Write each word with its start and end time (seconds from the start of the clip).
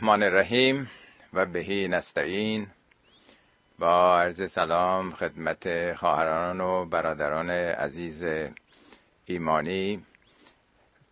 الرحمن 0.00 0.22
الرحیم 0.22 0.90
و 1.32 1.46
بهی 1.46 1.88
نستعین. 1.88 2.66
با 3.78 4.20
عرض 4.20 4.50
سلام 4.52 5.10
خدمت 5.10 5.94
خواهران 5.94 6.60
و 6.60 6.84
برادران 6.84 7.50
عزیز 7.50 8.24
ایمانی 9.24 10.04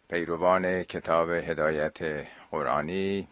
پیروان 0.08 0.82
کتاب 0.82 1.30
هدایت 1.30 2.26
قرآنی 2.50 3.28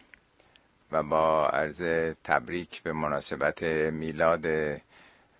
و 0.91 1.03
با 1.03 1.47
عرض 1.47 1.81
تبریک 2.23 2.83
به 2.83 2.93
مناسبت 2.93 3.63
میلاد 3.63 4.45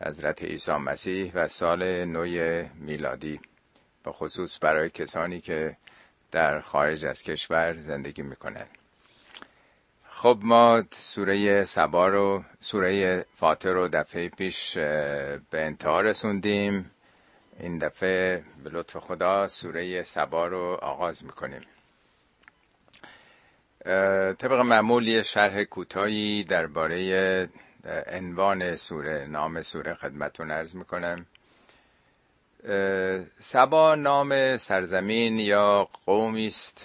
حضرت 0.02 0.44
عیسی 0.44 0.72
مسیح 0.72 1.32
و 1.36 1.48
سال 1.48 2.06
نو 2.06 2.26
میلادی. 2.76 3.40
به 4.04 4.12
خصوص 4.12 4.60
برای 4.62 4.90
کسانی 4.90 5.42
که 5.42 5.78
در 6.32 6.60
خارج 6.60 7.06
از 7.06 7.24
کشور 7.24 7.74
زندگی 7.74 8.22
می‌کنند. 8.22 8.83
خب 10.16 10.40
ما 10.42 10.84
سوره 10.92 11.66
سبا 11.66 12.08
رو 12.08 12.44
سوره 12.60 13.26
فاتر 13.36 13.72
رو 13.74 13.88
دفعه 13.88 14.30
پیش 14.30 14.78
به 14.78 15.42
انتها 15.54 16.02
رسوندیم. 16.02 16.92
این 17.60 17.78
دفعه 17.78 18.44
به 18.64 18.70
لطف 18.70 18.98
خدا 18.98 19.48
سوره 19.48 20.04
سبا 20.04 20.48
رو 20.48 20.78
آغاز 20.82 21.26
می‌کنیم. 21.26 21.62
طبق 24.38 24.54
معمول 24.54 25.08
یه 25.08 25.24
شرح 25.24 25.64
کوتاهی 25.64 26.44
درباره 26.44 27.50
عنوان 28.08 28.76
سوره 28.76 29.28
نام 29.30 29.62
سوره 29.62 29.94
خدمتون 29.94 30.52
ارز 30.52 30.76
می‌کنم. 30.76 31.26
سبا 33.40 33.96
نام 33.96 34.58
سرزمین 34.58 35.40
یا 35.40 35.90
قومی 36.06 36.48
است 36.48 36.84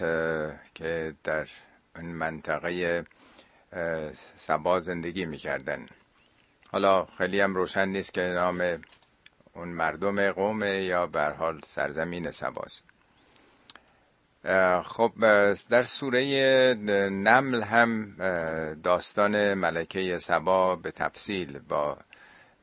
که 0.74 1.14
در 1.24 1.46
این 1.96 2.14
منطقه 2.14 3.04
سبا 4.36 4.80
زندگی 4.80 5.26
می‌کردن. 5.26 5.86
حالا 6.72 7.04
خیلی 7.04 7.40
هم 7.40 7.54
روشن 7.54 7.88
نیست 7.88 8.14
که 8.14 8.20
نام 8.20 8.82
اون 9.54 9.68
مردم 9.68 10.32
قوم 10.32 10.62
یا 10.62 11.06
بر 11.06 11.32
حال 11.32 11.60
سرزمین 11.64 12.30
سباست. 12.30 12.84
خب 14.84 15.12
در 15.70 15.82
سوره 15.82 16.24
نمل 17.10 17.62
هم 17.62 18.14
داستان 18.82 19.54
ملکه 19.54 20.18
سبا 20.18 20.76
به 20.76 20.90
تفصیل 20.90 21.58
با 21.58 21.98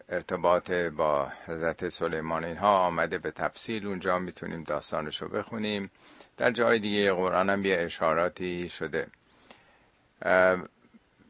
ارتباط 0.09 0.71
با 0.71 1.31
حضرت 1.47 1.89
سلیمان 1.89 2.43
اینها 2.43 2.77
آمده 2.77 3.17
به 3.17 3.31
تفصیل. 3.31 3.87
اونجا 3.87 4.19
می‌تونیم 4.19 4.63
داستانش 4.63 5.21
رو 5.21 5.27
بخونیم. 5.27 5.91
در 6.37 6.51
جای 6.51 6.79
دیگه 6.79 7.13
قرآن 7.13 7.49
هم 7.49 7.65
یه 7.65 7.77
اشاراتی 7.79 8.69
شده. 8.69 9.07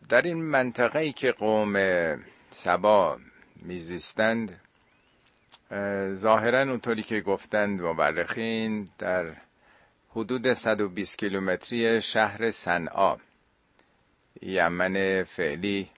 در 0.10 0.22
این 0.22 0.44
منطقه 0.44 1.00
ای 1.00 1.12
که 1.12 1.32
قوم 1.32 1.76
سبا 2.50 3.18
میزیستند 3.56 4.60
ظاهرا 6.14 6.60
اونطوری 6.62 7.04
که 7.04 7.22
گفتند 7.22 7.82
مورخین 7.82 8.90
در 8.98 9.34
حدود 10.10 10.54
120 10.54 11.18
کیلومتری 11.18 12.02
شهر 12.02 12.52
صنعا. 12.52 13.16
یمن 14.42 15.24
فعلی 15.24 15.90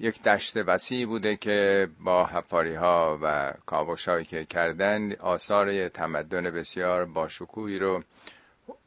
یک 0.00 0.22
دشت 0.22 0.56
وسیع 0.56 1.06
بوده 1.06 1.36
که 1.36 1.88
با 2.00 2.26
حفاری 2.26 2.74
ها 2.74 3.18
و 3.22 3.52
کاوشایی 3.66 4.24
که 4.24 4.44
کردن 4.44 5.12
آثار 5.12 5.88
تمدن 5.88 6.50
بسیار 6.50 7.04
باشکوهی 7.04 7.78
رو 7.78 8.02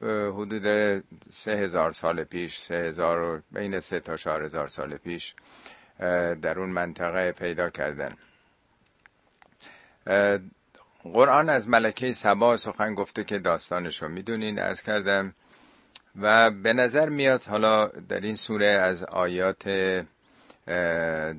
حدود 0.01 0.63
سه 1.31 1.51
هزار 1.51 1.91
سال 1.91 2.23
پیش 2.23 2.57
سه 2.57 2.75
هزار 2.75 3.43
بین 3.51 3.79
سه 3.79 3.99
تا 3.99 4.17
چهار 4.17 4.43
هزار 4.43 4.67
سال 4.67 4.97
پیش 4.97 5.35
در 6.41 6.59
اون 6.59 6.69
منطقه 6.69 7.31
پیدا 7.31 7.69
کردن. 7.69 8.13
قرآن 11.03 11.49
از 11.49 11.69
ملکه 11.69 12.13
سبا 12.13 12.57
سخن 12.57 12.95
گفته 12.95 13.23
که 13.23 13.39
داستانش 13.39 14.01
رو 14.01 14.09
می‌دونین 14.09 14.59
ارز 14.59 14.81
کردم. 14.81 15.33
و 16.21 16.51
به 16.51 16.73
نظر 16.73 17.09
میاد 17.09 17.43
حالا 17.43 17.87
در 17.87 18.19
این 18.19 18.35
سوره 18.35 18.65
از 18.67 19.03
آیات 19.03 19.63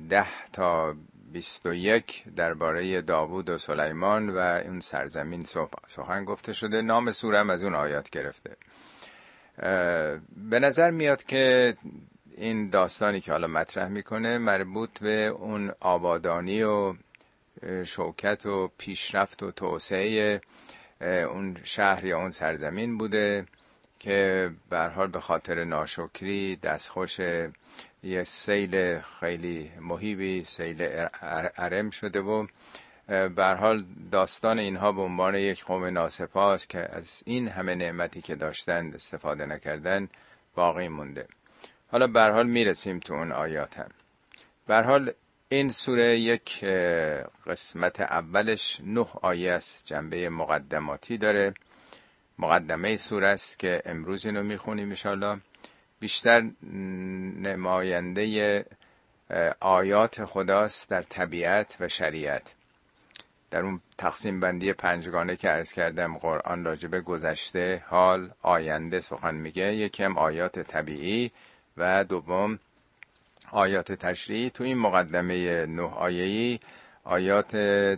ده 0.09 0.27
تا 0.53 0.95
21 1.33 2.23
درباره 2.35 3.01
داوود 3.01 3.49
و 3.49 3.57
سلیمان 3.57 4.29
و 4.29 4.37
اون 4.37 4.79
سرزمین 4.79 5.45
سخن 5.85 6.25
گفته 6.25 6.53
شده. 6.53 6.81
نام 6.81 7.11
سورم 7.11 7.49
از 7.49 7.63
اون 7.63 7.75
آیات 7.75 8.09
گرفته. 8.09 8.55
به 10.49 10.59
نظر 10.59 10.91
میاد 10.91 11.23
که 11.23 11.75
این 12.37 12.69
داستانی 12.69 13.21
که 13.21 13.31
حالا 13.31 13.47
مطرح 13.47 13.87
می‌کنه 13.87 14.37
مربوط 14.37 14.99
به 14.99 15.25
اون 15.27 15.71
آبادانی 15.79 16.63
و 16.63 16.93
شوکت 17.85 18.45
و 18.45 18.71
پیشرفت 18.77 19.43
و 19.43 19.51
توسعه 19.51 20.41
اون 21.01 21.57
شهر 21.63 22.05
یا 22.05 22.17
اون 22.19 22.29
سرزمین 22.31 22.97
بوده 22.97 23.45
که 23.99 24.49
حال 24.95 25.07
به 25.07 25.19
خاطر 25.19 25.63
ناشکری 25.63 26.55
دستخوش 26.55 27.19
یه 28.03 28.23
سیل 28.23 28.99
خیلی 28.99 29.71
مهیبی 29.79 30.45
سیل 30.45 30.81
عرم 31.57 31.89
شده 31.89 32.21
و 32.21 32.47
به 33.07 33.55
حال 33.59 33.85
داستان 34.11 34.59
اینها 34.59 34.91
به 34.91 35.01
عنوان 35.01 35.35
یک 35.35 35.63
قوم 35.63 35.85
ناسپاس 35.85 36.67
که 36.67 36.79
از 36.79 37.23
این 37.25 37.47
همه 37.47 37.75
نعمتی 37.75 38.21
که 38.21 38.35
داشتند 38.35 38.95
استفاده 38.95 39.45
نکردن 39.45 40.09
باقی 40.55 40.87
مونده. 40.87 41.27
حالا 41.87 42.07
به 42.07 42.23
حال 42.23 42.47
می‌رسیم 42.47 42.99
تو 42.99 43.13
اون 43.13 43.31
آیات 43.31 43.79
هم 43.79 43.89
به 44.67 44.81
حال 44.81 45.11
این 45.49 45.69
سوره 45.69 46.19
یک 46.19 46.65
قسمت 47.47 48.01
اولش 48.01 48.81
نه 48.83 49.07
آیه 49.21 49.51
است 49.51 49.85
جنبه 49.85 50.29
مقدماتی 50.29 51.17
داره. 51.17 51.53
مقدمه 52.39 52.97
سوره 52.97 53.27
است 53.27 53.59
که 53.59 53.81
امروز 53.85 54.25
اینو 54.25 54.43
می‌خونیم 54.43 54.89
انشالله 54.89 55.37
بیشتر 56.01 56.41
نماینده 57.41 58.65
آیات 59.59 60.25
خداست 60.25 60.89
در 60.89 61.01
طبیعت 61.01 61.77
و 61.79 61.87
شریعت. 61.87 62.55
در 63.51 63.61
اون 63.61 63.81
تقسیم 63.97 64.39
بندی 64.39 64.73
پنجگانه 64.73 65.35
که 65.35 65.49
عرض 65.49 65.73
کردم 65.73 66.17
قرآن 66.17 66.65
راجبه 66.65 67.01
گذشته 67.01 67.83
حال 67.87 68.31
آینده 68.41 68.99
سخن 68.99 69.35
میگه. 69.35 69.75
یکم 69.75 70.17
آیات 70.17 70.59
طبیعی 70.59 71.31
و 71.77 72.03
دوم 72.03 72.59
آیات 73.51 73.91
تشریعی. 73.91 74.49
تو 74.49 74.63
این 74.63 74.77
مقدمه 74.77 75.65
نه 75.65 75.81
آیهی 75.81 76.59
آیات 77.03 77.55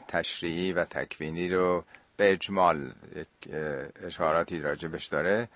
تشریعی 0.07 0.73
و 0.73 0.83
تکوینی 0.83 1.49
رو 1.49 1.83
به 2.17 2.31
اجمال 2.31 2.91
اشاراتی 4.05 4.59
راجبش 4.59 5.05
داره. 5.05 5.47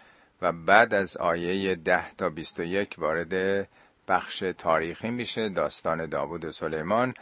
و 0.42 0.52
بعد 0.52 0.94
از 0.94 1.18
آیه 1.18 1.76
ده 1.76 2.12
تا 2.12 2.30
21 2.30 2.96
وارد 2.98 3.68
بخش 4.08 4.44
تاریخی 4.58 5.10
میشه 5.10 5.50
داستان 5.50 6.06
داوود 6.06 6.46
و 6.46 6.52
سلیمان. 6.52 7.14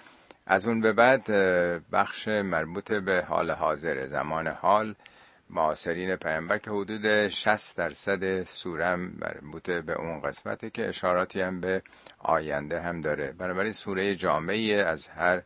از 0.46 0.68
اون 0.68 0.82
به 0.82 0.94
بعد 0.94 1.32
بخش 1.92 2.28
مربوط 2.28 2.92
به 2.92 3.26
حال 3.28 3.52
حاضر 3.52 4.08
زمان 4.08 4.48
حال. 4.48 4.96
معاصرین 5.50 6.16
پیامبر 6.16 6.58
که 6.58 6.72
حدود 6.72 7.28
60 7.28 7.78
درصد 7.78 8.44
سوره 8.44 8.96
مربوط 8.96 9.70
به 9.70 9.94
اون 9.94 10.22
قسمته 10.22 10.70
که 10.70 10.88
اشاراتی 10.88 11.42
هم 11.42 11.62
به 11.62 11.82
آینده 12.20 12.82
هم 12.82 13.02
داره. 13.02 13.32
بنابراین 13.32 13.72
سوره 13.72 14.16
جامعی 14.16 14.76
از 14.76 15.08
هر 15.08 15.42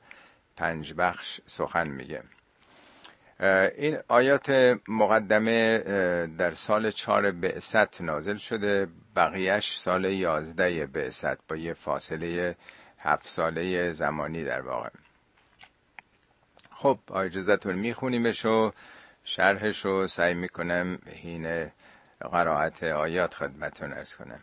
پنج 0.58 0.94
بخش 0.94 1.42
سخن 1.46 1.88
میگه. 1.88 2.24
این 3.78 3.98
آیات 4.08 4.78
مقدمه 4.88 5.78
در 6.38 6.54
سال 6.54 6.92
چهار 6.92 7.32
بعثت 7.32 8.02
نازل 8.02 8.38
شده. 8.38 8.88
بقیهش 9.16 9.78
سال 9.78 10.06
یازده 10.06 10.86
بعثت 10.86 11.38
با 11.48 11.56
یه 11.56 11.74
فاصله 11.74 12.56
هفت 13.00 13.28
ساله 13.28 13.92
زمانی 13.92 14.44
در 14.44 14.62
واقع. 14.62 14.90
خب 16.72 17.00
اجازتون 17.16 17.76
میخونیمش 17.76 18.46
و 18.46 18.72
شرحش 19.24 19.86
رو 19.86 20.08
سعی 20.08 20.34
می‌کنم 20.34 21.00
هین 21.06 21.72
قرائت 22.20 22.84
آیات 22.84 23.34
خدمتون 23.34 23.94
ارز 23.94 24.16
کنم. 24.16 24.40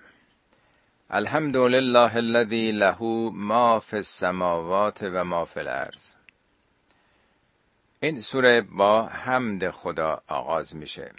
الحمد 1.10 1.56
لله 1.56 2.16
الذي 2.16 2.72
له 2.72 3.02
ما 3.32 3.80
فی 3.80 3.96
السماوات 3.96 5.02
و 5.02 5.24
ما 5.24 5.44
فی 5.44 5.60
الارض. 5.60 6.15
این 8.00 8.20
سوره 8.20 8.60
با 8.60 9.02
حمد 9.06 9.70
خدا 9.70 10.22
آغاز 10.28 10.76
میشه. 10.76 11.10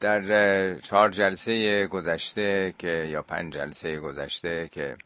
در 0.00 0.80
چهار 0.80 1.10
جلسه 1.10 1.86
گذشته 1.86 2.74
که 2.78 2.88
یا 2.88 3.22
پنج 3.22 3.52
جلسه 3.54 4.00
گذشته 4.00 4.68
که 4.72 4.96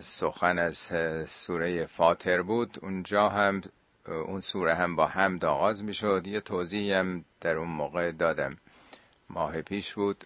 سخن 0.00 0.58
از 0.58 0.92
سوره 1.30 1.86
فاتر 1.86 2.42
بود 2.42 2.78
اونجا 2.82 3.28
هم 3.28 3.60
اون 4.06 4.40
سوره 4.40 4.74
هم 4.74 4.96
با 4.96 5.06
حمد 5.06 5.44
آغاز 5.44 5.84
می‌شد. 5.84 6.26
یه 6.26 6.40
توضیحی 6.40 6.92
هم 6.92 7.24
در 7.40 7.56
اون 7.56 7.68
موقع 7.68 8.12
دادم. 8.12 8.56
ماه 9.30 9.62
پیش 9.62 9.94
بود 9.94 10.24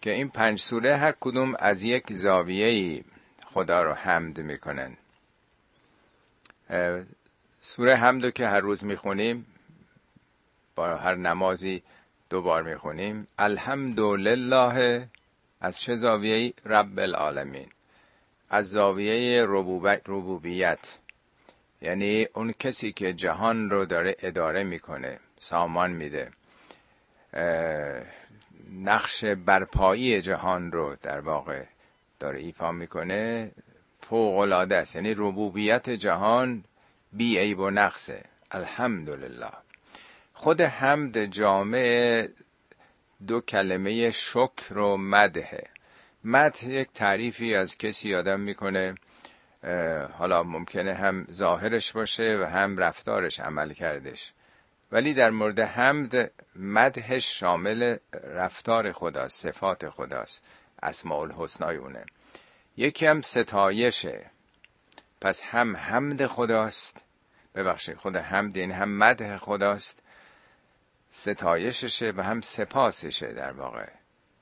که 0.00 0.10
این 0.10 0.28
پنج 0.28 0.60
سوره 0.60 0.96
هر 0.96 1.14
کدوم 1.20 1.54
از 1.58 1.82
یک 1.82 2.12
زاویه 2.12 3.04
خدا 3.46 3.82
رو 3.82 3.92
حمد 3.92 4.40
می‌کنن. 4.40 4.96
سوره 7.62 7.96
حمدو 7.96 8.30
که 8.30 8.48
هر 8.48 8.60
روز 8.60 8.84
می‌خونیم 8.84 9.46
با 10.74 10.96
هر 10.96 11.14
نمازی 11.14 11.82
دوبار 12.30 12.62
می‌خونیم. 12.62 13.26
الحمد 13.38 14.00
لله 14.00 15.06
از 15.60 15.80
چه 15.80 15.96
زاویه 15.96 16.52
رب 16.66 16.98
العالمین. 16.98 17.68
از 18.50 18.70
زاویه 18.70 19.44
ربوبیت. 20.06 20.98
یعنی 21.82 22.26
اون 22.34 22.52
کسی 22.52 22.92
که 22.92 23.12
جهان 23.12 23.70
رو 23.70 23.84
داره 23.84 24.16
اداره 24.22 24.64
می‌کنه 24.64 25.18
سامان 25.40 25.90
میده. 25.90 26.30
نقش 28.84 29.24
برپایی 29.24 30.22
جهان 30.22 30.72
رو 30.72 30.96
در 31.02 31.20
واقع 31.20 31.64
داره 32.20 32.40
ایفا 32.40 32.72
می‌کنه. 32.72 33.50
فوق 34.00 34.38
العاده 34.38 34.76
است. 34.76 34.96
یعنی 34.96 35.14
ربوبیت 35.14 35.90
جهان 35.90 36.64
بی 37.12 37.38
عیب 37.38 37.58
و 37.58 37.70
نقصه 37.70 38.24
الحمدلله. 38.50 39.52
خود 40.34 40.60
حمد 40.60 41.24
جامع 41.24 42.28
دو 43.26 43.40
کلمه 43.40 44.10
شکر 44.10 44.78
و 44.78 44.96
مدهه 44.96 45.66
مدح 46.24 46.68
یک 46.68 46.88
تعریفی 46.94 47.54
از 47.54 47.78
کسی 47.78 48.14
آدم 48.14 48.40
می‌کنه 48.40 48.94
حالا 50.18 50.42
ممکنه 50.42 50.94
هم 50.94 51.26
ظاهرش 51.32 51.92
باشه 51.92 52.38
و 52.42 52.44
هم 52.44 52.78
رفتارش 52.78 53.40
عمل 53.40 53.72
کردش. 53.72 54.32
ولی 54.92 55.14
در 55.14 55.30
مورد 55.30 55.60
حمد 55.60 56.30
مدهش 56.56 57.38
شامل 57.40 57.96
رفتار 58.24 58.92
خداست 58.92 59.42
صفات 59.42 59.88
خداست. 59.88 60.44
اسماء 60.82 61.20
الحسنای 61.20 61.76
اونه. 61.76 62.04
یکی 62.76 63.06
هم 63.06 63.22
ستایشه. 63.22 64.30
پس 65.20 65.42
هم 65.42 65.76
حمد 65.76 66.26
خداست. 66.26 67.04
ببخشید 67.54 67.96
خود 67.96 68.16
حمد 68.16 68.56
یعنی 68.56 68.72
هم 68.72 68.98
مده 68.98 69.38
خداست. 69.38 70.02
ستایششه 71.10 72.12
و 72.16 72.22
هم 72.22 72.40
سپاسشه 72.40 73.32
در 73.32 73.52
واقع. 73.52 73.88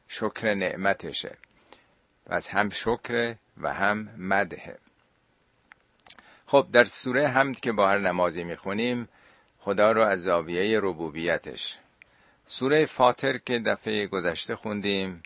شکر 0.08 0.54
نعمتشه. 0.54 1.36
پس 2.26 2.48
هم 2.50 2.70
شکر 2.70 3.34
و 3.56 3.74
هم 3.74 4.10
مده 4.16 4.78
خب 6.46 6.68
در 6.72 6.84
سوره 6.84 7.28
حمد 7.28 7.60
که 7.60 7.72
با 7.72 7.88
هر 7.88 7.98
نمازی 7.98 8.44
می‌خونیم 8.44 9.08
خدا 9.58 9.92
رو 9.92 10.02
از 10.02 10.22
زاویه 10.22 10.80
ربوبیتش. 10.82 11.78
سوره 12.46 12.86
فاطر 12.86 13.38
که 13.38 13.58
دفعه 13.58 14.06
گذشته 14.06 14.56
خوندیم 14.56 15.22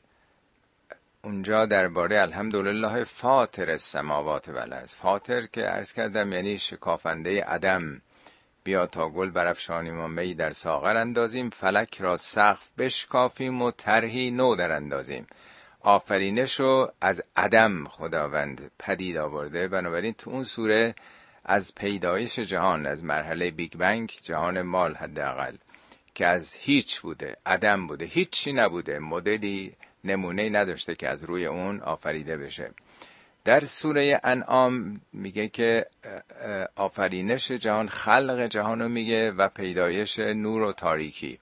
اونجا 1.25 1.67
درباره 1.67 2.21
الحمدلله 2.21 3.05
فاطر 3.05 3.71
السماوات 3.71 4.49
و 4.49 4.87
فاطر 4.87 5.47
که 5.47 5.61
عرض 5.63 5.93
کردم 5.93 6.33
یعنی 6.33 6.59
شکافنده 6.59 7.45
عدم. 7.45 8.03
بیا 8.65 8.87
تا 8.87 9.09
گل 9.09 9.31
برافشانیم 9.31 10.01
و 10.01 10.09
می 10.09 10.35
در 10.35 10.53
ساغر 10.53 10.97
اندازیم 10.97 11.51
فلک 11.51 12.01
را 12.01 12.17
سقف 12.17 12.69
بشکافیم 12.79 13.63
و 13.63 13.71
طرحی 13.71 14.31
نو 14.31 14.57
در 14.57 14.73
اندازیم. 14.73 15.27
آفرینش 15.81 16.61
رو 16.61 16.93
از 17.01 17.23
عدم 17.37 17.85
خداوند 17.85 18.71
پدید 18.79 19.17
آورده. 19.17 19.69
بنابراین 19.69 20.13
تو 20.13 20.31
اون 20.31 20.45
سوره 20.45 20.95
از 21.45 21.75
پیدایش 21.75 22.39
جهان 22.39 22.87
از 22.87 23.05
مرحله 23.05 23.51
بیگ 23.51 23.73
بنگ 23.77 24.13
جهان 24.23 24.63
مال 24.63 24.95
حداقل 24.95 25.57
که 26.15 26.27
از 26.27 26.55
هیچ 26.55 27.01
بوده 27.01 27.37
عدم 27.47 27.87
بوده 27.87 28.05
هیچی 28.05 28.53
نبوده 28.53 28.99
مدلی 28.99 29.77
نمونه 30.05 30.49
نداشته 30.49 30.95
که 30.95 31.09
از 31.09 31.25
روی 31.25 31.47
اون 31.47 31.81
آفریده 31.81 32.37
بشه. 32.37 32.71
در 33.45 33.65
سوره 33.65 34.21
انعام 34.25 35.01
میگه 35.13 35.49
که 35.49 35.87
آفرینش 36.77 37.53
جهان 37.53 37.89
خلق 37.89 38.47
جهان 38.47 38.81
رو 38.81 38.89
میگه 38.89 39.31
و 39.31 39.49
پیدایش 39.49 40.19
نور 40.19 40.63
و 40.63 40.73
تاریکی. 40.73 41.39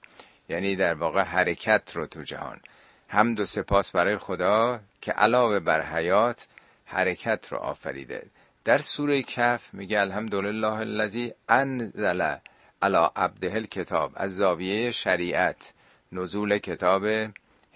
یعنی 0.49 0.77
در 0.77 0.95
واقع 0.95 1.23
حرکت 1.23 1.97
رو 1.97 2.07
تو 2.07 2.23
جهان. 2.23 2.61
حمد 3.09 3.41
و 3.41 3.45
سپاس 3.45 3.91
برای 3.91 4.17
خدا 4.17 4.81
که 5.01 5.13
علاوه 5.13 5.59
بر 5.59 5.83
حیات 5.83 6.47
حرکت 6.85 7.49
رو 7.51 7.59
آفریده. 7.59 8.27
در 8.65 8.79
سوره 8.79 9.23
کف 9.23 9.75
میگه 9.75 10.01
الحمدلله 10.01 10.73
الذی 10.73 11.33
انزل 11.49 12.37
علی 12.83 13.07
عبده 13.17 13.63
کتاب 13.63 14.13
از 14.15 14.37
زاویه 14.37 14.91
شریعت. 14.91 15.73
نزول 16.13 16.59
کتاب 16.59 17.05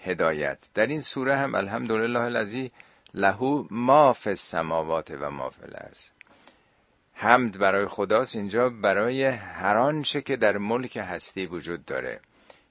هدایت. 0.05 0.69
در 0.73 0.87
این 0.87 0.99
سوره 0.99 1.37
هم 1.37 1.55
الحمدلله 1.55 2.19
الذی 2.19 2.71
لهو 3.13 3.65
ما 3.71 4.13
فی 4.13 4.29
السماوات 4.29 5.11
و 5.19 5.31
ما 5.31 5.49
فی 5.49 5.63
الارض. 5.63 6.09
حمد 7.13 7.59
برای 7.59 7.87
خداست 7.87 8.35
اینجا 8.35 8.69
برای 8.69 9.23
هر 9.25 9.77
آنچه 9.77 10.21
که 10.21 10.35
در 10.35 10.57
ملک 10.57 10.97
هستی 10.97 11.45
وجود 11.45 11.85
داره 11.85 12.19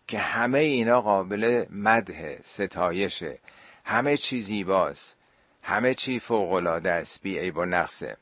که 0.07 0.19
همه 0.19 0.59
اینا 0.59 1.01
قابل 1.01 1.67
مده 1.71 2.39
ستایشه. 2.43 3.39
همه 3.85 4.17
چی 4.17 4.41
زیباست 4.41 5.17
همه 5.63 5.95
چی 5.95 6.19
فوق 6.19 6.53
العاده 6.53 6.91
است 6.91 7.23
بی 7.23 7.39
عیب 7.39 7.57
و 7.57 7.65
نقصه. 7.65 8.17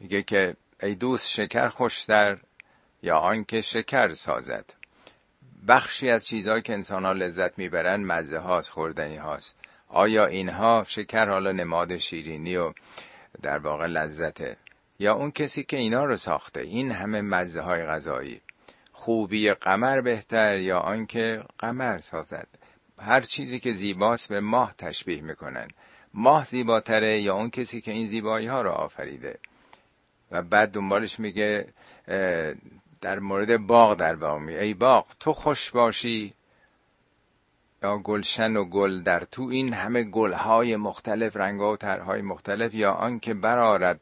میگه 0.00 0.22
که 0.22 0.56
ای 0.82 0.94
دوست 0.94 1.28
شکر 1.28 1.68
خوشتر 1.68 2.38
یا 3.02 3.18
آنکه 3.18 3.60
شکر 3.60 4.14
سازد. 4.14 4.83
بخشی 5.68 6.10
از 6.10 6.26
چیزهایی 6.26 6.62
که 6.62 6.72
انسان 6.72 7.04
ها 7.04 7.12
لذت 7.12 7.58
می‌برن 7.58 8.04
مزه 8.04 8.38
هاست 8.38 8.70
خوردنی 8.70 9.16
هاست. 9.16 9.56
آیا 9.88 10.26
اینها 10.26 10.84
شکر 10.86 11.28
حالا 11.28 11.52
نماد 11.52 11.96
شیرینی 11.96 12.56
و 12.56 12.72
در 13.42 13.58
واقع 13.58 13.86
لذته 13.86 14.56
یا 14.98 15.14
اون 15.14 15.30
کسی 15.30 15.64
که 15.64 15.76
اینا 15.76 16.04
رو 16.04 16.16
ساخته؟ 16.16 16.60
این 16.60 16.90
همه 16.90 17.20
مزه 17.20 17.60
های 17.60 17.84
غذایی. 17.84 18.40
خوبی 18.92 19.50
قمر 19.50 20.00
بهتر 20.00 20.56
یا 20.56 20.78
آنکه 20.78 21.42
قمر 21.58 21.98
سازد؟ 21.98 22.48
هر 23.00 23.20
چیزی 23.20 23.60
که 23.60 23.72
زیباست 23.72 24.28
به 24.28 24.40
ماه 24.40 24.74
تشبیه 24.78 25.20
می‌کنن. 25.20 25.68
ماه 26.14 26.44
زیباتره 26.44 27.20
یا 27.20 27.34
اون 27.34 27.50
کسی 27.50 27.80
که 27.80 27.90
این 27.90 28.06
زیبایی 28.06 28.46
ها 28.46 28.62
رو 28.62 28.70
آفریده؟ 28.70 29.38
و 30.30 30.42
بعد 30.42 30.70
دنبالش 30.70 31.20
میگه 31.20 31.66
در 33.04 33.18
مورد 33.18 33.56
باغ 33.66 33.94
در 33.94 34.16
باغ 34.16 34.38
می 34.38 34.54
ای 34.54 34.74
باغ 34.74 35.06
تو 35.20 35.32
خوش 35.32 35.70
باشی. 35.70 36.34
یا 37.82 37.98
گلشن 37.98 38.56
و 38.56 38.64
گل 38.64 39.02
در 39.02 39.20
تو. 39.24 39.42
این 39.42 39.72
همه 39.72 40.02
گلهای 40.02 40.76
مختلف 40.76 41.36
رنگا 41.36 41.72
و 41.72 41.76
ترهای 41.76 42.22
مختلف 42.22 42.74
یا 42.74 42.92
آنکه 42.92 43.34
برارد 43.34 44.00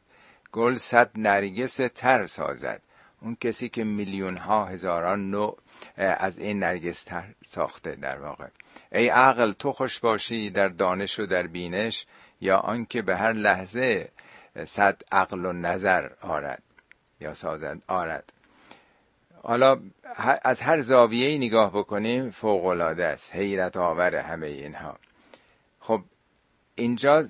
گل 0.51 0.75
صد 0.75 1.11
نرگس 1.15 1.79
تر 1.95 2.25
سازد. 2.25 2.81
اون 3.21 3.37
کسی 3.41 3.69
که 3.69 3.83
میلیون 3.83 4.37
ها 4.37 4.65
هزاران 4.65 5.31
نوع 5.31 5.57
از 5.97 6.37
این 6.37 6.59
نرگس 6.59 7.03
تر 7.03 7.23
ساخته 7.45 7.95
در 7.95 8.19
واقع. 8.19 8.47
ای 8.91 9.07
عقل 9.07 9.51
تو 9.51 9.71
خوش 9.71 9.99
باشی 9.99 10.49
در 10.49 10.67
دانش 10.67 11.19
و 11.19 11.25
در 11.25 11.47
بینش 11.47 12.05
یا 12.41 12.57
آنکه 12.57 13.01
به 13.01 13.17
هر 13.17 13.33
لحظه 13.33 14.09
صد 14.63 15.01
عقل 15.11 15.45
و 15.45 15.53
نظر 15.53 16.09
آرد 16.21 16.63
یا 17.19 17.33
سازد 17.33 17.81
آرد. 17.87 18.33
حالا 19.43 19.79
از 20.43 20.61
هر 20.61 20.81
زاویه 20.81 21.37
نگاه 21.37 21.71
بکنیم 21.71 22.31
فوق 22.31 22.65
العاده 22.65 23.05
است. 23.05 23.35
حیرت 23.35 23.77
آور 23.77 24.15
همه 24.15 24.47
اینها. 24.47 24.97
خب 25.79 26.01
اینجا 26.75 27.23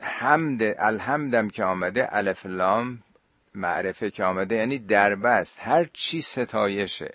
حمد 0.00 0.62
الحمدم 0.62 1.48
که 1.48 1.64
آمده 1.64 2.16
الف 2.16 2.46
لام 2.46 3.02
معرفه 3.54 4.10
که 4.10 4.24
آمده 4.24 4.54
یعنی 4.54 4.78
دربست. 4.78 5.58
هر 5.60 5.86
چی 5.92 6.20
ستایشه 6.20 7.14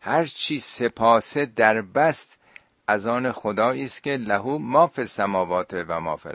هر 0.00 0.24
چی 0.24 0.58
سپاسه 0.58 1.46
دربست 1.46 2.38
از 2.86 3.06
آن 3.06 3.32
خدایی 3.32 3.84
است 3.84 4.02
که 4.02 4.16
لهو 4.16 4.58
ما 4.58 4.86
فی 4.86 5.00
السماوات 5.00 5.84
و 5.88 6.00
ما 6.00 6.16
فی 6.16 6.28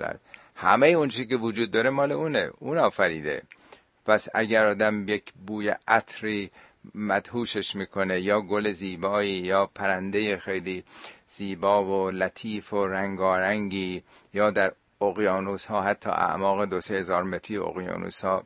همه 0.55 0.87
اون 0.87 1.09
چی 1.09 1.25
که 1.25 1.35
وجود 1.35 1.71
داره 1.71 1.89
مال 1.89 2.11
اونه 2.11 2.51
اون 2.59 2.77
آفریده. 2.77 3.41
پس 4.05 4.27
اگر 4.33 4.65
آدم 4.65 5.09
یک 5.09 5.33
بوی 5.47 5.75
عطری 5.87 6.51
مدهوشش 6.95 7.75
می‌کنه 7.75 8.21
یا 8.21 8.41
گل 8.41 8.71
زیبایی 8.71 9.31
یا 9.31 9.65
پرنده 9.65 10.37
خیلی 10.37 10.83
زیبا 11.27 11.85
و 11.85 12.11
لطیف 12.11 12.73
و 12.73 12.87
رنگارنگی 12.87 14.03
یا 14.33 14.51
در 14.51 14.73
اقیانوس 15.01 15.65
ها 15.65 15.81
حتی 15.81 16.09
اعماق 16.09 16.65
دو 16.65 16.81
سه 16.81 16.95
هزار 16.95 17.23
متری 17.23 17.57
اقیانوس 17.57 18.25
ها 18.25 18.43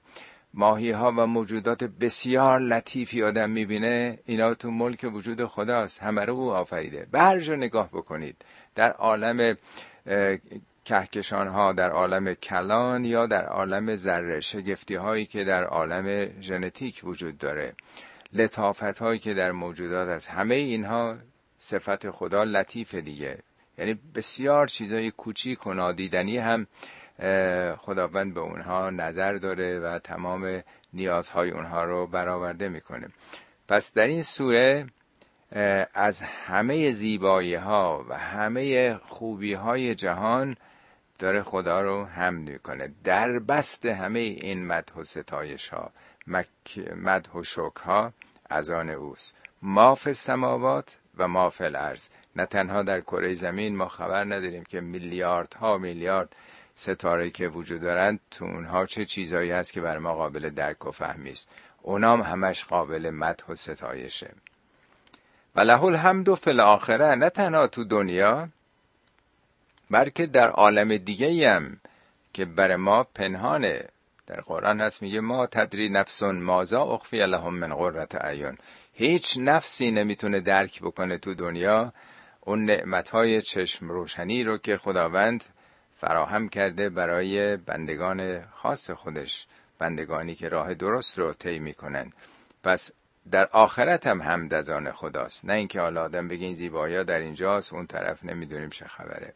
ماهی 0.53 0.91
ها 0.91 1.13
و 1.17 1.27
موجودات 1.27 1.83
بسیار 1.83 2.59
لطیفی 2.59 3.23
آدم 3.23 3.49
می‌بینه. 3.49 4.19
اینا 4.25 4.53
تو 4.53 4.71
ملک 4.71 5.09
وجود 5.13 5.45
خداست. 5.45 6.03
همه 6.03 6.25
رو 6.25 6.33
او 6.33 6.51
آفریده. 6.51 7.07
به 7.11 7.19
هر 7.19 7.55
نگاه 7.55 7.89
بکنید. 7.89 8.35
در 8.75 8.91
عالم 8.91 9.57
کهکشان 10.85 11.47
ها 11.47 11.73
در 11.73 11.89
عالم 11.89 12.33
کلان 12.33 13.05
یا 13.05 13.25
در 13.25 13.45
عالم 13.45 13.95
ذره 13.95 14.39
شگفتی 14.39 14.95
هایی 14.95 15.25
که 15.25 15.43
در 15.43 15.63
عالم 15.63 16.39
ژنتیک 16.41 17.01
وجود 17.03 17.37
داره. 17.37 17.73
لطافت 18.33 18.99
هایی 18.99 19.19
که 19.19 19.33
در 19.33 19.51
موجودات 19.51 20.09
از 20.09 20.27
همه 20.27 20.55
اینها 20.55 21.17
صفت 21.59 22.09
خدا 22.09 22.43
لطیف 22.43 22.95
دیگه. 22.95 23.37
یعنی 23.77 23.99
بسیار 24.15 24.67
چیزای 24.67 25.11
کوچیک 25.11 25.67
و 25.67 25.73
نادیدنی 25.73 26.37
هم 26.37 26.67
خداوند 27.77 28.33
به 28.33 28.39
اونها 28.39 28.89
نظر 28.89 29.33
داره 29.33 29.79
و 29.79 29.99
تمام 29.99 30.63
نیازهای 30.93 31.51
اونها 31.51 31.83
رو 31.83 32.07
برآورده 32.07 32.69
می‌کنه. 32.69 33.07
پس 33.67 33.93
در 33.93 34.07
این 34.07 34.21
سوره 34.21 34.87
از 35.93 36.21
همه 36.21 36.91
زیبایی 36.91 37.55
ها 37.55 38.05
و 38.09 38.17
همه 38.17 38.95
خوبی 38.97 39.53
های 39.53 39.95
جهان 39.95 40.57
داره 41.19 41.43
خدا 41.43 41.81
رو 41.81 42.05
هم 42.05 42.33
می‌کنه. 42.33 42.93
در 43.03 43.39
بست 43.39 43.85
همه 43.85 44.19
این 44.19 44.67
مدح 44.67 44.93
و 44.93 45.03
ستایش 45.03 45.67
ها 45.67 45.91
مدح 46.27 47.31
و 47.31 47.43
شکر 47.43 47.83
ها 47.83 48.13
از 48.49 48.69
آن 48.69 48.89
اوست. 48.89 49.35
ماف 49.61 50.11
سماوات 50.11 50.97
و 51.17 51.27
ماف 51.27 51.61
الارض. 51.61 52.09
نه 52.35 52.45
تنها 52.45 52.83
در 52.83 53.01
کره 53.01 53.33
زمین 53.33 53.75
ما 53.75 53.87
خبر 53.87 54.23
نداریم 54.23 54.63
که 54.63 54.81
میلیاردها 54.81 55.77
میلیارد 55.77 56.35
ستاره 56.75 57.29
که 57.29 57.47
وجود 57.47 57.81
دارند 57.81 58.19
تو 58.31 58.45
اونها 58.45 58.85
چه 58.85 59.05
چیزایی 59.05 59.51
هست 59.51 59.73
که 59.73 59.81
بر 59.81 59.97
ما 59.97 60.13
قابل 60.15 60.49
درک 60.49 60.85
و 60.85 60.91
فهمی 60.91 61.31
است 61.31 61.49
اونام 61.81 62.21
همش 62.21 62.65
قابل 62.65 63.09
مدح 63.09 63.45
و 63.49 63.55
ستایشه. 63.55 64.31
و 65.55 65.61
له 65.61 65.83
الحمد 65.83 66.29
و 66.29 66.35
فل 66.35 66.59
آخره 66.59 67.15
نه 67.15 67.29
تنها 67.29 67.67
تو 67.67 67.83
دنیا 67.83 68.49
بلکه 69.91 70.25
در 70.25 70.49
عالم 70.49 70.97
دیگه 70.97 71.51
هم 71.51 71.77
که 72.33 72.45
بر 72.45 72.75
ما 72.75 73.03
پنهانه. 73.03 73.89
در 74.27 74.41
قرآن 74.41 74.81
هست 74.81 75.01
میگه 75.01 75.19
ما 75.19 75.47
تدری 75.47 75.89
نفسون 75.89 76.39
مازا 76.41 76.83
اخفی 76.83 77.25
لهم 77.25 77.53
من 77.53 77.73
قررت 77.73 78.15
عیون 78.15 78.57
هیچ 78.93 79.37
نفسی 79.41 79.91
نمی‌تونه 79.91 80.39
درک 80.39 80.81
بکنه 80.81 81.17
تو 81.17 81.33
دنیا 81.33 81.93
اون 82.41 82.65
نعمتهای 82.65 83.41
چشم 83.41 83.89
روشنی 83.89 84.43
رو 84.43 84.57
که 84.57 84.77
خداوند 84.77 85.43
فراهم 85.95 86.49
کرده 86.49 86.89
برای 86.89 87.57
بندگان 87.57 88.45
خاص 88.45 88.91
خودش 88.91 89.47
بندگانی 89.79 90.35
که 90.35 90.49
راه 90.49 90.73
درست 90.73 91.19
رو 91.19 91.33
طی 91.33 91.59
می‌کنن. 91.59 92.13
پس 92.63 92.91
در 93.31 93.47
آخرت 93.51 94.07
هم 94.07 94.21
حمد 94.21 94.53
از 94.53 94.69
آن 94.69 94.91
خداست. 94.91 95.45
نه 95.45 95.53
اینکه 95.53 95.81
حالا 95.81 96.03
آدم 96.03 96.27
بگین 96.27 96.53
زیبایا 96.53 97.03
در 97.03 97.19
اینجاست 97.19 97.73
اون 97.73 97.87
طرف 97.87 98.25
نمی‌دونیم 98.25 98.69
چه 98.69 98.85
خبره. 98.85 99.33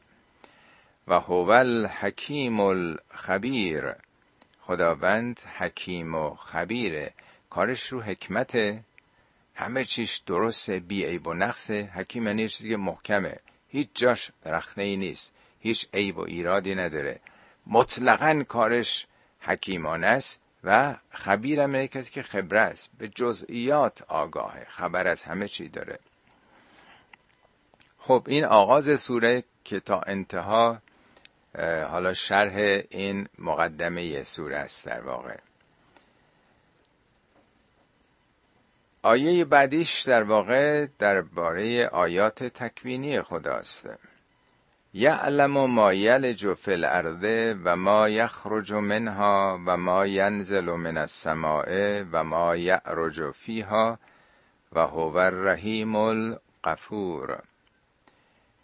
و 1.07 1.19
هو 1.19 1.49
الحکیم 1.49 2.59
الخبیر. 2.59 3.95
خداوند 4.67 5.39
حکیم 5.57 6.15
و 6.15 6.35
خبیره 6.35 7.13
کارش 7.49 7.87
رو 7.87 8.01
حکمته 8.01 8.83
همه 9.55 9.83
چیش 9.83 10.17
درسته 10.17 10.79
بی 10.79 11.05
عیب 11.05 11.27
و 11.27 11.33
نقصه. 11.33 11.89
حکیم 11.93 12.27
یعنی 12.27 12.49
چیزی 12.49 12.69
که 12.69 12.77
محکمه. 12.77 13.37
هیچ 13.69 13.89
جاش 13.93 14.31
رخنه 14.45 14.83
ای 14.83 14.97
نیست. 14.97 15.33
هیچ 15.59 15.87
عیب 15.93 16.17
و 16.17 16.21
ایرادی 16.21 16.75
نداره. 16.75 17.19
مطلقا 17.67 18.43
کارش 18.47 19.07
حکیمانه 19.39 20.07
است 20.07 20.41
و 20.63 20.95
خبیرم 21.09 21.73
اینه 21.73 21.87
کسی 21.87 22.11
که 22.11 22.21
خبره 22.21 22.59
است. 22.59 22.91
به 22.97 23.07
جزئیات 23.07 24.01
آگاهه 24.07 24.65
خبر 24.69 25.07
از 25.07 25.23
همه 25.23 25.47
چی 25.47 25.69
داره. 25.69 25.99
خب 27.99 28.23
این 28.27 28.45
آغاز 28.45 29.01
سوره 29.01 29.43
که 29.63 29.79
تا 29.79 29.99
انتها 29.99 30.81
حالا 31.63 32.13
شرح 32.13 32.83
این 32.89 33.27
مقدمه 33.39 34.23
سوره 34.23 34.57
است 34.57 34.85
در 34.85 35.01
واقع. 35.01 35.37
آیه 39.01 39.45
بعدیش 39.45 40.01
در 40.01 40.23
واقع 40.23 40.87
درباره 40.99 41.87
آیات 41.87 42.43
تکوینی 42.43 43.21
خداست. 43.21 43.89
یعلم 44.93 45.51
ما 45.51 45.93
یلج 45.93 46.53
فی 46.53 46.71
الارض 46.71 47.55
و 47.63 47.75
ما 47.75 48.09
یخرج 48.09 48.73
منها 48.73 49.59
و 49.65 49.77
ما 49.77 50.05
ینزل 50.05 50.65
من 50.65 50.97
السماء 50.97 52.03
و 52.11 52.23
ما 52.23 52.55
یعرج 52.55 53.31
فیها 53.31 53.99
و 54.73 54.79
هو 54.79 55.17
الرحیم 55.17 55.95
الغفور. 55.95 57.39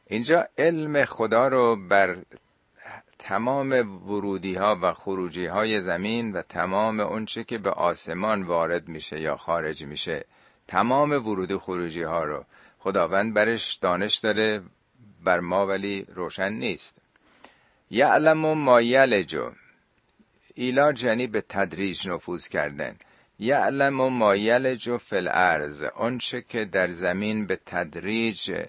اینجا 0.08 0.48
علم 0.58 1.06
خدا 1.06 1.48
رو 1.48 1.76
بر 1.76 2.18
تمام 3.24 3.72
ورودی 4.10 4.54
ها 4.54 4.80
و 4.82 4.94
خروجی 4.94 5.46
های 5.46 5.82
زمین 5.82 6.32
و 6.32 6.42
تمام 6.42 7.00
اونچه 7.00 7.44
که 7.44 7.58
به 7.58 7.70
آسمان 7.70 8.44
وارد 8.44 8.88
میشه 8.88 9.22
یا 9.22 9.38
خارج 9.38 9.86
میشه 9.86 10.26
تمام 10.68 11.12
ورود 11.12 11.52
و 11.52 11.60
خروجی 11.60 12.04
ها 12.04 12.24
رو. 12.24 12.46
خداوند 12.80 13.34
برش 13.34 13.74
دانش 13.74 14.16
داره 14.16 14.62
بر 15.24 15.40
ما 15.40 15.68
ولی 15.68 16.06
روشن 16.16 16.54
نیست. 16.54 16.98
یعلم 17.90 18.46
و 18.46 18.56
ما 18.56 18.82
یلجو 18.82 19.52
ایلاج 20.56 21.04
یعنی 21.04 21.28
به 21.28 21.42
تدریج 21.42 22.08
نفوذ 22.08 22.48
کردن. 22.48 22.96
یعلم 23.40 24.00
و 24.00 24.10
ما 24.10 24.36
یلجو 24.36 24.98
فی 24.98 25.16
الارض 25.16 25.84
آنچه 25.84 26.42
که 26.42 26.66
در 26.66 26.88
زمین 26.88 27.46
به 27.46 27.60
تدریج 27.66 28.66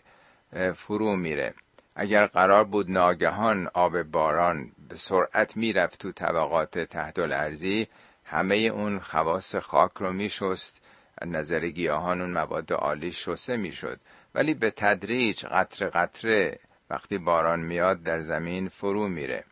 فرو 0.74 1.16
میره. 1.16 1.54
اگر 1.96 2.26
قرار 2.26 2.64
بود 2.64 2.90
ناگهان 2.90 3.68
آب 3.74 4.02
باران 4.02 4.72
به 4.88 4.96
سرعت 4.96 5.56
می‌رفت 5.56 5.98
تو 5.98 6.12
طبقات 6.12 6.78
تحت 6.78 7.18
الارضی 7.18 7.88
همه 8.24 8.54
اون 8.54 8.98
خواص 8.98 9.56
خاک 9.56 9.92
رو 9.96 10.12
میشست 10.12 10.82
نظر 11.26 11.66
گیاهان 11.66 12.20
اون 12.20 12.30
مواد 12.30 12.72
عالی 12.72 13.12
شسته 13.12 13.56
می‌شد. 13.56 14.00
ولی 14.34 14.54
به 14.54 14.70
تدریج 14.70 15.46
قطره 15.46 15.88
قطره 15.88 16.58
وقتی 16.90 17.18
باران 17.18 17.60
میاد 17.60 18.02
در 18.02 18.20
زمین 18.20 18.68
فرو 18.68 19.08
میره. 19.08 19.44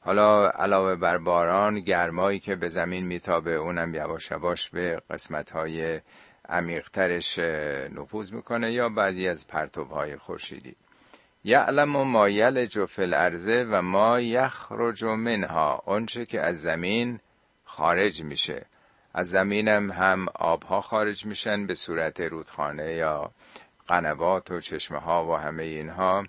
حالا 0.00 0.50
علاوه 0.50 0.94
بر 0.94 1.18
باران 1.18 1.80
گرمایی 1.80 2.38
که 2.38 2.56
به 2.56 2.68
زمین 2.68 3.06
میتابه 3.06 3.54
اونم 3.54 3.94
یواش 3.94 4.30
یواش 4.30 4.70
به 4.70 5.02
قسمت 5.10 5.50
های 5.50 6.00
عمیقترش 6.48 7.38
نفوذ 7.92 8.32
می‌کنه 8.32 8.72
یا 8.72 8.88
بعضی 8.88 9.28
از 9.28 9.46
پرتوب 9.46 9.90
های 9.90 10.16
خورشیدی. 10.16 10.76
یعلم 11.44 12.02
ما 12.02 12.28
یلج 12.28 12.84
فی 12.84 13.02
الارض 13.02 13.48
و 13.48 13.82
ما 13.82 14.20
یخرج 14.20 15.04
منها. 15.04 15.82
اونچه 15.86 16.26
که 16.26 16.40
از 16.40 16.62
زمین 16.62 17.20
خارج 17.64 18.22
میشه. 18.22 18.66
از 19.14 19.30
زمینم 19.30 19.90
هم 19.90 20.26
آبها 20.34 20.80
خارج 20.80 21.26
میشن 21.26 21.66
به 21.66 21.74
صورت 21.74 22.20
رودخانه 22.20 22.92
یا 22.92 23.30
قنوات 23.88 24.50
و 24.50 24.60
چشمه 24.60 24.98
ها 24.98 25.26
و 25.26 25.36
همه 25.36 25.62
اینها 25.62 26.24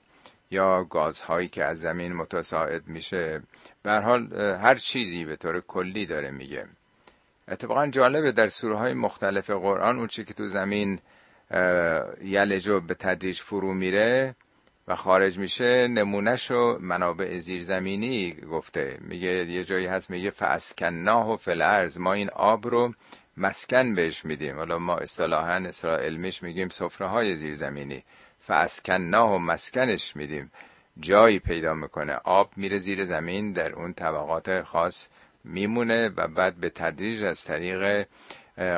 یا 0.51 0.83
گازهایی 0.83 1.47
که 1.47 1.65
از 1.65 1.79
زمین 1.79 2.13
متساعد 2.13 2.87
میشه. 2.87 3.41
به 3.83 3.99
حال 3.99 4.33
هر 4.35 4.75
چیزی 4.75 5.25
به 5.25 5.35
طور 5.35 5.61
کلی 5.61 6.05
داره 6.05 6.31
میگه. 6.31 6.65
اتفاقا 7.47 7.87
جالبه 7.87 8.31
در 8.31 8.47
سوره 8.47 8.77
های 8.77 8.93
مختلف 8.93 9.49
قرآن 9.49 9.97
اون 9.97 10.07
چی 10.07 10.23
که 10.23 10.33
تو 10.33 10.47
زمین 10.47 10.99
یلجو 12.21 12.79
به 12.79 12.93
تدریج 12.93 13.39
فرو 13.39 13.73
میره 13.73 14.35
و 14.89 14.95
خارج 14.95 15.37
میشه 15.37 15.87
نمونهش 15.87 16.51
و 16.51 16.77
منابع 16.81 17.39
زیرزمینی 17.39 18.31
گفته. 18.31 18.97
میگه 19.01 19.29
یه 19.29 19.63
جایی 19.63 19.85
هست 19.85 20.09
میگه 20.09 20.29
فاسکناه 20.29 21.33
و 21.33 21.37
فلرز 21.37 21.99
ما 21.99 22.13
این 22.13 22.29
آب 22.29 22.67
رو 22.67 22.93
مسکن 23.37 23.95
بهش 23.95 24.25
میدیم. 24.25 24.55
حالا 24.55 24.77
ما 24.77 24.95
اصطلاحا 24.95 25.53
اصطلاح 25.53 25.99
علمیش 25.99 26.43
میگیم 26.43 26.69
سفره 26.69 27.07
های 27.07 27.35
زیرزمینی. 27.35 28.03
فاسکناه 28.39 29.33
و 29.33 29.37
مسکنش 29.37 30.15
میدیم. 30.15 30.51
جایی 30.99 31.39
پیدا 31.39 31.73
می‌کنه. 31.73 32.13
آب 32.13 32.51
میره 32.55 32.77
زیر 32.77 33.05
زمین 33.05 33.51
در 33.51 33.73
اون 33.73 33.93
طبقات 33.93 34.61
خاص 34.61 35.09
میمونه 35.43 36.09
و 36.17 36.27
بعد 36.27 36.55
به 36.55 36.69
تدریج 36.69 37.23
از 37.23 37.45
طریق 37.45 38.07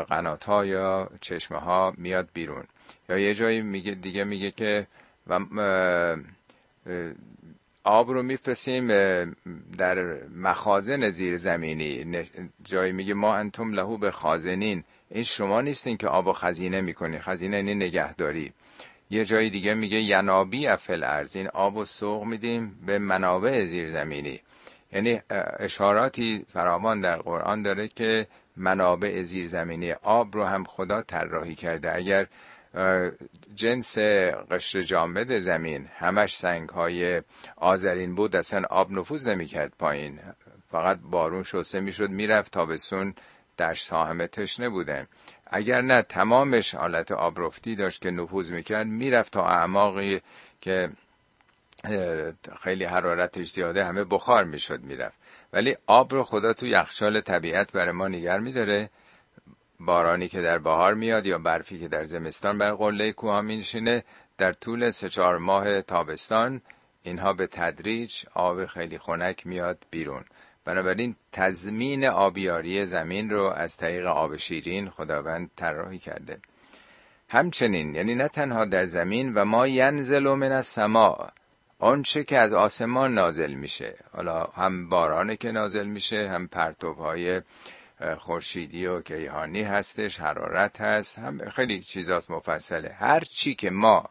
قنات 0.10 0.44
ها 0.44 0.65
یا 0.65 1.10
چشمه 1.22 1.58
ها 1.58 1.94
میاد 1.98 2.30
بیرون. 2.34 2.63
یا 3.10 3.18
یه 3.18 3.34
جایی 3.34 3.62
میگه 3.62 3.91
دیگه 3.91 4.24
میگه 4.24 4.51
که 4.51 4.88
و 5.28 5.40
آب 7.84 8.10
رو 8.10 8.24
میفرستیم 8.24 8.88
در 9.78 10.24
مخازن 10.36 11.10
زیر 11.10 11.38
زمینی. 11.38 12.25
جایی 12.63 12.92
میگه 12.92 13.13
ما 13.13 13.36
انتم 13.36 13.74
لهو 13.74 13.98
به 13.98 14.12
خازنین 14.12 14.84
این 15.10 15.24
شما 15.24 15.62
نیستین 15.62 15.98
که 15.98 16.08
آب 16.08 16.28
و 16.28 16.34
خزینه 16.34 16.82
می‌کنی. 16.82 17.20
خزینه 17.20 17.58
این 17.58 17.70
نگهداری. 17.70 18.54
یه 19.10 19.25
جای 19.25 19.50
دیگه 19.50 19.74
میگه 19.74 20.01
ینابی 20.01 20.68
افل 20.68 21.04
ارز 21.04 21.36
این 21.36 21.48
آب 21.48 21.78
و 21.78 21.86
سوق 21.86 22.24
میدیم 22.24 22.80
به 22.86 23.00
منابع 23.00 23.66
زیرزمینی 23.66 24.40
یعنی 24.94 25.22
اشاراتی 25.60 26.46
فراوان 26.54 27.01
در 27.01 27.16
قرآن 27.16 27.62
داره 27.62 27.88
که 27.88 28.28
منابع 28.58 29.22
زیرزمینی 29.24 29.92
آب 29.92 30.36
رو 30.36 30.46
هم 30.46 30.63
خدا 30.63 31.01
طراحی 31.01 31.56
کرده. 31.56 31.96
اگر 31.96 32.28
جنس 33.56 33.98
قشر 34.51 34.82
جامد 34.82 35.40
زمین. 35.40 35.90
همش 35.96 36.36
سنگ 36.36 36.70
های 36.70 37.22
آذرین 37.56 38.16
بود. 38.16 38.36
اصلا 38.36 38.63
آب 38.70 38.92
نفوذ 38.92 39.28
نمی‌کرد 39.28 39.74
پایین. 39.80 40.20
فقط 40.72 41.00
بارون 41.04 41.44
شسته 41.44 41.80
می‌شد 41.80 42.10
می‌رفت 42.10 42.51
تابستون. 42.51 43.13
دشت 43.60 43.90
ها 43.90 44.06
همه 44.06 44.28
تشنه 44.28 44.70
بودن. 44.70 45.08
اگر 45.48 45.82
نه 45.82 46.01
تمامش 46.01 46.75
حالت 46.75 47.12
آبرفتی 47.12 47.75
داشت 47.75 48.01
که 48.01 48.12
نفوذ 48.12 48.51
می‌کرد. 48.51 48.88
می‌رفت 48.88 49.34
تا 49.34 49.48
اعماقی 49.48 50.22
که 50.62 50.90
خیلی 52.63 52.84
حرارتش 52.84 53.51
زیاده 53.51 53.86
همه 53.86 54.04
بخار 54.04 54.44
می‌شد 54.44 54.82
می‌رفت. 54.82 55.20
ولی 55.54 55.78
آب 55.88 56.13
رو 56.13 56.24
خدا 56.24 56.54
تو 56.54 56.68
یخچال 56.68 57.22
طبیعت 57.22 57.72
برای 57.72 57.92
ما 57.92 58.08
نگر 58.08 58.40
میداره. 58.40 58.90
بارانی 59.86 60.28
که 60.28 60.42
در 60.42 60.58
بهار 60.58 60.94
میاد 60.94 61.26
یا 61.26 61.38
برفی 61.38 61.80
که 61.80 61.88
در 61.88 62.04
زمستان 62.04 62.58
بر 62.58 62.72
قله 62.72 63.12
کوها 63.12 63.42
مینشینه 63.42 64.04
در 64.38 64.52
طول 64.52 64.90
سه 64.90 65.10
چهار 65.10 65.38
ماه 65.38 65.82
تابستان 65.82 66.62
اینها 67.04 67.34
به 67.34 67.48
تدریج 67.48 68.24
آب 68.34 68.66
خیلی 68.66 68.98
خنک 68.98 69.48
میاد 69.48 69.78
بیرون. 69.92 70.24
بنابراین 70.66 71.16
تضمین 71.32 72.06
آبیاری 72.06 72.86
زمین 72.86 73.30
رو 73.30 73.44
از 73.44 73.78
طریق 73.78 74.06
آب 74.06 74.38
شیرین 74.38 74.90
خداوند 74.90 75.52
طراحی 75.56 76.00
کرده. 76.00 76.40
همچنین 77.32 77.96
یعنی 77.96 78.16
نه 78.16 78.28
تنها 78.28 78.66
در 78.66 78.86
زمین 78.86 79.34
و 79.34 79.46
ما 79.46 79.68
ینزل 79.68 80.28
من 80.28 80.52
از 80.52 80.68
سما 80.68 81.28
آنچه 81.80 82.24
که 82.24 82.38
از 82.38 82.54
آسمان 82.54 83.14
نازل 83.14 83.54
میشه. 83.54 83.96
حالا 84.14 84.44
هم 84.44 84.90
بارانه 84.90 85.36
که 85.36 85.52
نازل 85.52 85.86
میشه 85.86 86.30
هم 86.30 86.48
پرتوهای 86.48 87.42
خورشیدی 88.20 88.86
و 88.86 89.01
کیهانی 89.01 89.63
هستش 89.63 90.20
حرارت 90.20 90.81
هست 90.81 91.20
هم 91.20 91.50
خیلی 91.50 91.81
چیزات 91.81 92.31
مفصله. 92.31 92.96
هر 93.00 93.20
چی 93.20 93.55
که 93.55 93.70
ما 93.70 94.10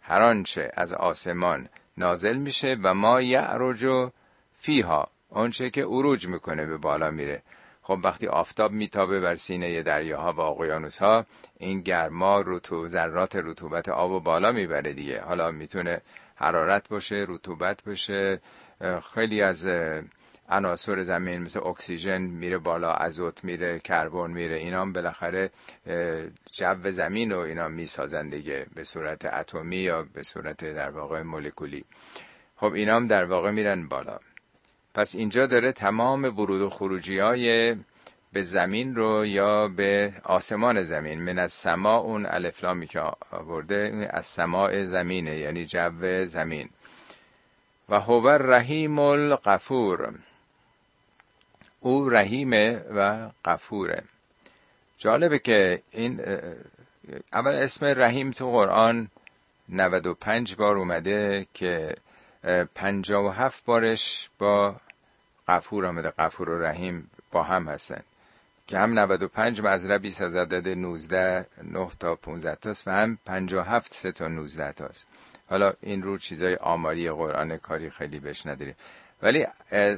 هر 0.00 0.22
آنچه 0.22 0.70
از 0.74 0.92
آسمان 0.92 1.68
نازل 1.96 2.36
میشه 2.36 2.76
و 2.82 2.94
ما 2.94 3.20
یعرج 3.20 4.10
فیها 4.52 5.08
آنچه 5.30 5.70
که 5.70 5.84
اروج 5.86 6.26
می‌کنه 6.26 6.66
به 6.66 6.76
بالا 6.76 7.10
میره. 7.10 7.42
خب 7.82 7.98
وقتی 8.04 8.26
آفتاب 8.26 8.72
میتابه 8.72 9.20
بر 9.20 9.36
سینه 9.36 9.82
دریاها 9.82 10.32
و 10.32 10.40
اقیانوس 10.40 10.98
ها 10.98 11.26
این 11.58 11.80
گرما 11.80 12.42
رطو 12.46 12.88
ذرات 12.88 13.36
رطوبت 13.36 13.88
آب 13.88 14.10
و 14.10 14.20
بالا 14.20 14.52
می‌بره 14.52 14.92
دیگه. 14.92 15.20
حالا 15.20 15.50
می‌تونه 15.50 16.00
حرارت 16.34 16.88
باشه 16.88 17.24
رطوبت 17.28 17.84
باشه 17.84 18.40
خیلی 19.14 19.42
از 19.42 19.68
عناصر 20.48 21.02
زمین 21.02 21.42
مثل 21.42 21.60
اکسیژن 21.60 22.20
میره 22.20 22.58
بالا 22.58 22.92
ازوت 22.92 23.44
میره 23.44 23.78
کربن 23.78 24.30
میره 24.30 24.56
اینا 24.56 24.80
هم 24.80 24.92
بالاخره 24.92 25.50
جو 26.52 26.90
زمین 26.90 27.32
رو 27.32 27.38
اینا 27.38 27.68
می‌سازن 27.68 28.28
دیگه 28.28 28.66
به 28.74 28.84
صورت 28.84 29.24
اتمی 29.24 29.76
یا 29.76 30.06
به 30.14 30.22
صورت 30.22 30.64
در 30.64 30.90
واقع 30.90 31.22
مولکولی. 31.22 31.84
خب 32.56 32.72
اینا 32.72 32.96
هم 32.96 33.06
در 33.06 33.24
واقع 33.24 33.50
میرن 33.50 33.88
بالا. 33.88 34.18
پس 34.94 35.14
اینجا 35.14 35.46
داره 35.46 35.72
تمام 35.72 36.24
ورود 36.24 36.60
و 36.60 36.70
خروجی 36.70 37.18
های 37.18 37.76
به 38.32 38.42
زمین 38.42 38.94
رو 38.94 39.26
یا 39.26 39.68
به 39.68 40.12
آسمان 40.24 40.82
زمین. 40.82 41.22
من 41.22 41.38
از 41.38 41.52
سما 41.52 41.96
اون 41.96 42.26
الفلامی 42.26 42.86
که 42.86 43.00
آورده 43.30 44.08
از 44.10 44.26
سماع 44.26 44.84
زمینه 44.84 45.36
یعنی 45.36 45.64
جو 45.64 46.26
زمین. 46.26 46.68
و 47.88 48.00
هو 48.00 48.28
رحیم 48.28 48.98
القفور 48.98 50.14
او 51.80 52.08
رحیمه 52.08 52.76
و 52.76 53.30
قفوره 53.44 54.02
جالبه 54.98 55.38
که 55.38 55.82
این 55.90 56.20
اول 57.32 57.54
اسم 57.54 57.86
رحیم 57.86 58.30
تو 58.30 58.50
قرآن 58.50 59.08
95 59.68 60.56
بار 60.56 60.76
اومده 60.76 61.46
که 61.54 61.94
57 62.74 63.64
بارش 63.64 64.30
با 64.38 64.76
قفور 65.48 65.86
آمده 65.86 66.10
قفور 66.10 66.48
و 66.50 66.62
رحیم 66.62 67.10
با 67.32 67.42
هم 67.42 67.68
هستن. 67.68 68.02
که 68.66 68.78
هم 68.78 68.98
95 68.98 69.60
مذرب 69.60 70.02
20 70.02 70.22
از 70.22 70.36
عدد 70.36 70.68
19 70.68 71.46
9 71.62 71.88
تا 72.00 72.14
15 72.14 72.54
تاست 72.54 72.88
و 72.88 72.90
هم 72.90 73.18
57 73.26 73.94
3 73.94 74.12
تا 74.12 74.28
19 74.28 74.72
تاست. 74.72 75.06
حالا 75.50 75.72
این 75.80 76.02
رو 76.02 76.18
چیزای 76.18 76.54
آماری 76.54 77.10
قرآن 77.10 77.56
کاری 77.56 77.90
خیلی 77.90 78.18
بهش 78.18 78.46
نداریم. 78.46 78.74
ولی 79.22 79.46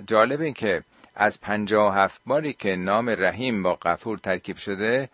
جالب 0.07 0.41
این 0.41 0.55
که 0.55 0.83
از 1.23 1.41
57 1.41 2.21
باری 2.27 2.53
که 2.53 2.77
نام 2.77 3.09
رحیم 3.09 3.63
با 3.63 3.75
قفور 3.75 4.19
ترکیب 4.19 4.57
شده 4.57 5.09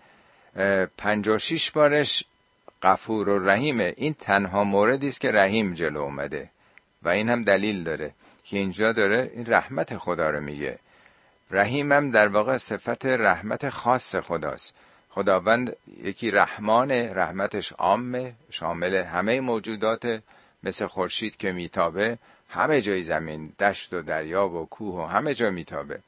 56 0.98 1.70
بارش 1.70 2.24
قفور 2.82 3.28
و 3.28 3.38
رحیمه. 3.38 3.94
این 3.96 4.14
تنها 4.14 4.64
موردی 4.64 5.08
است 5.08 5.20
که 5.20 5.32
رحیم 5.32 5.74
جلو 5.74 6.00
اومده 6.00 6.50
و 7.02 7.08
این 7.08 7.30
هم 7.30 7.44
دلیل 7.44 7.84
داره 7.84 8.12
که 8.44 8.58
اینجا 8.58 8.92
داره 8.92 9.30
این 9.34 9.46
رحمت 9.46 9.96
خدا 9.96 10.30
رو 10.30 10.40
میگه. 10.40 10.78
رحیم 11.50 11.92
هم 11.92 12.10
در 12.10 12.28
واقع 12.28 12.56
صفت 12.56 13.06
رحمت 13.06 13.68
خاص 13.70 14.16
خداست. 14.16 14.74
خداوند 15.10 15.76
یکی 16.02 16.30
رحمان 16.30 16.90
رحمتش 16.90 17.72
عامه 17.72 18.32
شامل 18.50 18.94
همه 18.94 19.40
موجودات 19.40 20.22
مثل 20.62 20.86
خورشید 20.86 21.36
که 21.36 21.52
میتابه. 21.52 22.18
همه 22.56 22.80
جای 22.80 23.02
زمین 23.02 23.52
دشت 23.60 23.92
و 23.92 24.02
دریا 24.02 24.48
و 24.48 24.66
کوه 24.66 24.94
و 25.02 25.06
همه 25.06 25.34
جا 25.34 25.50
میتابه. 25.50 25.98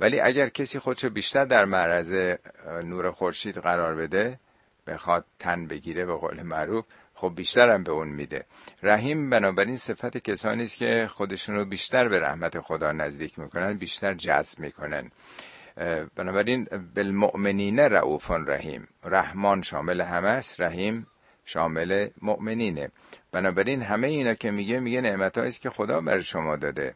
ولی 0.00 0.20
اگر 0.20 0.48
کسی 0.48 0.78
خودشو 0.78 1.10
بیشتر 1.10 1.44
در 1.44 1.64
معرض 1.64 2.36
نور 2.84 3.10
خورشید 3.10 3.58
قرار 3.58 3.94
بده 3.94 4.38
بخواد 4.86 5.24
تن 5.38 5.66
بگیره 5.66 6.06
به 6.06 6.14
قول 6.14 6.42
معروف 6.42 6.84
خب 7.14 7.32
بیشتر 7.36 7.70
هم 7.70 7.82
به 7.82 7.92
اون 7.92 8.08
میده. 8.08 8.44
رحیم 8.82 9.30
بنابراین 9.30 9.76
صفت 9.76 10.16
کسانی 10.16 10.62
است 10.62 10.76
که 10.76 11.06
خودشون 11.10 11.68
بیشتر 11.68 12.08
به 12.08 12.20
رحمت 12.20 12.60
خدا 12.60 12.92
نزدیک 12.92 13.38
می‌کنن 13.38 13.72
بیشتر 13.72 14.14
جذب 14.14 14.60
می‌کنن. 14.60 15.10
بنابراین 16.16 16.64
بالمؤمنین 16.94 17.78
رعوفان 17.80 18.46
رحیم 18.46 18.88
رحمان 19.04 19.62
شامل 19.62 20.00
همه 20.00 20.28
است. 20.28 20.60
رحیم 20.60 21.06
شامل 21.46 22.08
مؤمنینه. 22.22 22.90
بنابراین 23.32 23.82
همه 23.82 24.06
اینا 24.06 24.34
که 24.34 24.50
میگه 24.50 24.80
میگه 24.80 25.00
نعمت 25.00 25.38
است 25.38 25.60
که 25.60 25.70
خدا 25.70 26.00
بر 26.00 26.20
شما 26.20 26.56
داده. 26.56 26.94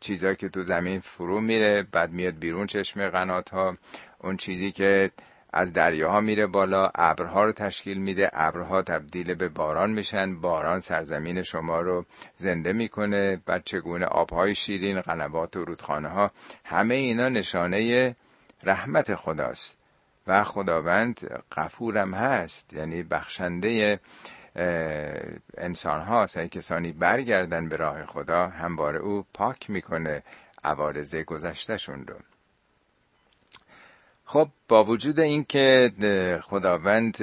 چیزایی 0.00 0.36
که 0.36 0.48
تو 0.48 0.64
زمین 0.64 1.00
فرو 1.00 1.40
میره 1.40 1.82
بعد 1.92 2.12
میاد 2.12 2.38
بیرون 2.38 2.66
چشم 2.66 3.08
قنات 3.08 3.50
ها 3.50 3.76
اون 4.18 4.36
چیزی 4.36 4.72
که 4.72 5.10
از 5.52 5.72
دریاها 5.72 6.20
میره 6.20 6.46
بالا 6.46 6.90
ابرها 6.94 7.44
رو 7.44 7.52
تشکیل 7.52 7.98
میده. 7.98 8.30
ابرها 8.32 8.82
تبدیل 8.82 9.34
به 9.34 9.48
باران 9.48 9.90
میشن. 9.90 10.40
باران 10.40 10.80
سرزمین 10.80 11.42
شما 11.42 11.80
رو 11.80 12.04
زنده 12.36 12.72
می‌کنه. 12.72 13.40
بعد 13.46 13.64
چگونه 13.64 14.06
آبهای 14.06 14.54
شیرین 14.54 15.00
قنوات 15.00 15.56
و 15.56 15.64
رودخانه 15.64 16.08
ها 16.08 16.30
همه 16.64 16.94
اینا 16.94 17.28
نشانه 17.28 18.16
رحمت 18.62 19.14
خداست. 19.14 19.77
و 20.28 20.44
خداوند 20.44 21.42
قفورم 21.52 22.14
هست. 22.14 22.72
یعنی 22.72 23.02
بخشنده 23.02 24.00
انسان 25.56 26.00
هاست 26.00 26.38
کسانی 26.38 26.92
برگردن 26.92 27.68
به 27.68 27.76
راه 27.76 28.06
خدا 28.06 28.48
همواره 28.48 28.98
او 28.98 29.24
پاک 29.34 29.70
می‌کنه 29.70 30.22
عوارض 30.64 31.16
گذشتهشون 31.16 32.06
رو. 32.06 32.16
خب 34.24 34.48
با 34.68 34.84
وجود 34.84 35.20
اینکه 35.20 35.90
خداوند 36.42 37.16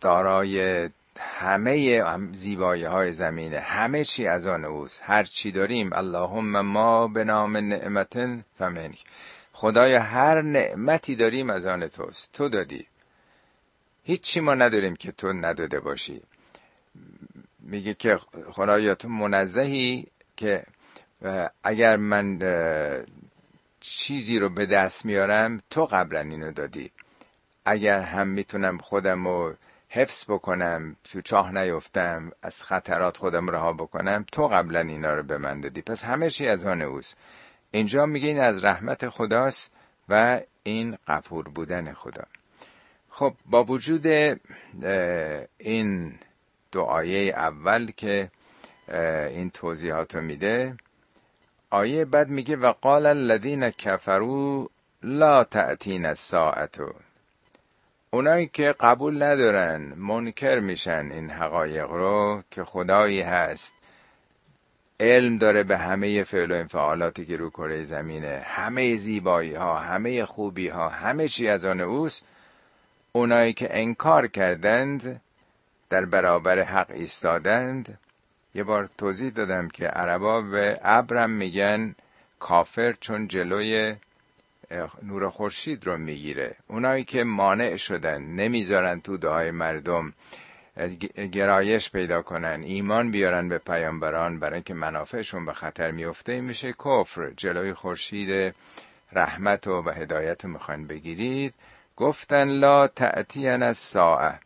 دارای 0.00 0.88
همه 1.18 2.04
زیبایی 2.32 2.84
های 2.84 3.12
زمینه 3.12 3.58
همه 3.58 4.04
چی 4.04 4.26
از 4.26 4.46
آن 4.46 4.64
اوست. 4.64 5.02
هر 5.04 5.24
چی 5.24 5.52
داریم 5.52 5.92
اللهم 5.92 6.60
ما 6.60 7.08
به 7.08 7.24
نام 7.24 7.56
نعمتن 7.56 8.44
فمنک. 8.58 9.04
خدایا 9.60 10.02
هر 10.02 10.42
نعمتی 10.42 11.16
داریم 11.16 11.50
از 11.50 11.66
آن 11.66 11.86
توست. 11.88 12.32
تو 12.32 12.48
دادی. 12.48 12.86
هیچی 14.04 14.40
ما 14.40 14.54
نداریم 14.54 14.96
که 14.96 15.12
تو 15.12 15.32
نداده 15.32 15.80
باشی. 15.80 16.22
میگه 17.58 17.94
که 17.94 18.18
خدایا 18.50 18.94
تو 18.94 19.08
منزهی 19.08 20.06
که 20.36 20.64
اگر 21.64 21.96
من 21.96 22.38
چیزی 23.80 24.38
رو 24.38 24.48
به 24.48 24.66
دست 24.66 25.06
میارم 25.06 25.60
تو 25.70 25.86
قبلا 25.86 26.20
اینو 26.20 26.52
دادی. 26.52 26.90
اگر 27.64 28.00
هم 28.00 28.28
می‌تونم 28.28 28.78
خودم 28.78 29.28
رو 29.28 29.54
حفظ 29.88 30.24
بکنم 30.24 30.96
تو 31.04 31.20
چاه 31.20 31.52
نیفتم 31.52 32.32
از 32.42 32.62
خطرات 32.62 33.16
خودم 33.16 33.50
رها 33.50 33.72
بکنم 33.72 34.24
تو 34.32 34.48
قبلا 34.48 34.80
اینا 34.80 35.14
رو 35.14 35.22
به 35.22 35.38
من 35.38 35.60
دادی. 35.60 35.82
پس 35.82 36.04
همه 36.04 36.30
چی 36.30 36.48
از 36.48 36.66
آن 36.66 36.82
اوست. 36.82 37.16
اینجا 37.70 38.06
میگه 38.06 38.28
این 38.28 38.40
از 38.40 38.64
رحمت 38.64 39.08
خداست 39.08 39.72
و 40.08 40.40
این 40.62 40.98
قفور 41.08 41.48
بودن 41.48 41.92
خدا. 41.92 42.24
خب 43.10 43.34
با 43.46 43.64
وجود 43.64 44.06
این 45.58 46.18
دعایه 46.72 47.32
اول 47.36 47.90
که 47.96 48.30
این 49.28 49.50
توضیحات 49.50 50.14
رو 50.14 50.20
میده 50.20 50.76
آیه 51.70 52.04
بعد 52.04 52.28
میگه 52.28 52.56
و 52.56 52.72
قال 52.72 53.06
الذین 53.06 53.70
کفروا 53.70 54.66
لا 55.02 55.44
تأتین 55.44 56.06
الساعتو 56.06 56.92
اونایی 58.10 58.46
که 58.46 58.74
قبول 58.80 59.22
ندارن 59.22 59.94
منکر 59.96 60.58
میشن 60.58 61.08
این 61.12 61.30
حقایق 61.30 61.90
رو 61.90 62.42
که 62.50 62.64
خدایی 62.64 63.20
هست. 63.20 63.72
علم 65.00 65.38
داره 65.38 65.62
به 65.62 65.78
همه 65.78 66.22
فعل 66.24 66.52
و 66.52 66.54
انفعالاتی 66.54 67.26
که 67.26 67.36
رو 67.36 67.50
کره 67.50 67.84
زمینه 67.84 68.42
همه 68.46 68.96
زیبایی 68.96 69.54
ها 69.54 69.78
همه 69.78 70.24
خوبی 70.24 70.68
ها 70.68 70.88
همه 70.88 71.28
چی 71.28 71.48
از 71.48 71.64
آن 71.64 71.80
اوست. 71.80 72.24
اونایی 73.12 73.52
که 73.52 73.68
انکار 73.70 74.26
کردند 74.26 75.20
در 75.90 76.04
برابر 76.04 76.62
حق 76.62 76.90
ایستادند. 76.90 77.98
یه 78.54 78.64
بار 78.64 78.88
توضیح 78.98 79.30
دادم 79.30 79.68
که 79.68 79.86
عربا 79.86 80.40
به 80.42 80.80
ابرم 80.82 81.30
میگن 81.30 81.94
کافر 82.38 82.94
چون 83.00 83.28
جلوی 83.28 83.94
نور 85.02 85.30
خورشید 85.30 85.86
رو 85.86 85.96
می‌گیره. 85.98 86.56
اونایی 86.68 87.04
که 87.04 87.24
مانع 87.24 87.76
شدن 87.76 88.22
نمی‌ذارن 88.22 89.00
تو 89.00 89.16
دعای 89.16 89.50
مردم 89.50 90.12
گرایش 91.32 91.90
پیدا 91.90 92.22
کنن. 92.22 92.62
ایمان 92.62 93.10
بیارن 93.10 93.48
به 93.48 93.58
پیامبران. 93.58 94.38
برای 94.38 94.54
اینکه 94.54 94.74
منافعشون 94.74 95.46
به 95.46 95.52
خطر 95.52 95.90
میفته 95.90 96.40
میشه 96.40 96.72
کفر. 96.72 97.30
جلوی 97.36 97.72
خورشید 97.72 98.54
رحمت 99.12 99.66
و, 99.66 99.82
و 99.82 99.90
هدایت 99.90 100.44
می‌خواین 100.44 100.86
بگیرید. 100.86 101.54
گفتن 101.96 102.48
لا 102.48 102.86
تأتین 102.86 103.62
از 103.62 103.76
ساعه 103.76 104.38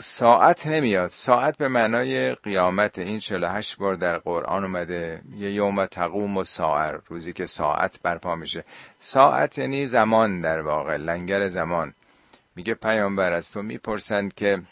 ساعت 0.00 0.66
نمیاد. 0.66 1.10
ساعت 1.10 1.56
به 1.56 1.68
معنای 1.68 2.34
قیامت 2.34 2.98
این 2.98 3.18
48 3.18 3.76
بار 3.76 3.94
در 3.94 4.18
قرآن 4.18 4.64
اومده. 4.64 5.22
یه 5.36 5.52
یوم 5.52 5.86
تقوم 5.86 6.36
و 6.36 6.44
ساعر 6.44 6.98
روزی 7.08 7.32
که 7.32 7.46
ساعت 7.46 8.00
برپا 8.02 8.34
میشه. 8.34 8.64
ساعت 9.00 9.58
یعنی 9.58 9.86
زمان 9.86 10.40
در 10.40 10.60
واقع. 10.60 10.96
لنگر 10.96 11.48
زمان. 11.48 11.94
میگه 12.58 12.74
پیامبر 12.74 13.32
از 13.32 13.52
تو 13.52 13.62
می‌پرسند 13.62 14.34
که 14.34 14.62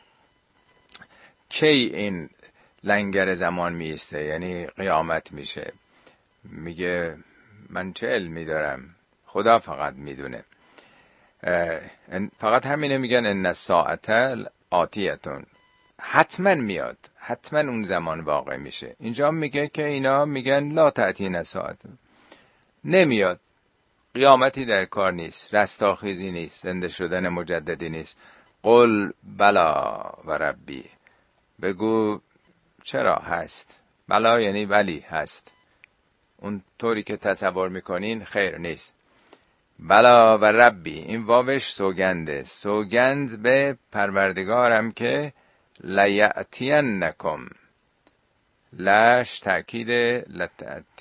کی 1.49 1.67
این 1.67 2.31
لنگر 2.85 3.35
زمان 3.35 3.73
میسته 3.73 4.25
یعنی 4.25 4.67
قیامت 4.67 5.33
میشه. 5.33 5.73
میگه 6.45 7.17
من 7.71 7.93
چه 7.93 8.07
علمی 8.07 8.45
دارم؟ 8.45 8.95
خدا 9.27 9.59
فقط 9.59 9.95
می‌دونه. 9.95 10.45
فقط 12.39 12.67
همینه 12.67 12.99
میگن 12.99 13.27
ان 13.27 13.53
ساعت 13.53 14.37
آتیتون 14.71 15.47
حتما 16.01 16.55
میاد. 16.55 16.99
حتما 17.17 17.61
اون 17.61 17.83
زمان 17.83 18.21
واقع 18.21 18.57
میشه. 18.57 18.97
اینجا 19.01 19.31
میگه 19.31 19.69
که 19.69 19.87
اینا 19.87 20.25
میگن 20.25 20.73
لا 20.73 20.91
تعتین 20.91 21.43
ساعت 21.43 21.81
نمیاد. 22.85 23.41
قیامتی 24.17 24.65
در 24.65 24.85
کار 24.85 25.13
نیست 25.13 25.55
رستاخیزی 25.55 26.31
نیست 26.31 26.63
زنده 26.63 26.89
شدن 26.89 27.29
مجددی 27.29 27.89
نیست. 27.89 28.19
قل 28.63 29.11
بلا 29.39 30.13
و 30.25 30.31
ربی. 30.33 30.85
بگو 31.63 32.21
چرا 32.83 33.15
هست؟ 33.15 33.77
بلا 34.09 34.41
یعنی 34.41 34.65
ولی 34.65 35.05
هست. 35.09 35.53
اون 36.37 36.63
طوری 36.79 37.03
که 37.03 37.17
تصور 37.17 37.69
می‌کنین 37.69 38.25
خیر 38.25 38.59
نیست. 38.59 38.95
بلا 39.79 40.39
و 40.39 40.45
ربی 40.45 40.99
این 40.99 41.23
واوش 41.23 41.73
سوگنده. 41.73 42.43
سوگند 42.45 43.43
به 43.43 43.77
پروردگارم 43.93 44.93
که 44.93 45.33
لیعتین 45.81 47.05
نکم 47.05 47.47
لش 48.73 49.41
تأکیده 49.41 50.27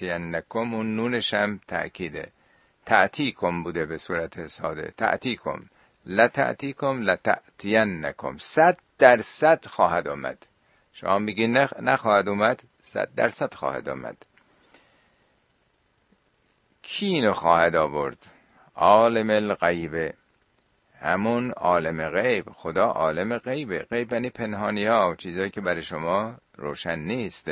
نکم 0.01 0.73
اون 0.73 0.95
نونش 0.95 1.34
هم 1.34 1.60
تأکیده. 1.67 2.35
کم 3.32 3.63
بوده 3.63 3.86
به 3.86 3.98
صورت 3.98 4.48
ساده. 4.48 4.93
کم 5.36 5.60
لتعتیکم 6.06 7.02
لتعتین 7.02 8.06
نکم 8.06 8.38
صد 8.38 8.78
درصد 8.98 9.65
خواهد 9.65 10.08
آمد. 10.08 10.45
شما 10.93 11.19
میگی 11.19 11.48
نخواهد 11.82 12.30
اومد 12.30 12.63
صد 12.82 13.10
درصد 13.15 13.54
خواهد 13.54 13.89
آمد. 13.89 14.26
کی 16.82 17.06
اینو 17.06 17.34
خواهد 17.34 17.76
آورد؟ 17.76 18.26
عالم 18.76 19.30
الغیبه. 19.30 20.13
همون 21.02 21.52
عالم 21.52 22.10
غیب. 22.10 22.50
خدا 22.50 22.86
عالم 22.86 23.38
غیبه. 23.38 23.80
غیب 23.80 24.13
یعنی 24.13 24.30
پنهانی 24.30 24.86
ها 24.86 25.15
چیزایی 25.15 25.50
که 25.50 25.62
برای 25.62 25.82
شما 25.82 26.36
روشن 26.58 27.00
نیست 27.00 27.50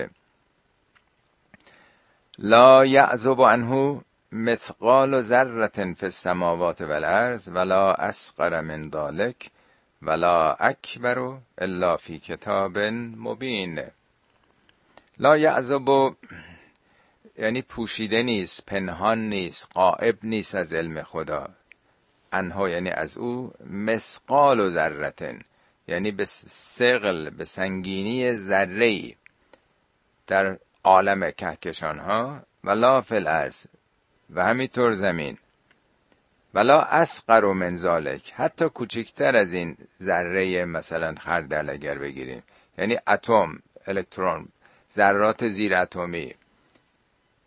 لا 2.38 2.86
یعذب 2.86 3.42
عنه 3.42 4.02
مثقال 4.34 5.22
ذره 5.22 5.94
فی 5.94 6.06
السماوات 6.06 6.82
والارض 6.82 7.50
ولا 7.54 7.94
اصغر 7.94 8.62
من 8.62 8.90
ذلك 8.90 9.52
ولا 10.02 10.54
اکبر 10.54 11.38
الا 11.62 11.98
فی 11.98 12.20
کتاب 12.20 12.78
مبین 12.78 13.84
لا 15.18 15.38
یعذب 15.38 16.16
یعنی 17.38 17.62
پوشیده 17.62 18.24
نیست 18.24 18.66
پنهان 18.66 19.30
نیست 19.30 19.68
قائب 19.74 20.18
نیست 20.24 20.56
از 20.56 20.74
علم 20.74 21.04
خدا. 21.04 21.50
انها 22.32 22.70
یعنی 22.70 22.90
از 22.90 23.18
او 23.18 23.54
مسقال 23.70 24.60
و 24.60 24.70
ذرتن 24.70 25.40
یعنی 25.88 26.12
به 26.12 26.26
سقل 26.26 27.30
به 27.30 27.46
سنگینی 27.46 28.34
ذره 28.34 29.16
در 30.28 30.58
عالم 30.84 31.32
کهکشان 31.32 32.00
ها 32.00 32.42
ولا 32.64 33.02
فی 33.02 33.16
الارض. 33.16 33.66
و 34.36 34.44
همینطور 34.44 34.94
زمین. 34.94 35.38
ولا 36.54 36.82
اسقر 36.82 37.46
و 37.46 37.54
منزالک 37.54 38.34
حتی 38.36 38.70
کوچکتر 38.70 39.36
از 39.36 39.54
این 39.54 39.78
ذره 40.02 40.66
مثلا 40.66 41.16
خردل 41.20 41.70
اگر 41.70 41.98
بگیریم. 41.98 42.44
یعنی 42.78 42.98
اتم 43.08 43.60
الکترون 43.88 44.48
ذرات 44.94 45.48
زیر 45.48 45.76
اتمی. 45.76 46.36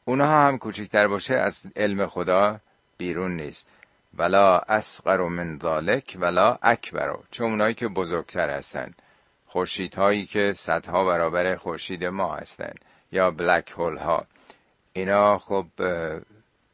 اونها 0.05 0.46
هم 0.46 0.59
کوچکتر 0.59 1.09
باشه 1.09 1.35
از 1.35 1.66
علم 1.77 2.07
خدا 2.07 2.61
بیرون 2.99 3.37
نیست. 3.37 3.68
ولا 4.14 4.59
اسقر 4.59 5.29
من 5.29 5.59
ذالک 5.59 6.16
ولا 6.20 6.59
اکبر. 6.62 7.16
چون 7.31 7.51
اونایی 7.51 7.75
که 7.75 7.88
بزرگتر 7.88 8.51
هستند 8.51 9.03
هایی 9.96 10.27
که 10.27 10.53
صدها 10.53 11.05
برابر 11.05 11.57
خورشید 11.57 12.05
ما 12.05 12.35
هستند 12.35 12.85
یا 13.12 13.31
بلک 13.31 13.70
هول 13.70 13.96
ها 13.96 14.27
اینا 14.92 15.38
خب 15.38 15.66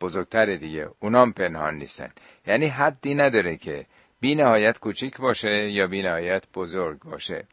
بزرگتر 0.03 0.47
دیگه. 0.47 0.89
اونام 1.01 1.33
پنهان 1.33 1.75
نیستن. 1.75 2.11
یعنی 2.47 2.67
حدی 2.67 3.15
نداره 3.15 3.57
که 3.57 3.87
بی 4.21 4.35
نهایت 4.35 4.79
کوچیک 4.79 5.17
باشه 5.19 5.71
یا 5.71 5.87
بی 5.87 6.03
نهایت 6.03 6.45
بزرگ 6.55 6.99
باشه. 6.99 7.45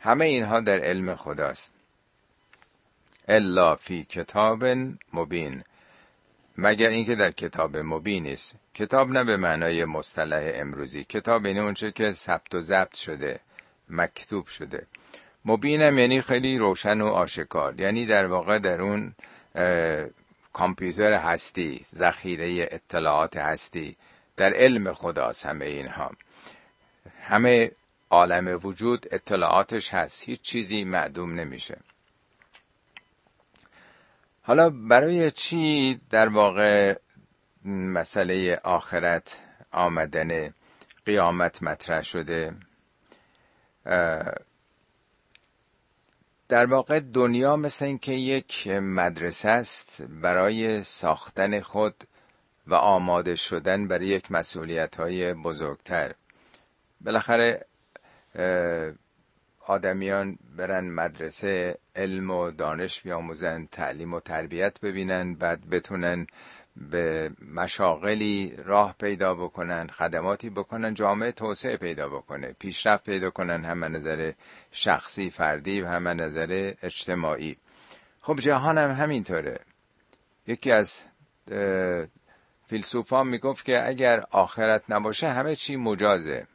همه 0.00 0.24
اینها 0.24 0.60
در 0.60 0.78
علم 0.78 1.14
خداست. 1.14 1.72
الا 3.28 3.76
فی 3.76 4.04
کتاب 4.04 4.64
مبین. 5.12 5.64
مگر 6.58 6.88
اینکه 6.88 7.14
در 7.14 7.30
کتاب 7.30 7.76
مبین 7.76 8.26
است 8.26 8.56
کتاب 8.74 9.10
نه 9.10 9.24
به 9.24 9.36
معنای 9.36 9.84
مصطلح 9.84 10.52
امروزی. 10.54 11.04
کتاب 11.04 11.46
اینه 11.46 11.60
اونچه 11.60 11.92
که 11.92 12.12
ثبت 12.12 12.54
و 12.54 12.60
ضبط 12.60 12.96
شده 12.96 13.40
مکتوب 13.88 14.46
شده. 14.46 14.86
مبینم 15.44 15.98
یعنی 15.98 16.20
خیلی 16.20 16.58
روشن 16.58 17.00
و 17.00 17.06
آشکار. 17.06 17.80
یعنی 17.80 18.06
در 18.06 18.26
واقع 18.26 18.58
در 18.58 18.80
اون 18.80 19.14
کامپیوتر 20.56 21.12
هستی 21.12 21.86
ذخیره 21.94 22.68
اطلاعات 22.70 23.36
هستی 23.36 23.96
در 24.36 24.54
علم 24.54 24.92
خداست 24.92 25.46
همه 25.46 25.64
اینها. 25.64 26.10
همه 27.22 27.70
عالم 28.10 28.60
وجود 28.62 29.06
اطلاعاتش 29.10 29.94
هست 29.94 30.22
هیچ 30.22 30.42
چیزی 30.42 30.84
معدوم 30.84 31.34
نمیشه. 31.40 31.78
حالا 34.42 34.70
برای 34.70 35.30
چی 35.30 36.00
در 36.10 36.28
واقع 36.28 36.98
مسئله 37.64 38.60
آخرت 38.64 39.40
آمدن 39.72 40.54
قیامت 41.06 41.62
مطرح 41.62 42.02
شده. 42.02 42.54
در 46.48 46.66
واقع 46.66 47.00
دنیا 47.00 47.56
مثل 47.56 47.84
اینکه 47.84 48.12
یک 48.12 48.68
مدرسه 48.68 49.48
است 49.48 50.02
برای 50.02 50.82
ساختن 50.82 51.60
خود 51.60 51.94
و 52.66 52.74
آماده 52.74 53.34
شدن 53.34 53.88
برای 53.88 54.06
یک 54.06 54.32
مسئولیت 54.32 54.96
های 54.96 55.34
بزرگتر. 55.34 56.14
بالاخره 57.00 57.66
آدمیان 59.66 60.38
برن 60.56 60.84
مدرسه 60.84 61.78
علم 61.96 62.30
و 62.30 62.50
دانش 62.50 63.02
بیاموزن 63.02 63.68
تعلیم 63.72 64.14
و 64.14 64.20
تربیت 64.20 64.80
ببینن 64.80 65.34
بعد 65.34 65.68
بتونن 65.70 66.26
به 66.76 67.30
مشاغلی 67.54 68.54
راه 68.64 68.94
پیدا 68.98 69.34
بکنن 69.34 69.86
خدماتی 69.86 70.50
بکنن 70.50 70.94
جامعه 70.94 71.32
توسعه 71.32 71.76
پیدا 71.76 72.08
بکنه 72.08 72.56
پیشرفت 72.58 73.04
پیدا 73.04 73.30
کنن 73.30 73.64
هم 73.64 73.84
نظر 73.84 74.32
شخصی 74.72 75.30
فردی 75.30 75.80
و 75.80 75.88
هم 75.88 76.08
نظر 76.08 76.74
اجتماعی. 76.82 77.56
خب 78.20 78.40
جهان 78.40 78.78
هم 78.78 78.90
همینطوره. 78.90 79.60
یکی 80.46 80.72
از 80.72 81.04
فیلسوفان 82.66 83.26
می‌گفت 83.28 83.64
که 83.64 83.88
اگر 83.88 84.24
آخرت 84.30 84.90
نباشه 84.90 85.28
همه 85.28 85.56
چی 85.56 85.76
مجازه. 85.76 86.46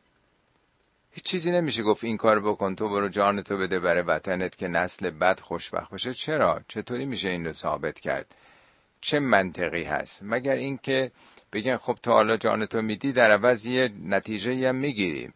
هیچ 1.11 1.23
چیزی 1.23 1.51
نمیشه 1.51 1.83
گفت 1.83 2.03
این 2.03 2.17
کار 2.17 2.39
بکن 2.39 2.75
تو 2.75 2.89
برو 2.89 3.09
جان 3.09 3.41
تو 3.41 3.57
بده 3.57 3.79
برای 3.79 4.01
وطنت 4.01 4.57
که 4.57 4.67
نسل 4.67 5.09
بد 5.09 5.39
خوشبخت 5.39 5.91
باشه. 5.91 6.13
چرا؟ 6.13 6.61
چطوری 6.67 7.05
میشه 7.05 7.29
این 7.29 7.45
رو 7.45 7.53
ثابت 7.53 7.99
کرد؟ 7.99 8.35
چه 9.01 9.19
منطقی 9.19 9.83
هست؟ 9.83 10.21
مگر 10.23 10.55
اینکه 10.55 11.11
بگن 11.53 11.77
خب 11.77 11.97
تو 12.03 12.11
حالا 12.11 12.37
جان 12.37 12.65
تو 12.65 12.81
میدی 12.81 13.11
در 13.11 13.31
عوض 13.31 13.65
یه 13.65 13.91
نتیجه 14.05 14.69
هم 14.69 14.75
می‌گیری. 14.75 15.29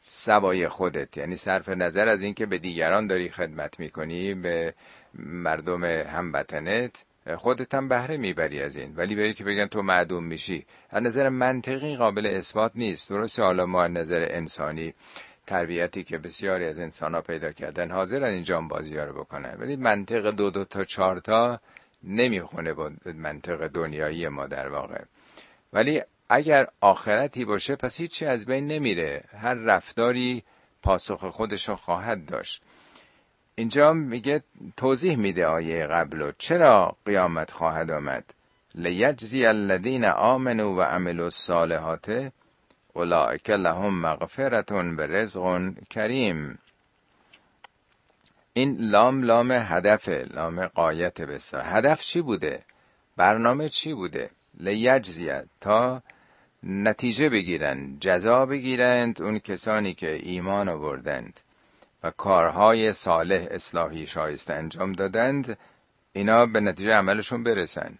سوای 0.00 0.68
خودت. 0.68 1.16
یعنی 1.16 1.36
صرف 1.36 1.68
نظر 1.68 2.08
از 2.08 2.22
اینکه 2.22 2.46
به 2.46 2.58
دیگران 2.58 3.06
داری 3.06 3.30
خدمت 3.30 3.80
می‌کنی 3.80 4.34
به 4.34 4.74
مردم 5.14 5.84
هموطنت 5.84 7.04
خودت 7.36 7.74
هم 7.74 7.88
بهره 7.88 8.16
می‌بری 8.16 8.62
از 8.62 8.76
این. 8.76 8.92
ولی 8.96 9.14
به 9.14 9.32
که 9.32 9.44
بگن 9.44 9.66
تو 9.66 9.82
معدوم 9.82 10.24
میشی 10.24 10.66
از 10.90 11.02
نظر 11.02 11.28
منطقی 11.28 11.96
قابل 11.96 12.26
اثبات 12.26 12.72
نیست. 12.74 13.10
درست 13.10 13.40
حالا 13.40 13.66
ما 13.66 13.82
از 13.82 13.90
نظر 13.90 14.26
انسانی 14.30 14.94
تربیتی 15.46 16.04
که 16.04 16.18
بسیاری 16.18 16.66
از 16.66 16.78
انسان 16.78 17.14
ها 17.14 17.20
پیدا 17.20 17.52
کردن 17.52 17.90
حاضرن 17.90 18.32
این 18.32 18.42
جان 18.42 18.68
بازی 18.68 18.96
ها 18.96 19.04
رو 19.04 19.12
بکنن. 19.12 19.56
ولی 19.58 19.76
منطق 19.76 20.30
دو 20.30 20.50
دو 20.50 20.64
تا 20.64 20.84
چهار 20.84 21.20
تا 21.20 21.60
نمی‌خونه 22.04 22.72
با 22.72 22.90
منطق 23.14 23.66
دنیایی 23.66 24.28
ما 24.28 24.46
در 24.46 24.68
واقع. 24.68 25.02
ولی 25.72 26.02
اگر 26.28 26.66
آخرتی 26.80 27.44
باشه 27.44 27.76
پس 27.76 28.00
هیچی 28.00 28.26
از 28.26 28.46
بین 28.46 28.66
نمیره. 28.66 29.24
هر 29.38 29.54
رفتاری 29.54 30.42
پاسخ 30.82 31.24
خودشو 31.24 31.76
خواهد 31.76 32.26
داشت. 32.26 32.62
اینجا 33.54 33.92
میگه 33.92 34.42
توضیح 34.76 35.16
میده 35.16 35.46
آیه 35.46 35.86
قبلو. 35.86 36.32
چرا 36.38 36.96
قیامت 37.06 37.50
خواهد 37.50 37.90
آمد؟ 37.90 38.34
لیجزی 38.74 39.46
الذین 39.46 40.04
آمنوا 40.04 40.74
و 40.74 40.82
عملوا 40.82 41.24
الصالحات 41.24 42.32
اولئک 42.92 43.50
لهم 43.50 44.00
مغفرتون 44.00 44.96
به 44.96 45.06
رزق 45.06 45.72
کریم. 45.90 46.58
این 48.52 48.76
لام 48.80 49.22
لام 49.22 49.52
هدفه 49.52 50.26
لام 50.30 50.66
قایت 50.66 51.20
بسیار 51.20 51.62
هدف 51.66 52.02
چی 52.02 52.20
بوده؟ 52.20 52.62
برنامه 53.16 53.68
چی 53.68 53.94
بوده؟ 53.94 54.30
لیجزیت 54.60 55.46
تا 55.60 56.02
نتیجه 56.62 57.28
بگیرند 57.28 58.00
جزا 58.00 58.46
بگیرند 58.46 59.22
اون 59.22 59.38
کسانی 59.38 59.94
که 59.94 60.12
ایمان 60.22 60.68
آوردند 60.68 61.40
و 62.02 62.10
کارهای 62.10 62.92
صالح 62.92 63.46
اصلاحی 63.50 64.06
شایسته 64.06 64.54
انجام 64.54 64.92
دادند 64.92 65.58
اینا 66.12 66.46
به 66.46 66.60
نتیجه 66.60 66.92
عملشون 66.92 67.44
برسن. 67.44 67.98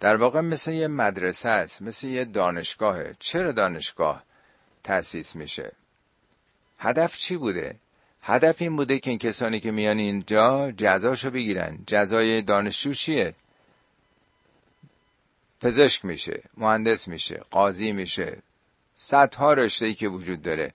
در 0.00 0.16
واقع 0.16 0.40
مثل 0.40 0.72
یه 0.72 0.88
مدرسه 0.88 1.48
است 1.48 1.82
مثل 1.82 2.06
یه 2.06 2.24
دانشگاهه. 2.24 3.16
چرا 3.18 3.52
دانشگاه 3.52 4.22
تأسیس 4.84 5.36
میشه؟ 5.36 5.72
هدف 6.78 7.16
چی 7.16 7.36
بوده؟ 7.36 7.76
هدف 8.28 8.62
این 8.62 8.76
بوده 8.76 8.98
که 8.98 9.10
این 9.10 9.18
کسانی 9.18 9.60
که 9.60 9.70
میان 9.70 9.98
اینجا 9.98 10.70
جزاشو 10.70 11.30
بگیرن. 11.30 11.78
جزای 11.86 12.42
دانشجو 12.42 12.92
چیه؟ 12.92 13.34
پزشک 15.60 16.04
میشه 16.04 16.42
مهندس 16.56 17.08
میشه 17.08 17.40
قاضی 17.50 17.92
میشه. 17.92 18.38
صدها 18.94 19.52
رشته 19.52 19.86
ای 19.86 19.94
که 19.94 20.08
وجود 20.08 20.42
داره. 20.42 20.72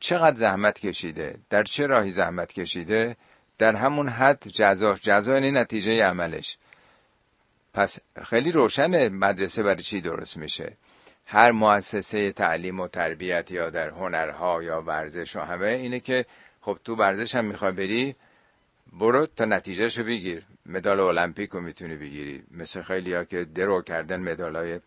چقدر 0.00 0.36
زحمت 0.36 0.78
کشیده؟ 0.78 1.38
در 1.50 1.62
چه 1.62 1.86
راهی 1.86 2.10
زحمت 2.10 2.52
کشیده؟ 2.52 3.16
در 3.58 3.76
همون 3.76 4.08
حد 4.08 4.48
جزا 4.48 4.94
جزا 4.94 5.34
یعنی 5.34 5.50
نتیجه 5.50 6.04
عملش. 6.04 6.56
پس 7.74 7.98
خیلی 8.24 8.52
روشن 8.52 9.08
مدرسه 9.08 9.62
برای 9.62 9.82
چی 9.82 10.00
درست 10.00 10.36
میشه. 10.36 10.76
هر 11.26 11.52
مؤسسه 11.52 12.32
تعلیم 12.32 12.80
و 12.80 12.88
تربیت 12.88 13.50
یا 13.50 13.70
در 13.70 13.88
هنرها 13.90 14.62
یا 14.62 14.82
ورزش 14.82 15.36
و 15.36 15.40
همه 15.40 15.66
اینه 15.66 16.00
که 16.00 16.26
خب 16.62 16.78
تو 16.84 16.94
ورزش 16.94 17.34
هم 17.34 17.44
می‌خوای 17.44 17.72
بری 17.72 18.16
برو 18.92 19.26
تا 19.26 19.44
نتیجهشو 19.44 20.04
بگیر. 20.04 20.42
مدال 20.66 21.00
المپیک 21.00 21.50
رو 21.50 21.60
می‌تونی 21.60 21.96
بگیری. 21.96 22.42
مثل 22.50 22.82
خیلی 22.82 23.14
ها 23.14 23.24
که 23.24 23.44
درو 23.44 23.82
کردن 23.82 24.20
مدال 24.20 24.56
های 24.56 24.80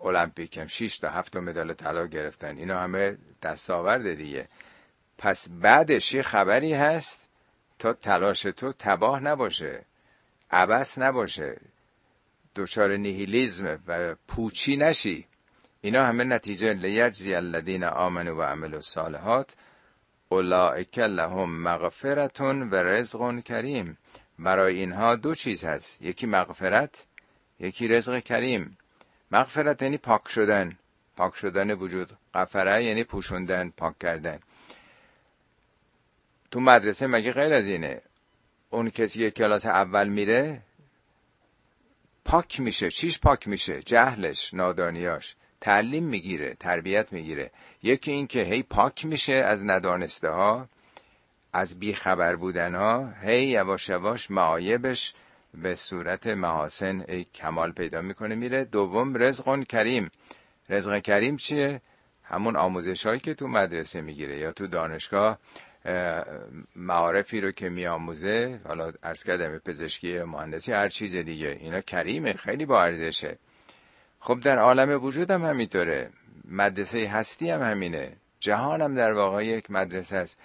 المپیک 0.00 0.58
هم. 0.58 0.66
6 0.66 0.98
تا 0.98 1.10
7 1.10 1.36
مدال 1.36 1.74
طلا 1.74 2.06
گرفتن. 2.06 2.58
اینا 2.58 2.80
همه 2.80 3.18
دستاورد 3.42 4.14
دیگه. 4.14 4.48
پس 5.18 5.48
بعدش 5.50 6.14
یه 6.14 6.22
خبری 6.22 6.72
هست 6.72 7.28
تا 7.78 7.92
تلاش 7.92 8.42
تو 8.42 8.72
تباه 8.72 9.20
نباشه. 9.20 9.84
عبس 10.50 10.98
نباشه. 10.98 11.56
دچار 12.56 12.96
نیهیلیزم 12.96 13.78
و 13.86 14.14
پوچی 14.28 14.76
نشی. 14.76 15.26
اینا 15.80 16.04
همه 16.04 16.24
نتیجه 16.24 16.72
لیجزی 16.72 17.34
الذین 17.34 17.84
آمنوا 17.84 18.36
و 18.36 18.42
عملوا 18.42 18.76
الصالحات 18.76 19.56
اولئک 20.32 20.98
لهم 20.98 21.62
مغفرتون 21.62 22.70
و 22.70 22.74
رزق 22.74 23.40
کریم. 23.40 23.98
برای 24.38 24.76
اینها 24.78 25.16
دو 25.16 25.34
چیز 25.34 25.64
هست. 25.64 26.02
یکی 26.02 26.26
مغفرت 26.26 27.06
یکی 27.60 27.88
رزق 27.88 28.18
کریم. 28.18 28.78
مغفرت 29.30 29.82
یعنی 29.82 29.96
پاک 29.96 30.28
شدن. 30.28 30.78
پاک 31.16 31.34
شدن 31.34 31.70
وجود. 31.70 32.10
غفره 32.34 32.84
یعنی 32.84 33.04
پوشوندن 33.04 33.70
پاک 33.76 33.98
کردن. 33.98 34.38
تو 36.50 36.60
مدرسه 36.60 37.06
مگه 37.06 37.32
غیر 37.32 37.52
از 37.52 37.66
اینه؟ 37.66 38.02
اون 38.70 38.90
کسی 38.90 39.18
که 39.18 39.30
کلاس 39.30 39.66
اول 39.66 40.08
میره 40.08 40.62
پاک 42.24 42.60
میشه. 42.60 42.90
چیش 42.90 43.20
پاک 43.20 43.48
میشه؟ 43.48 43.82
جهلش 43.82 44.54
نادانیاش. 44.54 45.36
تعلیم 45.60 46.04
می‌گیره 46.04 46.56
تربیت 46.60 47.12
می‌گیره. 47.12 47.50
یکی 47.82 48.12
این 48.12 48.26
که 48.26 48.42
هی 48.42 48.62
پاک 48.62 49.04
میشه 49.04 49.34
از 49.34 49.66
ندانسته 49.66 50.28
ها 50.28 50.68
از 51.52 51.78
بیخبر 51.78 52.36
بودن 52.36 52.74
ها 52.74 53.12
هی 53.22 53.46
یواش 53.46 53.88
یواش 53.88 54.30
معایبش 54.30 55.14
به 55.54 55.74
صورت 55.74 56.26
محاسن 56.26 57.04
ای 57.08 57.24
کمال 57.34 57.72
پیدا 57.72 58.00
می‌کنه 58.02 58.34
میره. 58.34 58.64
دوم 58.64 59.22
رزق 59.22 59.64
کریم. 59.64 60.10
رزق 60.68 60.98
کریم 60.98 61.36
چیه؟ 61.36 61.80
همون 62.24 62.56
آموزش 62.56 63.06
هایی 63.06 63.20
که 63.20 63.34
تو 63.34 63.48
مدرسه 63.48 64.00
می‌گیره 64.00 64.38
یا 64.38 64.52
تو 64.52 64.66
دانشگاه 64.66 65.38
معارفی 66.76 67.40
رو 67.40 67.50
که 67.52 67.68
میآموزه 67.68 68.60
حالا 68.64 68.92
عرض 69.02 69.24
کردم 69.24 69.58
پزشکی 69.58 70.22
مهندسی 70.22 70.72
هر 70.72 70.88
چیز 70.88 71.16
دیگه. 71.16 71.58
اینا 71.60 71.80
کریمه 71.80 72.32
خیلی 72.32 72.66
با 72.66 72.82
ارزشه. 72.82 73.38
خب 74.20 74.40
در 74.40 74.58
عالم 74.58 75.04
وجود 75.04 75.30
هم 75.30 75.44
همینطوره. 75.44 76.10
مدرسه 76.44 77.08
هستی 77.08 77.50
هم 77.50 77.62
همینه. 77.62 78.12
جهان 78.40 78.82
هم 78.82 78.94
در 78.94 79.12
واقع 79.12 79.46
یک 79.46 79.70
مدرسه 79.70 80.16
است. 80.16 80.38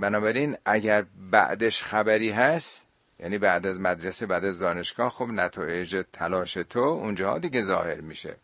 بنابراین 0.00 0.56
اگر 0.64 1.04
بعدش 1.30 1.82
خبری 1.82 2.30
هست 2.30 2.86
یعنی 3.20 3.38
بعد 3.38 3.66
از 3.66 3.80
مدرسه 3.80 4.26
بعد 4.26 4.44
از 4.44 4.58
دانشگاه 4.58 5.10
خب 5.10 5.24
نتایج 5.24 6.04
تلاش 6.12 6.54
تو 6.54 6.80
اونجا 6.80 7.38
دیگه 7.38 7.62
ظاهر 7.62 8.00
میشه. 8.00 8.36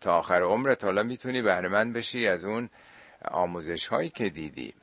تا 0.00 0.18
آخر 0.18 0.42
عمرت 0.42 0.84
حالا 0.84 1.02
می‌تونی 1.02 1.42
بهرمند 1.42 1.92
بشی 1.92 2.28
از 2.28 2.44
اون 2.44 2.70
آموزش 3.24 3.86
هایی 3.86 4.10
که 4.10 4.28
دیدی. 4.28 4.74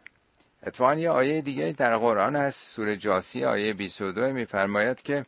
اتفاقا 0.64 0.96
یه 0.96 1.10
آیه 1.10 1.42
دیگه 1.42 1.76
در 1.78 1.98
قرآن 1.98 2.36
هست 2.36 2.76
سوره 2.76 2.98
جاسی 2.98 3.46
آیه 3.46 3.74
22 3.74 4.34
میفرماید 4.34 5.02
که 5.02 5.26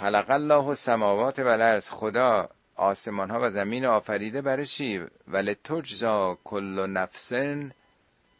خلق 0.00 0.30
الله 0.30 0.66
السماوات 0.66 1.38
و 1.38 1.46
الارض 1.46 1.88
خدا 1.88 2.48
آسمان 2.76 3.30
ها 3.30 3.40
و 3.42 3.50
زمین 3.50 3.84
آفریده 3.84 4.42
برای 4.42 4.66
چی؟ 4.66 5.06
ولی 5.28 5.54
تجزا 5.54 6.38
کل 6.44 6.86
نفسن 6.86 7.72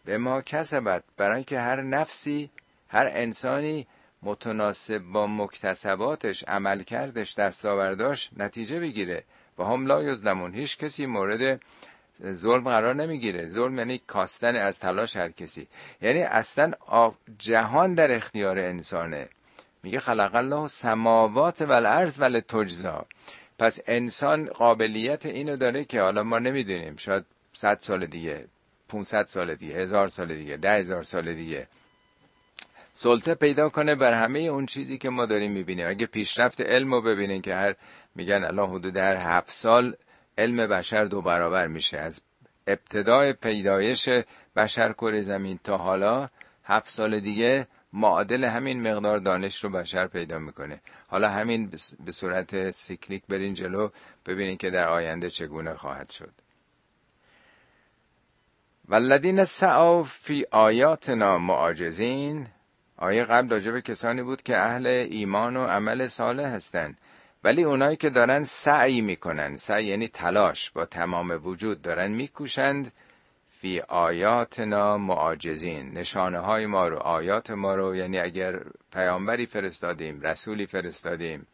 به 0.04 0.18
ما 0.18 0.42
کسبت. 0.42 1.02
برای 1.16 1.44
که 1.44 1.60
هر 1.60 1.82
نفسی 1.82 2.50
هر 2.88 3.06
انسانی 3.06 3.86
متناسب 4.22 4.98
با 4.98 5.26
مکتسباتش 5.26 6.44
عمل 6.44 6.82
کردش 6.82 7.34
دستاورداش 7.34 8.30
نتیجه 8.36 8.80
بگیره. 8.80 9.24
و 9.58 9.64
هم 9.64 9.86
لا 9.86 10.02
یظلمون. 10.02 10.54
هیچ 10.54 10.78
کسی 10.78 11.06
مورد 11.06 11.60
ظلم 12.32 12.64
قرار 12.64 12.94
نمی‌گیره. 12.94 13.48
ظلم 13.48 13.78
یعنی 13.78 14.00
کاستن 14.06 14.56
از 14.56 14.78
تلاش 14.78 15.16
هر 15.16 15.30
کسی. 15.30 15.68
یعنی 16.02 16.22
اصلا 16.22 16.72
جهان 17.38 17.94
در 17.94 18.14
اختیار 18.14 18.58
انسانه. 18.58 19.28
میگه 19.86 20.00
خلق 20.00 20.34
الله 20.34 20.66
سماوات 20.66 21.62
و 21.62 21.72
الارض 21.72 22.18
ول 22.18 22.40
تجزا 22.40 23.06
پس 23.58 23.80
انسان 23.86 24.46
قابلیت 24.46 25.26
اینو 25.26 25.56
داره 25.56 25.84
که 25.84 26.00
حالا 26.00 26.22
ما 26.22 26.38
نمی‌دونیم 26.38 26.96
شاید 26.96 27.24
صد 27.52 27.78
سال 27.80 28.06
دیگه 28.06 28.44
500 28.88 29.26
سال 29.26 29.54
دیگه 29.54 29.74
هزار 29.74 30.08
سال 30.08 30.34
دیگه 30.34 30.56
ده 30.56 30.72
هزار 30.72 31.02
سال 31.02 31.34
دیگه. 31.34 31.66
سلطه 32.92 33.34
پیدا 33.34 33.68
کنه 33.68 33.94
بر 33.94 34.12
همه 34.12 34.38
اون 34.38 34.66
چیزی 34.66 34.98
که 34.98 35.10
ما 35.10 35.26
داریم 35.26 35.52
می‌بینیم. 35.52 35.88
اگه 35.88 36.06
پیشرفت 36.06 36.60
علم 36.60 36.94
رو 36.94 37.02
ببینیم 37.02 37.42
که 37.42 37.54
هر 37.54 37.74
میگن 38.14 38.44
الان 38.44 38.70
حدود 38.70 38.96
هر 38.96 39.16
هفت 39.16 39.50
سال 39.50 39.96
علم 40.38 40.56
بشر 40.56 41.04
دو 41.04 41.22
برابر 41.22 41.66
میشه. 41.66 41.98
از 41.98 42.22
ابتدای 42.66 43.32
پیدایش 43.32 44.08
بشر 44.56 44.92
کره 44.92 45.22
زمین 45.22 45.58
تا 45.64 45.76
حالا 45.76 46.28
هفت 46.64 46.90
سال 46.90 47.20
دیگه 47.20 47.66
معادل 47.96 48.44
همین 48.44 48.92
مقدار 48.92 49.18
دانش 49.18 49.64
رو 49.64 49.70
بشر 49.70 50.06
پیدا 50.06 50.38
می‌کنه. 50.38 50.80
حالا 51.08 51.28
همین 51.28 51.70
به 52.04 52.12
صورت 52.12 52.70
سیکلیک 52.70 53.22
برین 53.28 53.54
جلو 53.54 53.88
ببینید 54.26 54.58
که 54.58 54.70
در 54.70 54.88
آینده 54.88 55.30
چگونه 55.30 55.74
خواهد 55.74 56.10
شد. 56.10 56.32
والذین 58.88 59.44
سعوا 59.44 60.02
فی 60.02 60.44
آیاتنا 60.50 61.38
معاجزین 61.38 62.46
آیه 62.96 63.24
قبل 63.24 63.50
راجع 63.50 63.80
کسانی 63.80 64.22
بود 64.22 64.42
که 64.42 64.56
اهل 64.56 64.86
ایمان 64.86 65.56
و 65.56 65.64
عمل 65.64 66.06
صالح 66.06 66.46
هستند. 66.46 66.98
ولی 67.44 67.62
اونایی 67.62 67.96
که 67.96 68.10
دارن 68.10 68.44
سعی 68.44 69.00
می‌کنن 69.00 69.56
سعی 69.56 69.84
یعنی 69.84 70.08
تلاش 70.08 70.70
با 70.70 70.84
تمام 70.84 71.40
وجود 71.44 71.82
دارن 71.82 72.10
میکوشند. 72.12 72.92
فی 73.66 73.80
آیاتنا 73.88 74.98
معاجزین. 74.98 75.92
نشانه 75.92 76.38
های 76.38 76.66
ما 76.66 76.88
رو 76.88 76.96
آیات 76.96 77.50
ما 77.50 77.74
رو 77.74 77.96
یعنی 77.96 78.18
اگر 78.18 78.60
پیامبری 78.92 79.46
فرستادیم 79.46 80.20
رسولی 80.20 80.66
فرستادیم 80.66 81.46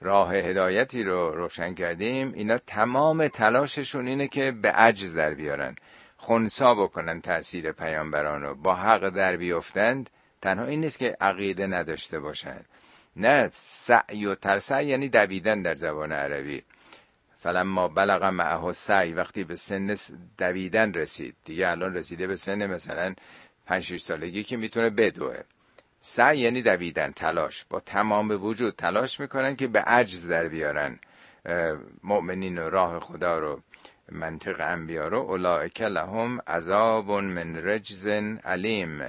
راه 0.00 0.34
هدایتی 0.34 1.02
رو 1.02 1.34
روشن 1.34 1.74
کردیم 1.74 2.32
اینا 2.34 2.58
تمام 2.58 3.28
تلاششون 3.28 4.06
اینه 4.06 4.28
که 4.28 4.52
به 4.52 4.70
عجز 4.70 5.16
در 5.16 5.34
بیارن. 5.34 5.76
خونسا 6.16 6.74
بکنن 6.74 7.20
تاثیر 7.20 7.72
پیامبران 7.72 8.42
رو. 8.42 8.54
با 8.54 8.74
حق 8.74 9.08
در 9.08 9.36
بیفتند. 9.36 10.10
تنها 10.42 10.64
این 10.64 10.80
نیست 10.80 10.98
که 10.98 11.16
عقیده 11.20 11.66
نداشته 11.66 12.20
باشن. 12.20 12.60
نه 13.16 13.48
سعی 13.52 14.26
و 14.26 14.34
ترسع 14.34 14.84
یعنی 14.84 15.08
دویدن 15.08 15.62
در 15.62 15.74
زبان 15.74 16.12
عربی. 16.12 16.62
فلما 17.40 17.88
بلغ 17.88 18.24
معه 18.24 18.72
سعی 18.72 19.12
وقتی 19.12 19.44
به 19.44 19.56
سن 19.56 19.96
دویدن 20.38 20.92
رسید. 20.92 21.36
دیگه 21.44 21.70
الان 21.70 21.94
رسیده 21.94 22.26
به 22.26 22.36
سن 22.36 22.66
مثلا 22.66 23.14
5 23.66 23.96
سالگی 23.96 24.44
که 24.44 24.56
می‌تونه 24.56 24.90
بدوه. 24.90 25.36
سعی 26.00 26.38
یعنی 26.38 26.62
دویدن 26.62 27.12
تلاش. 27.12 27.64
با 27.70 27.80
تمام 27.80 28.44
وجود 28.44 28.74
تلاش 28.74 29.20
می‌کنن 29.20 29.56
که 29.56 29.66
به 29.66 29.80
عجز 29.80 30.28
در 30.28 30.48
بیارن. 30.48 30.98
مؤمنین 32.02 32.58
و 32.58 32.70
راه 32.70 32.98
خدا 32.98 33.38
رو 33.38 33.62
منطق 34.12 34.56
انبیا 34.60 35.08
رو. 35.08 35.18
اولائک 35.18 35.82
لهم 35.82 36.40
عذاب 36.46 37.10
من 37.10 37.56
رجز 37.56 38.06
علیم. 38.44 39.02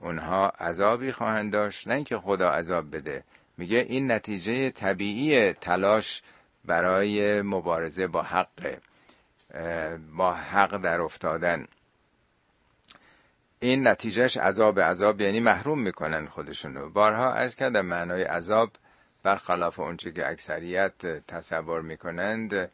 اونها 0.00 0.48
عذابی 0.48 1.12
خواهند 1.12 1.52
داشت. 1.52 1.88
نه 1.88 1.94
اینکه 1.94 2.18
خدا 2.18 2.50
عذاب 2.50 2.96
بده. 2.96 3.24
میگه 3.58 3.78
این 3.88 4.10
نتیجه 4.10 4.70
طبیعی 4.70 5.52
تلاش 5.52 6.22
برای 6.64 7.42
مبارزه 7.42 8.06
با 8.06 8.22
حق 8.22 8.78
با 10.16 10.34
حق 10.34 10.76
در 10.76 11.00
افتادن. 11.00 11.66
این 13.60 13.88
نتیجهش 13.88 14.36
عذاب 14.36 14.80
عذاب 14.80 15.20
یعنی 15.20 15.40
محروم 15.40 15.80
می‌کنن 15.80 16.26
خودشونو. 16.26 16.90
بارها 16.90 17.32
از 17.32 17.56
کردم 17.56 17.86
معنای 17.86 18.22
عذاب 18.22 18.70
برخلاف 19.22 19.78
اونچه 19.78 20.12
که 20.12 20.28
اکثریت 20.28 21.06
تصور 21.26 21.82
می‌کنند 21.82 22.70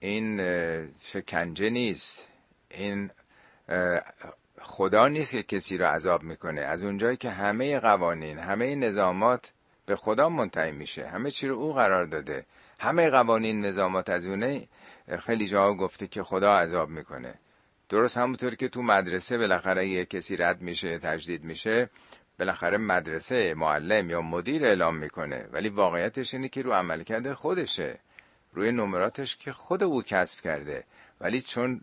این 0.00 0.40
شکنجه 1.02 1.70
نیست. 1.70 2.28
این 2.70 3.10
خدا 4.60 5.08
نیست 5.08 5.32
که 5.32 5.42
کسی 5.42 5.76
را 5.76 5.90
عذاب 5.90 6.22
می‌کنه. 6.22 6.60
از 6.60 6.82
اونجایی 6.82 7.16
که 7.16 7.30
همه 7.30 7.80
قوانین 7.80 8.38
همه 8.38 8.74
نظامات 8.74 9.52
به 9.86 9.96
خدا 9.96 10.28
منتهی 10.28 10.72
میشه. 10.72 11.06
همه 11.06 11.30
چی 11.30 11.48
رو 11.48 11.54
او 11.56 11.72
قرار 11.72 12.04
داده. 12.04 12.44
همه 12.78 13.10
قوانین 13.10 13.66
نظامات 13.66 14.10
از 14.10 14.26
اونه 14.26 14.68
خیلی 15.18 15.46
جاها 15.46 15.74
گفته 15.74 16.06
که 16.06 16.22
خدا 16.22 16.58
عذاب 16.58 16.88
می‌کنه. 16.88 17.34
درست 17.88 18.18
همونطور 18.18 18.54
که 18.54 18.68
تو 18.68 18.82
مدرسه 18.82 19.38
بالاخره 19.38 19.86
یه 19.86 20.04
کسی 20.04 20.36
رد 20.36 20.60
میشه 20.60 20.98
تجدید 20.98 21.44
میشه 21.44 21.90
بالاخره 22.38 22.78
مدرسه 22.78 23.54
معلم 23.54 24.10
یا 24.10 24.22
مدیر 24.22 24.64
اعلام 24.64 24.96
می‌کنه. 24.96 25.46
ولی 25.52 25.68
واقعیتش 25.68 26.34
اینه 26.34 26.48
که 26.48 26.62
رو 26.62 26.72
عمل 26.72 27.02
کرده 27.02 27.34
خودشه. 27.34 27.98
روی 28.52 28.72
نمراتش 28.72 29.36
که 29.36 29.52
خود 29.52 29.82
او 29.82 30.02
کسب 30.02 30.40
کرده. 30.40 30.84
ولی 31.20 31.40
چون 31.40 31.80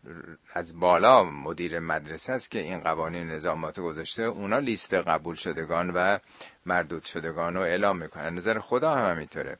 از 0.53 0.79
بالا 0.79 1.23
مدیر 1.23 1.79
مدرسه 1.79 2.33
است 2.33 2.51
که 2.51 2.59
این 2.59 2.79
قوانین 2.79 3.27
نظامات 3.27 3.79
گذاشته 3.79 4.23
اونا 4.23 4.59
لیست 4.59 4.93
قبول 4.93 5.35
شدگان 5.35 5.89
و 5.89 6.17
مردود 6.65 7.03
شدگان 7.03 7.55
رو 7.55 7.61
اعلام 7.61 7.97
می‌کنن. 7.97 8.35
نظر 8.35 8.59
خدا 8.59 8.95
هم 8.95 9.11
همینطوره. 9.11 9.57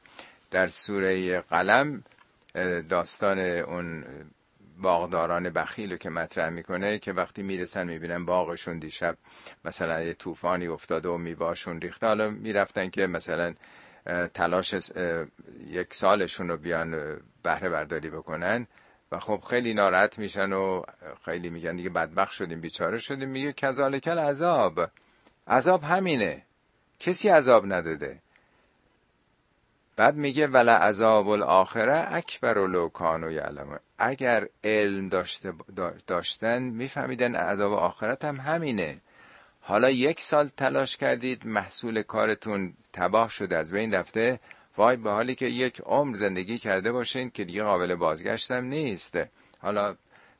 در 0.52 0.66
سوره 0.66 1.40
قلم 1.40 2.04
داستان 2.88 3.38
اون 3.38 4.04
باغداران 4.78 5.50
بخیل 5.50 5.96
که 5.96 6.10
مطرح 6.10 6.48
می‌کنه 6.48 6.98
که 6.98 7.12
وقتی 7.12 7.42
می‌رسن 7.42 7.86
می‌بینن 7.86 8.24
باغشون 8.24 8.78
دیشب 8.78 9.16
مثلا 9.64 10.02
یه 10.02 10.14
طوفانی 10.14 10.66
افتاده 10.66 11.08
و 11.08 11.18
میواشون 11.18 11.80
ریخته. 11.80 12.06
حالا 12.06 12.30
می‌رفتن 12.30 12.88
که 12.90 13.06
مثلا 13.06 13.54
تلاش 14.34 14.74
یک 15.66 15.94
سالشون 15.94 16.48
رو 16.48 16.56
بیان 16.56 17.20
بهره 17.42 17.68
برداری 17.68 18.10
بکنن 18.10 18.66
و 19.12 19.18
خب 19.18 19.40
خیلی 19.50 19.74
ناراحت 19.74 20.18
میشن 20.18 20.52
و 20.52 20.82
خیلی 21.24 21.50
میگن 21.50 21.76
دیگه 21.76 21.90
بدبخت 21.90 22.32
شدیم 22.32 22.60
بیچاره 22.60 22.98
شدیم. 22.98 23.28
میگه 23.28 23.52
کذالکل 23.52 24.18
عذاب 24.18 24.90
عذاب 25.48 25.82
همینه. 25.82 26.42
کسی 26.98 27.28
عذاب 27.28 27.72
نداده. 27.72 28.18
بعد 29.96 30.16
میگه 30.16 30.46
ول 30.46 30.68
عذاب 30.68 31.28
الاخره 31.28 32.06
اکبر 32.10 32.58
و 32.58 32.66
لوکان 32.66 33.24
و 33.24 33.30
یعلم 33.30 33.80
اگر 33.98 34.48
علم 34.64 35.08
داشته 35.08 35.52
داشتن 36.06 36.62
میفهمیدن 36.62 37.34
عذاب 37.34 37.72
آخرت 37.72 38.24
هم 38.24 38.36
همینه. 38.36 39.00
حالا 39.60 39.90
یک 39.90 40.20
سال 40.20 40.48
تلاش 40.48 40.96
کردید 40.96 41.46
محصول 41.46 42.02
کارتون 42.02 42.74
تباه 42.92 43.28
شده 43.28 43.56
از 43.56 43.72
بین 43.72 43.94
رفته. 43.94 44.40
وای 44.76 44.96
به 44.96 45.10
حالی 45.10 45.34
که 45.34 45.46
یک 45.46 45.80
عمر 45.86 46.16
زندگی 46.16 46.58
کرده 46.58 46.92
باشین 46.92 47.30
که 47.30 47.44
دیگه 47.44 47.62
قابل 47.62 47.94
بازگشتم 47.94 48.64
نیست. 48.64 49.18
حالا 49.58 49.96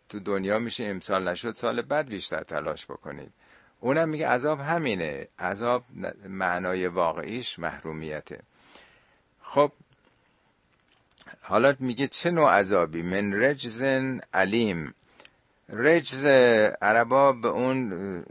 تو 0.08 0.20
دنیا 0.20 0.58
میشه 0.58 0.84
امسال 0.84 1.28
نشد 1.28 1.54
سال 1.54 1.82
بعد 1.82 2.08
بیشتر 2.08 2.42
تلاش 2.42 2.86
بکنید. 2.86 3.32
اونم 3.80 4.08
میگه 4.08 4.28
عذاب 4.28 4.60
همینه. 4.60 5.28
عذاب 5.38 5.84
معنای 6.28 6.86
واقعیش 6.86 7.58
محرومیته. 7.58 8.40
خب 9.54 9.72
حالا 11.42 11.74
میگه 11.78 12.06
چه 12.06 12.30
نوع 12.30 12.50
عذابی؟ 12.52 13.02
من 13.02 13.34
رجزن 13.42 14.20
علیم. 14.34 14.94
رجز 15.68 16.26
عربا 16.82 17.32
به 17.32 17.48
اون 17.48 18.24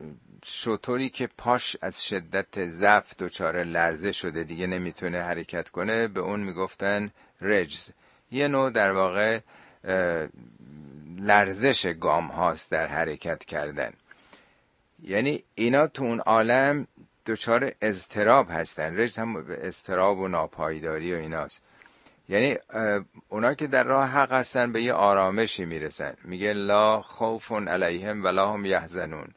شطوری 0.46 1.10
که 1.10 1.28
پاش 1.38 1.78
از 1.82 2.06
شدت 2.06 2.70
ضعف 2.70 3.16
دچار 3.20 3.64
لرزه 3.64 4.12
شده 4.12 4.44
دیگه 4.44 4.68
نمی‌تونه 4.68 5.22
حرکت 5.22 5.70
کنه 5.70 6.08
به 6.08 6.20
اون 6.20 6.40
می‌گفتن 6.40 7.12
رجز. 7.42 7.90
یه 8.32 8.48
نوع 8.48 8.70
در 8.70 8.92
واقع 8.92 9.40
لرزش 11.18 11.88
گام 11.88 12.28
هاست 12.28 12.72
در 12.72 12.88
حرکت 12.88 13.46
کردن. 13.46 13.94
یعنی 15.04 15.44
اینا 15.56 15.88
تو 15.88 16.04
اون 16.04 16.20
عالم 16.20 16.88
دچار 17.26 17.72
اضطراب 17.82 18.48
هستن. 18.50 18.98
رجز 18.98 19.18
هم 19.18 19.46
اضطراب 19.50 20.20
و 20.20 20.28
ناپایداری 20.28 21.16
و 21.16 21.18
ایناست. 21.18 21.64
یعنی 22.30 22.58
اونا 23.30 23.54
که 23.54 23.68
در 23.68 23.84
راه 23.84 24.08
حق 24.10 24.32
هستن 24.32 24.72
به 24.72 24.82
یه 24.82 24.94
آرامشی 24.94 25.66
می‌رسن. 25.66 26.14
میگه 26.24 26.54
لا 26.54 27.02
خوف 27.02 27.52
علیهم 27.52 28.24
ولا 28.24 28.54
هم 28.54 28.66
یحزنون. 28.66 29.28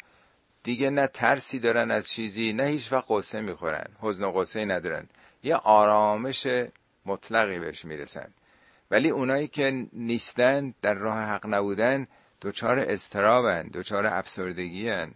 دیگه 0.62 0.90
نه 0.90 1.07
ترسی 1.07 1.59
دارن 1.59 1.90
از 1.90 2.09
چیزی 2.09 2.53
نه 2.53 2.64
هیچ 2.64 2.92
وقت 2.92 3.07
قصه 3.09 3.40
می‌خورن. 3.40 3.87
حزن 4.01 4.25
و 4.25 4.33
قصه 4.33 4.64
ندارن. 4.64 5.07
یه 5.42 5.57
آرامش 5.57 6.47
مطلقی 7.07 7.59
بهش 7.59 7.85
می‌رسن. 7.85 8.29
ولی 8.90 9.11
اونایی 9.11 9.49
که 9.49 9.87
نیستن 9.92 10.75
در 10.83 10.94
راه 10.94 11.18
حق 11.18 11.47
نبودن 11.47 12.07
دوچار 12.40 12.79
استرابن 12.79 13.62
دوچار 13.62 14.07
افسردگی 14.07 14.88
هن 14.88 15.14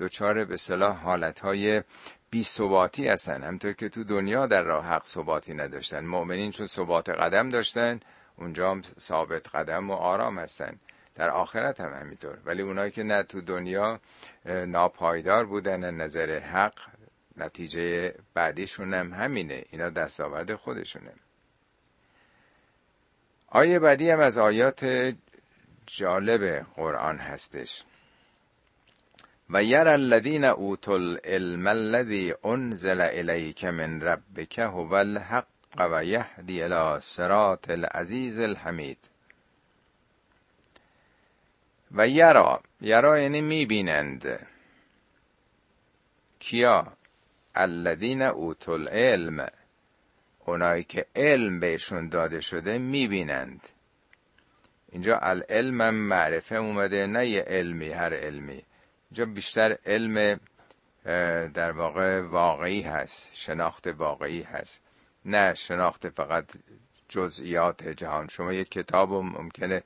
دوچار 0.00 0.44
به 0.44 0.56
صلاح 0.56 0.96
حالتهای 0.96 1.82
بی 2.30 2.42
ثباتی 2.42 3.08
هستن. 3.08 3.42
همطور 3.42 3.72
که 3.72 3.88
تو 3.88 4.04
دنیا 4.04 4.46
در 4.46 4.62
راه 4.62 4.86
حق 4.86 5.04
ثباتی 5.04 5.54
نداشتن. 5.54 6.04
مؤمنین 6.04 6.50
چون 6.50 6.66
ثبات 6.66 7.08
قدم 7.08 7.48
داشتن 7.48 8.00
اونجا 8.36 8.70
هم 8.70 8.82
ثابت 9.00 9.48
قدم 9.48 9.90
و 9.90 9.92
آرام 9.92 10.38
هستن. 10.38 10.78
در 11.14 11.30
آخرت 11.30 11.80
هم 11.80 11.92
همینطور. 11.92 12.38
ولی 12.44 12.62
اونایی 12.62 12.90
که 12.90 13.02
نه 13.02 13.22
تو 13.22 13.40
دنیا 13.40 14.00
ناپایدار 14.44 15.46
بودن 15.46 15.94
نظر 15.94 16.38
حق 16.38 16.74
نتیجه 17.36 18.14
بعدیشون 18.34 18.94
هم 18.94 19.12
همینه. 19.14 19.64
اینا 19.70 19.90
دستاورد 19.90 20.54
خودشونه. 20.54 21.12
آیه 23.48 23.78
بعدی 23.78 24.10
هم 24.10 24.20
از 24.20 24.38
آیات 24.38 25.12
جالب 25.86 26.66
قرآن 26.74 27.18
هستش. 27.18 27.84
و 29.52 29.62
یر 29.62 29.88
الذین 29.88 30.44
اوتوا 30.44 30.94
العلم 30.94 31.66
الذی 31.66 32.34
انزل 32.44 33.00
الیک 33.00 33.64
من 33.64 34.00
ربک 34.00 34.58
هو 34.58 34.94
الحق 34.94 35.46
و 35.78 36.04
یهدی 36.04 36.62
الی 36.62 37.00
صراط 37.00 37.70
العزیز 37.70 38.40
الحمید. 38.40 38.98
و 41.92 42.08
یرا 42.08 42.62
یرا 42.80 43.18
یعنی 43.18 43.40
می‌بینند. 43.40 44.46
کیا؟ 46.38 46.92
الذین 47.54 48.22
اوتوا 48.22 48.74
العلم. 48.74 49.46
اونایی 50.38 50.84
که 50.84 51.06
علم 51.16 51.60
بهشون 51.60 52.08
داده 52.08 52.40
شده 52.40 52.78
می‌بینند. 52.78 53.68
اینجا 54.92 55.18
العلم 55.18 55.90
معرفه 55.90 56.54
اومده 56.54 57.06
نه 57.06 57.26
یه 57.26 57.40
علمی 57.42 57.88
هر 57.88 58.14
علمی. 58.14 58.62
اینجا 59.10 59.24
بیشتر 59.24 59.76
علم 59.86 60.40
در 61.54 61.72
واقع 61.72 62.20
واقعی 62.20 62.82
هست 62.82 63.30
شناخت 63.34 63.86
واقعی 63.86 64.42
هست. 64.42 64.82
نه 65.24 65.54
شناخت 65.54 66.08
فقط 66.08 66.44
جزئیات 67.08 67.88
جهان. 67.88 68.28
شما 68.28 68.52
یک 68.52 68.70
کتاب 68.70 69.12
ممکنه 69.12 69.82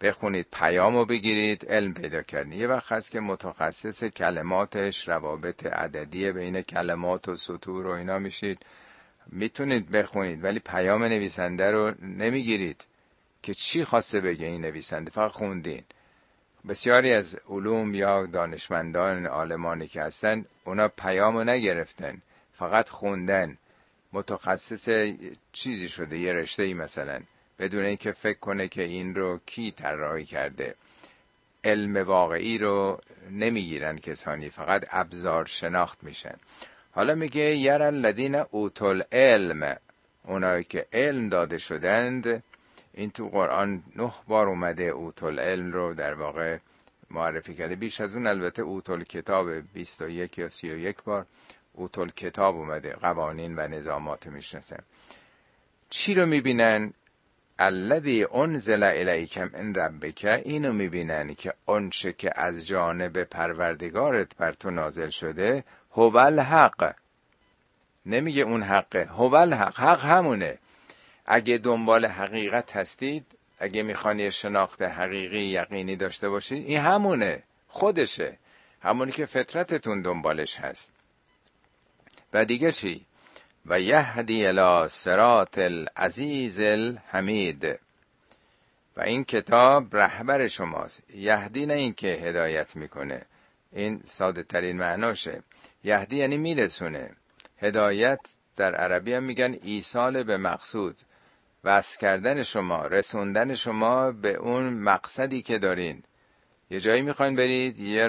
بخونید 0.00 0.46
پیام 0.52 0.96
رو 0.96 1.04
بگیرید 1.04 1.66
علم 1.66 1.94
پیدا 1.94 2.22
کردید 2.22 2.60
یه 2.60 2.66
وقت 2.66 2.92
هست 2.92 3.10
که 3.10 3.20
متخصص 3.20 4.04
کلماتش 4.04 5.08
روابط 5.08 5.66
عددی 5.66 6.32
بین 6.32 6.62
کلمات 6.62 7.28
و 7.28 7.36
سطور 7.36 7.86
و 7.86 7.90
اینا 7.90 8.18
میشید. 8.18 8.58
می‌تونید 9.26 9.90
بخونید 9.90 10.44
ولی 10.44 10.58
پیام 10.58 11.04
نویسنده 11.04 11.70
رو 11.70 11.94
نمی‌گیرید 12.02 12.84
که 13.42 13.54
چی 13.54 13.84
خواسته 13.84 14.20
بگه 14.20 14.46
این 14.46 14.60
نویسنده؟ 14.60 15.10
فقط 15.10 15.30
خوندین. 15.30 15.82
بسیاری 16.68 17.12
از 17.12 17.38
علوم 17.48 17.94
یا 17.94 18.26
دانشمندان 18.26 19.26
آلمانی 19.26 19.88
که 19.88 20.02
هستن 20.02 20.44
اونا 20.64 20.88
پیام 20.88 21.36
رو 21.36 21.44
نگرفتن 21.44 22.22
فقط 22.52 22.88
خوندن. 22.88 23.58
متخصص 24.12 25.12
چیزی 25.52 25.88
شده 25.88 26.18
یه 26.18 26.32
رشته 26.32 26.62
ای 26.62 26.74
مثلا 26.74 27.20
بدون 27.58 27.84
اینکه 27.84 28.12
فکر 28.12 28.38
کنه 28.38 28.68
که 28.68 28.82
این 28.82 29.14
رو 29.14 29.40
کی 29.46 29.70
طراحی 29.70 30.24
کرده. 30.24 30.74
علم 31.64 31.96
واقعی 31.96 32.58
رو 32.58 33.00
نمی‌گیرن 33.30 33.96
کسانی 33.96 34.50
فقط 34.50 34.86
ابزار 34.90 35.44
شناخت 35.44 36.04
میشن. 36.04 36.36
حالا 36.92 37.14
میگه 37.14 37.56
یر 37.56 37.82
الذین 37.82 38.34
اوتل 38.34 39.02
علم 39.12 39.76
اونایی 40.24 40.64
که 40.64 40.86
علم 40.92 41.28
داده 41.28 41.58
شدند 41.58 42.42
این 42.94 43.10
تو 43.10 43.28
قرآن 43.28 43.82
نه 43.96 44.12
بار 44.28 44.48
اومده 44.48 44.82
اوتل 44.82 45.38
علم 45.38 45.72
رو 45.72 45.94
در 45.94 46.14
واقع 46.14 46.58
معرفی 47.10 47.54
کرده. 47.54 47.76
بیش 47.76 48.00
از 48.00 48.14
اون 48.14 48.26
البته 48.26 48.62
اوتل 48.62 49.02
کتاب 49.02 49.50
21 49.50 50.38
یا 50.38 50.48
31 50.48 51.02
بار 51.02 51.26
اوتل 51.72 52.08
کتاب 52.08 52.56
اومده 52.56 52.92
قوانین 52.92 53.54
و 53.56 53.68
نظامات 53.68 54.26
می‌شناسن. 54.26 54.82
چی 55.90 56.14
رو 56.14 56.26
می‌بینن؟ 56.26 56.92
الذی 57.58 58.24
انزل 58.24 58.82
الیک 58.82 59.38
من 59.38 59.74
ربک. 59.74 60.42
اینو 60.44 60.72
می‌بینن 60.72 61.34
که 61.34 61.54
آنچه 61.66 62.12
که 62.12 62.40
از 62.40 62.66
جانب 62.66 63.24
پروردگارت 63.24 64.36
بر 64.36 64.52
تو 64.52 64.70
نازل 64.70 65.08
شده 65.08 65.64
هو 65.92 66.16
الحق. 66.16 66.94
نمیگه 68.06 68.42
اون 68.42 68.62
حقه 68.62 69.04
هو 69.04 69.34
الحق 69.34 69.80
حق 69.80 70.00
همونه. 70.00 70.58
اگه 71.26 71.58
دنبال 71.58 72.06
حقیقت 72.06 72.76
هستید 72.76 73.26
اگه 73.58 73.82
می‌خوان 73.82 74.30
شناخت 74.30 74.82
حقیقی 74.82 75.38
یقینی 75.38 75.96
داشته 75.96 76.28
باشید 76.28 76.66
این 76.66 76.78
همونه 76.78 77.42
خودشه. 77.68 78.38
همونی 78.82 79.12
که 79.12 79.26
فطرتتون 79.26 80.02
دنبالش 80.02 80.56
هست. 80.56 80.92
و 82.32 82.44
دیگه 82.44 82.72
چی؟ 82.72 83.06
و 83.66 83.80
یهدی 83.80 84.46
الی 84.46 84.88
صراط 84.88 85.58
العزیز 85.58 86.60
الحمید. 86.60 87.64
و 88.96 89.00
این 89.00 89.24
کتاب 89.24 89.96
رهبر 89.96 90.46
شماست. 90.46 91.02
یهدی 91.14 91.66
نه 91.66 91.74
اینکه 91.74 92.08
هدایت 92.08 92.76
می‌کنه. 92.76 93.22
این 93.72 94.02
ساده 94.04 94.42
ترین 94.42 94.76
معناشه. 94.76 95.42
یهدی 95.84 96.16
یعنی 96.16 96.36
میرسونه. 96.36 97.10
هدایت 97.58 98.20
در 98.56 98.74
عربی 98.74 99.12
هم 99.12 99.22
میگن 99.22 99.56
ایصال 99.62 100.22
به 100.22 100.36
مقصود. 100.36 101.00
وصل 101.64 101.98
کردن 102.00 102.42
شما 102.42 102.86
رسوندن 102.86 103.54
شما 103.54 104.12
به 104.12 104.34
اون 104.34 104.72
مقصدی 104.72 105.42
که 105.42 105.58
دارین. 105.58 106.02
یه 106.70 106.80
جایی 106.80 107.02
می‌خواین 107.02 107.36
برید 107.36 107.80
یه 107.80 108.08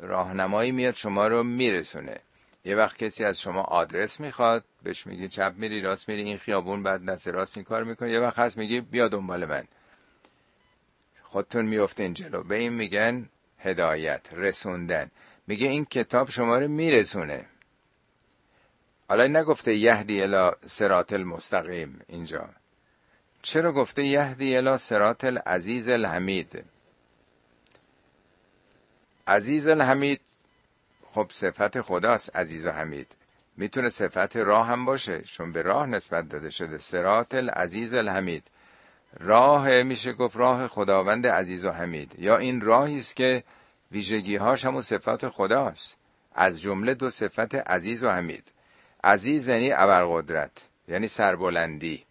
راهنمایی 0.00 0.72
میاد 0.72 0.94
شما 0.94 1.26
رو 1.26 1.42
میرسونه. 1.42 2.20
یه 2.64 2.76
وقت 2.76 2.98
کسی 2.98 3.24
از 3.24 3.40
شما 3.40 3.62
آدرس 3.62 4.20
می‌خواد 4.20 4.64
بهش 4.82 5.06
میگی 5.06 5.28
چپ 5.28 5.52
میری 5.56 5.80
راست 5.80 6.08
میری 6.08 6.22
این 6.22 6.38
خیابون 6.38 6.82
بعد 6.82 7.04
دست 7.04 7.28
راست 7.28 7.56
این 7.56 7.64
کار 7.64 7.84
می‌کنه 7.84 8.10
یه 8.12 8.20
وقت 8.20 8.38
هست 8.38 8.58
میگی 8.58 8.80
بیا 8.80 9.08
دنبال 9.08 9.44
من. 9.44 9.64
خودتون 11.22 11.64
میفتین 11.64 12.14
جلو. 12.14 12.42
به 12.42 12.54
این 12.54 12.72
میگن 12.72 13.28
هدایت 13.58 14.28
رسوندن. 14.32 15.10
میگه 15.46 15.68
این 15.68 15.84
کتاب 15.84 16.30
شما 16.30 16.58
رو 16.58 16.68
میرسونه. 16.68 17.46
حالا 19.08 19.26
نگفته 19.26 19.74
یهدی 19.74 20.22
الا 20.22 20.52
سرات 20.66 21.12
المستقیم 21.12 22.00
اینجا. 22.06 22.48
چرا 23.46 23.72
گفته 23.72 24.04
یهدی 24.04 24.56
الا 24.56 24.76
سرات 24.76 25.24
العزیز 25.24 25.88
الحمید؟ 25.88 26.64
عزیز 29.26 29.68
الحمید 29.68 30.20
خب 31.10 31.26
صفت 31.30 31.80
خداست 31.80 32.36
عزیز 32.36 32.66
و 32.66 32.70
حمید. 32.70 33.06
می‌تونه 33.56 33.88
صفت 33.88 34.36
راه 34.36 34.66
هم 34.66 34.84
باشه 34.84 35.22
چون 35.22 35.52
به 35.52 35.62
راه 35.62 35.86
نسبت 35.86 36.28
داده 36.28 36.50
شده 36.50 36.78
سرات 36.78 37.34
العزیز 37.34 37.94
الحمید. 37.94 38.46
راه 39.20 39.82
میشه 39.82 40.12
گفت 40.12 40.36
راه 40.36 40.68
خداوند 40.68 41.26
عزیز 41.26 41.64
و 41.64 41.70
حمید. 41.70 42.14
یا 42.18 42.36
این 42.36 42.60
راهی 42.60 42.96
است 42.96 43.16
که 43.16 43.44
ویژگی 43.92 44.36
هاش 44.36 44.64
همون 44.64 44.82
صفات 44.82 45.28
خداست. 45.28 45.98
از 46.34 46.60
جمله 46.60 46.94
دو 46.94 47.10
صفت 47.10 47.54
عزیز 47.54 48.04
و 48.04 48.10
حمید. 48.10 48.52
عزیز 49.04 49.48
یعنی 49.48 49.72
ابرقدرت 49.72 50.68
یعنی 50.88 51.08
سربلندی. 51.08 52.05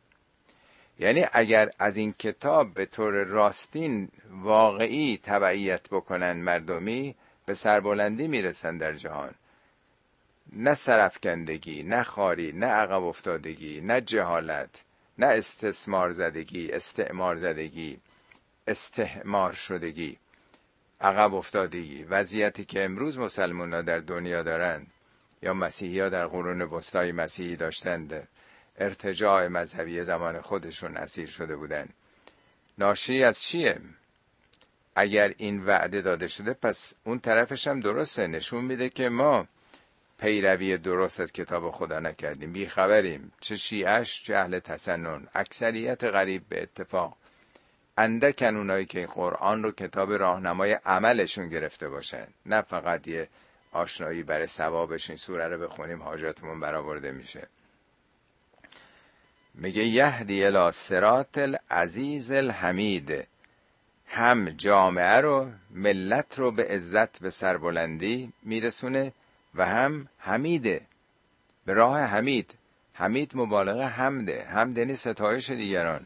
یعنی 1.00 1.26
اگر 1.34 1.72
از 1.80 1.98
این 1.98 2.14
کتاب 2.20 2.74
به 2.74 2.86
طور 2.86 3.14
راستین 3.24 4.10
واقعی 4.32 5.20
تبعیت 5.24 5.90
بکنن 5.90 6.32
مردمی 6.32 7.16
به 7.46 7.54
سربلندی 7.54 8.28
می‌رسن 8.28 8.78
در 8.78 8.94
جهان. 8.94 9.32
نه 10.54 10.74
سرفکندگی 10.74 11.84
نه 11.84 12.04
خاری 12.04 12.52
نه 12.52 12.66
عقب 12.66 13.04
افتادگی 13.04 13.82
نه 13.82 14.02
جهالت 14.02 14.84
نه 15.18 15.28
استثمار 15.28 16.12
زدگی 16.12 16.72
استعمار 16.72 17.36
زدگی 17.36 18.00
استعمار 18.68 19.54
شدگی 19.54 20.18
عقب 21.02 21.34
افتادگی. 21.34 22.04
وضعیتی 22.04 22.66
که 22.66 22.86
امروز 22.86 23.20
مسلمان 23.20 23.82
در 23.82 24.00
دنیا 24.00 24.44
دارند 24.44 24.88
یا 25.42 25.54
مسیحی 25.54 26.10
در 26.10 26.28
قرون 26.28 26.62
وسطای 26.62 27.12
مسیحی 27.12 27.56
داشتند 27.56 28.28
ارتجاع 28.80 29.48
مذهبی 29.48 30.04
زمان 30.04 30.42
خودشون 30.42 30.98
اسیر 30.98 31.28
شده 31.28 31.56
بودند 31.56 31.94
ناشی 32.78 33.24
از 33.24 33.42
چیه؟ 33.42 33.80
اگر 34.96 35.34
این 35.38 35.66
وعده 35.66 36.02
داده 36.02 36.28
شده 36.28 36.54
پس 36.54 36.94
اون 37.04 37.20
طرفش 37.20 37.68
هم 37.68 37.80
درسته. 37.80 38.28
نشون 38.28 38.66
میده 38.66 38.90
که 38.90 39.10
ما 39.10 39.48
پیروی 40.20 40.78
درست 40.78 41.20
از 41.20 41.32
کتاب 41.32 41.72
خدا 41.72 42.00
نکردیم. 42.00 42.54
بیخبریم 42.54 43.32
چه 43.40 43.56
شیعش 43.56 44.24
چه 44.24 44.36
اهل 44.36 44.60
تسنن. 44.60 45.28
اکثریت 45.34 46.04
غریب 46.04 46.44
به 46.50 46.64
اتفاق. 46.64 47.18
اندکن 47.98 48.56
اونایی 48.56 48.86
که 48.86 49.06
قرآن 49.06 49.64
رو 49.64 49.72
کتاب 49.72 50.14
راهنمای 50.14 50.74
عملشون 50.74 51.50
گرفته 51.50 51.90
باشن. 51.90 52.28
نه 52.46 52.62
فقط 52.62 53.08
یه 53.08 53.28
آشنایی 53.72 54.24
برای 54.24 54.48
ثوابش 54.48 55.10
این 55.10 55.18
سوره 55.18 55.48
رو 55.48 55.58
بخونیم 55.68 56.04
حاجاتمون 56.04 56.60
برآورده 56.60 57.12
میشه. 57.12 57.48
میگه 59.58 59.84
یهدی 59.84 60.46
الی 60.46 60.72
صراط 60.72 61.38
العزیز 61.38 62.32
الحمید. 62.32 63.28
هم 64.08 64.50
جامعه 64.50 65.22
رو 65.22 65.50
ملت 65.72 66.40
رو 66.40 66.52
به 66.52 66.68
عزت 66.68 67.20
به 67.20 67.30
سربلندی 67.30 68.34
میرسونه 68.44 69.14
و 69.56 69.66
هم 69.66 70.08
حمیده. 70.18 70.82
به 71.66 71.74
راه 71.74 72.00
حمید. 72.00 72.54
حمید 72.94 73.32
مبالغه 73.36 73.86
حمده. 73.86 74.44
حمد 74.44 74.78
یعنی 74.78 74.96
ستایش 74.96 75.50
دیگران. 75.50 76.06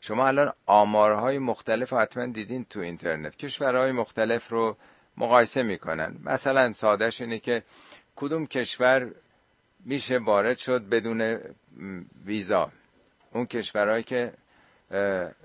شما 0.00 0.26
الان 0.26 0.52
آمارهای 0.66 1.38
مختلف 1.38 1.92
حتما 1.92 2.26
دیدین 2.26 2.66
تو 2.70 2.80
اینترنت. 2.80 3.36
کشورهای 3.36 3.92
مختلف 3.92 4.48
رو 4.48 4.76
مقایسه 5.16 5.62
می‌کنن. 5.62 6.16
مثلا 6.24 6.72
سادش 6.72 7.20
اینه 7.20 7.38
که 7.38 7.62
کدوم 8.16 8.46
کشور 8.46 9.10
میشه 9.86 10.18
وارد 10.18 10.58
شد 10.58 10.88
بدون 10.88 11.38
ویزا. 12.24 12.70
اون 13.32 13.46
کشورهایی 13.46 14.02
که 14.02 14.32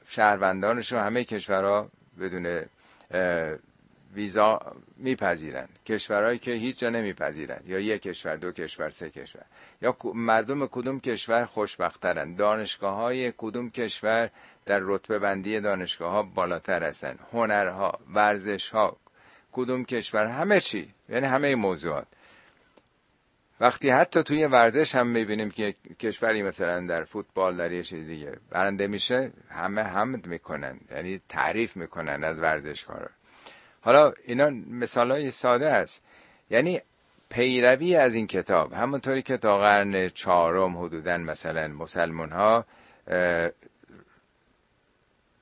شهروندانش 0.07 0.91
رو 0.93 0.99
همه 0.99 1.23
کشورها 1.23 1.89
بدون 2.19 2.65
ویزا 4.15 4.59
میپذیرن. 4.97 5.67
کشورهایی 5.85 6.39
که 6.39 6.51
هیچ 6.51 6.79
جا 6.79 6.89
نمیپذیرن. 6.89 7.59
یا 7.65 7.79
یک 7.79 8.01
کشور 8.01 8.35
دو 8.35 8.51
کشور 8.51 8.89
سه 8.89 9.09
کشور. 9.09 9.41
یا 9.81 9.97
مردم 10.13 10.67
کدوم 10.67 10.99
کشور 10.99 11.45
خوشبخترن. 11.45 12.35
دانشگاه 12.35 12.95
های 12.95 13.33
کدوم 13.37 13.69
کشور 13.69 14.29
در 14.65 14.79
رتبه 14.83 15.19
بندی 15.19 15.59
دانشگاه 15.59 16.11
ها 16.11 16.23
بالاتر 16.23 16.83
هستن. 16.83 17.15
هنرها 17.33 17.99
ورزش 18.13 18.69
ها 18.69 18.97
کدوم 19.51 19.85
کشور 19.85 20.25
همه 20.25 20.59
چی. 20.59 20.93
یعنی 21.09 21.27
همه 21.27 21.55
موضوعات. 21.55 22.07
وقتی 23.61 23.89
حتی 23.89 24.23
توی 24.23 24.45
ورزش 24.45 24.95
هم 24.95 25.07
می‌بینیم 25.07 25.51
که 25.51 25.75
کشوری 25.99 26.43
مثلا 26.43 26.87
در 26.87 27.03
فوتبال 27.03 27.57
در 27.57 27.71
یه 27.71 27.83
چیز 27.83 28.07
دیگه 28.07 28.37
برنده 28.49 28.87
میشه 28.87 29.31
همه 29.49 29.81
حمد 29.81 30.27
می‌کنن 30.27 30.79
یعنی 30.91 31.21
تعریف 31.29 31.77
می‌کنن 31.77 32.23
از 32.23 32.39
ورزشکارا. 32.39 33.09
حالا 33.81 34.13
اینا 34.25 34.49
مثال 34.69 35.11
های 35.11 35.31
ساده 35.31 35.69
است. 35.69 36.03
یعنی 36.49 36.81
پیروی 37.29 37.95
از 37.95 38.15
این 38.15 38.27
کتاب 38.27 38.73
همونطوری 38.73 39.21
که 39.21 39.37
تا 39.37 39.57
قرن 39.57 40.09
چهارم 40.09 40.77
حدودا 40.77 41.17
مثلا 41.17 41.67
مسلمان 41.67 42.31
ها 42.31 42.65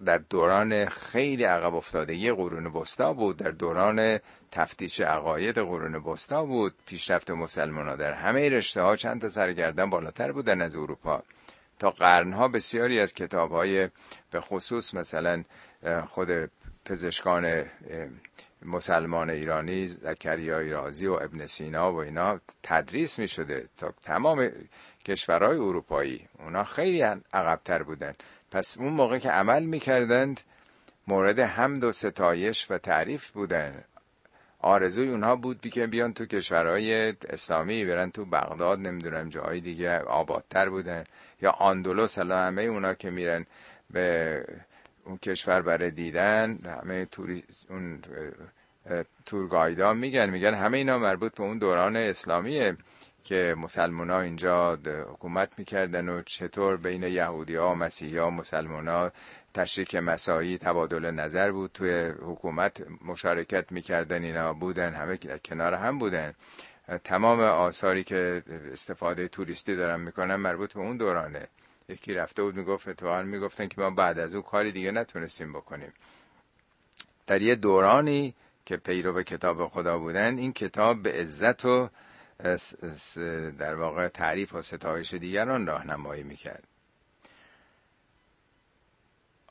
در 0.06 0.18
دوران 0.30 0.86
خیلی 0.86 1.44
عقب 1.44 1.76
افتاده. 1.76 2.16
یه 2.16 2.34
قرون 2.34 2.74
بستا 2.74 3.14
بود 3.14 3.38
در 3.38 3.52
دوران 3.52 4.20
تفتیش 4.52 5.02
عقاید 5.02 5.58
قرون 5.58 6.04
بستا 6.04 6.46
بود. 6.46 6.74
پیشرفت 6.86 7.32
مسلمان 7.32 7.88
ها 7.90 7.96
در 7.96 8.14
همه 8.14 8.50
رشته 8.50 8.82
ها 8.82 8.96
چند 8.96 9.22
تا 9.22 9.30
سرگردن 9.30 9.90
بالاتر 9.90 10.32
بودن 10.32 10.62
از 10.62 10.76
اروپا. 10.76 11.24
تا 11.80 11.90
قرنها 11.90 12.48
بسیاری 12.48 13.00
از 13.00 13.14
کتاب 13.14 13.52
های 13.52 13.90
به 14.32 14.42
خصوص 14.42 14.94
مثلا 14.94 15.44
خود 16.08 16.52
پزشکان 16.86 17.66
مسلمان 18.66 19.30
ایرانی 19.30 19.88
زکریای 19.88 20.70
رازی 20.70 21.08
و 21.08 21.14
ابن 21.14 21.46
سینا 21.46 21.94
و 21.94 21.96
اینا 21.96 22.40
تدریس 22.64 23.20
می 23.20 23.28
شده 23.28 23.66
تا 23.78 23.94
تمام 24.02 24.52
کشورهای 25.06 25.58
اروپایی. 25.58 26.28
اونا 26.40 26.64
خیلی 26.64 27.02
عقبتر 27.34 27.84
بودن. 27.84 28.16
پس 28.52 28.78
اون 28.78 28.94
موقع 28.94 29.18
که 29.18 29.30
عمل 29.30 29.64
می‌کردند 29.64 30.42
مورد 31.08 31.40
حمد 31.40 31.84
و 31.84 31.92
ستایش 31.92 32.72
و 32.72 32.78
تعریف 32.78 33.32
بودن. 33.32 33.84
آرزوی 34.60 35.10
اونها 35.10 35.36
بود 35.36 35.62
که 35.62 35.88
بیان 35.88 36.14
تو 36.14 36.26
کشورهای 36.26 37.14
اسلامی 37.30 37.86
برن 37.86 38.12
تو 38.12 38.26
بغداد 38.26 38.80
نمی‌دونم 38.80 39.30
جای 39.30 39.62
دیگه 39.62 40.00
آبادتر 40.00 40.70
بودن. 40.70 41.04
یا 41.42 41.52
آندولوس 41.52 42.18
حالا 42.18 42.38
همه 42.38 42.62
اونا 42.62 42.94
که 42.94 43.10
میرن 43.10 43.46
به 43.90 44.46
اون 45.06 45.18
کشور 45.18 45.62
برای 45.62 45.92
دیدن 45.92 46.58
همه 46.66 47.06
توری 47.06 47.44
اون 47.70 48.00
تورگایدا 49.26 49.94
میگن 49.94 50.30
میگن 50.30 50.54
همه 50.54 50.78
اینا 50.78 51.00
مربوط 51.00 51.36
به 51.36 51.44
اون 51.44 51.58
دوران 51.58 51.96
اسلامیه. 51.96 52.78
که 53.30 53.56
مسلمان 53.58 54.10
ها 54.10 54.22
اینجا 54.22 54.76
حکومت 54.86 55.60
می‌کردن 55.60 56.10
و 56.10 56.22
چطور 56.22 56.78
بین 56.78 57.04
یهودی 57.04 57.56
ها 57.56 57.72
و 57.72 57.76
مسیحی 57.76 58.18
ها 58.18 58.30
مسلمان 58.30 58.88
ها 58.88 59.12
تشریک 59.54 59.96
مسایی 59.96 60.58
تبادل 60.58 61.12
نظر 61.12 61.52
بود. 61.52 61.72
توی 61.72 62.14
حکومت 62.22 62.88
مشارکت 63.06 63.72
می‌کردن 63.72 64.24
اینا 64.24 64.54
بودن 64.54 64.94
همه 64.94 65.18
کنار 65.18 65.74
هم 65.74 66.00
بودن. 66.00 66.34
تمام 67.04 67.40
آثاری 67.40 68.04
که 68.04 68.44
استفاده 68.72 69.28
توریستی 69.28 69.76
دارن 69.76 70.00
می‌کنن 70.00 70.36
مربوط 70.36 70.74
به 70.74 70.80
اون 70.80 70.98
دورانه. 70.98 71.48
یکی 71.90 72.14
رفته 72.14 72.44
بود 72.44 72.56
می‌گفت 72.56 72.88
اتفاقا 72.88 73.22
می‌گفتن 73.22 73.68
که 73.68 73.82
ما 73.82 73.90
بعد 73.90 74.20
از 74.20 74.36
اون 74.36 74.44
کاری 74.44 74.72
دیگه 74.72 74.92
نتونستیم 74.92 75.54
بکنیم. 75.54 75.94
در 77.28 77.42
یه 77.42 77.56
دورانی 77.56 78.34
که 78.66 78.78
پیرو 78.78 79.24
کتاب 79.24 79.68
خدا 79.68 80.00
بودن 80.00 80.38
این 80.38 80.54
کتاب 80.54 81.04
به 81.04 81.12
عزت 81.12 81.66
و 81.66 81.90
در 83.60 83.76
واقع 83.76 84.08
تعریف 84.08 84.56
و 84.56 84.62
ستایش 84.62 85.14
دیگران 85.14 85.68
راهنمایی 85.68 86.24
می‌کرد. 86.24 86.64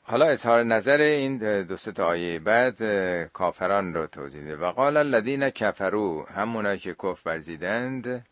حالا 0.03 0.25
اظهار 0.25 0.63
نظر 0.63 1.01
این 1.01 1.37
دو 1.63 1.75
تا 1.75 2.05
آیه 2.05 2.39
بعد 2.39 2.83
کافران 3.27 3.93
رو 3.93 4.07
توضیح 4.07 4.43
ده 4.43 4.55
و 4.55 4.71
قال 4.71 4.97
الذین 4.97 5.49
کفرو 5.49 6.25
همونایی 6.25 6.79
که 6.79 6.93
کفر 6.93 7.29
ورزیدند 7.29 8.25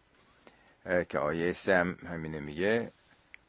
که 1.10 1.20
آیه 1.20 1.52
سه 1.52 1.78
هم 1.78 1.98
همینه 2.10 2.40
میگه. 2.40 2.92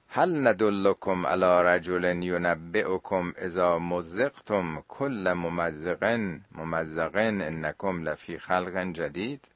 هل 0.08 0.46
ندلکم 0.46 1.26
علی 1.26 1.62
رجل 1.64 2.22
ینبئکم 2.22 3.32
اذا 3.36 3.78
مزقتم 3.78 4.84
کل 4.88 5.32
ممزقن. 5.32 6.40
ممزقن 6.52 7.40
انکم 7.40 8.02
لفی 8.08 8.38
خلق 8.38 8.92
جدید. 8.92 9.48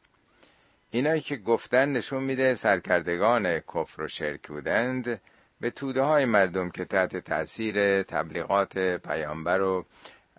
اینایی 0.94 1.20
که 1.20 1.36
گفتن 1.36 1.92
نشون 1.92 2.22
میده 2.22 2.54
سرکردگان 2.54 3.58
کفر 3.58 4.02
و 4.02 4.08
شرک 4.08 4.48
بودند 4.48 5.20
به 5.60 5.70
توده 5.70 6.02
های 6.02 6.24
مردم 6.24 6.70
که 6.70 6.84
تحت 6.84 7.16
تاثیر 7.16 8.02
تبلیغات 8.02 8.78
پیامبر 8.78 9.60
و 9.60 9.86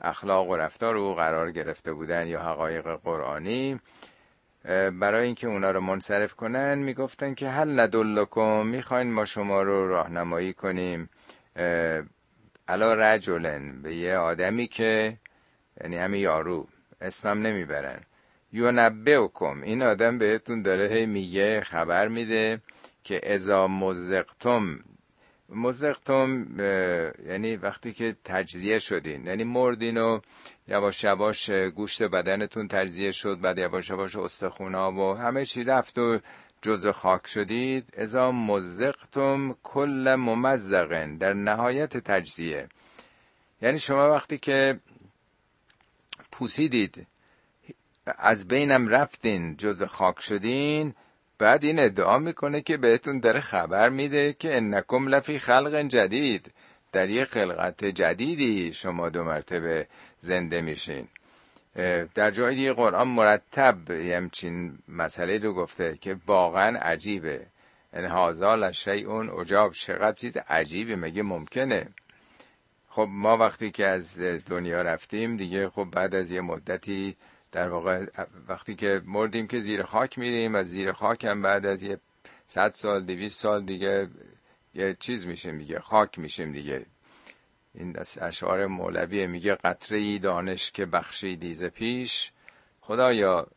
اخلاق 0.01 0.49
و 0.49 0.55
رفتار 0.55 0.95
او 0.95 1.15
قرار 1.15 1.51
گرفته 1.51 1.93
بودند 1.93 2.27
یا 2.27 2.41
حقایق 2.41 2.95
قرآنی 2.95 3.79
برای 4.99 5.25
اینکه 5.25 5.47
اونا 5.47 5.71
رو 5.71 5.79
منصرف 5.79 6.33
کنن 6.33 6.77
می‌گفتن 6.77 7.33
که 7.33 7.49
هل 7.49 7.79
ندلکم 7.79 8.65
می‌خواین 8.67 9.11
ما 9.11 9.25
شما 9.25 9.61
رو 9.61 9.87
راهنمایی 9.87 10.53
کنیم. 10.53 11.09
علا 12.67 12.93
رجلن 12.93 13.81
به 13.81 13.95
یه 13.95 14.17
آدمی 14.17 14.67
که 14.67 15.17
یعنی 15.81 15.97
همین 15.97 16.21
یارو 16.21 16.67
اسمم 17.01 17.41
نمی‌برن. 17.41 18.01
یونبئکم. 18.53 19.61
این 19.61 19.81
آدم 19.83 20.17
بهتون 20.17 20.61
داره 20.61 20.87
هی 20.87 21.05
میگه 21.05 21.61
خبر 21.61 22.07
میده 22.07 22.61
که 23.03 23.33
ازا 23.33 23.67
مزقتم. 23.67 24.79
مزقتم 25.49 26.59
یعنی 27.25 27.55
وقتی 27.55 27.93
که 27.93 28.15
تجزیه 28.23 28.79
شدین. 28.79 29.27
یعنی 29.27 29.43
مردین 29.43 29.97
و 29.97 30.19
یواش 30.67 31.03
یواش 31.03 31.49
گوشت 31.49 32.03
بدنتون 32.03 32.67
تجزیه 32.67 33.11
شد 33.11 33.39
بعد 33.39 33.57
یواش 33.57 33.89
یواش 33.89 34.15
استخونا 34.15 34.91
و 34.91 35.17
همه 35.17 35.45
چی 35.45 35.63
رفت 35.63 35.97
و 35.97 36.19
جز 36.61 36.87
خاک 36.87 37.27
شدید. 37.27 37.93
ازا 37.97 38.31
مزقتم 38.31 39.55
کل 39.63 40.15
ممزقن 40.19 41.17
در 41.17 41.33
نهایت 41.33 41.97
تجزیه. 41.97 42.67
یعنی 43.61 43.79
شما 43.79 44.09
وقتی 44.09 44.37
که 44.37 44.79
پوسیدید 46.31 47.07
از 48.05 48.47
بینم 48.47 48.87
رفتین 48.87 49.57
جز 49.57 49.83
خاک 49.83 50.19
شدین. 50.19 50.93
بعد 51.37 51.63
این 51.63 51.79
ادعا 51.79 52.19
می‌کنه 52.19 52.61
که 52.61 52.77
بهتون 52.77 53.19
داره 53.19 53.39
خبر 53.39 53.89
میده 53.89 54.33
که 54.33 54.55
انکم 54.55 55.07
لفی 55.07 55.39
خلق 55.39 55.75
جدید. 55.75 56.51
در 56.91 57.09
یه 57.09 57.25
خلقت 57.25 57.85
جدیدی 57.85 58.73
شما 58.73 59.09
دو 59.09 59.23
مرتبه 59.23 59.87
زنده 60.19 60.61
میشین. 60.61 61.07
در 62.15 62.31
جای 62.31 62.55
دیگه 62.55 62.73
قرآن 62.73 63.07
مرتب 63.07 63.91
همچین 63.91 64.77
مسئله 64.87 65.37
رو 65.37 65.53
گفته 65.53 65.97
که 66.01 66.17
واقعا 66.27 66.79
عجیبه. 66.79 67.45
ان 67.93 68.05
هازال 68.05 68.73
اون 68.87 69.29
اجاب 69.29 69.73
چقدر 69.73 70.11
چیز 70.11 70.37
عجیبه 70.37 70.95
مگه 70.95 71.23
ممکنه؟ 71.23 71.87
خب 72.89 73.07
ما 73.11 73.37
وقتی 73.37 73.71
که 73.71 73.85
از 73.85 74.19
دنیا 74.19 74.81
رفتیم 74.81 75.37
دیگه 75.37 75.69
خب 75.69 75.87
بعد 75.91 76.15
از 76.15 76.31
یه 76.31 76.41
مدتی 76.41 77.15
در 77.53 77.69
واقع 77.69 78.05
وقتی 78.47 78.75
که 78.75 79.01
مردیم 79.05 79.47
که 79.47 79.59
زیر 79.59 79.83
خاک 79.83 80.17
میریم 80.17 80.55
از 80.55 80.69
زیر 80.69 80.91
خاک 80.91 81.25
هم 81.25 81.41
بعد 81.41 81.65
از 81.65 81.83
یه 81.83 81.99
صد 82.47 82.73
سال 82.73 83.05
دویست 83.05 83.39
سال 83.39 83.65
دیگه 83.65 84.09
یه 84.73 84.93
چیز 84.99 85.25
میشیم 85.27 85.57
دیگه 85.57 85.79
خاک 85.79 86.19
میشیم 86.19 86.51
دیگه. 86.51 86.85
این 87.73 87.95
اشعار 88.21 88.67
مولوی 88.67 89.27
میگه 89.27 89.55
قطره 89.55 89.97
ای 89.97 90.19
دانش 90.19 90.71
که 90.71 90.85
بخشی 90.85 91.35
دیزه 91.35 91.69
پیش. 91.69 92.31
خدایا 92.81 93.47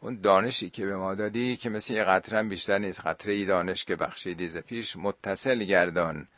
اون 0.00 0.20
دانشی 0.20 0.70
که 0.70 0.86
به 0.86 0.96
ما 0.96 1.14
دادی 1.14 1.56
که 1.56 1.70
مثل 1.70 1.94
یه 1.94 2.04
قطره 2.04 2.42
بیشتر 2.42 2.78
نیست. 2.78 3.06
قطره 3.06 3.34
ای 3.34 3.44
دانش 3.44 3.84
که 3.84 3.96
بخشی 3.96 4.34
دیزه 4.34 4.60
پیش 4.60 4.96
متصل 4.96 5.64
گردان 5.64 6.28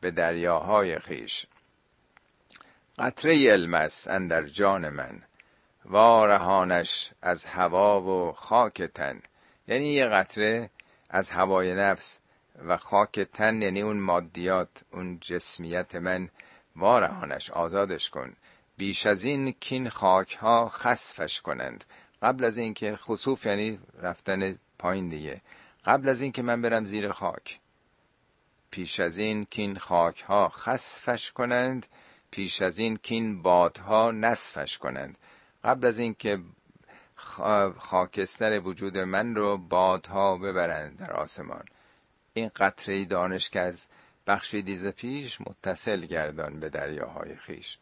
به 0.00 0.10
دریاهای 0.10 0.98
خیش. 0.98 1.46
قطره 2.98 3.50
علم 3.50 3.74
است 3.74 4.08
اندر 4.08 4.46
جان 4.46 4.88
من. 4.88 5.22
وارهانش 5.84 7.10
از 7.22 7.44
هوا 7.44 8.00
و 8.00 8.32
خاک 8.32 8.82
تن 8.82 9.22
یعنی 9.68 9.92
یه 9.92 10.06
قطره 10.06 10.70
از 11.10 11.30
هوای 11.30 11.74
نفس 11.74 12.18
و 12.66 12.76
خاک 12.76 13.20
تن 13.20 13.62
یعنی 13.62 13.80
اون 13.80 13.96
مادیات 13.96 14.84
اون 14.92 15.18
جسمیت 15.20 15.94
من 15.94 16.28
وارهانش 16.76 17.50
آزادش 17.50 18.10
کن. 18.10 18.36
بیش 18.76 19.06
از 19.06 19.24
این 19.24 19.52
کین 19.52 19.88
خاک 19.88 20.36
ها 20.36 20.68
خصفش 20.68 21.40
کنند. 21.40 21.84
قبل 22.22 22.44
از 22.44 22.58
اینکه 22.58 22.96
خصوف 22.96 23.46
یعنی 23.46 23.78
رفتن 24.02 24.58
پایین 24.78 25.08
دیگه. 25.08 25.40
قبل 25.84 26.08
از 26.08 26.22
اینکه 26.22 26.42
من 26.42 26.62
برم 26.62 26.84
زیر 26.84 27.12
خاک. 27.12 27.60
پیش 28.70 29.00
از 29.00 29.18
این 29.18 29.44
کین 29.44 29.78
خاک 29.78 30.20
ها 30.20 30.48
خصفش 30.48 31.30
کنند. 31.30 31.86
پیش 32.30 32.62
از 32.62 32.78
این 32.78 32.96
کین 32.96 33.42
بادها 33.42 34.10
نصفش 34.10 34.78
کنند. 34.78 35.16
قبل 35.64 35.86
از 35.86 35.98
اینکه 35.98 36.38
خاکستر 37.78 38.60
وجود 38.60 38.98
من 38.98 39.34
رو 39.34 39.58
بادها 39.58 40.36
ببرند 40.36 40.98
در 40.98 41.12
آسمان. 41.12 41.64
این 42.34 42.50
قطره 42.56 43.04
دانش 43.04 43.50
که 43.50 43.60
از 43.60 43.86
بخشی 44.26 44.62
دیز 44.62 44.86
پیش 44.86 45.40
متصل 45.40 46.00
گردان 46.00 46.60
به 46.60 46.68
دریاهای 46.68 47.36
خیش. 47.36 47.78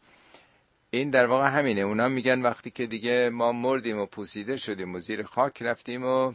این 0.91 1.11
در 1.11 1.27
واقع 1.27 1.49
همینه. 1.49 1.81
اونا 1.81 2.09
میگن 2.09 2.43
وقتی 2.43 2.71
که 2.71 2.87
دیگه 2.87 3.31
ما 3.33 3.53
مردیم 3.53 3.99
و 3.99 4.07
پوسیده 4.07 4.57
شدیم 4.57 4.95
و 4.95 5.01
زیر 5.01 5.23
خاک 5.23 5.63
رفتیم 5.63 6.05
و 6.05 6.33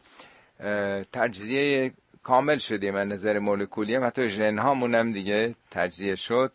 تجزیه 1.11 1.93
کامل 2.23 2.57
شدیم. 2.57 2.95
از 2.95 3.07
نظر 3.07 3.39
مولکولی 3.39 3.95
هم 3.95 4.05
حتی 4.05 4.29
ژن 4.29 4.57
هامون 4.57 5.11
دیگه 5.11 5.55
تجزیه 5.71 6.15
شد. 6.15 6.51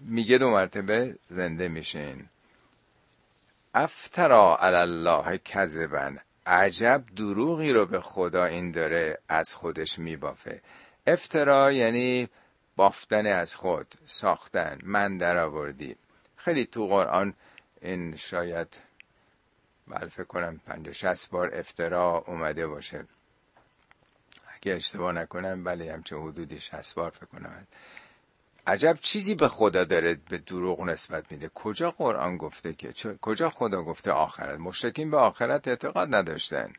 میگه 0.00 0.38
دو 0.38 0.50
مرتبه 0.50 1.16
زنده 1.28 1.68
میشین. 1.68 2.28
افترا 3.74 4.56
علی 4.60 4.76
الله 4.76 5.38
کذبن 5.38 6.18
عجب 6.46 7.04
دروغی 7.16 7.72
رو 7.72 7.86
به 7.86 8.00
خدا 8.00 8.44
این 8.44 8.70
داره 8.70 9.18
از 9.28 9.54
خودش 9.54 9.98
میبافه. 9.98 10.60
افترا 11.06 11.72
یعنی 11.72 12.28
بافتن 12.76 13.26
از 13.26 13.54
خود 13.54 13.94
ساختن 14.06 14.78
من 14.82 15.18
در 15.18 15.36
آوردی 15.38 15.96
خیلی 16.36 16.64
تو 16.64 16.86
قرآن 16.86 17.34
این 17.80 18.16
شاید 18.16 18.76
بله 19.88 20.24
کنم 20.24 20.60
پنج 20.66 20.90
شست 20.90 21.30
بار 21.30 21.50
افترا 21.54 22.24
اومده 22.26 22.66
باشه. 22.66 23.04
اگه 24.54 24.72
اشتباه 24.72 25.12
نکنم 25.12 25.64
بله 25.64 25.92
همچه 25.92 26.16
حدودی 26.16 26.60
شست 26.60 26.94
بار 26.94 27.10
فکر 27.10 27.26
کنم. 27.26 27.66
عجب 28.66 28.98
چیزی 29.00 29.34
به 29.34 29.48
خدا 29.48 29.84
داره 29.84 30.18
به 30.28 30.38
دروغ 30.38 30.80
نسبت 30.80 31.32
میده. 31.32 31.50
کجا 31.54 31.90
قرآن 31.90 32.36
گفته 32.36 32.72
که 32.72 32.92
کجا 33.20 33.50
خدا 33.50 33.82
گفته 33.82 34.10
آخرت؟ 34.12 34.58
مشرکین 34.58 35.10
به 35.10 35.16
آخرت 35.16 35.68
اعتقاد 35.68 36.14
نداشتن. 36.14 36.72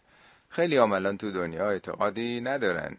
خیلی 0.50 0.78
عملا 0.78 1.18
تو 1.18 1.32
دنیا 1.32 1.70
اعتقادی 1.70 2.42
ندارن. 2.42 2.98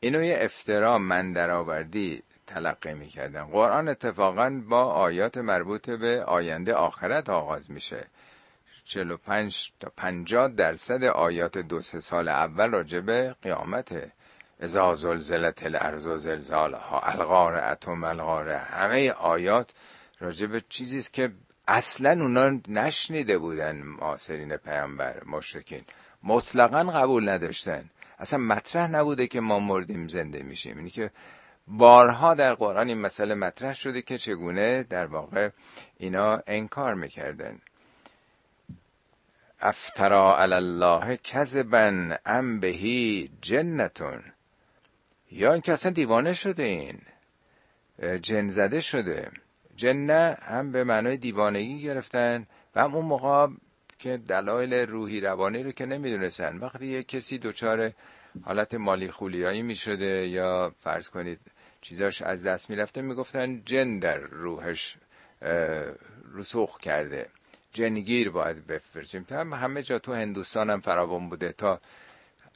اینو 0.00 0.22
یه 0.22 0.38
افترا 0.40 0.98
من 0.98 1.32
درآوردی 1.32 2.22
تلقی 2.46 2.94
می‌کردن 2.94 3.44
قرآن 3.44 3.88
اتفاقا 3.88 4.62
با 4.68 4.84
آیات 4.84 5.38
مربوط 5.38 5.90
به 5.90 6.24
آینده 6.24 6.74
آخرت 6.74 7.30
آغاز 7.30 7.70
میشه. 7.70 8.06
45 8.84 9.72
تا 9.80 9.92
50 9.96 10.48
درصد 10.48 11.04
آیات 11.04 11.58
دو 11.58 11.80
سال 11.80 12.28
اول 12.28 12.70
راجع 12.70 13.00
به 13.00 13.36
قیامته. 13.42 14.12
ازا 14.60 14.94
زلزلت 14.94 15.62
الارض 15.62 16.06
و 16.06 16.18
زلزالها 16.18 17.00
الغار 17.00 17.56
اتم 17.56 18.04
الغاره 18.04 18.58
همه 18.58 19.10
آیات 19.10 19.70
راجع 20.20 20.46
به 20.46 20.62
چیزی 20.68 20.98
است 20.98 21.12
که 21.12 21.32
اصلا 21.68 22.10
اونا 22.10 22.60
نشنیده 22.68 23.38
بودن 23.38 23.76
معاصرین 23.76 24.56
پیامبر 24.56 25.22
مشرکین. 25.24 25.82
مطلقا 26.22 26.82
قبول 26.82 27.28
نداشتن. 27.28 27.90
اصلا 28.18 28.38
مطرح 28.38 28.90
نبوده 28.90 29.26
که 29.26 29.40
ما 29.40 29.58
مردیم 29.58 30.08
زنده 30.08 30.42
میشیم. 30.42 30.76
اینی 30.76 30.90
که 30.90 31.10
بارها 31.68 32.34
در 32.34 32.54
قرآن 32.54 32.88
این 32.88 33.00
مسئله 33.00 33.34
مطرح 33.34 33.72
شده 33.72 34.02
که 34.02 34.18
چگونه 34.18 34.82
در 34.82 35.06
واقع 35.06 35.50
اینا 35.96 36.42
انکار 36.46 36.94
می‌کردن. 36.94 37.58
افترا 39.60 40.38
علی 40.38 40.54
الله 40.54 41.16
کذبا 41.16 42.16
ام 42.26 42.60
بهی 42.60 43.30
جنتون. 43.40 44.22
یا 45.36 45.52
اینکه 45.52 45.72
اصلا 45.72 45.92
دیوانه 45.92 46.32
شده 46.32 46.62
این 46.62 46.98
جن 48.22 48.48
زده 48.48 48.80
شده. 48.80 49.30
جنه 49.76 50.36
هم 50.42 50.72
به 50.72 50.84
معنای 50.84 51.16
دیوانگی 51.16 51.82
گرفتن 51.82 52.46
و 52.74 52.82
هم 52.82 52.94
اون 52.94 53.04
موقع 53.04 53.48
که 53.98 54.16
دلایل 54.16 54.74
روحی 54.74 55.20
روانی 55.20 55.62
رو 55.62 55.72
که 55.72 55.86
نمی‌دونستن. 55.86 56.58
وقتی 56.58 56.86
یک 56.86 57.08
کسی 57.08 57.38
دچار 57.38 57.92
حالت 58.42 58.74
مالی 58.74 59.10
خولیایی 59.10 59.62
می 59.62 59.74
شده 59.74 60.28
یا 60.28 60.74
فرض 60.80 61.08
کنید 61.08 61.40
چیزاش 61.80 62.22
از 62.22 62.42
دست 62.42 62.70
می‌رفته 62.70 63.02
می‌گفتن 63.02 63.62
جن 63.64 63.98
در 63.98 64.18
روحش 64.18 64.96
رسوخ 66.34 66.78
کرده. 66.80 67.28
جنگیر 67.72 68.30
باید 68.30 68.66
بفرستیم. 68.66 69.26
هم 69.30 69.52
همه 69.52 69.82
جا 69.82 69.98
تو 69.98 70.14
هندوستان 70.14 70.70
هم 70.70 70.80
فراوان 70.80 71.28
بوده. 71.28 71.52
تا 71.52 71.80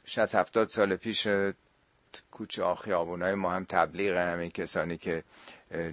60 0.05 0.35
70 0.35 0.69
سال 0.69 0.95
پیش 0.95 1.27
کوچه 2.31 2.63
های 2.63 3.33
ما 3.33 3.51
هم 3.51 3.65
تبلیغ 3.69 4.17
همین 4.17 4.49
کسانی 4.49 4.97
که 4.97 5.23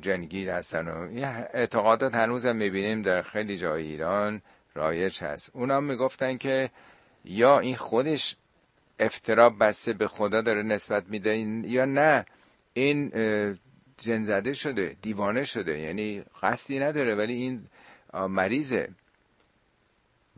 جنگیر 0.00 0.50
هستن 0.50 0.88
و 0.88 1.08
اعتقادات 1.54 2.14
هنوز 2.14 2.46
هم 2.46 2.56
می‌بینیم 2.56 3.02
در 3.02 3.22
خیلی 3.22 3.58
جای 3.58 3.86
ایران 3.86 4.42
رایج 4.74 5.22
هست. 5.22 5.50
اونا 5.54 5.80
می‌گفتن 5.80 6.36
که 6.36 6.70
یا 7.24 7.58
این 7.58 7.76
خودش 7.76 8.36
افترا 8.98 9.50
بسته 9.50 9.92
به 9.92 10.06
خدا 10.06 10.40
داره 10.40 10.62
نسبت 10.62 11.04
میده 11.08 11.36
یا 11.66 11.84
نه. 11.84 12.26
این 12.72 13.10
جن 13.98 14.22
زده 14.22 14.52
شده 14.52 14.96
دیوانه 15.02 15.44
شده 15.44 15.78
یعنی 15.78 16.24
قصدی 16.42 16.78
نداره 16.78 17.14
ولی 17.14 17.32
این 17.32 17.66
مریضه. 18.28 18.88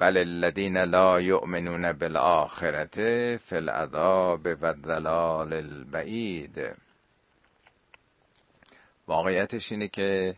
بل 0.01 0.17
الذین 0.17 0.77
لا 0.77 1.21
یؤمنون 1.21 1.93
بالآخرت 1.93 2.97
فی 3.37 3.57
العذاب 3.57 4.47
و 4.47 4.67
الضلال 4.67 5.53
البعید. 5.53 6.77
واقعیتش 9.09 9.73
اینه 9.73 9.89
که 9.89 10.35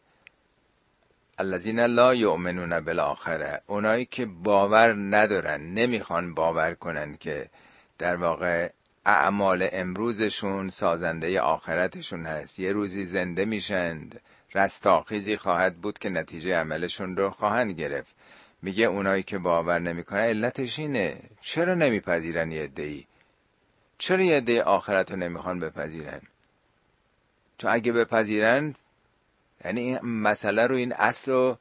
الذین 1.39 1.81
لا 1.81 2.15
یؤمنون 2.15 2.81
بالآخره 2.81 3.63
اونایی 3.67 4.05
که 4.05 4.27
باور 4.27 4.93
ندارن 4.93 5.61
نمی‌خوان 5.61 6.35
باور 6.35 6.75
کنن 6.75 7.15
که 7.15 7.49
در 7.99 8.17
واقع 8.17 8.71
اعمال 9.07 9.69
امروزشون 9.73 10.69
سازنده 10.69 11.41
آخرتشون 11.41 12.27
هست. 12.27 12.59
یه 12.59 12.73
روزی 12.73 13.07
زنده 13.07 13.45
میشند 13.45 14.21
رستاخیزی 14.55 15.37
خواهد 15.37 15.77
بود 15.77 15.99
که 15.99 16.09
نتیجه 16.09 16.55
عملشون 16.55 17.17
رو 17.17 17.31
خواهند 17.31 17.73
گرفت. 17.73 18.17
میگه 18.63 18.85
اونایی 18.85 19.23
که 19.23 19.39
باور 19.39 19.79
نمی‌کنن 19.79 20.21
علتش 20.21 20.79
اینه. 20.79 21.19
چرا 21.41 21.75
نمیپذیرن 21.75 22.53
یه 22.53 22.71
ای 22.77 23.05
چرا 23.99 24.23
یه 24.23 24.37
عده 24.37 24.63
آخرت 24.63 25.11
رو 25.11 25.17
نمی‌خوان 25.17 25.61
بپذیرن؟ 25.61 26.21
تو 27.59 27.69
اگه 27.71 27.93
بپذیرن 27.93 28.75
یعنی 29.65 29.81
این 29.81 29.99
مسئله 30.01 30.67
رو 30.67 30.77
این 30.77 30.93
اصل 30.93 31.33
رو 31.33 31.59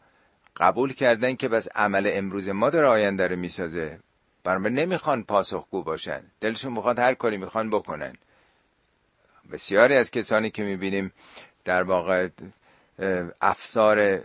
قبول 0.57 0.93
کردن 0.93 1.35
که 1.35 1.47
بس 1.47 1.67
عمل 1.75 2.09
امروز 2.13 2.49
ما 2.49 2.69
داره 2.69 2.87
آینده 2.87 3.27
رو 3.27 3.35
می‌سازه. 3.35 3.99
برای 4.43 4.73
نمی‌خوان 4.73 5.23
پاسخگو 5.23 5.83
باشن. 5.83 6.23
دلشون 6.39 6.73
می‌خواد 6.73 6.99
هر 6.99 7.13
کاری 7.13 7.37
می‌خوان 7.37 7.69
بکنن. 7.69 8.13
بسیاری 9.51 9.95
از 9.95 10.11
کسانی 10.11 10.49
که 10.49 10.63
می‌بینیم 10.63 11.11
در 11.65 11.83
واقع 11.83 12.27
افسار 13.41 14.21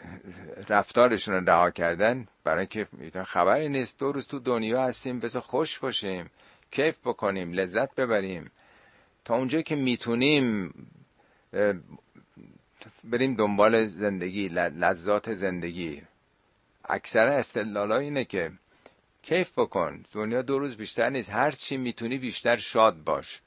رفتارشون 0.68 1.35
رو 1.35 1.51
رها 1.51 1.70
کردن 1.70 2.29
برای 2.45 2.66
که 2.66 2.87
خبری 3.27 3.68
نیست. 3.68 3.99
دو 3.99 4.12
روز 4.12 4.27
تو 4.27 4.39
دنیا 4.39 4.83
هستیم 4.83 5.20
بذار 5.20 5.43
خوش 5.43 5.79
باشیم. 5.79 6.31
کیف 6.70 6.99
بکنیم 7.05 7.53
لذت 7.53 7.95
ببریم. 7.95 8.51
تا 9.24 9.35
اونجا 9.37 9.62
که 9.62 9.77
می‌تونیم 9.77 10.74
بریم 13.05 13.35
دنبال 13.35 13.87
زندگی 13.87 14.49
لذات 14.49 15.35
زندگی. 15.35 16.03
اکثر 16.85 17.27
استدلالا 17.27 17.97
اینه 17.99 18.24
که 18.24 18.53
کیف 19.22 19.53
بکن. 19.59 20.05
دنیا 20.12 20.43
دو 20.43 20.59
روز 20.59 20.77
بیشتر 20.77 21.11
نیست. 21.11 21.31
هر 21.31 21.51
چی 21.51 21.77
می‌تونی 21.77 22.18
بیشتر 22.18 22.57
شاد 22.57 23.05
باش. 23.05 23.41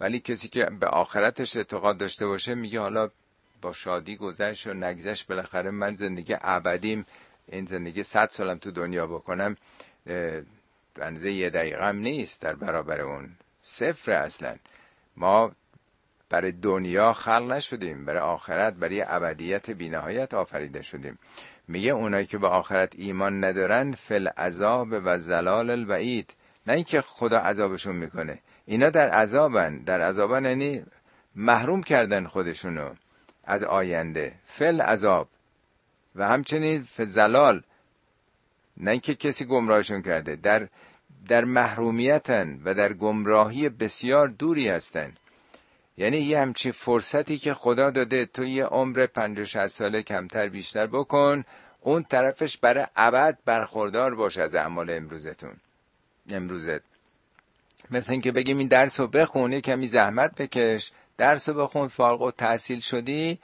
ولی 0.00 0.20
کسی 0.20 0.48
که 0.48 0.64
به 0.64 0.86
آخرتش 0.86 1.56
اعتقاد 1.56 1.96
داشته 1.98 2.26
باشه 2.26 2.54
میگه 2.54 2.80
حالا 2.80 3.08
با 3.62 3.72
شادی 3.72 4.16
گذشت 4.16 4.66
و 4.66 4.74
نگذشت. 4.74 5.26
بالاخره 5.26 5.70
من 5.70 5.94
زندگی 5.94 6.36
ابدیم. 6.40 7.06
این 7.48 7.64
زندگی 7.64 8.02
صد 8.02 8.28
سالم 8.30 8.58
تو 8.58 8.70
دنیا 8.70 9.06
بکنم 9.06 9.56
اندازه 11.00 11.32
یه 11.32 11.50
دقیقه 11.50 11.88
هم 11.88 11.96
نیست 11.96 12.42
در 12.42 12.54
برابر 12.54 13.00
اون 13.00 13.30
صفر 13.62 14.12
اصلا. 14.12 14.56
ما 15.16 15.52
برای 16.28 16.52
دنیا 16.52 17.12
خلق 17.12 17.52
نشدیم 17.52 18.04
برای 18.04 18.20
آخرت 18.20 18.74
برای 18.74 19.04
ابدیت 19.08 19.70
بینهایت 19.70 20.34
آفریده 20.34 20.82
شدیم. 20.82 21.18
میگه 21.68 21.90
اونایی 21.90 22.26
که 22.26 22.38
به 22.38 22.48
آخرت 22.48 22.92
ایمان 22.96 23.44
ندارن 23.44 23.92
فل 23.92 24.28
عذاب 24.28 24.88
و 24.90 25.18
زلال 25.18 25.70
البعید. 25.70 26.34
نه 26.66 26.72
اینکه 26.72 27.00
خدا 27.00 27.38
عذابشون 27.38 27.96
می‌کنه. 27.96 28.38
اینا 28.66 28.90
در 28.90 29.08
عذابن. 29.08 29.78
در 29.78 30.00
عذابن 30.00 30.44
یعنی 30.44 30.84
محروم 31.34 31.82
کردن 31.82 32.26
خودشونو. 32.26 32.94
از 33.46 33.64
آینده. 33.64 34.34
فل 34.44 34.80
عذاب. 34.80 35.28
و 36.16 36.28
همچنین 36.28 36.86
فزلال 36.96 37.62
نه 38.76 38.90
اینکه 38.90 39.14
کسی 39.14 39.44
گمراهشون 39.44 40.02
کرده 40.02 40.36
در 40.36 40.68
در 41.28 41.44
محرومیتن 41.44 42.60
و 42.64 42.74
در 42.74 42.92
گمراهی 42.92 43.68
بسیار 43.68 44.28
دوری 44.28 44.68
هستن. 44.68 45.12
یعنی 45.98 46.18
یه 46.18 46.40
همچی 46.40 46.72
فرصتی 46.72 47.38
که 47.38 47.54
خدا 47.54 47.90
داده 47.90 48.26
تو 48.26 48.44
یه 48.44 48.64
عمر 48.64 49.06
50 49.06 49.66
ساله 49.66 50.02
کمتر 50.02 50.48
بیشتر 50.48 50.86
بکن 50.86 51.44
اون 51.80 52.02
طرفش 52.02 52.58
برای 52.58 52.86
ابد 52.96 53.38
برخوردار 53.44 54.14
باش 54.14 54.38
از 54.38 54.54
اعمال 54.54 54.90
امروزتون. 54.90 55.56
امروزت. 56.30 56.80
مثل 57.90 58.12
اینکه 58.12 58.32
بگیم 58.32 58.58
این 58.58 58.68
درس 58.68 59.00
رو 59.00 59.06
بخون 59.06 59.60
کمی 59.60 59.86
زحمت 59.86 60.42
بکش. 60.42 60.92
درس 61.18 61.48
بخون 61.48 61.88
فارغ 61.88 62.22
و 62.22 62.30
تحصیل 62.30 62.80
شدی 62.80 63.38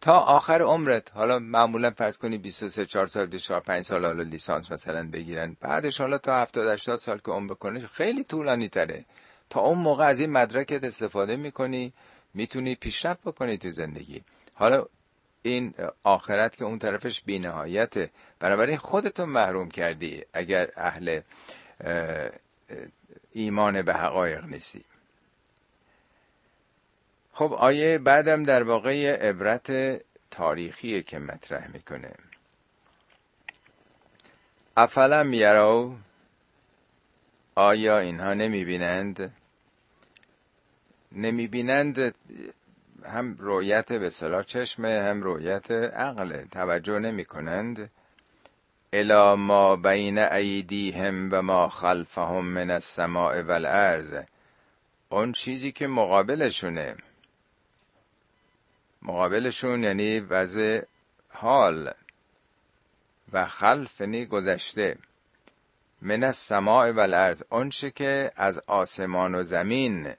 تا 0.00 0.18
آخر 0.18 0.62
عمرت. 0.62 1.12
حالا 1.12 1.38
معمولا 1.38 1.90
فرض 1.90 2.18
کنی 2.18 2.38
23 2.38 2.86
4 2.86 3.06
سال 3.06 3.26
24 3.26 3.60
5 3.60 3.84
سال 3.84 4.04
حالا 4.04 4.22
لیسانس 4.22 4.72
مثلا 4.72 5.08
بگیرن. 5.10 5.56
بعدش 5.60 6.00
حالا 6.00 6.18
تا 6.18 6.42
70 6.42 6.66
80 6.66 6.98
سال 6.98 7.18
که 7.18 7.30
عمر 7.30 7.54
کنه 7.54 7.86
خیلی 7.86 8.24
طولانی 8.24 8.68
تره. 8.68 9.04
تا 9.50 9.60
اون 9.60 9.78
موقع 9.78 10.04
از 10.04 10.20
این 10.20 10.30
مدرکت 10.30 10.84
استفاده 10.84 11.36
می‌کنی 11.36 11.92
می‌تونی 12.34 12.74
پیشرفت 12.74 13.20
بکنی 13.20 13.58
تو 13.58 13.70
زندگی. 13.70 14.22
حالا 14.54 14.86
این 15.42 15.74
آخرت 16.02 16.56
که 16.56 16.64
اون 16.64 16.78
طرفش 16.78 17.20
بینهایته. 17.20 18.10
بنابراین 18.40 18.76
خودتو 18.76 19.26
محروم 19.26 19.68
کردی 19.68 20.22
اگر 20.32 20.70
اهل 20.76 21.20
ایمان 23.32 23.82
به 23.82 23.94
حقایق 23.94 24.46
نیستی. 24.46 24.84
خب 27.36 27.52
آیه 27.52 27.98
بعدم 27.98 28.42
در 28.42 28.62
واقع 28.62 29.28
عبرت 29.28 30.00
تاریخی 30.30 31.02
که 31.02 31.18
مطرح 31.18 31.70
می‌کنه. 31.72 32.12
افلم 34.76 35.32
یرو 35.32 35.94
آیا 37.54 37.98
اینها 37.98 38.34
نمی‌بینند؟ 38.34 39.34
نمی‌بینند 41.12 42.14
هم 43.04 43.34
رویت 43.38 43.92
به 43.92 44.10
صلاح 44.10 44.42
چشمه 44.42 45.02
هم 45.02 45.22
رویت 45.22 45.70
عقل. 45.70 46.44
توجه 46.44 46.98
نمی 46.98 47.24
کنند 47.24 47.90
الا 48.92 49.36
ما 49.36 49.76
بین 49.76 50.18
ایدیهم 50.18 51.28
و 51.32 51.42
ما 51.42 51.68
خلفهم 51.68 52.44
من 52.44 52.70
السماء 52.70 53.42
والارض 53.42 54.14
اون 55.08 55.32
چیزی 55.32 55.72
که 55.72 55.86
مقابلشونه. 55.86 56.96
مقابلشون 59.06 59.84
یعنی 59.84 60.20
وضع 60.20 60.82
حال 61.28 61.94
و 63.32 63.46
خلف 63.46 64.00
یعنی 64.00 64.26
گذشته. 64.26 64.96
من 66.02 66.24
السماء 66.24 66.92
والارض 66.92 67.42
اون 67.50 67.68
که 67.68 68.32
از 68.36 68.62
آسمان 68.66 69.34
و 69.34 69.42
زمین 69.42 70.12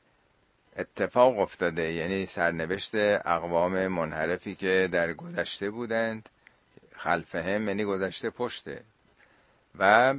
اتفاق 0.77 1.39
افتاده 1.39 1.91
یعنی 1.91 2.25
سرنوشت 2.25 2.95
اقوام 2.95 3.87
منحرفی 3.87 4.55
که 4.55 4.89
در 4.91 5.13
گذشته 5.13 5.69
بودند 5.69 6.29
خلفهم 6.95 7.67
یعنی 7.67 7.85
گذشته 7.85 8.29
پشته 8.29 8.83
و 9.79 10.13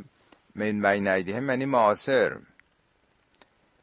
من 0.54 0.82
بین 0.82 1.06
هم 1.06 1.48
یعنی 1.50 1.64
معاصر. 1.64 2.36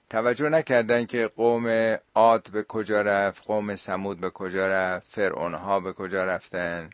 توجه 0.10 0.49
نکردن 0.49 1.06
که 1.06 1.28
قوم 1.28 1.97
عاد 2.16 2.49
به 2.51 2.64
کجا 2.64 3.01
رفت 3.01 3.43
قوم 3.45 3.76
سمود 3.76 4.20
به 4.20 4.30
کجا 4.30 4.68
رفت 4.68 5.08
فرعونها 5.12 5.80
به 5.80 5.93
کجا 5.93 6.24
رفتن. 6.26 6.89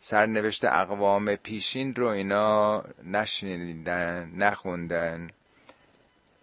سرنوشت 0.00 0.64
اقوام 0.64 1.36
پیشین 1.36 1.94
رو 1.94 2.06
اینا 2.06 2.84
نشنیدن 3.04 4.32
نخوندن. 4.36 5.30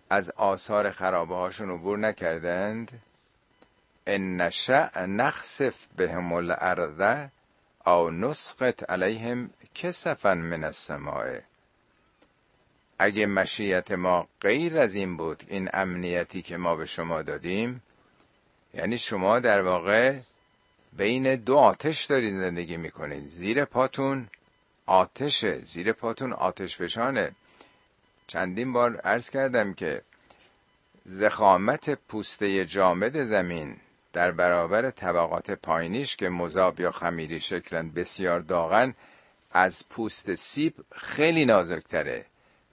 از 0.10 0.32
آثار 0.32 0.92
خرابه 0.92 1.36
هاشون 1.36 1.72
عبور 1.72 1.98
نکردند. 1.98 3.02
ان 4.08 4.42
نشع 4.42 5.06
نخسف 5.06 5.88
بهم 5.98 6.34
الارض 6.34 7.28
او 7.86 8.10
نسقط 8.10 8.90
علیهم 8.90 9.50
کسفا 9.76 10.34
من 10.34 10.64
السماء. 10.64 11.40
اگه 13.00 13.26
مشیت 13.26 13.92
ما 13.92 14.28
غیر 14.42 14.78
از 14.78 14.96
این 14.96 15.18
بود 15.18 15.44
این 15.48 15.70
امنیتی 15.74 16.42
که 16.42 16.58
ما 16.58 16.76
به 16.76 16.86
شما 16.86 17.22
دادیم 17.22 17.82
یعنی 18.74 18.98
شما 18.98 19.40
در 19.40 19.62
واقع 19.62 20.20
بین 20.94 21.36
دو 21.36 21.56
آتش 21.58 22.06
دارید 22.06 22.40
زندگی 22.40 22.78
می‌کنید 22.78 23.30
زیر 23.30 23.66
پاتون 23.66 24.28
آتشه 24.86 25.62
زیر 25.62 25.92
پاتون 25.92 26.34
آتش 26.34 26.78
فشانه. 26.78 27.32
چندین 28.28 28.74
بار 28.74 28.96
عرض 28.98 29.30
کردم 29.30 29.74
که 29.74 30.02
زخامت 31.06 31.90
پوسته 31.90 32.66
جامد 32.66 33.24
زمین 33.24 33.78
در 34.14 34.32
برابر 34.32 34.92
طبقات 34.92 35.52
پایینیش 35.52 36.16
که 36.16 36.30
مذاب 36.30 36.80
یا 36.80 36.92
خمیری 36.92 37.40
شکلن 37.40 37.90
بسیار 37.90 38.40
داغن 38.40 38.94
از 39.52 39.90
پوست 39.90 40.36
سیب 40.36 40.74
خیلی 40.96 41.46
نازکتره. 41.46 42.26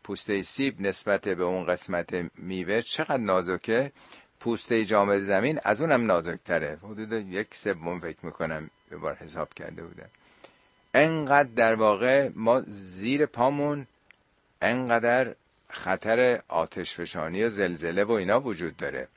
پوسته 0.05 0.43
سیب 0.43 0.81
نسبت 0.81 1.29
به 1.29 1.45
اون 1.45 1.67
قسمت 1.67 2.31
میوه 2.39 2.83
چقدر 2.83 3.17
نازکه؟ 3.17 3.93
پوسته 4.41 4.85
جامد 4.85 5.23
زمین 5.23 5.61
از 5.65 5.81
اونم 5.81 6.07
نازکتره. 6.07 6.79
حدود 6.83 7.13
یک 7.13 7.55
سوم 7.55 8.01
فکر 8.01 8.27
می‌کنم 8.27 8.71
به 8.91 8.97
بار 8.97 9.15
حساب 9.15 9.55
کرده 9.55 9.83
بودم. 9.83 10.09
انقدر 10.95 11.49
در 11.57 11.75
واقع 11.75 12.31
ما 12.35 12.63
زیر 12.67 13.27
پامون 13.27 13.87
انقدر 14.63 15.35
خطر 15.71 16.43
آتشفشانی 16.49 17.45
و 17.45 17.51
زلزله 17.51 18.05
و 18.05 18.13
اینا 18.13 18.41
وجود 18.41 18.77
داره. 18.77 19.09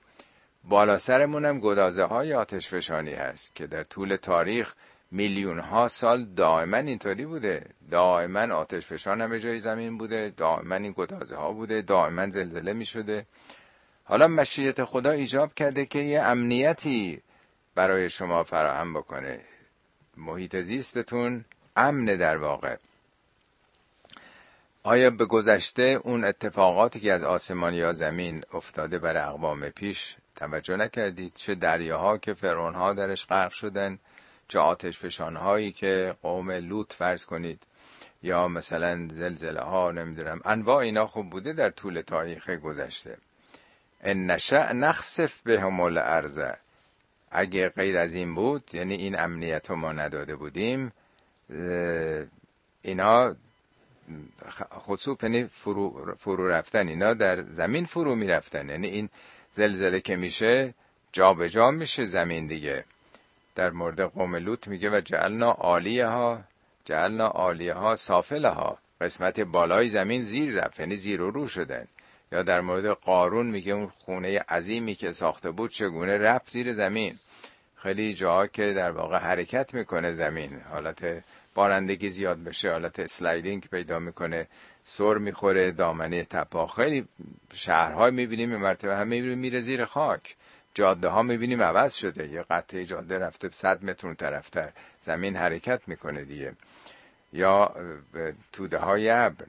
بالا 0.63 0.97
سرمون 0.97 1.45
هم 1.45 1.59
گدازه 1.59 2.03
های 2.03 2.33
آتشفشانی 2.33 3.13
هست 3.13 3.55
که 3.55 3.67
در 3.67 3.83
طول 3.83 4.15
تاریخ 4.15 4.73
میلیون 5.15 5.59
ها 5.59 5.87
سال 5.87 6.25
دائما 6.25 6.77
اینطوری 6.77 7.25
بوده. 7.25 7.65
دائما 7.91 8.55
آتش 8.55 8.85
فشان 8.85 9.21
هم 9.21 9.29
به 9.29 9.39
جای 9.39 9.59
زمین 9.59 9.97
بوده 9.97 10.33
دائما 10.37 10.75
این 10.75 10.93
گدازه 10.97 11.35
ها 11.35 11.51
بوده 11.51 11.81
دائما 11.81 12.29
زلزله 12.29 12.73
می 12.73 12.85
شده 12.85 13.25
حالا 14.03 14.27
مشیت 14.27 14.83
خدا 14.83 15.11
ایجاب 15.11 15.53
کرده 15.53 15.85
که 15.85 15.99
یه 15.99 16.21
امنیتی 16.21 17.21
برای 17.75 18.09
شما 18.09 18.43
فراهم 18.43 18.93
بکنه. 18.93 19.41
محیط 20.17 20.55
زیستتون 20.55 21.45
امن 21.75 22.05
در 22.05 22.37
واقع. 22.37 22.75
آیا 24.83 25.09
به 25.09 25.25
گذشته 25.25 25.99
اون 26.03 26.23
اتفاقاتی 26.23 26.99
که 26.99 27.13
از 27.13 27.23
آسمان 27.23 27.73
یا 27.73 27.93
زمین 27.93 28.43
افتاده 28.53 28.99
بر 28.99 29.27
اقوام 29.27 29.69
پیش 29.69 30.15
توجه 30.35 30.75
نکردید؟ 30.75 31.31
چه 31.35 31.55
دریاها 31.55 32.17
که 32.17 32.33
فرعونها 32.33 32.93
درش 32.93 33.25
غرق 33.25 33.51
شدن؟ 33.51 33.99
چه 34.47 34.59
آتش 34.59 34.97
فشانهایی 34.97 35.71
که 35.71 36.15
قوم 36.21 36.51
لوط 36.51 36.93
فرض 36.93 37.25
کنید 37.25 37.63
یا 38.23 38.47
مثلا 38.47 39.07
زلزله 39.11 39.61
ها 39.61 39.91
نمی‌دونم. 39.91 40.41
انواع 40.45 40.77
اینا 40.77 41.07
خوب 41.07 41.29
بوده 41.29 41.53
در 41.53 41.69
طول 41.69 42.01
تاریخ 42.01 42.49
گذشته. 42.49 43.17
ان 44.03 44.31
نشع 44.31 44.73
نخسف 44.73 45.41
بهم 45.41 45.79
الارض. 45.79 46.39
اگه 47.31 47.69
غیر 47.69 47.97
از 47.97 48.15
این 48.15 48.35
بود 48.35 48.69
یعنی 48.73 48.93
این 48.93 49.19
امنیت 49.19 49.69
رو 49.69 49.75
ما 49.75 49.91
نداده 49.91 50.35
بودیم 50.35 50.91
اینا 52.81 53.35
خصوص 54.73 55.23
یعنی 55.23 55.43
فرو, 55.43 56.15
فرو 56.19 56.47
رفتن 56.47 56.87
اینا 56.87 57.13
در 57.13 57.43
زمین 57.43 57.85
فرو 57.85 58.15
می 58.15 58.27
رفتن 58.27 58.69
یعنی 58.69 58.87
این 58.87 59.09
زلزله 59.51 60.01
که 60.01 60.15
میشه 60.15 60.73
جابجا 61.11 61.47
جا 61.47 61.71
میشه 61.71 62.05
زمین 62.05 62.47
دیگه. 62.47 62.85
در 63.55 63.69
مورد 63.69 64.01
قوم 64.01 64.35
لوط 64.35 64.67
میگه 64.67 64.89
و 64.89 65.01
جعلنا 65.01 65.51
عالیه 65.51 66.05
ها 66.05 66.41
جعلنا 66.85 67.27
عالیه 67.27 67.73
ها 67.73 67.95
سافله 67.95 68.49
ها 68.49 68.77
قسمت 69.01 69.39
بالای 69.39 69.89
زمین 69.89 70.23
زیر 70.23 70.53
رفت 70.53 70.79
یعنی 70.79 70.95
زیر 70.95 71.21
و 71.21 71.31
رو 71.31 71.47
شدن. 71.47 71.87
یا 72.31 72.43
در 72.43 72.61
مورد 72.61 72.85
قارون 72.87 73.47
میگه 73.47 73.73
اون 73.73 73.87
خونه 73.87 74.39
عظیمی 74.39 74.95
که 74.95 75.11
ساخته 75.11 75.51
بود 75.51 75.71
چگونه 75.71 76.17
رفت 76.17 76.49
زیر 76.49 76.73
زمین. 76.73 77.19
خیلی 77.75 78.13
جاها 78.13 78.47
که 78.47 78.73
در 78.73 78.91
واقع 78.91 79.17
حرکت 79.17 79.73
می‌کنه 79.73 80.13
زمین. 80.13 80.61
حالت 80.71 81.23
بارندگی 81.55 82.09
زیاد 82.09 82.43
بشه 82.43 82.71
حالت 82.71 82.99
اسلایدینگ 82.99 83.67
پیدا 83.71 83.99
می‌کنه 83.99 84.47
سر 84.83 85.13
می‌خوره 85.13 85.71
دامنه 85.71 86.23
تپا 86.23 86.67
خیلی 86.67 87.07
شهرهای 87.53 88.11
می‌بینیم 88.11 88.49
به 88.49 88.57
مرتبه 88.57 88.97
هم 88.97 89.07
می‌بینیم 89.07 89.37
میره 89.37 89.59
زیر 89.59 89.85
خاک. 89.85 90.35
جاده 90.75 91.07
ها 91.07 91.21
می‌بینیم 91.23 91.61
عوض 91.61 91.93
شده. 91.93 92.27
یه 92.27 92.41
قطعه 92.41 92.85
جاده 92.85 93.19
رفته 93.19 93.49
صد 93.49 93.85
متر 93.85 94.13
طرفتر. 94.13 94.71
زمین 94.99 95.35
حرکت 95.35 95.87
می‌کنه 95.87 96.25
دیگه. 96.25 96.53
یا 97.33 97.75
توده 98.51 98.77
های 98.77 99.09
ابر. 99.09 99.45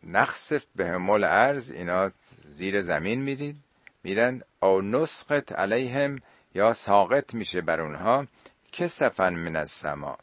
به 0.76 0.86
همول 0.86 1.24
ارز 1.24 1.70
اینا 1.70 2.10
زیر 2.44 2.82
زمین 2.82 3.22
میرید 3.22 3.56
میرن. 4.04 4.42
او 4.60 4.82
نسقت 4.82 5.52
علیهم 5.52 6.18
یا 6.54 6.72
ساقط 6.72 7.34
میشه 7.34 7.60
بر 7.60 7.80
اونها. 7.80 8.26
کسفن 8.72 9.34
من 9.34 9.56
از 9.56 9.70
سما 9.70 10.18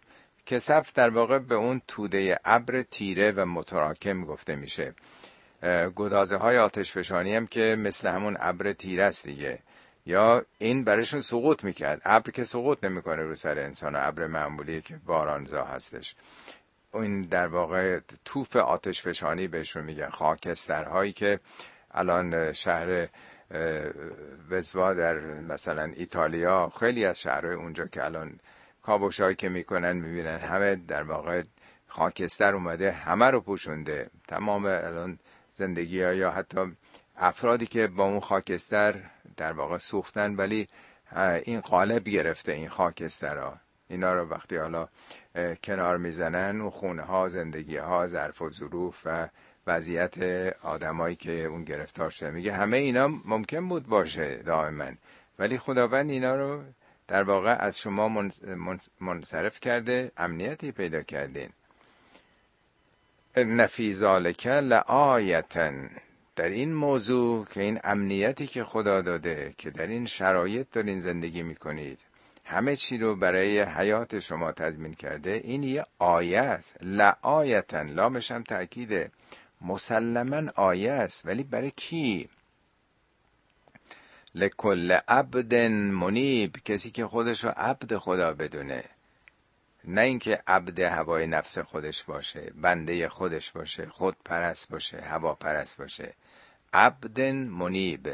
کسف 0.45 0.93
در 0.93 1.09
واقع 1.09 1.37
به 1.37 1.55
اون 1.55 1.81
توده 1.87 2.39
ابر 2.45 2.81
تیره 2.81 3.31
و 3.31 3.45
متراکم 3.45 4.25
گفته 4.25 4.55
میشه. 4.55 4.93
گدازه 5.95 6.37
های 6.37 6.57
آتش 6.57 6.91
فشانی 6.91 7.35
هم 7.35 7.47
که 7.47 7.75
مثل 7.79 8.07
همون 8.09 8.37
ابر 8.39 8.73
تیره 8.73 9.03
است 9.03 9.25
دیگه. 9.25 9.59
یا 10.05 10.45
این 10.57 10.83
برشون 10.83 11.19
سقوط 11.19 11.63
می‌کرد. 11.63 12.01
ابر 12.05 12.31
که 12.31 12.43
سقوط 12.43 12.83
نمی‌کنه 12.83 13.21
رو 13.21 13.35
سر 13.35 13.59
انسان 13.59 13.95
ابر 13.95 14.27
معمولی 14.27 14.81
که 14.81 14.99
بارانزا 15.05 15.63
هستش. 15.63 16.15
این 16.93 17.21
در 17.21 17.47
واقع 17.47 17.99
توف 18.25 18.55
آتش 18.55 19.01
فشانی 19.01 19.47
بهشون 19.47 19.83
میگن 19.83 20.09
خاکسترهایی 20.09 21.13
که 21.13 21.39
الان 21.91 22.53
شهر 22.53 23.07
وزوا 24.49 24.93
در 24.93 25.19
مثلا 25.19 25.83
ایتالیا 25.95 26.71
خیلی 26.79 27.05
از 27.05 27.19
شهرهای 27.19 27.55
اونجا 27.55 27.85
که 27.85 28.05
الان 28.05 28.39
کابوشایی 28.81 29.35
که 29.35 29.49
می‌کنن 29.49 29.91
می‌بینن 29.91 30.37
همه 30.37 30.75
در 30.75 31.03
واقع 31.03 31.43
خاکستر 31.87 32.53
اومده 32.53 32.91
همه 32.91 33.25
رو 33.25 33.41
پوشونده. 33.41 34.09
تمام 34.27 34.65
الان 34.65 35.19
زندگی 35.51 36.03
ها 36.03 36.13
یا 36.13 36.31
حتی 36.31 36.75
افرادی 37.17 37.65
که 37.65 37.87
با 37.87 38.03
اون 38.03 38.19
خاکستر 38.19 38.95
در 39.37 39.53
واقع 39.53 39.77
سوختن 39.77 40.35
ولی 40.35 40.67
این 41.43 41.59
قالب 41.59 42.03
گرفته 42.03 42.51
این 42.51 42.69
خاکستر 42.69 43.37
ها 43.37 43.57
اینا 43.89 44.13
رو 44.13 44.29
وقتی 44.29 44.57
حالا 44.57 44.87
کنار 45.63 45.97
می‌زنن 45.97 46.61
و 46.61 46.69
خونه 46.69 47.01
ها 47.03 47.27
زندگی 47.27 47.77
ها 47.77 48.07
ظرف 48.07 48.41
و 48.41 48.49
ظروف 48.49 49.01
و 49.05 49.27
وضعیت 49.67 50.17
آدمایی 50.63 51.15
که 51.15 51.43
اون 51.43 51.63
گرفتار 51.63 52.09
شده. 52.09 52.31
میگه 52.31 52.53
همه 52.53 52.77
اینا 52.77 53.07
ممکن 53.07 53.69
بود 53.69 53.87
باشه 53.87 54.35
دائما. 54.35 54.91
ولی 55.39 55.57
خداوند 55.57 56.09
اینا 56.09 56.35
رو 56.35 56.63
در 57.07 57.23
واقع 57.23 57.55
از 57.59 57.79
شما 57.79 58.29
منصرف 58.99 59.59
کرده 59.59 60.11
امنیتی 60.17 60.71
پیدا 60.71 61.01
کردین. 61.01 61.49
نفی 63.37 63.93
ذالک 63.93 64.47
لآیتن 64.47 65.89
در 66.35 66.49
این 66.49 66.73
موضوع 66.73 67.45
که 67.45 67.61
این 67.61 67.79
امنیتی 67.83 68.47
که 68.47 68.63
خدا 68.63 69.01
داده 69.01 69.53
که 69.57 69.69
در 69.69 69.87
این 69.87 70.05
شرایط 70.05 70.67
دارین 70.71 70.99
زندگی 70.99 71.43
می‌کنید 71.43 71.99
همه 72.45 72.75
چی 72.75 72.97
رو 72.97 73.15
برای 73.15 73.61
حیات 73.61 74.19
شما 74.19 74.51
تضمین 74.51 74.93
کرده 74.93 75.31
این 75.31 75.63
یه 75.63 75.85
آیه 75.99 76.39
است. 76.39 76.77
لآیتن 76.81 77.89
لامش 77.89 78.31
هم 78.31 78.43
تأکیده. 78.43 79.11
مسلما 79.61 80.51
آیه 80.55 80.91
است. 80.91 81.25
ولی 81.25 81.43
برای 81.43 81.71
کی؟ 81.71 82.29
لکل 84.35 84.91
عبد 85.07 85.55
منیب 85.71 86.57
کسی 86.65 86.91
که 86.91 87.07
خودش 87.07 87.43
رو 87.43 87.53
عبد 87.57 87.97
خدا 87.97 88.33
بدونه. 88.33 88.83
نه 89.85 90.01
اینکه 90.01 90.43
عبد 90.47 90.79
هوای 90.79 91.27
نفس 91.27 91.59
خودش 91.59 92.03
باشه 92.03 92.51
بنده 92.55 93.09
خودش 93.09 93.51
باشه 93.51 93.85
خود 93.85 94.15
پرست 94.25 94.69
باشه 94.69 95.01
هوا 95.01 95.33
پرست 95.33 95.77
باشه. 95.77 96.13
عبد 96.73 97.21
منیب. 97.21 98.09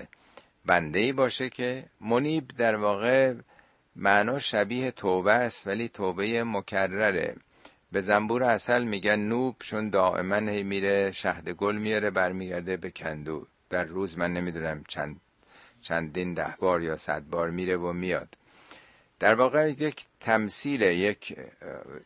بنده 0.65 1.13
باشه 1.13 1.49
که 1.49 1.85
منیب 2.01 2.47
در 2.47 2.75
واقع 2.75 3.33
معنا 3.95 4.39
شبیه 4.39 4.91
توبه 4.91 5.33
است 5.33 5.67
ولی 5.67 5.89
توبه 5.89 6.43
مکرره. 6.43 7.35
به 7.91 8.01
زنبور 8.01 8.43
اصل 8.43 8.83
میگن 8.83 9.19
نوب 9.19 9.55
چون 9.59 9.89
دائما 9.89 10.39
میره 10.39 11.11
شهد 11.11 11.49
گل 11.49 11.75
میاره 11.75 12.09
برمیگرده 12.09 12.77
به 12.77 12.91
کندو. 12.91 13.47
در 13.69 13.83
روز 13.83 14.17
من 14.17 14.33
نمی‌دونم 14.33 14.83
چند 14.87 15.19
چندین 15.81 16.33
ده 16.33 16.55
بار 16.59 16.81
یا 16.81 16.95
صد 16.95 17.23
بار 17.23 17.49
میره 17.49 17.77
و 17.77 17.93
میاد. 17.93 18.37
در 19.19 19.35
واقع 19.35 19.69
یک 19.69 20.05
تمثیل 20.19 20.81
یک 20.81 21.37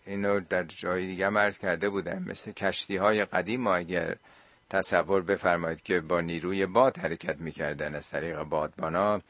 اینو 0.06 0.40
در 0.40 0.64
جای 0.64 1.08
دیگه 1.08 1.30
مرز 1.30 1.58
کرده 1.58 1.90
بودم 1.90 2.24
مثل 2.28 2.52
کشتی 2.52 2.98
های 2.98 3.26
قدیم 3.26 3.68
اگر 3.68 4.16
تصور 4.74 5.22
بفرمایید 5.22 5.82
که 5.82 6.00
با 6.00 6.22
نیروی 6.22 6.66
باد 6.66 6.98
حرکت 6.98 7.38
می‌کردن 7.40 7.96
از 7.96 8.10
طریق 8.10 8.44
بادبانا. 8.44 9.22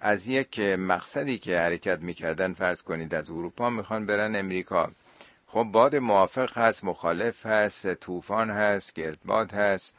از 0.00 0.28
یک 0.28 0.60
مقصدی 0.60 1.38
که 1.38 1.58
حرکت 1.58 2.02
می‌کردن 2.02 2.52
فرض 2.52 2.82
کنید 2.82 3.14
از 3.14 3.30
اروپا 3.30 3.70
می‌خوان 3.70 4.06
برن 4.06 4.36
امریکا. 4.36 4.90
خب 5.46 5.62
باد 5.62 5.96
موافق 5.96 6.58
هست 6.58 6.84
مخالف 6.84 7.46
هست 7.46 7.94
طوفان 7.94 8.50
هست 8.50 8.94
گردباد 8.94 9.52
هست. 9.52 9.96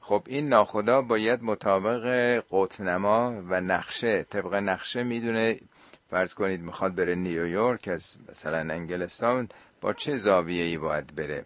خب 0.00 0.22
این 0.26 0.48
ناخدا 0.48 1.02
باید 1.02 1.42
مطابق 1.42 2.04
قطنما 2.50 3.42
و 3.48 3.60
نقشه 3.60 4.22
طبق 4.22 4.54
نقشه 4.54 5.02
می‌دونه. 5.02 5.58
فرض 6.06 6.34
کنید 6.34 6.60
می‌خواد 6.60 6.94
بره 6.94 7.14
نیویورک 7.14 7.88
از 7.88 8.16
مثلا 8.28 8.58
انگلستان 8.58 9.48
با 9.80 9.92
چه 9.92 10.16
زاویه 10.16 10.62
ای 10.62 10.78
باید 10.78 11.14
بره؟ 11.14 11.44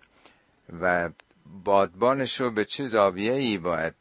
و 0.80 1.10
بادبانش 1.64 2.40
رو 2.40 2.50
به 2.50 2.64
چه 2.64 2.86
زاویه 2.86 3.32
ای 3.32 3.58
باید 3.58 3.94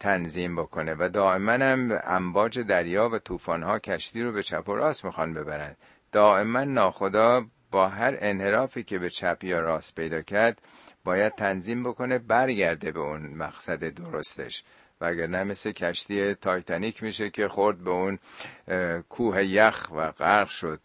تنظیم 0.00 0.56
بکنه؟ 0.56 0.96
و 0.98 1.08
دائما 1.08 1.52
هم 1.52 2.00
امواج 2.04 2.60
دریا 2.60 3.08
و 3.08 3.18
طوفان 3.18 3.62
ها 3.62 3.78
کشتی 3.78 4.22
رو 4.22 4.32
به 4.32 4.42
چپ 4.42 4.68
و 4.68 4.74
راست 4.74 5.04
می‌خوان 5.04 5.34
ببرن. 5.34 5.76
دائما 6.12 6.64
ناخدا 6.64 7.44
با 7.70 7.88
هر 7.88 8.16
انحرافی 8.20 8.82
که 8.82 8.98
به 8.98 9.10
چپ 9.10 9.44
یا 9.44 9.60
راست 9.60 9.94
پیدا 9.94 10.22
کرد 10.22 10.60
باید 11.04 11.34
تنظیم 11.34 11.82
بکنه 11.82 12.18
برگرده 12.18 12.92
به 12.92 13.00
اون 13.00 13.26
مقصد 13.26 13.94
درستش. 13.94 14.64
وگرنه 15.00 15.44
مثل 15.44 15.72
کشتی 15.72 16.34
تایتانیک 16.34 17.02
میشه 17.02 17.30
که 17.30 17.48
خورد 17.48 17.78
به 17.78 17.90
اون 17.90 18.18
کوه 19.08 19.44
یخ 19.44 19.88
و 19.96 20.10
غرق 20.12 20.48
شد. 20.48 20.80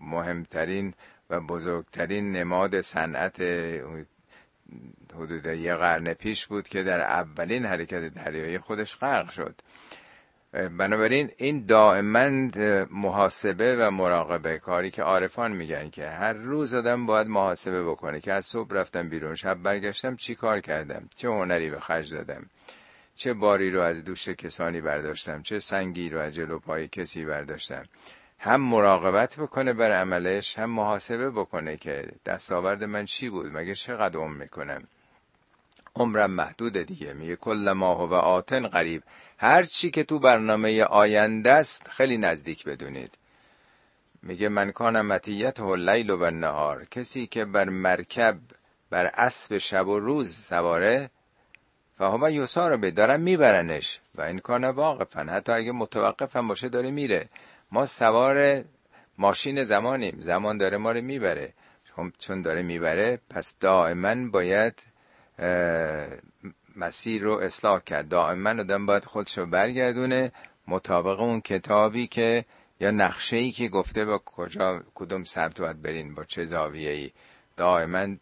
مهمترین 0.00 0.94
و 1.30 1.40
بزرگترین 1.40 2.32
نماد 2.32 2.80
صنعت 2.80 3.40
حدود 5.14 5.46
یه 5.46 5.74
قرن 5.74 6.14
پیش 6.14 6.46
بود 6.46 6.68
که 6.68 6.82
در 6.82 7.00
اولین 7.00 7.64
حرکت 7.66 8.14
دریایی 8.14 8.58
خودش 8.58 8.96
غرق 8.96 9.30
شد. 9.30 9.60
بنابراین 10.52 11.30
این 11.36 11.66
دائما 11.66 12.28
محاسبه 12.90 13.76
و 13.76 13.90
مراقبه 13.90 14.58
کاری 14.58 14.90
که 14.90 15.02
عارفان 15.02 15.52
میگن 15.52 15.90
که 15.90 16.08
هر 16.08 16.32
روز 16.32 16.74
آدم 16.74 17.06
باید 17.06 17.26
محاسبه 17.26 17.84
بکنه 17.84 18.20
که 18.20 18.32
از 18.32 18.46
صبح 18.46 18.74
رفتم 18.74 19.08
بیرون 19.08 19.34
شب 19.34 19.54
برگشتم 19.54 20.16
چی 20.16 20.34
کار 20.34 20.60
کردم 20.60 21.08
چه 21.16 21.28
هنری 21.28 21.70
به 21.70 21.80
خرج 21.80 22.14
دادم 22.14 22.46
چه 23.16 23.34
باری 23.34 23.70
رو 23.70 23.80
از 23.80 24.04
دوش 24.04 24.28
کسانی 24.28 24.80
برداشتم 24.80 25.42
چه 25.42 25.58
سنگی 25.58 26.10
رو 26.10 26.18
از 26.18 26.34
جلو 26.34 26.58
پای 26.58 26.88
کسی 26.88 27.24
برداشتم. 27.24 27.84
هم 28.38 28.60
مراقبت 28.60 29.40
بکنه 29.40 29.72
بر 29.72 29.92
عملش 29.92 30.58
هم 30.58 30.70
محاسبه 30.70 31.30
بکنه 31.30 31.76
که 31.76 32.08
دستاورد 32.26 32.84
من 32.84 33.04
چی 33.04 33.28
بود 33.28 33.56
مگه 33.56 33.74
چقدر 33.74 34.18
عمر 34.18 34.36
می‌کنم؟ 34.36 34.84
عمرم 35.96 36.30
محدوده 36.30 36.82
دیگه. 36.82 37.12
میگه 37.12 37.36
کل 37.36 37.72
ماه 37.72 38.08
و 38.08 38.14
آتن 38.14 38.66
قریب. 38.66 39.02
هر 39.38 39.62
چی 39.62 39.90
که 39.90 40.04
تو 40.04 40.18
برنامه 40.18 40.84
آینده 40.84 41.52
است 41.52 41.88
خیلی 41.90 42.18
نزدیک 42.18 42.64
بدونید. 42.64 43.18
میگه 44.22 44.48
من 44.48 44.72
کانم 44.72 45.06
متیت 45.06 45.60
و 45.60 45.76
لیل 45.76 46.10
و 46.10 46.30
نهار 46.30 46.84
کسی 46.84 47.26
که 47.26 47.44
بر 47.44 47.68
مرکب 47.68 48.38
بر 48.90 49.10
اسب 49.14 49.58
شب 49.58 49.88
و 49.88 49.98
روز 49.98 50.36
سواره 50.36 51.10
فهو 51.98 52.30
یسار 52.30 52.76
به 52.76 52.90
دارن 52.90 53.20
میبرنش. 53.20 54.00
و 54.14 54.22
این 54.22 54.38
کان 54.38 54.64
واقفا 54.64 55.22
حتی 55.22 55.52
اگه 55.52 55.72
متوقف 55.72 56.36
هم 56.36 56.48
باشه 56.48 56.68
داره 56.68 56.90
میره. 56.90 57.28
ما 57.72 57.86
سوار 57.86 58.64
ماشین 59.18 59.62
زمانیم. 59.64 60.16
زمان 60.20 60.58
داره 60.58 60.76
ما 60.76 60.92
رو 60.92 61.00
می‌بره. 61.00 61.52
چون 62.18 62.42
داره 62.42 62.62
می‌بره 62.62 63.20
پس 63.30 63.58
دائما 63.60 64.28
باید 64.30 64.82
مسیر 66.76 67.22
رو 67.22 67.38
اصلاح 67.38 67.80
کرد. 67.80 68.08
دائما 68.08 68.50
آدم 68.50 68.86
باید 68.86 69.04
خودش 69.04 69.38
رو 69.38 69.46
برگردونه 69.46 70.32
مطابق 70.68 71.20
اون 71.20 71.40
کتابی 71.40 72.06
که 72.06 72.44
یا 72.80 72.90
نقشه 72.90 73.36
ای 73.36 73.50
که 73.50 73.68
گفته 73.68 74.04
با 74.04 74.18
کجا 74.18 74.82
کدوم 74.94 75.24
سمت 75.24 75.60
باید 75.60 75.82
برین 75.82 76.14
با 76.14 76.24
چه 76.24 76.44
زاویه 76.44 76.90
ای 76.90 77.10
دائما 77.56 78.16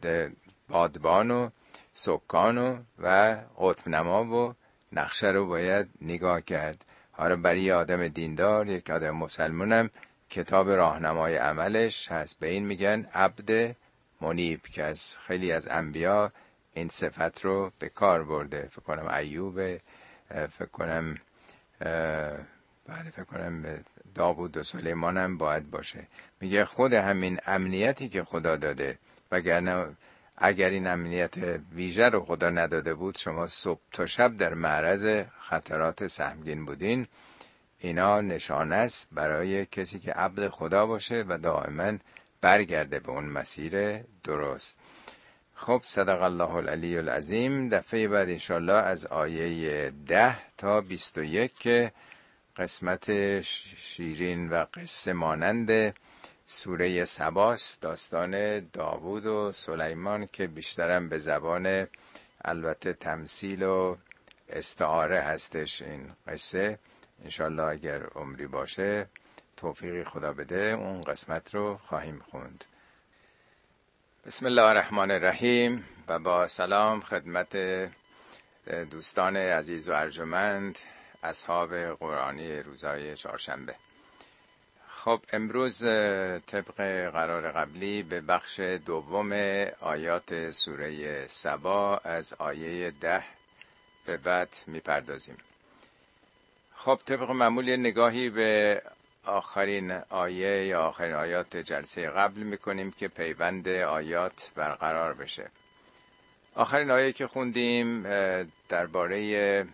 بادبان 0.68 1.30
و 1.30 1.51
سکان 1.92 2.59
و, 2.59 2.76
و 2.99 3.36
قطب 3.59 3.88
نما 3.88 4.24
و 4.24 4.55
نقشه 4.92 5.28
رو 5.28 5.47
باید 5.47 5.88
نگاه 6.01 6.40
کرد. 6.40 6.84
حالا 7.17 7.37
برای 7.37 7.73
آدم 7.73 8.09
دیندار 8.09 8.69
یک 8.69 8.91
آدم 8.91 9.11
مسلمانم 9.11 9.91
کتاب 10.31 10.71
راهنمای 10.71 11.37
عملش 11.37 12.12
هست. 12.12 12.39
به 12.39 12.47
این 12.47 12.67
میگن 12.67 13.07
عبد 13.15 13.77
منیب 14.21 14.61
که 14.62 14.83
از 14.83 15.19
خیلی 15.19 15.53
از 15.53 15.69
انبیا 15.69 16.33
این 16.75 16.89
صفت 16.89 17.45
رو 17.45 17.73
به 17.79 17.89
کار 17.89 18.25
برده. 18.25 18.69
فکر 18.71 18.81
کنم 18.83 19.15
ایوب 19.15 19.77
فکر 20.29 20.67
کنم 20.73 21.15
بله 22.87 23.11
فکر 23.12 23.25
کنم 23.25 23.65
داوود 24.15 24.57
و 24.57 24.62
سلیمان 24.62 25.19
هم 25.19 25.39
باید 25.39 25.71
باشه. 25.71 26.07
میگه 26.41 26.65
خود 26.65 26.95
همین 26.95 27.41
امنیتی 27.47 28.09
که 28.09 28.25
خدا 28.25 28.57
داده 28.57 28.99
وگرنه 29.31 29.87
اگر 30.37 30.70
این 30.70 30.87
امنیت 30.87 31.35
ویژه 31.74 32.09
رو 32.09 32.24
خدا 32.24 32.51
نداده 32.51 32.95
بود 32.95 33.18
شما 33.18 33.47
صبح 33.47 33.80
تا 33.93 34.07
شب 34.07 34.37
در 34.37 34.55
معرض 34.55 35.24
خطرات 35.41 36.07
سهمگین 36.07 36.64
بودین. 36.64 37.07
اینا 37.78 38.20
نشانه 38.20 38.74
است 38.74 39.09
برای 39.12 39.66
کسی 39.66 39.99
که 39.99 40.12
عبد 40.12 40.49
خدا 40.49 40.87
باشه 40.87 41.24
و 41.28 41.39
دائما 41.39 41.93
برگرده 42.41 42.99
به 42.99 43.11
اون 43.11 43.24
مسیر 43.24 44.03
درست. 44.24 44.78
خب 45.55 45.80
صدق 45.85 46.22
الله 46.22 46.55
العلی 46.55 46.99
العظیم. 46.99 47.68
دفعه 47.68 48.09
بعد 48.09 48.28
انشالله 48.28 48.72
از 48.72 49.07
آیه 49.07 49.93
ده 50.07 50.37
تا 50.57 50.80
بیست 50.80 51.18
و 51.18 51.24
یک 51.24 51.59
که 51.59 51.93
قسمت 52.57 53.41
شیرین 53.76 54.51
و 54.51 54.66
قصه 54.74 55.12
مانند 55.12 55.95
سوره 56.47 57.05
سباس 57.05 57.80
داستان 57.80 58.61
داوود 58.68 59.26
و 59.26 59.53
سلیمان 59.53 60.26
که 60.26 60.47
بیشترم 60.47 61.09
به 61.09 61.18
زبان 61.18 61.86
البته 62.45 62.92
تمثیل 62.92 63.62
و 63.62 63.97
استعاره 64.49 65.20
هستش 65.20 65.82
این 65.82 66.12
قصه. 66.28 66.78
انشالله 67.24 67.62
اگر 67.62 68.07
عمری 68.07 68.47
باشه 68.47 69.07
توفیقی 69.57 70.05
خدا 70.05 70.32
بده 70.32 70.64
اون 70.64 71.01
قسمت 71.01 71.55
رو 71.55 71.76
خواهیم 71.76 72.18
خوند. 72.30 72.64
بسم 74.26 74.47
الله 74.47 74.62
الرحمن 74.62 75.11
الرحیم 75.11 75.84
و 76.09 76.18
با 76.18 76.47
سلام 76.47 77.01
خدمت 77.01 77.57
دوستان 78.90 79.36
عزیز 79.36 79.88
و 79.88 79.92
ارجمند 79.92 80.78
اصحاب 81.22 81.74
قرآنی 81.76 82.57
روزای 82.57 83.16
چهارشنبه. 83.16 83.74
خب 85.05 85.21
امروز 85.33 85.79
طبق 86.47 86.77
قرار 87.13 87.51
قبلی 87.51 88.03
به 88.03 88.21
بخش 88.21 88.61
دوم 88.61 89.33
آیات 89.81 90.51
سوره 90.51 91.27
سبا 91.27 92.01
از 92.05 92.35
آیه 92.39 92.91
ده 92.91 93.23
به 94.07 94.17
بعد 94.17 94.49
می‌پردازیم. 94.67 95.37
خب 96.75 97.01
طبق 97.07 97.31
معمول 97.31 97.77
نگاهی 97.77 98.31
به 98.31 98.83
آخرین 99.25 99.93
آیه 100.09 100.67
یا 100.67 100.83
آخرین 100.83 101.15
آیات 101.15 101.57
جلسه 101.57 102.11
قبل 102.11 102.41
می‌کنیم 102.41 102.91
که 102.91 103.09
پیوند 103.09 103.69
آیات 103.69 104.51
برقرار 104.55 105.15
بشه. 105.15 105.51
آخرین 106.55 106.91
آیه 106.91 107.13
که 107.13 107.27
خوندیم 107.27 108.03
درباره 108.69 109.67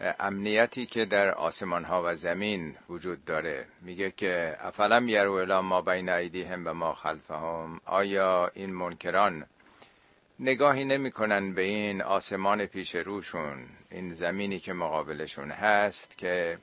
امنیتی 0.00 0.86
که 0.86 1.04
در 1.04 1.30
آسمان 1.30 1.84
ها 1.84 2.02
و 2.04 2.14
زمین 2.14 2.76
وجود 2.88 3.24
داره. 3.24 3.66
میگه 3.80 4.10
که 4.10 4.56
افلم 4.60 5.08
یرو 5.08 5.32
الا 5.32 5.62
ما 5.62 5.82
بین 5.82 6.08
ایدیهم 6.08 6.66
و 6.66 6.74
ما 6.74 6.94
خلفهم. 6.94 7.80
آیا 7.84 8.50
این 8.54 8.72
منکران 8.72 9.46
نگاهی 10.40 10.84
نمی‌کنن 10.84 11.52
به 11.52 11.62
این 11.62 12.02
آسمان 12.02 12.66
پیش 12.66 12.94
روشون 12.94 13.58
این 13.90 14.14
زمینی 14.14 14.58
که 14.58 14.72
مقابلشون 14.72 15.50
هست 15.50 16.18
که 16.18 16.58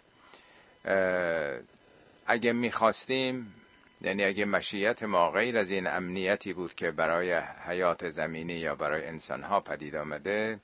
اگه 2.27 2.53
می‌خواستیم 2.53 3.53
یعنی 4.01 4.23
اگه 4.23 4.45
مشیت 4.45 5.03
ما 5.03 5.31
غیر 5.31 5.57
از 5.57 5.71
این 5.71 5.87
امنیتی 5.87 6.53
بود 6.53 6.73
که 6.75 6.91
برای 6.91 7.33
حیات 7.67 8.09
زمینی 8.09 8.53
یا 8.53 8.75
برای 8.75 9.05
انسان 9.05 9.43
ها 9.43 9.59
پدید 9.59 9.95
آمده 9.95 10.59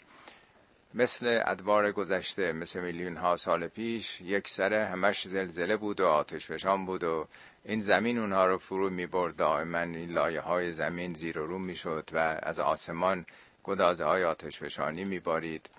مثل 0.95 1.41
ادوار 1.45 1.91
گذشته 1.91 2.51
مثل 2.51 2.81
میلیون 2.81 3.17
ها 3.17 3.37
سال 3.37 3.67
پیش 3.67 4.21
یک 4.21 4.47
سره 4.47 4.85
همش 4.85 5.27
زلزله 5.27 5.77
بود 5.77 6.01
و 6.01 6.07
آتش 6.07 6.45
فشان 6.45 6.85
بود 6.85 7.03
و 7.03 7.27
این 7.65 7.79
زمین 7.79 8.17
اونها 8.17 8.45
رو 8.45 8.57
فرو 8.57 8.89
می 8.89 9.05
برد 9.05 9.35
دائما 9.35 9.79
این 9.79 10.11
لایه 10.11 10.41
های 10.41 10.71
زمین 10.71 11.13
زیر 11.13 11.39
و 11.39 11.47
رو 11.47 11.59
می 11.59 11.75
شد 11.75 12.09
و 12.13 12.17
از 12.43 12.59
آسمان 12.59 13.25
گدازه 13.63 14.05
های 14.05 14.23
آتش 14.23 14.59
فشانی 14.59 15.05
می 15.05 15.19
بارید 15.19 15.69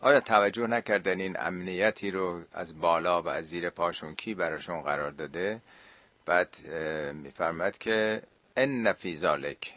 آیا 0.00 0.20
توجه 0.20 0.66
نکردن 0.66 1.20
این 1.20 1.36
امنیتی 1.40 2.10
رو 2.10 2.42
از 2.52 2.80
بالا 2.80 3.22
و 3.22 3.28
از 3.28 3.46
زیر 3.46 3.70
پاشون 3.70 4.14
کی 4.14 4.34
براشون 4.34 4.80
قرار 4.80 5.10
داده؟ 5.10 5.60
بعد 6.26 6.56
میفرماد 7.14 7.78
که 7.78 8.22
ان 8.56 8.92
فی 8.92 9.16
ذالک 9.16 9.74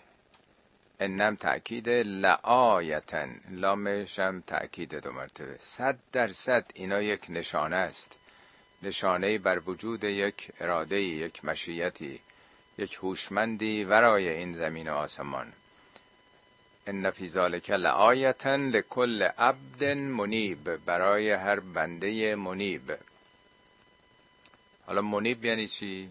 انم 1.02 1.36
تأکید 1.36 1.90
لعایتن 1.90 3.42
لامش 3.52 4.20
هم 4.20 4.42
تأکید 4.42 4.96
دو 4.96 5.12
مرتبه. 5.12 5.56
صد 5.60 5.98
درصد 6.12 6.66
اینا 6.74 7.02
یک 7.02 7.26
نشانه 7.30 7.76
است. 7.76 8.12
نشانه 8.84 9.38
بر 9.38 9.62
وجود 9.66 10.04
یک 10.04 10.52
اراده 10.60 11.02
یک 11.02 11.46
مشیتی 11.46 12.20
یک 12.78 12.94
هوشمندی 12.94 13.84
ورای 13.84 14.30
این 14.30 14.54
زمین 14.54 14.90
و 14.90 14.94
آسمان. 14.94 15.54
ان 16.88 17.12
فی 17.12 17.28
ذالک 17.28 17.70
لآیتا 17.70 18.56
لکل 18.56 19.22
عبد 19.22 19.84
منیب 19.84 20.76
برای 20.86 21.32
هر 21.32 21.60
بنده 21.60 22.36
منیب. 22.36 22.92
حالا 24.86 25.02
منیب 25.02 25.46
یعنی 25.46 25.68
چی؟ 25.68 26.10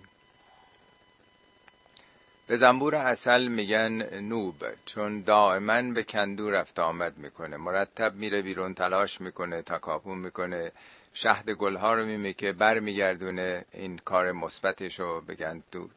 به 2.48 2.56
زنبور 2.56 2.94
اصل 2.94 3.48
میگن 3.48 4.20
نوب 4.20 4.54
چون 4.86 5.20
دائما 5.20 5.82
به 5.82 6.02
کندو 6.02 6.50
رفت 6.50 6.78
آمد 6.78 7.18
می‌کنه. 7.18 7.56
مرتب 7.56 8.14
میره 8.14 8.42
بیرون 8.42 8.74
تلاش 8.74 9.20
می‌کنه 9.20 9.62
تکاپون 9.62 10.18
می‌کنه 10.18 10.72
شهد 11.14 11.50
گلها 11.50 11.94
رو 11.94 12.06
میمی 12.06 12.34
که 12.34 12.52
بر 12.52 12.78
میگردونه 12.78 13.64
این 13.72 13.98
کار 13.98 14.32
مثبتش 14.32 15.00
رو 15.00 15.20
به 15.20 15.36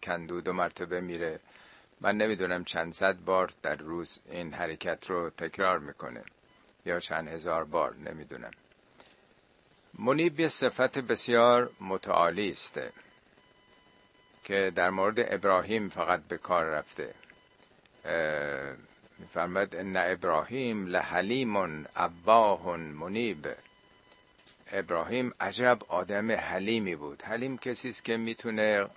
کندو 0.04 0.42
دو 0.42 0.54
مرتبه 0.54 1.02
میره. 1.02 1.40
من 2.02 2.18
نمی‌دونم 2.18 2.64
چند 2.64 2.94
صد 2.94 3.16
بار 3.26 3.52
در 3.64 3.76
روز 3.76 4.20
این 4.32 4.54
حرکت 4.54 5.10
رو 5.10 5.30
تکرار 5.30 5.80
می‌کنه 5.80 6.24
یا 6.86 7.00
چند 7.00 7.28
هزار 7.28 7.64
بار 7.64 7.96
نمی‌دونم. 7.96 8.52
منیب 10.00 10.40
یه 10.40 10.48
صفت 10.48 11.00
بسیار 11.00 11.70
متعالی 11.82 12.52
است. 12.52 12.80
که 14.52 14.72
در 14.76 14.90
مورد 14.90 15.34
ابراهیم 15.34 15.90
فقط 15.90 16.22
به 16.22 16.38
کار 16.38 16.66
رفته. 16.66 17.14
میفرمد 19.20 19.76
ان 19.76 19.98
ابراهیم 19.98 20.88
لحلیم 20.88 21.86
اباه 21.96 22.78
منیب. 22.78 23.48
ابراهیم 24.72 25.34
عجب 25.40 25.80
آدم 25.88 26.32
حلیمی 26.32 26.96
بود. 26.96 27.24
حلیم 27.24 27.58
کسی 27.58 27.90
است 27.90 28.06
که 28.06 28.18
می‌تونه 28.18 28.88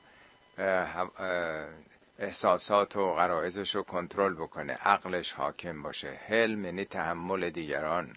احساسات 2.18 2.96
و 2.96 3.14
غرائزش 3.14 3.74
رو 3.74 3.82
کنترل 3.82 4.34
بکنه 4.34 4.72
عقلش 4.72 5.32
حاکم 5.32 5.82
باشه 5.82 6.20
حلم 6.28 6.64
یعنی 6.64 6.84
تحمل 6.84 7.50
دیگران. 7.50 8.16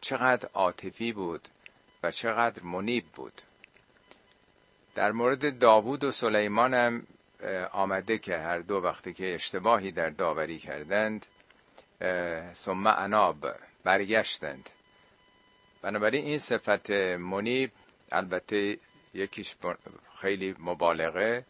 چقدر 0.00 0.48
عاطفی 0.54 1.12
بود 1.12 1.48
و 2.02 2.10
چقدر 2.10 2.62
منیب 2.62 3.04
بود. 3.04 3.42
در 4.98 5.12
مورد 5.12 5.58
داوود 5.58 6.04
و 6.04 6.10
سلیمان 6.10 6.74
هم 6.74 7.06
آمده 7.72 8.18
که 8.18 8.38
هر 8.38 8.58
دو 8.58 8.74
وقتی 8.74 9.12
که 9.12 9.34
اشتباهی 9.34 9.92
در 9.92 10.10
داوری 10.10 10.58
کردند 10.58 11.26
ثم 12.52 12.86
اناب 12.86 13.46
برگشتند. 13.84 14.70
بنابراین 15.82 16.24
این 16.24 16.38
صفت 16.38 16.90
منیب 16.90 17.70
البته 18.12 18.78
یکیش 19.14 19.54
خیلی 20.20 20.54
مبالغه 20.58 21.44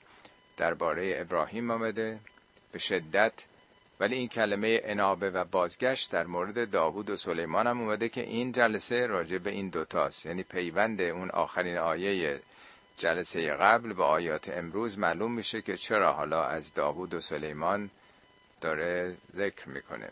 درباره 0.57 1.14
ابراهیم 1.16 1.70
آمده 1.70 2.18
به 2.72 2.78
شدت 2.78 3.32
ولی 4.01 4.14
این 4.16 4.28
کلمه 4.28 4.80
انابه 4.84 5.30
و 5.30 5.44
بازگشت 5.44 6.12
در 6.12 6.26
مورد 6.26 6.70
داوود 6.70 7.11
و 7.11 7.16
سلیمان 7.16 7.66
هم 7.66 7.80
اومده 7.80 8.09
که 8.09 8.20
این 8.20 8.53
جلسه 8.53 9.07
راجع 9.07 9.38
به 9.38 9.51
این 9.51 9.68
دوتاست. 9.68 10.26
یعنی 10.26 10.42
پیوند 10.42 11.01
اون 11.01 11.30
آخرین 11.30 11.76
آیه 11.78 12.40
جلسه 12.99 13.51
قبل 13.51 13.92
به 13.92 14.05
آیات 14.05 14.49
امروز 14.49 14.99
معلوم 14.99 15.32
میشه 15.32 15.62
که 15.62 15.76
چرا 15.76 16.12
حالا 16.12 16.44
از 16.44 16.74
داوود 16.74 17.14
و 17.14 17.20
سلیمان 17.20 17.90
داره 18.61 19.14
ذکر 19.36 19.68
می‌کنه. 19.68 20.11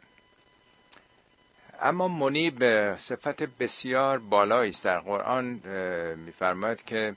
اما 1.80 2.08
منیب 2.08 2.96
صفت 2.96 3.42
بسیار 3.42 4.18
بالایی 4.18 4.70
است. 4.70 4.84
در 4.84 4.98
قرآن 4.98 5.44
میفرماید 6.16 6.84
که 6.84 7.14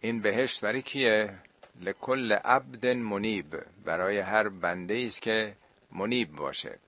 این 0.00 0.20
بهشت 0.20 0.60
برای 0.60 0.82
کیه؟ 0.82 1.34
لکل 1.80 2.32
عبد 2.32 2.86
منیب. 2.86 3.62
برای 3.84 4.18
هر 4.18 4.48
بنده 4.48 5.04
است 5.06 5.22
که 5.22 5.54
منیب 5.92 6.36
باشه 6.36 6.78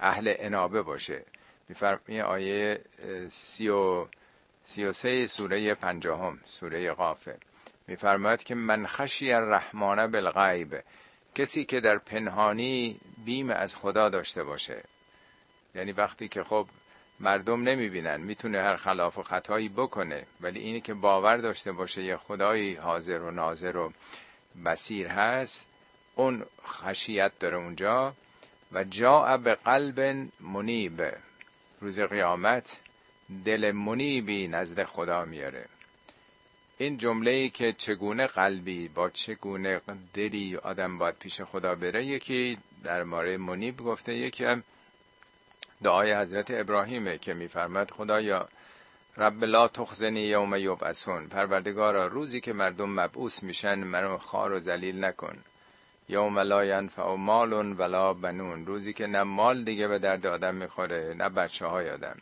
اهل 0.00 0.34
انابه 0.38 0.82
باشه. 0.82 1.24
میفرمایه 1.68 2.22
آیه 2.22 2.80
سی 3.28 3.68
و, 3.68 4.06
سی 4.62 4.84
و 4.84 4.92
سه 4.92 5.26
سوره 5.26 5.74
پنجاهم 5.74 6.40
سوره 6.44 6.92
قافه. 6.92 7.36
میفرماید 7.86 8.42
که 8.42 8.54
من 8.54 8.86
خشی 8.86 9.32
الرحمن 9.32 10.06
بالغیب. 10.06 10.82
کسی 11.34 11.64
که 11.64 11.80
در 11.80 11.98
پنهانی 11.98 13.00
بیم 13.24 13.50
از 13.50 13.76
خدا 13.76 14.08
داشته 14.08 14.44
باشه. 14.44 14.82
یعنی 15.74 15.92
وقتی 15.92 16.28
که 16.28 16.42
خب 16.42 16.66
مردم 17.20 17.62
نمی‌بینن 17.62 18.20
می‌تونه 18.20 18.58
هر 18.58 18.76
خلاف 18.76 19.18
و 19.18 19.22
خطایی 19.22 19.68
بکنه 19.68 20.26
ولی 20.40 20.60
اینی 20.60 20.80
که 20.80 20.94
باور 20.94 21.36
داشته 21.36 21.72
باشه 21.72 22.02
یه 22.02 22.16
خدایی 22.16 22.74
حاضر 22.74 23.18
و 23.18 23.30
ناظر 23.30 23.76
و 23.76 23.92
بسیر 24.64 25.06
هست 25.06 25.66
اون 26.14 26.42
خشیت 26.66 27.32
داره 27.40 27.56
اونجا 27.56 28.14
و 28.72 28.84
جا 28.84 29.36
به 29.36 29.54
قلب 29.54 30.28
منیب. 30.40 31.02
روز 31.80 32.00
قیامت 32.00 32.76
دل 33.44 33.72
منیبی 33.72 34.48
نزد 34.48 34.84
خدا 34.84 35.24
میاره. 35.24 35.64
این 36.82 36.98
جمله 36.98 37.30
ای 37.30 37.50
که 37.50 37.72
چگونه 37.72 38.26
قلبی 38.26 38.88
با 38.88 39.10
چگونه 39.10 39.80
دلی 40.14 40.56
آدم 40.56 40.98
باید 40.98 41.14
پیش 41.14 41.42
خدا 41.42 41.74
بره 41.74 42.04
یکی 42.04 42.58
در 42.84 43.02
ماره 43.02 43.36
منیب 43.36 43.76
گفته 43.76 44.14
یکی 44.14 44.44
هم 44.44 44.62
دعای 45.82 46.14
حضرت 46.14 46.50
ابراهیمه 46.50 47.18
که 47.18 47.34
میفرماد 47.34 47.90
خدایا 47.90 48.48
رب 49.16 49.44
لا 49.44 49.68
تخزنی 49.68 50.20
یوم 50.20 50.54
یبعثون 50.56 51.26
پروردگارا 51.26 52.06
روزی 52.06 52.40
که 52.40 52.52
مردم 52.52 52.90
مبعوث 52.90 53.42
میشن 53.42 53.78
منو 53.78 54.18
خار 54.18 54.52
و 54.52 54.60
ذلیل 54.60 55.04
نکن. 55.04 55.38
یوم 56.08 56.38
لا 56.38 56.64
ینفع 56.64 57.14
مال 57.14 57.80
ولا 57.80 58.14
بنون 58.14 58.66
روزی 58.66 58.92
که 58.92 59.06
نه 59.06 59.22
مال 59.22 59.64
دیگه 59.64 59.88
به 59.88 59.98
درد 59.98 60.26
آدم 60.26 60.54
می‌خوره 60.54 61.14
نه 61.18 61.28
بچه 61.28 61.66
های 61.66 61.90
آدم. 61.90 62.16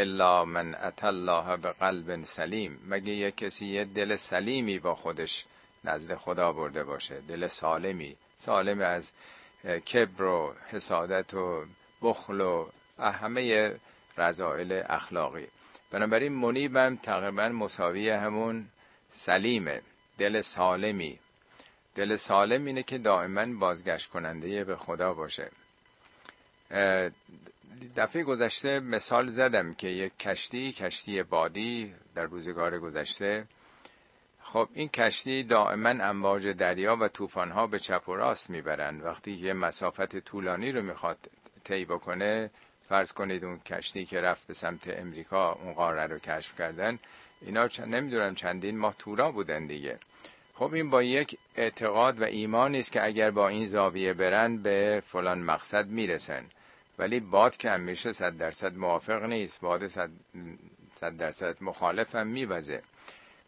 الا 0.00 0.44
من 0.44 0.74
ات 0.74 1.04
الله 1.04 1.56
به 1.56 1.70
قلب 1.72 2.24
سلیم 2.24 2.78
مگه 2.88 3.12
یه 3.12 3.30
کسی 3.30 3.66
یه 3.66 3.84
دل 3.84 4.16
سلیمی 4.16 4.78
با 4.78 4.94
خودش 4.94 5.44
نزد 5.84 6.14
خدا 6.14 6.52
برده 6.52 6.84
باشه؟ 6.84 7.20
دل 7.20 7.46
سالمی. 7.46 8.16
سالم 8.38 8.80
از 8.80 9.12
کبر 9.92 10.24
و 10.24 10.54
حسادت 10.70 11.34
و 11.34 11.64
بخل 12.02 12.40
و 12.40 12.66
همه 12.98 13.74
رضائل 14.16 14.82
اخلاقی. 14.88 15.46
بنابراین 15.90 16.32
منیبم 16.32 16.98
تقریبا 17.02 17.48
مساوی 17.48 18.10
همون 18.10 18.68
سلیمه. 19.10 19.80
دل 20.18 20.40
سالمی. 20.40 21.18
دل 21.94 22.16
سالم 22.16 22.64
اینه 22.64 22.82
که 22.82 22.98
دائما 22.98 23.46
بازگشت 23.46 24.08
کننده 24.08 24.64
به 24.64 24.76
خدا 24.76 25.14
باشه. 25.14 25.50
دفعه 27.96 28.22
گذشته 28.22 28.80
مثال 28.80 29.26
زدم 29.26 29.74
که 29.74 29.88
یک 29.88 30.18
کشتی 30.18 30.72
کشتی 30.72 31.22
بادی 31.22 31.94
در 32.14 32.24
روزگار 32.24 32.78
گذشته. 32.78 33.44
خب 34.42 34.68
این 34.74 34.88
کشتی 34.88 35.42
دائما 35.42 35.88
امواج 35.88 36.48
دریا 36.48 36.96
و 36.96 37.08
طوفان‌ها 37.08 37.66
به 37.66 37.78
چپ 37.78 38.08
و 38.08 38.14
راست 38.14 38.50
می‌برن 38.50 39.00
وقتی 39.00 39.32
یه 39.32 39.52
مسافت 39.52 40.18
طولانی 40.18 40.72
رو 40.72 40.82
می‌خواد 40.82 41.18
طی 41.64 41.84
بکنه 41.84 42.50
فرض 42.88 43.12
کنید 43.12 43.44
اون 43.44 43.58
کشتی 43.58 44.06
که 44.06 44.20
رفت 44.20 44.46
به 44.46 44.54
سمت 44.54 44.98
امریکا 44.98 45.52
اون 45.52 45.72
قاره 45.72 46.06
رو 46.06 46.18
کشف 46.18 46.58
کردن 46.58 46.98
اینا 47.40 47.68
چند 47.68 47.94
نمی‌دونم 47.94 48.34
چندین 48.34 48.78
ماه 48.78 48.94
تورا 48.98 49.30
بودن 49.32 49.66
دیگه. 49.66 49.98
خب 50.54 50.74
این 50.74 50.90
با 50.90 51.02
یک 51.02 51.38
اعتقاد 51.56 52.20
و 52.20 52.24
ایمان 52.24 52.74
است 52.74 52.92
که 52.92 53.04
اگر 53.04 53.30
با 53.30 53.48
این 53.48 53.66
زاویه 53.66 54.12
برن 54.12 54.56
به 54.56 55.02
فلان 55.06 55.38
مقصد 55.38 55.86
می‌رسن. 55.86 56.44
ولی 56.98 57.20
باد 57.20 57.56
که 57.56 57.70
همیشه 57.70 58.12
صد 58.12 58.36
درصد 58.36 58.76
موافق 58.76 59.22
نیست. 59.22 59.60
باد 59.60 59.86
صد, 59.86 60.10
صد 60.92 61.16
درصد 61.16 61.56
مخالف 61.60 62.14
هم 62.14 62.26
میوزه. 62.26 62.82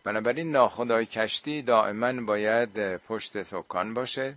بنابراین 0.05 0.53
ناخدای 0.53 1.07
کشتی 1.07 1.63
دائما 1.63 2.13
باید 2.13 2.97
پشت 2.97 3.43
سکان 3.43 3.95
باشه 3.95 4.35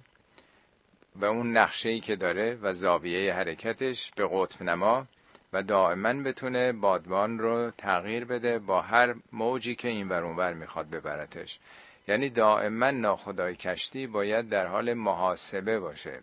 و 1.15 1.25
اون 1.25 1.57
نقشه 1.57 1.89
ای 1.89 1.99
که 1.99 2.15
داره 2.15 2.57
و 2.61 2.73
زاویه 2.73 3.33
حرکتش 3.33 4.11
به 4.15 4.29
قطب 4.31 4.63
نما 4.63 5.07
و 5.53 5.63
دائما 5.63 6.13
بتونه 6.13 6.71
بادبان 6.71 7.39
رو 7.39 7.71
تغییر 7.71 8.25
بده 8.25 8.59
با 8.59 8.81
هر 8.81 9.15
موجی 9.31 9.75
که 9.75 9.87
این 9.87 10.09
ور 10.09 10.53
می‌خواد 10.53 10.89
ببرتش. 10.89 11.59
یعنی 12.07 12.29
دائما 12.29 12.91
ناخدای 12.91 13.55
کشتی 13.55 14.07
باید 14.07 14.49
در 14.49 14.67
حال 14.67 14.93
محاسبه 14.93 15.79
باشه. 15.79 16.21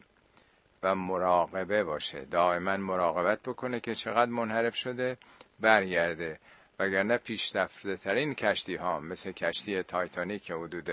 و 0.83 0.95
مراقبه 0.95 1.85
باشه. 1.85 2.21
دائما 2.25 2.77
مراقبت 2.77 3.41
بکنه 3.43 3.81
که 3.81 3.95
چقدر 3.95 4.31
منحرف 4.31 4.77
شده 4.77 5.19
برگرده. 5.61 6.39
وگرنه 6.79 7.17
پیشرفته 7.17 7.97
ترین 7.97 8.35
کشتی 8.35 8.75
ها 8.75 9.01
مثل 9.01 9.33
کشتی 9.33 9.83
تایتانیک 9.83 10.43
که 10.43 10.55
حدود 10.55 10.91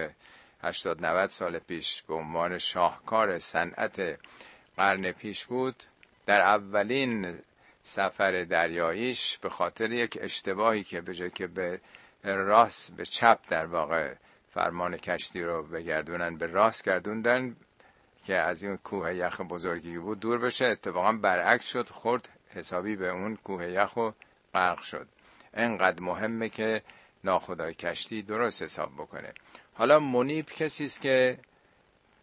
80 0.62 1.06
90 1.06 1.30
سال 1.30 1.60
پیش 1.60 2.04
به 2.04 2.14
عنوان 2.14 2.58
شاهکار 2.58 3.40
صنعت 3.40 4.20
قرن 4.78 5.12
پیش 5.12 5.46
بود 5.46 5.84
در 6.26 6.42
اولین 6.42 7.40
سفر 7.84 8.44
دریاییش 8.44 9.38
به 9.38 9.50
خاطر 9.50 9.92
یک 9.92 10.18
اشتباهی 10.22 10.84
که 10.84 11.02
به 11.02 11.14
جای 11.14 11.30
که 11.30 11.48
به 11.48 11.80
راست 12.24 12.96
به 12.96 13.06
چپ 13.06 13.40
در 13.50 13.66
واقع 13.66 14.14
فرمان 14.50 14.98
کشتی 14.98 15.42
رو 15.44 15.64
بگردونن 15.64 16.38
به 16.38 16.46
راست 16.46 16.86
گردوندن 16.86 17.56
که 18.28 18.36
از 18.36 18.64
این 18.64 18.78
کوه 18.78 19.16
یخ 19.16 19.42
بزرگی 19.42 19.98
بود 19.98 20.20
دور 20.20 20.38
بشه 20.38 20.66
اتفاقا 20.66 21.12
برعکس 21.12 21.66
شد 21.70 21.90
خورد 21.90 22.30
حسابی 22.56 22.96
به 22.96 23.10
اون 23.10 23.36
کوه 23.36 23.66
یخ 23.68 23.98
و 23.98 24.12
غرق 24.54 24.82
شد. 24.82 25.08
انقدر 25.54 26.04
مهمه 26.04 26.50
که 26.50 26.82
ناخدای 27.24 27.74
کشتی 27.74 28.22
درست 28.22 28.64
حساب 28.64 28.94
بکنه. 28.94 29.34
حالا 29.74 30.00
منیب 30.00 30.46
کسی 30.46 30.86
است 30.86 31.02
که 31.02 31.40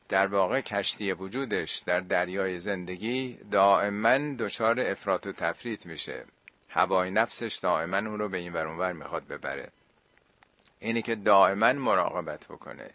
در 0.09 0.27
واقع 0.27 0.61
کشتی 0.61 1.13
وجودش 1.13 1.79
در 1.79 2.01
دریای 2.01 2.59
زندگی 2.61 3.39
دائما 3.51 4.19
دچار 4.19 4.81
افراط 4.81 5.27
و 5.27 5.33
تفریط 5.33 5.87
میشه. 5.87 6.25
هوای 6.69 7.11
نفسش 7.11 7.55
دائما 7.63 7.97
اون 7.97 8.19
رو 8.19 8.29
به 8.29 8.39
این 8.39 8.53
ور 8.53 8.93
می‌خواد 8.93 9.27
ببره. 9.27 9.69
اینی 10.81 11.03
که 11.03 11.15
دائما 11.15 11.73
مراقبت 11.73 12.47
بکنه. 12.47 12.91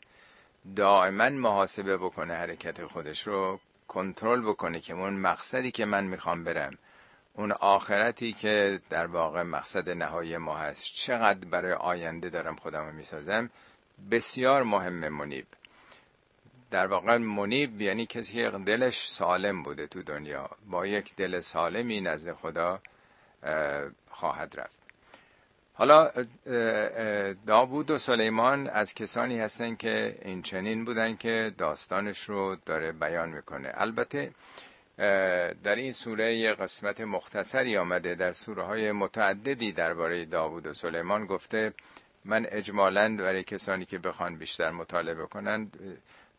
دائما 0.76 1.30
محاسبه 1.30 1.98
بکنه 1.98 2.34
حرکت 2.34 2.86
خودش 2.86 3.28
رو 3.28 3.60
کنترل 3.88 4.42
بکنه 4.42 4.80
که 4.80 4.94
اون 4.94 5.14
مقصدی 5.14 5.72
که 5.72 5.86
من 5.86 6.04
می‌خوام 6.04 6.44
برم 6.44 6.78
اون 7.34 7.52
آخرتی 7.52 8.34
که 8.34 8.82
در 8.90 9.06
واقع 9.06 9.44
مقصد 9.44 9.90
نهایی 9.90 10.38
ما 10.38 10.58
هست 10.58 10.84
چقدر 10.84 11.48
برای 11.48 11.74
آینده 11.74 12.30
دارم 12.30 12.56
خودم 12.56 12.86
رو 12.86 12.92
می‌سازم. 12.92 13.50
بسیار 14.12 14.64
مهم 14.64 15.10
منیب. 15.10 15.48
در 16.72 16.88
واقع 16.88 17.18
منیب 17.18 17.82
یعنی 17.82 18.06
کسی 18.06 18.34
که 18.34 18.50
دلش 18.50 19.10
سالم 19.10 19.64
بوده 19.64 19.88
تو 19.88 20.04
دنیا. 20.04 20.50
با 20.70 20.86
یک 20.86 21.16
دل 21.16 21.40
سالمی 21.40 22.02
نزد 22.02 22.34
خدا 22.34 22.82
خواهد 24.12 24.60
رفت. 24.60 24.79
حالا 25.80 26.12
داوود 27.48 27.92
و 27.92 27.98
سلیمان 27.98 28.68
از 28.68 28.94
کسانی 28.94 29.40
هستند 29.40 29.78
که 29.78 30.16
این 30.26 30.42
چنین 30.42 30.86
بودن 30.86 31.16
که 31.16 31.54
داستانش 31.58 32.24
رو 32.30 32.58
داره 32.66 32.92
بیان 32.92 33.30
می‌کنه. 33.30 33.72
البته 33.74 34.32
در 35.64 35.76
این 35.76 35.92
سوره 35.92 36.54
قسمت 36.54 37.02
مختصری 37.02 37.78
آمده 37.78 38.16
در 38.16 38.32
سوره 38.32 38.64
های 38.64 38.92
متعددی 38.92 39.72
درباره 39.72 40.26
داوود 40.26 40.68
و 40.68 40.74
سلیمان 40.74 41.26
گفته 41.26 41.74
من 42.26 42.46
اجمالا 42.50 43.16
برای 43.18 43.44
کسانی 43.44 43.86
که 43.86 44.00
بخوان 44.00 44.36
بیشتر 44.36 44.72
مطالعه 44.72 45.16
کنند 45.16 45.78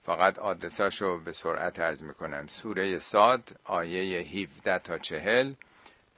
فقط 0.02 0.38
آدرساشو 0.38 1.18
به 1.20 1.32
سرعت 1.32 1.80
عرض 1.80 2.02
می‌کنم. 2.02 2.46
سوره 2.46 2.98
ساد 2.98 3.56
آیه 3.64 4.20
17 4.20 4.78
تا 4.78 4.98
40 4.98 5.52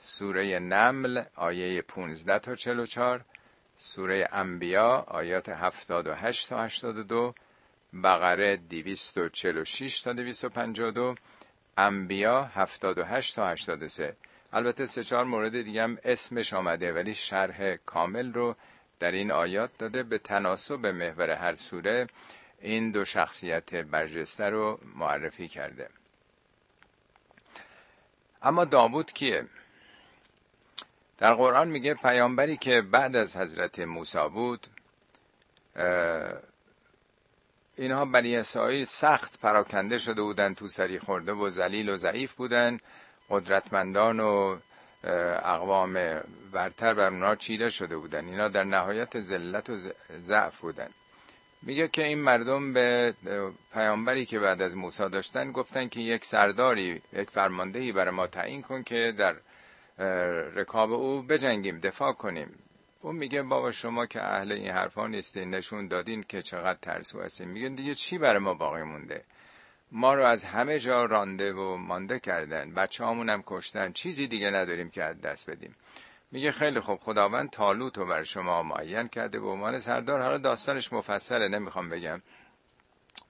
سوره 0.05 0.59
نمل 0.59 1.25
آیه 1.37 1.83
15 1.83 2.39
تا 2.39 2.55
44 2.55 3.25
سوره 3.77 4.29
انبیا 4.33 5.05
آیات 5.09 5.49
78 5.49 6.49
تا 6.49 6.57
82 6.63 7.35
بقره 8.05 8.57
246 8.57 10.01
تا 10.01 10.13
252 10.13 11.15
انبیا 11.79 12.43
78 12.45 13.37
تا 13.37 13.49
83 13.49 14.17
البته 14.53 14.87
سه 14.87 15.05
چهار 15.05 15.25
مورد 15.25 15.63
دیگه 15.63 15.83
هم 15.83 15.99
اسمش 16.05 16.55
آمده 16.55 16.93
ولی 16.93 17.15
شرح 17.15 17.77
کامل 17.77 18.33
رو 18.33 18.57
در 18.99 19.13
این 19.13 19.31
آیات 19.33 19.71
داده 19.79 20.03
به 20.03 20.19
تناسب 20.19 20.87
محور 20.87 21.31
هر 21.31 21.55
سوره. 21.55 22.07
این 22.61 22.91
دو 22.91 23.05
شخصیت 23.05 23.75
برجسته 23.75 24.45
رو 24.45 24.81
معرفی 24.95 25.49
کرده. 25.49 25.89
اما 28.43 28.65
داوود 28.65 29.13
کیه؟ 29.13 29.47
در 31.19 31.35
قرآن 31.35 31.69
میگه 31.69 31.95
پیامبری 31.95 32.57
که 32.57 32.83
بعد 32.83 33.17
از 33.17 33.37
حضرت 33.37 33.79
موسی 33.79 34.29
بود 34.35 34.67
اینها 37.77 38.05
بنی 38.05 38.37
اسرائیل 38.37 38.85
سخت 38.85 39.41
پراکنده 39.41 39.99
شده 39.99 40.23
بودن 40.23 40.55
تو 40.55 40.69
سری 40.69 40.99
خورده 40.99 41.33
و 41.33 41.49
ذلیل 41.49 41.89
و 41.89 41.97
ضعیف 41.97 42.33
بودن 42.33 42.79
قدرتمندان 43.31 44.21
و 44.21 44.57
اقوام 45.45 46.21
برتر 46.53 46.95
بر 46.95 47.11
اونها 47.11 47.37
چیره 47.37 47.71
شده 47.71 47.97
بودن 47.97 48.25
اینا 48.25 48.49
در 48.49 48.65
نهایت 48.65 49.21
ذلت 49.21 49.71
و 49.71 49.77
ضعف 50.21 50.61
بودن 50.61 50.89
میگه 51.63 51.89
که 51.89 52.05
این 52.05 52.19
مردم 52.19 52.73
به 52.73 53.15
پیامبری 53.75 54.27
که 54.27 54.39
بعد 54.39 54.63
از 54.63 54.77
موسی 54.77 55.09
داشتن 55.09 55.53
گفتن 55.53 55.89
که 55.89 56.01
یک 56.01 56.25
سرداری 56.25 57.03
یک 57.13 57.31
فرماندهی 57.31 57.93
برای 57.93 58.11
ما 58.11 58.27
تعیین 58.27 58.63
کن 58.63 58.83
که 58.83 59.15
در 59.19 59.35
رکاب 60.55 60.93
او 60.93 61.23
بجنگیم 61.23 61.81
دفاع 61.81 62.13
کنیم. 62.13 62.59
اون 63.01 63.17
میگه 63.17 63.43
بابا 63.43 63.73
شما 63.73 64.07
که 64.07 64.23
اهل 64.23 64.53
این 64.53 64.71
حرفا 64.71 65.07
نیستین 65.07 65.51
نشون 65.51 65.89
دادین 65.89 66.23
که 66.23 66.43
چقدر 66.43 66.79
ترسو 66.83 67.23
هستین. 67.23 67.49
میگن 67.49 67.75
دیگه 67.75 67.95
چی 67.95 68.19
برای 68.19 68.39
ما 68.39 68.55
باقی 68.55 68.83
مونده؟ 68.83 69.25
ما 69.93 70.15
رو 70.15 70.25
از 70.25 70.45
همه 70.45 70.79
جا 70.79 71.05
رانده 71.05 71.53
و 71.53 71.77
مانده 71.77 72.19
کردن. 72.19 72.71
بچه 72.71 73.05
هم 73.05 73.43
کشتن. 73.47 73.93
چیزی 73.93 74.27
دیگه 74.27 74.51
نداریم 74.51 74.91
که 74.91 75.05
از 75.05 75.21
دست 75.21 75.51
بدیم. 75.51 75.75
میگه 76.31 76.53
خیلی 76.53 76.81
خوب 76.81 77.01
خداوند 77.01 77.51
تالوت 77.51 77.99
رو 77.99 78.07
بر 78.07 78.23
شما 78.23 78.63
معین 78.63 79.09
کرده 79.09 79.41
به 79.41 79.47
عنوان 79.47 79.79
سردار. 79.79 80.23
حالا 80.23 80.39
داستانش 80.39 80.93
مفصله 80.93 81.49
نمی‌خوام 81.49 81.89
بگم. 81.89 82.23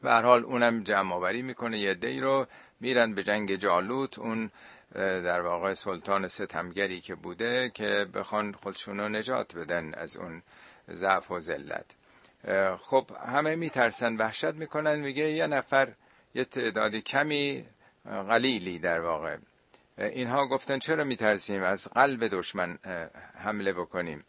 به 0.02 0.10
هر 0.10 0.22
حال 0.22 0.44
اونم 0.44 0.82
جمع 0.82 1.14
آوری 1.14 1.42
می‌کنه. 1.42 1.78
یه 1.78 1.94
دی 1.94 2.20
رو 2.20 2.46
میرن 2.80 3.14
به 3.14 3.22
جنگ 3.22 3.54
جالوت. 3.54 4.18
اون 4.18 4.50
در 4.94 5.40
واقع 5.40 5.74
سلطان 5.74 6.28
ستمگری 6.28 7.00
که 7.00 7.14
بوده 7.14 7.70
که 7.74 8.06
بخوان 8.14 8.52
خودشون 8.52 9.00
رو 9.00 9.08
نجات 9.08 9.56
بدن 9.56 9.94
از 9.94 10.16
اون 10.16 10.42
ضعف 10.90 11.30
و 11.30 11.40
ذلت. 11.40 11.94
خب 12.78 13.10
همه 13.26 13.56
میترسن 13.56 14.16
وحشت 14.16 14.54
می‌کنن 14.54 14.96
میگه 14.98 15.30
یه 15.30 15.46
نفر 15.46 15.88
یه 16.34 16.44
تعدادی 16.44 17.02
کمی 17.02 17.64
قلیلی 18.04 18.78
در 18.78 19.00
واقع. 19.00 19.36
اینها 19.98 20.46
گفتن 20.46 20.78
چرا 20.78 21.04
میترسیم 21.04 21.62
از 21.62 21.88
قلب 21.88 22.28
دشمن 22.28 22.78
حمله 23.34 23.72
بکنیم؟ 23.72 24.24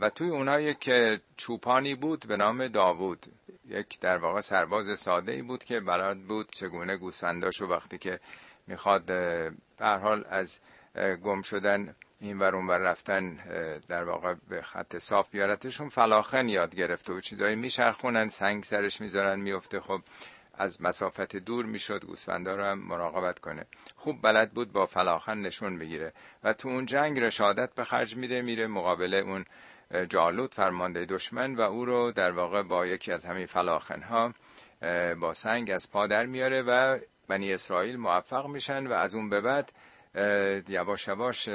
و 0.00 0.10
توی 0.14 0.28
اونها 0.28 0.60
یک 0.60 0.90
چوپانی 1.36 1.94
بود 1.94 2.26
به 2.26 2.36
نام 2.36 2.68
داوود. 2.68 3.26
یک 3.68 4.00
در 4.00 4.18
واقع 4.18 4.40
سرباز 4.40 4.98
ساده 4.98 5.32
ای 5.32 5.42
بود 5.42 5.64
که 5.64 5.80
بلد 5.80 6.20
بود 6.20 6.48
چگونه 6.52 6.96
گوسفنداشو 6.96 7.66
وقتی 7.66 7.98
که 7.98 8.20
می‌خواد 8.66 9.04
به 9.04 9.52
حال 9.80 10.24
از 10.28 10.58
گم 11.24 11.42
شدن 11.42 11.94
این 12.20 12.38
ور 12.38 12.56
اون 12.56 12.70
رفتن 12.70 13.38
در 13.88 14.04
واقع 14.04 14.34
به 14.48 14.62
خط 14.62 14.98
صاف 14.98 15.30
بیارتشون 15.30 15.88
فلاخن 15.88 16.48
یاد 16.48 16.74
گرفته 16.74 17.12
و 17.12 17.20
چیزایی 17.20 17.56
میشرخونن 17.56 18.28
سنگ 18.28 18.64
سرش 18.64 19.00
می‌ذارن 19.00 19.40
میفته. 19.40 19.80
خب 19.80 20.00
از 20.54 20.82
مسافت 20.82 21.36
دور 21.36 21.64
می‌شد 21.66 22.04
گوسفندا 22.04 22.54
رو 22.56 22.64
هم 22.64 22.78
مراقبت 22.78 23.38
کنه. 23.38 23.66
خوب 23.96 24.22
بلد 24.22 24.50
بود 24.50 24.72
با 24.72 24.86
فلاخن 24.86 25.38
نشون 25.38 25.78
بگیره 25.78 26.12
و 26.44 26.52
تو 26.52 26.68
اون 26.68 26.86
جنگ 26.86 27.20
رشادت 27.20 27.74
به 27.74 27.84
خرج 27.84 28.16
میده 28.16 28.42
میره 28.42 28.66
مقابل 28.66 29.14
اون 29.14 29.44
جالوت 30.08 30.54
فرمانده 30.54 31.04
دشمن 31.04 31.54
و 31.54 31.60
او 31.60 31.84
رو 31.84 32.12
در 32.12 32.30
واقع 32.30 32.62
با 32.62 32.86
یکی 32.86 33.12
از 33.12 33.26
همین 33.26 33.46
فلاخن 33.46 34.02
ها 34.02 34.34
با 35.20 35.34
سنگ 35.34 35.70
از 35.70 35.90
پا 35.90 36.06
در 36.06 36.26
میاره 36.26 36.62
و 36.62 36.98
بنی 37.28 37.52
اسرائیل 37.52 37.96
موفق 37.96 38.46
میشن 38.46 38.86
و 38.86 38.92
از 38.92 39.14
اون 39.14 39.28
به 39.28 39.40
بعد 39.40 39.72
یواش 40.68 41.08
یواش 41.08 41.48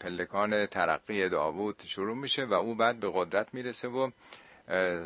پلکان 0.00 0.66
ترقی 0.66 1.28
داوود 1.28 1.82
شروع 1.86 2.16
میشه 2.16 2.44
و 2.44 2.54
او 2.54 2.74
بعد 2.74 3.00
به 3.00 3.10
قدرت 3.14 3.54
می‌رسه 3.54 3.88
و 3.88 4.10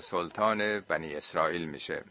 سلطان 0.01 0.81
بنی 0.81 1.15
اسرائیل 1.15 1.65
میشه. 1.65 2.05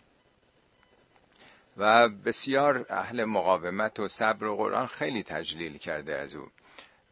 و 1.77 2.09
بسیار 2.09 2.85
اهل 2.89 3.25
مقاومت 3.25 3.99
و 3.99 4.07
صبر 4.07 4.45
و 4.45 4.55
قرآن 4.55 4.87
خیلی 4.87 5.23
تجلیل 5.23 5.77
کرده 5.77 6.15
از 6.15 6.35
او. 6.35 6.47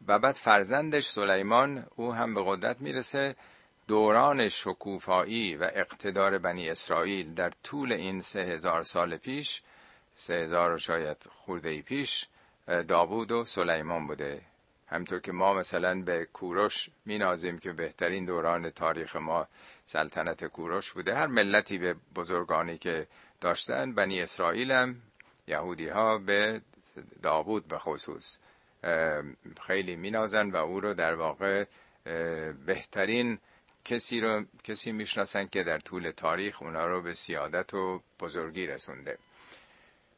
و 0.06 0.18
بعد 0.18 0.34
فرزندش 0.34 1.06
سلیمان 1.06 1.86
او 1.96 2.14
هم 2.14 2.34
به 2.34 2.44
قدرت 2.46 2.80
می‌رسه. 2.80 3.36
دوران 3.88 4.48
شکوفایی 4.48 5.56
و 5.56 5.70
اقتدار 5.74 6.38
بنی 6.38 6.70
اسرائیل 6.70 7.34
در 7.34 7.52
طول 7.62 7.92
این 7.92 8.20
سه 8.20 8.40
هزار 8.40 8.82
سال 8.82 9.16
پیش 9.16 9.62
سه 10.16 10.34
هزار 10.34 10.78
شاید 10.78 11.16
خورده 11.30 11.68
ای 11.68 11.82
پیش 11.82 12.26
داوود 12.88 13.32
و 13.32 13.44
سلیمان 13.44 14.06
بوده. 14.06 14.40
همطور 14.86 15.20
که 15.20 15.32
ما 15.32 15.54
مثلا 15.54 16.02
به 16.02 16.24
کوروش 16.32 16.90
مینازیم 17.06 17.58
که 17.58 17.72
بهترین 17.72 18.24
دوران 18.24 18.70
تاریخ 18.70 19.16
ما 19.16 19.48
سلطنت 19.86 20.44
کوروش 20.44 20.92
بوده. 20.92 21.14
هر 21.14 21.26
ملتی 21.26 21.78
به 21.78 21.96
بزرگانی 22.14 22.78
که 22.78 23.06
داشتن 23.40 23.92
بنی 23.92 24.20
اسرائیل 24.22 24.72
هم 24.72 24.96
یهودی 25.46 25.88
ها 25.88 26.18
به 26.18 26.60
داوود 27.22 27.68
به 27.68 27.78
خصوص 27.78 28.38
خیلی 29.66 29.96
مینازن 29.96 30.50
و 30.50 30.56
او 30.56 30.80
رو 30.80 30.94
در 30.94 31.14
واقع 31.14 31.64
بهترین 32.66 33.38
کسی 33.84 34.20
رو 34.20 34.44
کسی 34.64 34.92
می‌شناسن 34.92 35.46
که 35.46 35.62
در 35.62 35.78
طول 35.78 36.10
تاریخ 36.10 36.62
اونا 36.62 36.86
رو 36.86 37.02
به 37.02 37.12
سیادت 37.12 37.74
و 37.74 38.02
بزرگی 38.20 38.66
رسونده. 38.66 39.18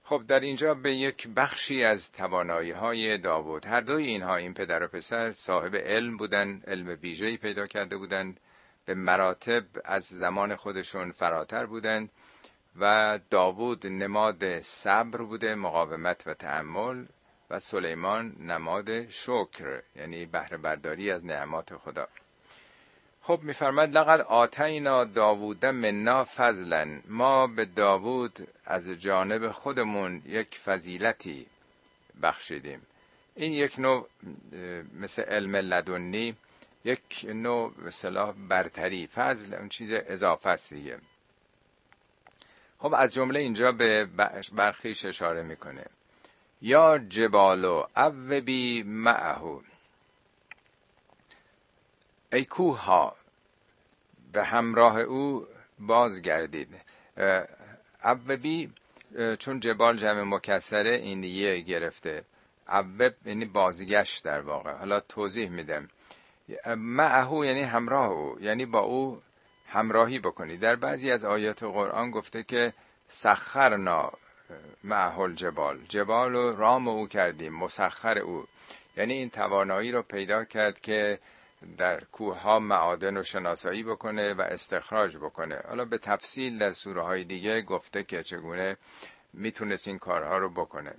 خب 0.09 0.23
در 0.28 0.41
اینجا 0.41 0.74
به 0.74 0.95
یک 0.95 1.28
بخشی 1.28 1.85
از 1.85 2.12
توانایی 2.12 2.70
های 2.70 3.19
داوود. 3.19 3.66
هر 3.66 3.81
دوی 3.81 4.07
اینها 4.07 4.37
این 4.37 4.55
پدر 4.55 4.83
و 4.83 4.89
پسر 4.89 5.33
صاحب 5.33 5.77
علم 5.77 6.16
بودن 6.16 6.62
علم 6.66 6.99
ویژه‌ای 7.03 7.37
پیدا 7.37 7.66
کرده 7.66 7.97
بودند. 7.97 8.41
به 8.85 8.95
مراتب 8.95 9.65
از 9.85 10.05
زمان 10.05 10.57
خودشون 10.57 11.12
فراتر 11.12 11.66
بودند 11.66 12.11
و 12.81 13.19
داوود 13.31 13.87
نماد 13.87 14.61
صبر 14.61 15.23
بوده 15.23 15.55
مقاومت 15.55 16.23
و 16.27 16.35
تحمل 16.35 17.05
و 17.51 17.59
سلیمان 17.59 18.37
نماد 18.41 19.11
شکر 19.11 19.83
یعنی 19.97 20.27
بهره 20.27 20.57
برداری 20.57 21.11
از 21.11 21.27
نعمات 21.27 21.77
خدا. 21.77 22.09
خب 23.27 23.40
میفرماد 23.43 23.97
لقد 23.97 24.20
آتینا 24.20 25.05
داوود 25.05 25.66
منا 25.66 26.24
فضلا. 26.24 27.01
ما 27.09 27.47
به 27.47 27.65
داوود 27.65 28.48
از 28.66 28.89
جانب 28.89 29.51
خودمون 29.51 30.23
یک 30.27 30.59
فضیلتی 30.59 31.47
بخشیدیم. 32.23 32.82
این 33.35 33.53
یک 33.53 33.78
نوع 33.78 34.09
مثل 35.01 35.23
علم 35.23 35.57
لدنی 35.57 36.36
یک 36.85 37.27
نوع 37.28 37.73
مثلا 37.86 38.32
برتری. 38.32 39.07
فضل 39.07 39.55
اون 39.55 39.69
چیز 39.69 39.90
اضافه 39.93 40.48
است 40.48 40.74
دیگه. 40.74 40.98
خب 42.78 42.94
از 42.94 43.15
جمله 43.15 43.40
اینجا 43.40 43.73
به 43.73 44.09
برخیش 44.53 45.05
اشاره 45.05 45.43
می‌کنه. 45.43 45.85
یا 46.62 46.98
جبالو 46.98 47.85
اوبی 47.97 48.82
معهو 48.82 49.61
ای 52.32 52.44
کوه 52.44 52.81
ها 52.81 53.16
به 54.32 54.44
همراه 54.44 55.01
او 55.01 55.47
بازگردید. 55.78 56.69
اوبی 58.05 58.73
چون 59.39 59.61
جبال 59.61 59.97
جمع 59.97 60.23
مکسره 60.23 60.90
این 60.90 61.24
یه 61.24 61.61
گرفته. 61.61 62.24
اوب 62.69 63.15
یعنی 63.27 63.44
بازگشت 63.44 64.24
در 64.24 64.40
واقع. 64.40 64.73
حالا 64.73 65.01
توضیح 65.01 65.48
میدم. 65.48 65.89
معهو 66.77 67.44
یعنی 67.44 67.62
همراه 67.62 68.11
او. 68.11 68.36
یعنی 68.40 68.66
با 68.66 68.81
او 68.81 69.23
همراهی 69.69 70.19
بکنید. 70.19 70.61
در 70.61 70.77
بعضی 70.77 71.11
از 71.11 71.24
آیات 71.24 71.62
قرآن 71.62 72.11
گفته 72.11 72.43
که 72.43 72.73
سخرنا 73.09 74.12
معهل 74.85 75.35
جبال 75.35 75.78
جبال 75.89 76.32
رو 76.32 76.57
رام 76.57 76.89
او 76.89 77.09
کردیم 77.09 77.53
مسخر 77.53 78.19
او. 78.19 78.44
یعنی 78.97 79.12
این 79.12 79.31
توانایی 79.31 79.93
رو 79.93 80.03
پیدا 80.03 80.44
کرد 80.44 80.81
که 80.81 81.19
در 81.78 82.05
کوه 82.05 82.39
ها 82.41 82.59
معادن 82.59 83.16
و 83.16 83.23
شناسایی 83.23 83.83
بکنه 83.83 84.35
و 84.35 84.41
استخراج 84.41 85.16
بکنه. 85.16 85.61
حالا 85.69 85.85
به 85.85 85.99
تفصیل 85.99 86.59
در 86.59 86.73
سوره 86.73 87.03
های 87.03 87.24
دیگه 87.24 87.62
گفته 87.62 88.03
که 88.03 88.23
چگونه 88.23 88.77
می‌تونست 89.33 89.89
این 89.89 89.99
کارها 89.99 90.39
رو 90.39 90.51
بکنه. 90.51 90.95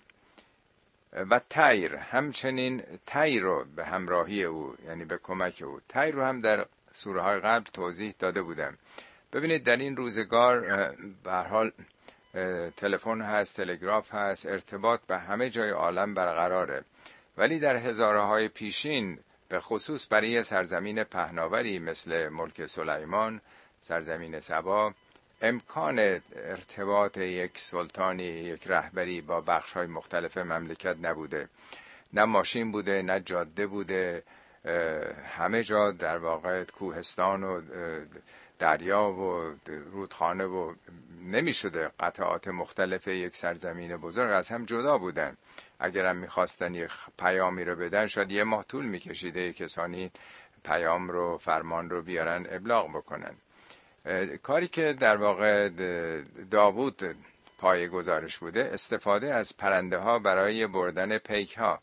و 1.13 1.39
تیر 1.49 1.95
همچنین 1.95 2.84
تیر 3.05 3.43
رو 3.43 3.65
به 3.75 3.85
همراهی 3.85 4.43
او 4.43 4.75
یعنی 4.85 5.05
به 5.05 5.17
کمک 5.23 5.63
او. 5.65 5.79
تیر 5.89 6.15
رو 6.15 6.23
هم 6.23 6.41
در 6.41 6.65
سوره 6.91 7.21
های 7.21 7.39
قبل 7.39 7.71
توضیح 7.73 8.13
داده 8.19 8.41
بودم. 8.41 8.77
ببینید 9.34 9.63
در 9.63 9.77
این 9.77 9.95
روزگار 9.95 10.61
به 11.23 11.34
حال 11.34 11.71
تلفن 12.77 13.21
هست 13.21 13.55
تلگراف 13.55 14.13
هست 14.13 14.45
ارتباط 14.45 15.01
به 15.07 15.17
همه 15.17 15.49
جای 15.49 15.69
عالم 15.69 16.13
برقراره. 16.13 16.84
ولی 17.38 17.59
در 17.59 17.75
هزاره 17.75 18.21
های 18.21 18.47
پیشین 18.47 19.19
به 19.49 19.59
خصوص 19.59 20.07
برای 20.09 20.43
سرزمین 20.43 21.03
پهناوری 21.03 21.79
مثل 21.79 22.29
ملک 22.29 22.65
سلیمان 22.65 23.41
سرزمین 23.81 24.39
سبا 24.39 24.93
امکان 25.41 25.99
ارتباط 26.35 27.17
یک 27.17 27.59
سلطانی 27.59 28.23
یک 28.23 28.67
رهبری 28.67 29.21
با 29.21 29.41
بخش 29.41 29.71
های 29.73 29.87
مختلف 29.87 30.37
مملکت 30.37 30.95
نبوده. 31.01 31.49
نه 32.13 32.25
ماشین 32.25 32.71
بوده 32.71 33.01
نه 33.01 33.19
جاده 33.19 33.67
بوده. 33.67 34.23
همه 35.37 35.63
جا 35.63 35.91
در 35.91 36.17
واقع 36.17 36.63
کوهستان 36.63 37.43
و 37.43 37.61
دریا 38.59 39.09
و 39.11 39.55
رودخانه 39.91 40.45
و 40.45 40.73
نمی 41.23 41.53
شده 41.53 41.91
قطعات 41.99 42.47
مختلف 42.47 43.07
یک 43.07 43.35
سرزمین 43.35 43.97
بزرگ 43.97 44.31
از 44.31 44.49
هم 44.49 44.65
جدا 44.65 44.97
بودن. 44.97 45.37
اگرم 45.79 46.15
می‌خواستن 46.15 46.73
یک 46.73 46.91
پیامی 47.19 47.65
رو 47.65 47.75
بدن 47.75 48.07
شاید 48.07 48.31
یه 48.31 48.43
ماه 48.43 48.63
طول 48.63 48.85
میکشیده 48.85 49.53
کسانی 49.53 50.11
پیام 50.63 51.09
رو 51.09 51.37
فرمان 51.37 51.89
رو 51.89 52.01
بیارن 52.01 52.45
ابلاغ 52.49 52.89
بکنن. 52.89 53.35
کاری 54.43 54.67
که 54.67 54.93
در 54.93 55.17
واقع 55.17 55.69
داوود 56.51 57.15
پای 57.57 57.87
گزارش 57.87 58.37
بوده 58.37 58.69
استفاده 58.73 59.33
از 59.33 59.57
پرنده 59.57 59.97
ها 59.97 60.19
برای 60.19 60.67
بردن 60.67 61.17
پیک 61.17 61.57
ها 61.57 61.79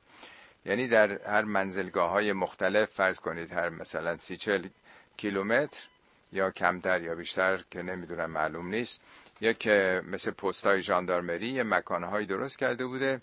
یعنی 0.66 0.88
در 0.88 1.22
هر 1.28 1.42
منزلگاه 1.42 2.10
های 2.10 2.32
مختلف 2.32 2.90
فرض 2.90 3.20
کنید 3.20 3.52
هر 3.52 3.68
مثلا 3.68 4.16
سی 4.16 4.36
چل 4.36 4.68
کیلومتر 5.16 5.86
یا 6.32 6.50
کمتر 6.50 7.02
یا 7.02 7.14
بیشتر 7.14 7.60
که 7.70 7.82
نمی‌دونم 7.82 8.30
معلوم 8.30 8.68
نیست. 8.68 9.00
یک 9.40 9.66
مثل 10.12 10.30
پستای 10.30 10.82
ژاندارمری 10.82 11.48
یه 11.48 11.62
مکانهایی 11.62 12.26
درست 12.26 12.58
کرده 12.58 12.86
بوده. 12.86 13.20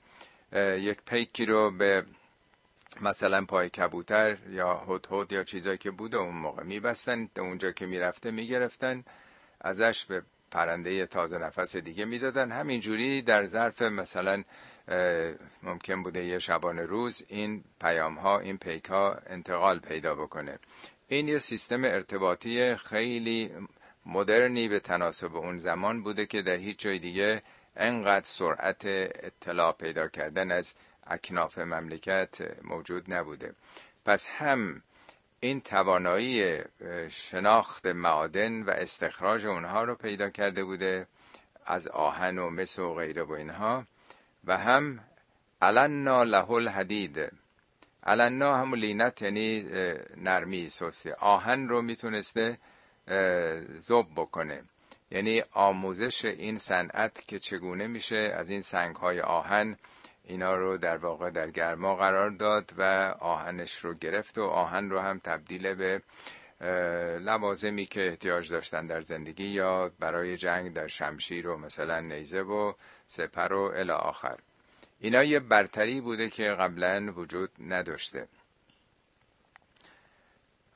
یک 0.59 0.97
پیکی 1.05 1.45
رو 1.45 1.71
به 1.71 2.05
مثلا 3.01 3.45
پای 3.45 3.69
کبوتر 3.69 4.37
یا 4.49 4.77
هد 4.77 5.31
یا 5.31 5.43
چیزایی 5.43 5.77
که 5.77 5.91
بوده 5.91 6.17
اون 6.17 6.35
موقع 6.35 6.63
میبستن. 6.63 7.29
اونجا 7.37 7.71
که 7.71 7.85
می‌رفته 7.85 8.31
می‌گرفتن. 8.31 9.03
ازش 9.61 10.05
به 10.05 10.21
پرنده 10.51 11.05
تازه 11.05 11.37
نفس 11.37 11.75
دیگه 11.75 12.05
می‌دادن. 12.05 12.51
همینجوری 12.51 13.21
در 13.21 13.45
ظرف 13.45 13.81
مثلا 13.81 14.43
ممکن 15.63 16.03
بوده 16.03 16.23
یه 16.25 16.39
شبانه 16.39 16.85
روز 16.85 17.23
این 17.27 17.63
پیام 17.81 18.15
ها 18.15 18.39
این 18.39 18.57
پیک 18.57 18.85
ها 18.85 19.17
انتقال 19.27 19.79
پیدا 19.79 20.15
بکنه. 20.15 20.59
این 21.07 21.27
یه 21.27 21.37
سیستم 21.37 21.83
ارتباطی 21.83 22.75
خیلی 22.75 23.51
مدرنی 24.05 24.67
به 24.67 24.79
تناسب 24.79 25.35
اون 25.35 25.57
زمان 25.57 26.03
بوده 26.03 26.25
که 26.25 26.41
در 26.41 26.55
هیچ 26.55 26.79
جای 26.79 26.99
دیگه 26.99 27.41
انقدر 27.75 28.25
سرعت 28.25 28.81
اطلاع 28.85 29.71
پیدا 29.71 30.07
کردن 30.07 30.51
از 30.51 30.75
اکناف 31.07 31.57
مملکت 31.57 32.63
موجود 32.63 33.13
نبوده. 33.13 33.53
پس 34.05 34.27
هم 34.27 34.81
این 35.39 35.61
توانایی 35.61 36.59
شناخت 37.09 37.85
معادن 37.85 38.61
و 38.63 38.69
استخراج 38.69 39.45
اونها 39.45 39.83
رو 39.83 39.95
پیدا 39.95 40.29
کرده 40.29 40.63
بوده 40.63 41.07
از 41.65 41.87
آهن 41.87 42.37
و 42.37 42.49
مس 42.49 42.79
و 42.79 42.93
غیره 42.93 43.23
و 43.23 43.31
اینها. 43.31 43.85
و 44.45 44.57
هم 44.57 44.99
علنا 45.61 46.23
له 46.23 46.51
الحدید. 46.51 47.31
علنا 48.03 48.55
همون 48.55 48.79
لینت 48.79 49.21
یعنی 49.21 49.65
نرمی 50.17 50.69
سوسه 50.69 51.13
آهن 51.13 51.67
رو 51.67 51.81
می‌تونسته 51.81 52.57
زوب 53.79 54.07
بکنه. 54.15 54.63
یعنی 55.11 55.43
آموزش 55.53 56.25
این 56.25 56.57
صنعت 56.57 57.27
که 57.27 57.39
چگونه 57.39 57.87
میشه 57.87 58.33
از 58.35 58.49
این 58.49 58.61
سنگ 58.61 58.95
های 58.95 59.21
آهن 59.21 59.77
اینا 60.23 60.55
رو 60.55 60.77
در 60.77 60.97
واقع 60.97 61.29
در 61.29 61.51
گرما 61.51 61.95
قرار 61.95 62.29
داد 62.29 62.73
و 62.77 63.13
آهنش 63.19 63.75
رو 63.77 63.93
گرفت 63.93 64.37
و 64.37 64.43
آهن 64.43 64.89
رو 64.89 64.99
هم 64.99 65.19
تبدیل 65.19 65.73
به 65.73 66.01
لوازمی 67.19 67.85
که 67.85 68.07
احتیاج 68.07 68.51
داشتن 68.51 68.87
در 68.87 69.01
زندگی 69.01 69.43
یا 69.47 69.91
برای 69.99 70.37
جنگ 70.37 70.73
در 70.73 70.87
شمشیر 70.87 71.47
و 71.47 71.57
مثلا 71.57 71.99
نیزه 71.99 72.41
و 72.41 72.73
سپر 73.07 73.53
و 73.53 73.61
الی 73.75 73.91
آخر. 73.91 74.37
اینا 74.99 75.23
یه 75.23 75.39
برتری 75.39 76.01
بوده 76.01 76.29
که 76.29 76.43
قبلا 76.43 77.13
وجود 77.15 77.49
نداشته. 77.59 78.27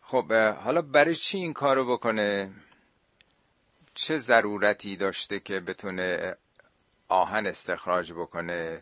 خب 0.01 0.33
حالا 0.33 0.81
برای 0.81 1.15
چی 1.15 1.37
این 1.37 1.53
کارو 1.53 1.93
بکنه؟ 1.93 2.51
چه 3.95 4.17
ضرورتی 4.17 4.95
داشته 4.95 5.39
که 5.39 5.59
بتونه 5.59 6.35
آهن 7.07 7.47
استخراج 7.47 8.13
بکنه 8.13 8.81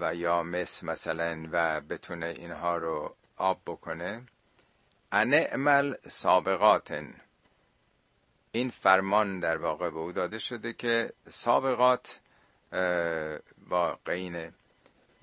و 0.00 0.14
یا 0.14 0.42
مس 0.42 0.84
مثلا 0.84 1.48
و 1.52 1.80
بتونه 1.80 2.26
اینها 2.26 2.76
رو 2.76 3.14
آب 3.36 3.60
بکنه؟ 3.66 4.22
انعمل 5.12 5.94
سابقاتن. 6.08 7.14
این 8.52 8.70
فرمان 8.70 9.40
در 9.40 9.56
واقع 9.56 9.90
به 9.90 9.98
او 9.98 10.12
داده 10.12 10.38
شده 10.38 10.72
که 10.72 11.12
سابقات 11.28 12.20
با 13.68 13.98
قینه. 14.04 14.52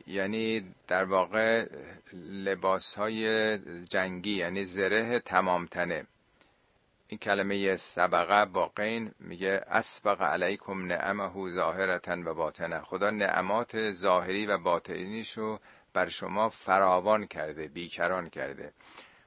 یعنی 0.07 0.73
در 0.88 1.03
واقع 1.03 1.67
لباس 2.13 2.95
های 2.95 3.57
جنگی 3.84 4.35
یعنی 4.35 4.65
زره 4.65 5.19
تمام 5.19 5.65
تنه 5.65 6.05
این 7.14 7.19
کلمه 7.19 7.76
سبقه 7.77 8.45
با 8.45 8.72
قین 8.76 9.11
میگه 9.19 9.61
اسبق 9.68 10.22
علیکم 10.22 10.85
نعمه 10.85 11.49
ظاهرتن 11.49 12.23
و 12.23 12.34
باطنه. 12.34 12.80
خدا 12.80 13.10
نعمات 13.10 13.91
ظاهری 13.91 14.45
و 14.45 14.57
باطنیشو 14.57 15.60
بر 15.94 16.10
شما 16.10 16.49
فراوان 16.49 17.27
کرده 17.27 17.68
بیکران 17.68 18.30
کرده. 18.30 18.73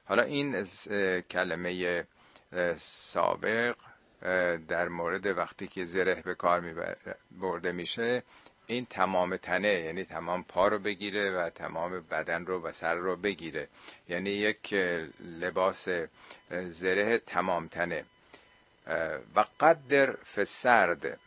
حالا 0.05 0.23
این 0.23 0.63
کلمه 1.21 2.03
سابق 2.75 3.75
در 4.67 4.87
مورد 4.89 5.25
وقتی 5.37 5.67
که 5.67 5.85
زره 5.85 6.21
به 6.25 6.35
کار 6.35 6.75
برده 7.31 7.71
میشه 7.71 8.23
این 8.67 8.85
تمام 8.85 9.37
تنه 9.37 9.69
یعنی 9.73 10.03
تمام 10.03 10.43
پا 10.43 10.67
رو 10.67 10.79
بگیره 10.79 11.31
و 11.31 11.49
تمام 11.49 11.99
بدن 12.11 12.45
رو 12.45 12.61
و 12.61 12.71
سر 12.71 12.95
رو 12.95 13.15
بگیره. 13.15 13.67
یعنی 14.09 14.29
یک 14.29 14.73
لباس 15.39 15.87
زره 16.51 17.17
تمام 17.17 17.67
تنه. 17.67 18.03
و 19.35 19.45
قدر 19.59 20.13
فسرد 20.13 21.19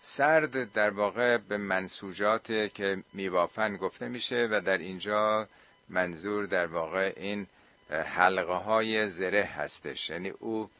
سرد. 0.00 0.72
در 0.72 0.90
واقع 0.90 1.36
به 1.36 1.56
منسوجات 1.56 2.74
که 2.74 3.02
میبافن 3.12 3.76
گفته 3.76 4.08
میشه 4.08 4.48
و 4.50 4.60
در 4.60 4.78
اینجا 4.78 5.48
منظور 5.88 6.46
در 6.46 6.66
واقع 6.66 7.12
این 7.16 7.46
حلقه 7.90 8.52
های 8.54 9.08
زره 9.08 9.42
هستش. 9.42 10.10
یعنی 10.10 10.28
او 10.28 10.70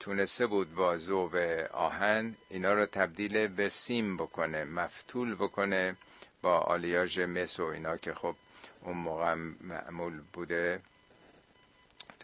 تونسته 0.00 0.46
بود 0.46 0.74
با 0.74 0.96
زوب 0.96 1.36
آهن 1.72 2.34
اینا 2.50 2.72
رو 2.72 2.86
تبدیل 2.86 3.46
به 3.46 3.68
سیم 3.68 4.16
بکنه 4.16 4.64
مفتول 4.64 5.34
بکنه 5.34 5.96
با 6.42 6.58
آلیاژ 6.58 7.20
مس 7.20 7.60
و 7.60 7.64
اینا 7.64 7.96
که 7.96 8.14
خب 8.14 8.34
اون 8.82 8.96
موقع 8.96 9.34
معمول 9.60 10.20
بوده. 10.32 10.80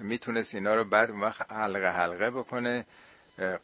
می‌تونست 0.01 0.55
اینا 0.55 0.75
رو 0.75 0.85
بعد 0.85 1.11
وقت 1.11 1.53
حلقه 1.53 1.91
حلقه 1.91 2.31
بکنه. 2.31 2.85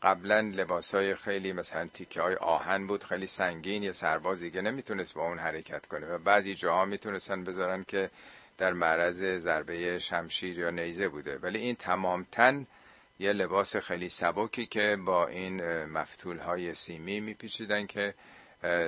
قبلا 0.03 0.41
لباس 0.41 0.95
های 0.95 1.15
خیلی 1.15 1.53
مثلا 1.53 1.87
تیکه 1.95 2.23
های 2.23 2.35
آهن 2.35 2.87
بود 2.87 3.05
خیلی 3.05 3.27
سنگین 3.27 3.83
یه 3.83 3.93
سرباز 3.93 4.41
دیگه 4.41 4.61
نمی‌تونست 4.61 5.15
با 5.15 5.27
اون 5.27 5.39
حرکت 5.39 5.87
کنه. 5.87 6.07
و 6.07 6.19
بعضی 6.19 6.55
جاها 6.55 6.85
می‌تونستن 6.85 7.45
بذارن 7.45 7.85
که 7.85 8.11
در 8.59 8.73
معرض 8.73 9.23
ضربه 9.25 9.99
شمشیر 9.99 10.59
یا 10.59 10.71
نیزه 10.71 11.09
بوده. 11.09 11.39
ولی 11.39 11.59
این 11.59 11.77
تمام 11.77 12.27
تن 12.33 12.67
یه 13.19 13.33
لباس 13.33 13.77
خیلی 13.77 14.09
سبکی 14.09 14.67
که 14.67 14.97
با 15.05 15.27
این 15.27 15.85
مفتول 15.85 16.39
های 16.39 16.75
سیمی 16.75 17.21
میپیچیدن 17.21 17.87
که 17.87 18.15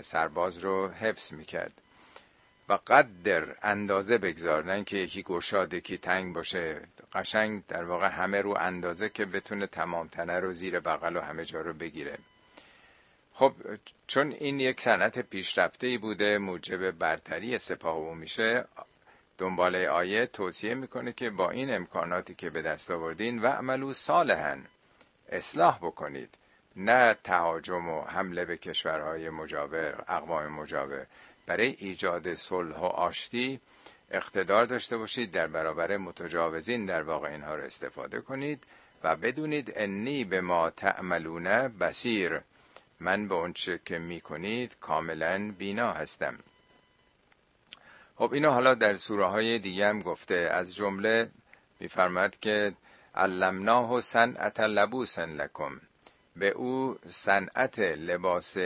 سرباز 0.02 0.58
رو 0.58 0.88
حفظ 0.88 1.32
می‌کرد. 1.32 1.72
و 2.68 2.78
قدر 2.86 3.56
اندازه 3.62 4.18
بگذار 4.18 4.64
نه 4.64 4.84
که 4.84 4.96
یکی 4.96 5.22
گشاد 5.22 5.74
یکی 5.74 5.98
تنگ 5.98 6.34
باشه. 6.34 6.80
قشنگ 7.12 7.62
در 7.68 7.84
واقع 7.84 8.08
همه 8.08 8.40
رو 8.40 8.56
اندازه 8.60 9.08
که 9.08 9.24
بتونه 9.24 9.66
تمام 9.66 10.08
تنه 10.08 10.40
رو 10.40 10.52
زیر 10.52 10.80
بغل 10.80 11.16
و 11.16 11.20
همه 11.20 11.44
جا 11.44 11.60
رو 11.60 11.72
بگیره. 11.72 12.18
خب 13.34 13.52
چون 14.06 14.32
این 14.32 14.60
یک 14.60 14.80
صنعت 14.80 15.18
پیشرفته 15.18 15.86
ای 15.86 15.98
بوده 15.98 16.38
موجب 16.38 16.90
برتری 16.90 17.58
سپاه 17.58 17.94
او 17.96 18.14
میشه 18.14 18.64
دنباله 19.40 19.88
آیه 19.88 20.26
توصیه 20.26 20.74
می‌کنه 20.74 21.12
که 21.12 21.30
با 21.30 21.50
این 21.50 21.74
امکاناتی 21.74 22.34
که 22.34 22.50
به 22.50 22.62
دست 22.62 22.90
آوردین 22.90 23.38
و 23.38 23.46
عملو 23.46 23.92
صالحا. 23.92 24.56
اصلاح 25.28 25.78
بکنید. 25.78 26.34
نه 26.76 27.14
تهاجم 27.24 27.88
و 27.88 28.02
حمله 28.02 28.44
به 28.44 28.56
کشورهای 28.56 29.30
مجاور 29.30 30.04
اقوام 30.08 30.46
مجاور. 30.46 31.06
برای 31.46 31.76
ایجاد 31.78 32.34
صلح 32.34 32.76
و 32.76 32.84
آشتی 32.84 33.60
اقتدار 34.10 34.64
داشته 34.64 34.96
باشید 34.96 35.32
در 35.32 35.46
برابر 35.46 35.96
متجاوزین 35.96 36.86
در 36.86 37.02
واقع 37.02 37.28
اینها 37.28 37.54
رو 37.54 37.62
استفاده 37.62 38.20
کنید 38.20 38.64
و 39.04 39.16
بدونید 39.16 39.72
انی 39.76 40.24
به 40.24 40.40
ما 40.40 40.70
تعملون 40.70 41.44
بسیر 41.68 42.40
من 43.00 43.28
به 43.28 43.34
اونچه 43.34 43.80
که 43.84 43.98
می‌کنید 43.98 44.76
کاملا 44.80 45.52
بینا 45.58 45.92
هستم. 45.92 46.38
خب 48.20 48.32
اینو 48.32 48.50
حالا 48.50 48.74
در 48.74 48.94
سوره 48.94 49.26
های 49.26 49.58
دیگه 49.58 49.88
هم 49.88 49.98
گفته. 49.98 50.34
از 50.34 50.76
جمله 50.76 51.30
میفرماد 51.80 52.40
که 52.40 52.72
علمناه 53.14 53.92
و 53.92 54.00
صنعت 54.00 54.60
لبوسن 54.60 55.30
لکم 55.30 55.80
به 56.36 56.48
او 56.48 56.98
صنعت 57.08 57.78
لباس 57.78 58.56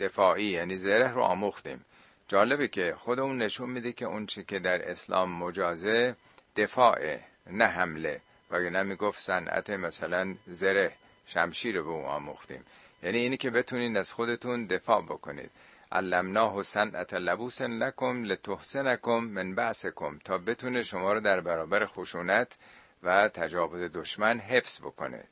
دفاعی 0.00 0.44
یعنی 0.44 0.76
زره 0.78 1.12
رو 1.12 1.22
آموختیم. 1.22 1.84
جالبه 2.28 2.68
که 2.68 2.94
خود 2.98 3.20
اون 3.20 3.38
نشون 3.38 3.70
میده 3.70 3.92
که 3.92 4.04
اون 4.04 4.26
چی 4.26 4.44
که 4.44 4.58
در 4.58 4.90
اسلام 4.90 5.30
مجازه 5.32 6.16
دفاعه 6.56 7.20
نه 7.46 7.64
حمله. 7.66 8.20
و 8.50 8.58
نمی‌گفت 8.58 9.20
صنعت 9.20 9.70
مثلا 9.70 10.34
زره 10.46 10.92
شمشیر 11.26 11.76
رو 11.76 11.84
به 11.84 11.90
اون 11.90 12.04
آموختیم. 12.04 12.64
یعنی 13.02 13.18
اینی 13.18 13.36
که 13.36 13.50
بتونید 13.50 13.96
از 13.96 14.12
خودتون 14.12 14.66
دفاع 14.66 15.02
بکنید. 15.02 15.50
علمناه 15.92 16.62
صنعت 16.62 17.14
لبوس 17.14 17.62
لکم 17.62 18.24
لتحسنکم 18.24 19.18
من 19.18 19.54
بعثکم 19.54 20.18
تا 20.24 20.38
بتونه 20.38 20.82
شما 20.82 21.12
رو 21.12 21.20
در 21.20 21.40
برابر 21.40 21.86
خشونت 21.86 22.56
و 23.02 23.28
تجاوز 23.28 23.80
دشمن 23.92 24.40
حفظ 24.40 24.80
بکنه. 24.80 25.24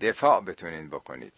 دفاع 0.00 0.40
بتونین 0.40 0.88
بکنید. 0.88 1.32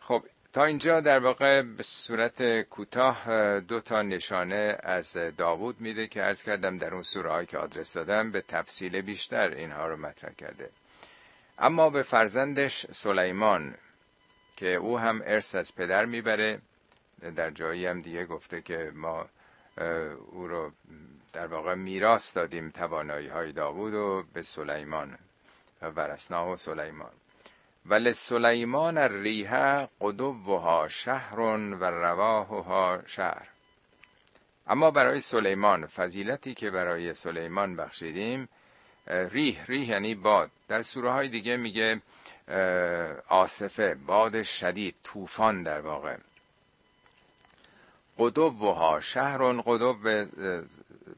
خب 0.00 0.22
تا 0.52 0.64
اینجا 0.64 1.00
در 1.00 1.18
واقع 1.18 1.62
به 1.62 1.82
صورت 1.82 2.62
کوتاه 2.62 3.60
دو 3.60 3.80
تا 3.80 4.02
نشانه 4.02 4.78
از 4.82 5.16
داوود 5.36 5.80
میده 5.80 6.06
که 6.06 6.24
ارز 6.24 6.42
کردم 6.42 6.78
در 6.78 6.94
اون 6.94 7.02
سوره 7.02 7.46
که 7.46 7.58
آدرس 7.58 7.94
دادم 7.94 8.30
به 8.30 8.40
تفصیل 8.40 9.00
بیشتر 9.00 9.48
اینها 9.48 9.86
رو 9.86 9.96
مطرح 9.96 10.32
کرده. 10.32 10.70
اما 11.58 11.90
به 11.90 12.02
فرزندش 12.02 12.86
سلیمان 12.92 13.74
که 14.56 14.74
او 14.74 14.98
هم 14.98 15.22
ارث 15.24 15.54
از 15.54 15.74
پدر 15.74 16.04
می‌بره 16.04 16.58
در 17.36 17.50
جایی 17.50 17.86
هم 17.86 18.00
دیگه 18.00 18.24
گفته 18.26 18.62
که 18.62 18.92
ما 18.94 19.26
او 20.32 20.48
رو 20.48 20.72
در 21.32 21.46
واقع 21.46 21.74
میراث 21.74 22.36
دادیم 22.36 22.70
توانایی 22.70 23.28
های 23.28 23.52
داوود 23.52 23.94
و 23.94 24.24
به 24.32 24.42
سلیمان 24.42 25.18
و 25.82 25.86
ورسنا 25.86 26.48
و 26.52 26.56
سلیمان. 26.56 27.12
ولی 27.86 28.12
سلیمان 28.12 28.98
الریح 28.98 29.84
قدوها 30.00 30.88
شهر 30.88 31.40
و 31.40 31.84
رواهها 31.84 33.02
شهر. 33.06 33.48
اما 34.66 34.90
برای 34.90 35.20
سلیمان 35.20 35.86
فضیلتی 35.86 36.54
که 36.54 36.70
برای 36.70 37.14
سلیمان 37.14 37.76
بخشیدیم 37.76 38.48
ریح 39.06 39.64
ریح 39.64 39.90
یعنی 39.90 40.14
باد. 40.14 40.50
در 40.68 40.82
سوره 40.82 41.10
های 41.12 41.28
دیگه 41.28 41.56
میگه 41.56 42.02
آصفه 43.28 43.94
باد 43.94 44.42
شدید 44.42 44.94
طوفان 45.04 45.62
در 45.62 45.80
واقع. 45.80 46.16
قدوها 48.18 49.00
شهر 49.00 49.52
قدو 49.52 49.94
به 49.94 50.28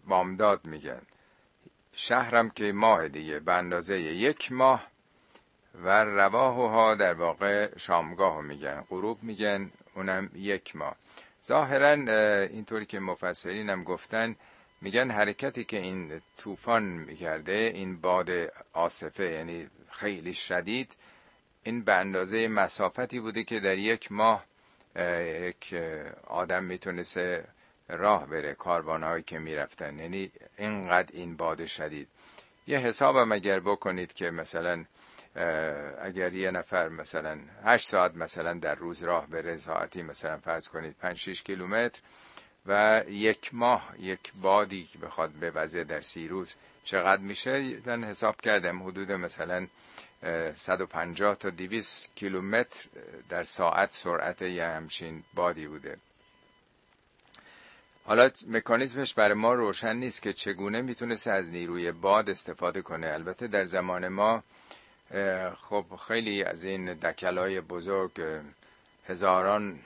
بامداد 0.07 0.61
میگن 0.65 1.03
شهرم 1.93 2.51
که 2.51 2.73
ماه 2.73 3.09
دیگه 3.09 3.41
به 3.41 3.53
اندازه 3.53 4.01
یک 4.01 4.53
ماه. 4.53 4.87
و 5.85 6.05
رواه 6.05 6.55
ها 6.70 6.95
در 6.95 7.15
واقع 7.15 7.79
شامگاه 7.79 8.41
میگن 8.41 8.85
غروب 8.91 9.23
میگن 9.23 9.70
اونم 9.95 10.31
یک 10.35 10.77
ماه. 10.77 10.97
ظاهرا 11.45 11.93
اینطوری 12.43 12.87
که 12.87 13.01
مفسرین 13.01 13.70
هم 13.70 13.85
گفتن 13.85 14.37
میگن 14.81 15.11
حرکتی 15.11 15.65
که 15.65 15.79
این 15.79 16.20
طوفان 16.37 16.83
می‌کرده 16.83 17.73
این 17.75 18.01
باد 18.01 18.31
آصفه 18.73 19.25
یعنی 19.25 19.69
خیلی 19.91 20.35
شدید 20.35 20.97
این 21.62 21.83
به 21.83 21.95
اندازه 21.95 22.49
مسافتی 22.49 23.20
بوده 23.20 23.45
که 23.45 23.61
در 23.61 23.79
یک 23.79 24.12
ماه 24.12 24.45
یک 24.97 25.74
آدم 26.27 26.65
می‌تونست 26.65 27.20
راه 27.89 28.27
بره 28.27 28.55
کاروانهایی 28.55 29.23
که 29.23 29.39
می‌رفتن. 29.39 29.98
یعنی 29.98 30.32
اینقدر 30.59 31.10
این 31.12 31.36
باد 31.36 31.66
شدید. 31.66 32.09
یه 32.66 32.78
حسابم 32.78 33.32
اگر 33.32 33.60
بکنید 33.60 34.12
که 34.12 34.31
مثلا 34.31 34.85
اگر 36.02 36.35
یه 36.35 36.51
نفر 36.51 36.89
مثلا 36.89 37.39
هشت 37.65 37.89
ساعت 37.89 38.16
مثلا 38.16 38.55
در 38.55 38.74
روز 38.74 39.02
راه 39.02 39.27
بره 39.27 39.56
ساعتی 39.56 40.02
مثلا 40.02 40.36
فرض 40.36 40.69
کنید 40.69 40.97
5 40.97 41.16
6 41.16 41.43
کیلومتر 41.43 42.01
و 42.66 43.02
یک 43.09 43.55
ماه 43.55 43.94
یک 43.98 44.32
بادی 44.43 44.85
که 44.85 44.98
بخواد 44.98 45.31
بوزه 45.31 45.85
در 45.85 46.01
سی 46.01 46.28
روز 46.28 46.55
چقدر 46.85 47.23
میشه؟ 47.23 47.77
من 47.86 48.05
حساب 48.05 48.40
کردم. 48.40 48.82
حدود 48.82 49.12
مثلا 49.12 49.66
150 50.55 51.35
تا 51.36 51.51
200 51.51 52.12
کیلومتر 52.16 52.85
در 53.28 53.45
ساعت 53.45 53.93
سرعت 53.93 54.43
یه 54.43 54.65
همچین 54.65 55.23
بادی 55.35 55.66
بوده. 55.66 55.97
حالا 58.05 58.31
مکانیزمش 58.49 59.15
برای 59.15 59.35
ما 59.35 59.55
روشن 59.55 59.97
نیست 59.97 60.23
که 60.23 60.32
چگونه 60.32 60.81
می‌تونست 60.82 61.27
از 61.28 61.49
نیروی 61.49 61.93
باد 61.93 62.31
استفاده 62.31 62.82
کنه. 62.82 63.07
البته 63.07 63.47
در 63.47 63.65
زمان 63.65 64.09
ما 64.09 64.43
خب 65.57 65.85
خیلی 66.09 66.43
از 66.45 66.65
این 66.65 66.95
دکلای 66.95 67.61
بزرگ 67.61 68.40
هزاران 69.09 69.78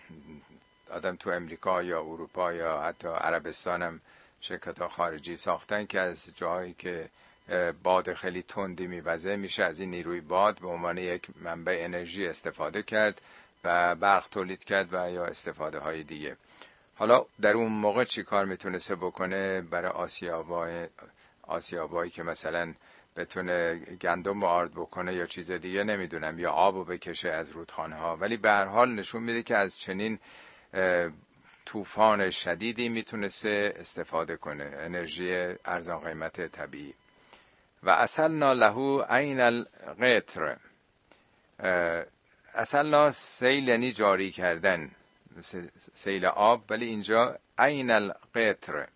آدم 0.90 1.16
تو 1.16 1.30
امریکا 1.30 1.82
یا 1.82 2.00
اروپا 2.00 2.52
یا 2.52 2.80
حتی 2.82 3.08
عربستان 3.08 3.82
هم 3.82 4.00
شرکت 4.40 4.86
خارجی 4.86 5.36
ساختن 5.36 5.86
که 5.86 6.00
از 6.00 6.30
جایی 6.36 6.74
که 6.78 7.08
باد 7.82 8.14
خیلی 8.14 8.42
تندی 8.42 8.86
میوزه 8.86 9.36
میشه 9.36 9.64
از 9.64 9.80
این 9.80 9.90
نیروی 9.90 10.20
باد 10.20 10.58
به 10.60 10.68
عنوان 10.68 10.98
یک 10.98 11.26
منبع 11.40 11.76
انرژی 11.80 12.26
استفاده 12.26 12.82
کرد 12.82 13.20
و 13.64 13.94
برق 13.94 14.28
تولید 14.28 14.64
کرد 14.64 14.88
و 14.92 15.10
یا 15.10 15.24
استفاده 15.24 15.78
های 15.78 16.02
دیگه. 16.02 16.36
حالا 16.94 17.26
در 17.40 17.54
اون 17.54 17.72
موقع 17.72 18.04
چی 18.04 18.22
کار 18.22 18.44
می‌تونسته 18.44 18.96
بکنه 18.96 19.60
برای 19.60 19.90
آسیابای 19.90 20.88
آسیابایی 21.42 22.10
که 22.10 22.22
مثلا 22.22 22.74
بتونه 23.16 23.74
گندم 23.74 24.40
رو 24.40 24.46
آرد 24.46 24.70
بکنه 24.72 25.14
یا 25.14 25.26
چیز 25.26 25.50
دیگه 25.50 25.84
نمی‌دونم 25.84 26.38
یا 26.38 26.50
آب 26.50 26.76
رو 26.76 26.84
بکشه 26.84 27.30
از 27.30 27.50
رودخانه 27.50 27.96
ولی 27.96 28.36
به 28.36 28.50
هر 28.50 28.64
حال 28.64 28.94
نشون 28.94 29.22
میده 29.22 29.42
که 29.42 29.56
از 29.56 29.78
چنین 29.78 30.18
طوفان 31.64 32.30
شدیدی 32.30 32.88
می‌تونسته 32.88 33.74
استفاده 33.76 34.36
کنه 34.36 34.72
انرژی 34.78 35.54
ارزان 35.64 36.00
قیمت 36.00 36.46
طبیعی. 36.46 36.94
و 37.82 37.90
اصلنا 37.90 38.52
له 38.52 39.04
عین 39.04 39.40
القطر. 39.40 40.56
اصلنا 42.54 43.10
سیل 43.10 43.68
یعنی 43.68 43.92
جاری 43.92 44.30
کردن 44.30 44.90
سیل 45.94 46.26
آب 46.26 46.64
ولی 46.70 46.86
اینجا 46.86 47.38
عین 47.58 47.90
القطر. 47.90 48.86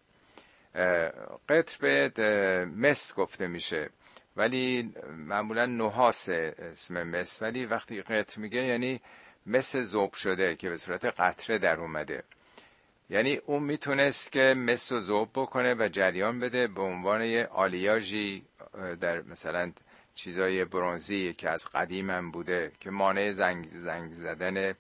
قطر 1.49 2.09
به 2.09 2.65
مس 2.65 3.15
گفته 3.15 3.47
میشه 3.47 3.91
ولی 4.37 4.93
معمولا 5.17 5.67
نحاس 5.67 6.29
اسم 6.29 7.03
مس 7.03 7.43
ولی 7.43 7.67
وقتی 7.67 8.03
قطر 8.03 8.41
میگه 8.41 8.63
یعنی 8.65 9.01
مس 9.47 9.77
زوب 9.77 10.15
شده 10.15 10.57
که 10.57 10.71
به 10.71 10.77
صورت 10.77 11.05
قطره 11.05 11.59
در 11.59 11.77
اومده. 11.81 12.23
یعنی 13.11 13.37
اون 13.37 13.63
می‌تونست 13.63 14.33
که 14.33 14.55
مس 14.55 14.93
رو 14.93 15.01
زوب 15.01 15.31
بکنه 15.35 15.75
و 15.75 15.89
جریان 15.93 16.41
بده 16.41 16.67
به 16.67 16.83
عنوان 16.83 17.23
یه 17.23 17.47
آلیاژی 17.53 18.43
در 19.01 19.23
مثلا 19.23 19.73
چیزای 20.15 20.65
برونزی 20.65 21.35
که 21.35 21.51
از 21.51 21.69
قدیم 21.69 22.11
هم 22.11 22.31
بوده 22.31 22.73
که 22.81 22.91
مانع 22.91 23.33
زنگ, 23.33 23.67
زنگ 23.67 24.13
زدن 24.13 24.75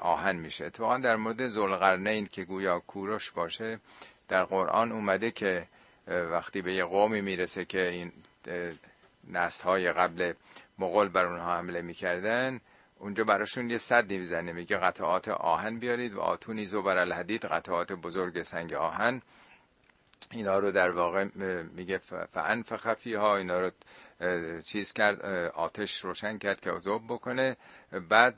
آهن 0.00 0.36
میشه. 0.36 0.64
اتفاقا 0.64 0.98
در 0.98 1.16
مورد 1.16 1.46
زلقرنین 1.46 2.26
که 2.26 2.44
گویا 2.44 2.78
کوروش 2.78 3.30
باشه 3.30 3.78
در 4.28 4.44
قرآن 4.44 4.92
اومده 4.92 5.30
که 5.30 5.66
وقتی 6.06 6.62
به 6.62 6.74
یه 6.74 6.84
قومی 6.84 7.20
می‌رسه 7.20 7.64
که 7.64 7.88
این 7.88 8.12
نسل 9.30 9.64
های 9.64 9.92
قبل 9.92 10.32
مغول 10.78 11.08
بر 11.08 11.26
اونها 11.26 11.56
حمله 11.56 11.82
می‌کردن 11.82 12.60
اونجا 12.98 13.24
براشون 13.24 13.70
یه 13.70 13.78
صدی 13.78 14.18
می‌زنه 14.18 14.52
میگه 14.52 14.76
قطعات 14.76 15.28
آهن 15.28 15.78
بیارید 15.78 16.14
و 16.14 16.20
آتونی 16.20 16.66
زبر 16.66 16.98
الحدید 16.98 17.44
قطعات 17.44 17.92
بزرگ 17.92 18.42
سنگ 18.42 18.74
آهن. 18.74 19.22
اینا 20.30 20.58
رو 20.58 20.70
در 20.72 20.90
واقع 20.90 21.24
میگه 21.74 21.98
فعن 22.32 22.62
فخفی 22.62 23.14
ها 23.14 23.36
اینا 23.36 23.60
رو 23.60 23.70
چیز 24.60 24.92
کرد 24.92 25.24
آتش 25.54 26.04
روشن 26.04 26.38
کرد 26.38 26.60
که 26.60 26.70
عذاب 26.70 27.02
بکنه. 27.08 27.56
بعد 28.08 28.36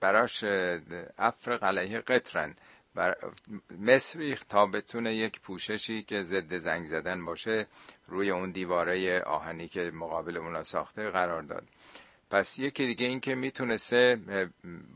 براش 0.00 0.44
افرق 1.18 1.64
علیه 1.64 1.98
قطرن. 2.00 2.54
بر 2.94 3.16
مصر 3.80 4.38
تا 4.48 4.66
بتونه 4.66 5.14
یک 5.14 5.40
پوششی 5.40 6.02
که 6.02 6.22
ضد 6.22 6.58
زنگ 6.58 6.86
زدن 6.86 7.24
باشه 7.24 7.66
روی 8.08 8.30
اون 8.30 8.50
دیواره 8.50 9.20
آهنی 9.22 9.68
که 9.68 9.90
مقابل 9.94 10.36
اونا 10.36 10.62
ساخته 10.64 11.10
قرار 11.10 11.42
داد. 11.42 11.64
پس 12.30 12.58
یکی 12.58 12.86
دیگه 12.86 13.06
این 13.06 13.20
که 13.20 13.34
می‌تونسته 13.34 14.18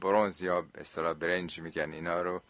برونز 0.01 0.43
یا 0.43 0.66
اصطلاح 0.78 1.12
برنج 1.12 1.61
میگن 1.61 1.93
اینا 1.93 2.23
رو 2.23 2.43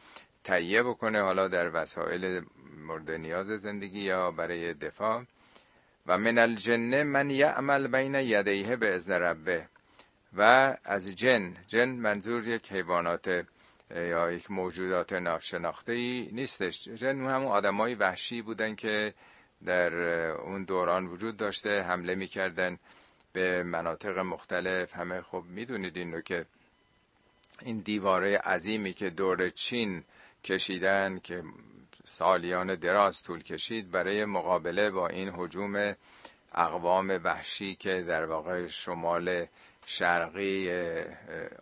تهیه 0.45 0.83
بکنه. 0.83 1.23
حالا 1.23 1.49
در 1.49 1.71
وسایل 1.83 2.45
مورد 2.79 3.11
نیاز 3.11 3.47
زندگی 3.47 4.01
یا 4.01 4.31
برای 4.31 4.75
دفاع. 4.75 5.25
و 6.07 6.19
من 6.19 6.39
الجنه 6.39 7.03
من 7.03 7.31
یعمل 7.31 7.87
بین 7.87 8.15
یدیه 8.15 8.77
به 8.77 8.95
ازن 8.95 9.13
ربه. 9.15 9.69
و 10.37 10.77
از 10.85 11.17
جن 11.17 11.55
جن 11.67 11.89
منظور 11.89 12.49
یک 12.49 12.73
حیوانات 12.73 13.47
یا 13.91 14.33
یک 14.33 14.51
موجودات 14.51 15.13
ناشناخته 15.13 15.93
ای 15.93 16.29
نیستش. 16.33 16.89
جن 16.89 17.25
همون 17.25 17.47
آدمای 17.47 17.95
وحشی 17.95 18.43
بودن 18.43 18.75
که 18.75 19.15
در 19.65 19.95
اون 20.31 20.65
دوران 20.65 21.07
وجود 21.07 21.37
داشته 21.37 21.83
حمله 21.83 22.15
می‌کردن 22.15 22.79
به 23.33 23.63
مناطق 23.63 24.19
مختلف. 24.19 24.97
همه 24.97 25.21
خب 25.21 25.45
می‌دونید 25.49 25.97
این 25.97 26.13
رو 26.13 26.21
که 26.21 26.47
این 27.63 27.79
دیواره 27.79 28.37
عظیمی 28.39 28.93
که 28.93 29.11
دور 29.11 29.49
چین 29.49 30.05
کشیدن 30.45 31.19
که 31.19 31.43
سالیان 32.11 32.75
دراز 32.75 33.23
طول 33.23 33.43
کشید 33.43 33.91
برای 33.91 34.25
مقابله 34.25 34.91
با 34.91 35.09
این 35.09 35.29
حجوم 35.29 35.95
اقوام 36.55 37.21
وحشی 37.25 37.75
که 37.75 38.03
در 38.03 38.25
واقع 38.25 38.67
شمال 38.67 39.47
شرقی 39.87 40.71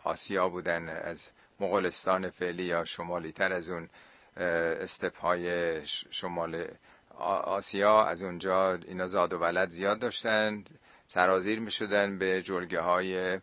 آسیا 0.05 0.49
بودن 0.49 0.89
از 0.89 1.31
مغولستان 1.61 2.31
فعلی 2.31 2.65
یا 2.65 2.85
شمالی 2.85 3.33
تر 3.33 3.53
از 3.53 3.71
اون 3.71 3.89
استپهای 4.37 5.81
شمال 6.11 6.69
آسیا 7.45 8.05
از 8.05 8.23
اونجا 8.23 8.75
اینا 8.75 9.07
زاد 9.07 9.33
و 9.33 9.39
ولد 9.39 9.69
زیاد 9.69 9.99
داشتن 9.99 10.65
سرازیر 11.07 11.61
می 11.61 11.71
شدن 11.71 12.19
به 12.19 12.43
جلگه 12.43 12.81
های 12.81 13.41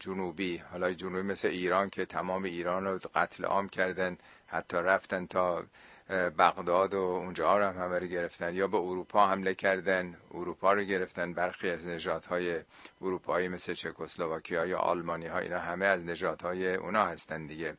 جنوبی. 0.00 0.56
حالا 0.56 0.92
جنوبی 0.92 1.22
مثل 1.22 1.48
ایران 1.48 1.90
که 1.90 2.04
تمام 2.04 2.42
ایران 2.42 2.84
رو 2.84 2.98
قتل 3.14 3.44
عام 3.44 3.68
کردن 3.68 4.16
حتی 4.46 4.76
رفتن 4.76 5.26
تا 5.26 5.64
بغداد 6.10 6.94
و 6.94 6.98
اونجا 6.98 7.58
رو 7.58 7.64
هم 7.64 7.82
همه 7.82 7.98
رو 7.98 8.06
گرفتن 8.06 8.54
یا 8.54 8.66
به 8.66 8.76
اروپا 8.76 9.26
حمله 9.26 9.54
کردن 9.54 10.16
اروپا 10.34 10.72
رو 10.72 10.82
گرفتن. 10.82 11.32
برخی 11.32 11.70
از 11.70 11.88
نژادهای 11.88 12.60
اروپایی 13.00 13.48
مثل 13.48 13.74
چکسلواکیا 13.74 14.66
یا 14.66 14.78
آلمانی 14.78 15.26
ها 15.26 15.38
اینا 15.38 15.58
همه 15.58 15.86
از 15.86 16.04
نژادهای 16.04 16.74
اونا 16.74 17.04
هستن 17.04 17.46
دیگه. 17.46 17.76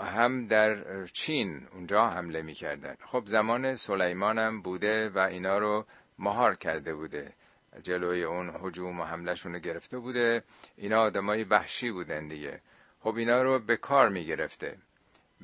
هم 0.00 0.46
در 0.46 1.04
چین 1.06 1.66
اونجا 1.72 2.06
حمله 2.06 2.42
می‌کردن. 2.42 2.94
خب 3.06 3.22
زمان 3.26 3.74
سلیمان 3.74 4.38
هم 4.38 4.62
بوده 4.62 5.08
و 5.08 5.18
اینا 5.18 5.58
رو 5.58 5.86
مهار 6.18 6.54
کرده 6.54 6.94
بوده. 6.94 7.32
جلوی 7.82 8.24
اون 8.24 8.50
حجوم 8.62 9.00
و 9.00 9.04
حملهشون 9.04 9.52
رو 9.52 9.58
گرفته 9.58 9.98
بوده. 9.98 10.42
اینا 10.76 11.00
آدمای 11.00 11.44
وحشی 11.44 11.90
بودن 11.90 12.28
دیگه. 12.28 12.60
خب 13.00 13.16
اینا 13.16 13.42
رو 13.42 13.58
به 13.58 13.76
کار 13.76 14.08
می‌گرفته. 14.08 14.76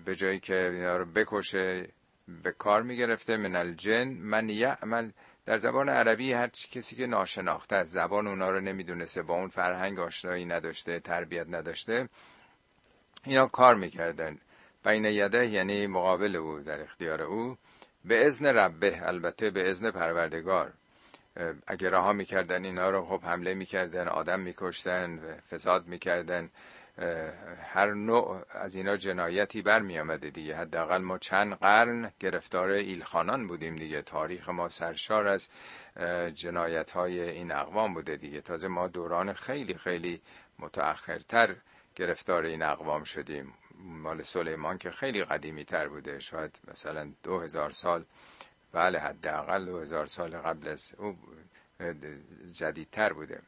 به 0.05 0.15
جایی 0.15 0.41
که 0.41 0.71
اینا 0.71 0.97
رو 0.97 1.05
بکشه 1.05 1.89
به 2.43 2.53
کار 2.53 2.83
می‌گرفته 2.83 3.37
من 3.37 3.57
الجن 3.57 4.09
من 4.09 4.49
یعمل. 4.49 5.11
در 5.47 5.59
زبان 5.59 5.89
عربی 5.89 6.33
هر 6.33 6.49
کسی 6.49 6.97
که 6.97 7.07
ناشناخته 7.07 7.77
از 7.77 7.91
زبان 7.91 8.27
اونا 8.27 8.51
رو 8.51 8.61
نمی‌دونسته 8.61 9.23
با 9.23 9.35
اون 9.35 9.49
فرهنگ 9.49 9.99
آشنایی 9.99 10.45
نداشته 10.45 11.01
تربیت 11.01 11.47
نداشته 11.49 12.09
اینا 13.25 13.47
کار 13.47 13.75
می‌کردن. 13.75 14.39
بین 14.85 15.05
یده 15.05 15.47
یعنی 15.47 15.87
مقابل 15.87 16.37
او 16.37 16.59
در 16.59 16.81
اختیار 16.81 17.23
او. 17.23 17.57
به 18.05 18.27
ازن 18.27 18.47
ربه 18.47 19.09
البته 19.09 19.51
به 19.51 19.71
ازن 19.71 19.91
پروردگار. 19.91 20.73
اگه 21.67 21.91
رها 21.91 22.13
می‌کردن 22.13 22.65
اینا 22.65 22.91
رو 22.91 23.05
خب 23.05 23.25
حمله 23.25 23.55
می‌کردن 23.55 24.09
آدم 24.09 24.41
میکشتن 24.41 25.21
فساد 25.51 25.87
می‌کردن. 25.87 26.51
هر 27.63 27.95
نوع 27.95 28.43
از 28.51 28.75
اینا 28.75 28.97
جنایتی 28.97 29.63
برمی 29.63 29.99
آمده 29.99 30.31
دیگه. 30.31 30.57
حداقل 30.57 30.99
ما 30.99 31.19
چند 31.19 31.55
قرن 31.55 32.13
گرفتار 32.21 32.69
ایلخانان 32.71 33.47
بودیم 33.47 33.77
دیگه. 33.77 34.03
تاریخ 34.03 34.49
ما 34.49 34.69
سرشار 34.69 35.27
از 35.27 35.49
جنایت 36.35 36.91
های 36.91 37.21
این 37.21 37.53
اقوام 37.53 37.95
بوده 37.95 38.17
دیگه. 38.17 38.41
تازه 38.41 38.69
ما 38.69 38.89
دوران 38.89 39.33
خیلی 39.33 39.75
خیلی 39.75 40.21
متأخرتر 40.59 41.57
گرفتار 41.97 42.45
این 42.45 42.63
اقوام 42.63 43.05
شدیم. 43.05 43.55
مال 43.79 44.23
سلیمان 44.23 44.79
که 44.79 44.91
خیلی 44.91 45.25
قدیمی 45.25 45.65
تر 45.65 45.89
بوده. 45.89 46.19
شاید 46.19 46.61
مثلا 46.69 47.13
دو 47.23 47.41
هزار 47.41 47.71
سال. 47.71 48.05
بله 48.73 48.99
حداقل 48.99 49.65
دو 49.65 49.81
هزار 49.81 50.07
سال 50.07 50.37
قبل 50.37 50.69
از 50.69 50.95
او 50.99 51.19
جدیدتر 52.53 53.13
بوده. 53.13 53.43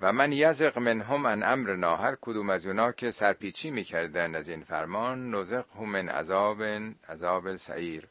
و 0.00 0.12
من 0.12 0.32
یزق 0.32 0.78
منهم 0.78 1.26
ان 1.26 1.42
امر 1.42 1.74
ناهر 1.74 2.16
کدوم 2.20 2.50
از 2.50 2.66
اونا 2.66 2.92
که 2.92 3.10
سرپیچی 3.10 3.70
می‌کردن 3.70 4.34
از 4.34 4.48
این 4.48 4.62
فرمان 4.62 5.34
نزق 5.34 5.64
هم 5.78 5.88
من 5.88 6.08
عذاب 6.08 6.62
عذاب 7.08 7.56
سعیر 7.56 8.08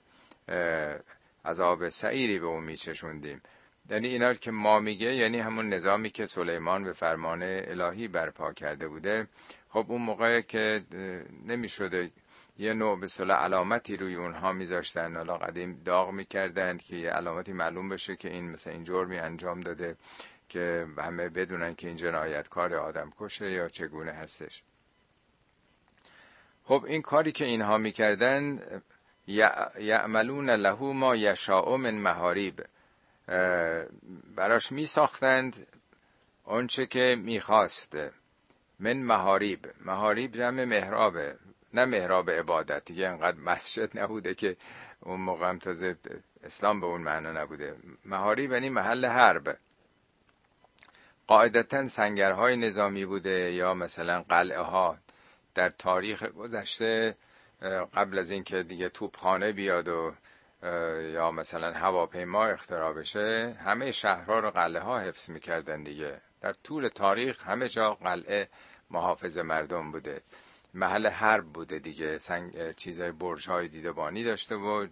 عذاب 1.45 1.89
سعیری 1.89 2.39
به 2.39 2.45
اون 2.45 2.63
میچشوندیم. 2.63 3.41
یعنی 3.89 4.07
اینا 4.07 4.33
که 4.33 4.51
ما 4.51 4.79
میگه 4.79 5.15
یعنی 5.15 5.39
همون 5.39 5.73
نظامی 5.73 6.09
که 6.09 6.25
سلیمان 6.25 6.83
به 6.83 6.93
فرمان 6.93 7.43
الهی 7.43 8.07
برپا 8.07 8.53
کرده 8.53 8.87
بوده. 8.87 9.27
خب 9.69 9.85
اون 9.87 10.01
موقع 10.01 10.41
که 10.41 10.83
نمی‌شده 11.45 12.11
یه 12.57 12.73
نوع 12.73 12.99
به 12.99 13.07
صلاح 13.07 13.43
علامتی 13.43 13.97
روی 13.97 14.15
اونها 14.15 14.53
میذاشتن. 14.53 15.15
حالا 15.15 15.37
قدیم 15.37 15.81
داغ 15.85 16.11
می‌کردن 16.11 16.77
که 16.77 16.95
یه 16.95 17.09
علامتی 17.09 17.53
معلوم 17.53 17.89
بشه 17.89 18.15
که 18.15 18.29
این 18.29 18.51
مثلا 18.51 18.73
این 18.73 18.83
جرمی 18.83 19.17
انجام 19.17 19.59
داده. 19.59 19.95
که 20.49 20.87
همه 20.97 21.29
بدونن 21.29 21.75
که 21.75 21.87
این 21.87 21.95
جنایتکار 21.95 22.75
آدم 22.75 23.13
کشه 23.19 23.51
یا 23.51 23.69
چگونه 23.69 24.11
هستش. 24.11 24.63
خب 26.63 26.85
این 26.87 27.01
کاری 27.01 27.31
که 27.31 27.45
اینها 27.45 27.77
می‌کردن 27.77 28.59
یعملون 29.79 30.49
له 30.49 30.81
ما 30.81 31.15
یشاء 31.15 31.77
من 31.77 31.93
محاریب 31.95 32.65
براش 34.35 34.71
میساختند 34.71 35.67
آنچه 36.43 36.85
که 36.85 37.17
می‌خواست. 37.19 37.97
من 38.79 38.97
محاریب 38.97 39.59
محاریب 39.85 40.31
جمع 40.31 40.65
محرابه 40.65 41.35
نه 41.73 41.85
محراب 41.85 42.31
عبادت. 42.31 42.85
دیگه 42.85 43.07
انقدر 43.07 43.37
مسجد 43.37 43.99
نبوده 43.99 44.33
که 44.33 44.57
اون 44.99 45.19
موقع 45.19 45.49
هم 45.49 45.59
تازه 45.59 45.95
اسلام 46.43 46.79
به 46.79 46.85
اون 46.85 47.01
معنا 47.01 47.31
نبوده. 47.31 47.75
محاریب 48.05 48.51
یعنی 48.51 48.69
محل 48.69 49.05
حرب. 49.05 49.57
قاعدتا 51.27 51.85
سنگرهای 51.85 52.57
نظامی 52.57 53.05
بوده 53.05 53.51
یا 53.53 53.73
مثلا 53.73 54.21
قلعه 54.21 54.61
ها. 54.61 54.97
در 55.53 55.69
تاریخ 55.69 56.23
گذشته 56.23 57.17
قبل 57.93 58.19
از 58.19 58.31
اینکه 58.31 58.63
دیگه 58.63 58.89
توپخانه 58.89 59.51
بیاد 59.51 59.87
و 59.87 60.13
یا 61.13 61.31
مثلا 61.31 61.73
هواپیما 61.73 62.45
اختراع 62.45 62.93
بشه 62.93 63.55
همه 63.65 63.91
شهرها 63.91 64.39
رو 64.39 64.51
قلعه 64.51 64.81
ها 64.81 64.99
حفظ 64.99 65.29
می‌کردن 65.29 65.83
دیگه. 65.83 66.21
در 66.41 66.53
طول 66.53 66.87
تاریخ 66.87 67.43
همه 67.47 67.69
جا 67.69 67.93
قلعه 67.93 68.49
محافظ 68.91 69.37
مردم 69.37 69.91
بوده. 69.91 70.21
محل 70.73 71.07
حرب 71.07 71.45
بوده 71.45 71.79
دیگه. 71.79 72.17
سنگ 72.17 72.75
چیزای 72.75 73.11
برج 73.11 73.49
های 73.49 73.67
دیدبانی 73.67 74.23
داشته 74.23 74.55
و 74.55 74.87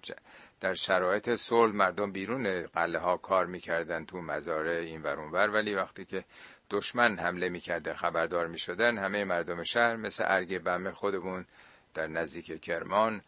در 0.61 0.73
شرایط 0.73 1.36
صلح 1.36 1.76
مردم 1.76 2.11
بیرون 2.11 2.61
قله 2.61 2.99
ها 2.99 3.18
کار 3.18 3.45
می‌کردن 3.45 4.06
تو 4.06 4.22
مزاره 4.22 4.77
این 4.77 5.02
ور 5.02 5.49
ولی 5.49 5.76
وقتی 5.76 6.06
که 6.06 6.23
دشمن 6.69 7.19
حمله 7.19 7.49
می‌کرده 7.49 7.94
خبردار 7.94 8.48
می‌شدن 8.48 8.98
همه 8.98 9.23
مردم 9.23 9.64
شهر 9.64 9.95
مثل 9.95 10.23
ارگ 10.27 10.60
بمه 10.60 10.91
خودمون 10.91 11.45
در 11.94 12.07
نزدیک 12.07 12.61
کرمان 12.61 13.22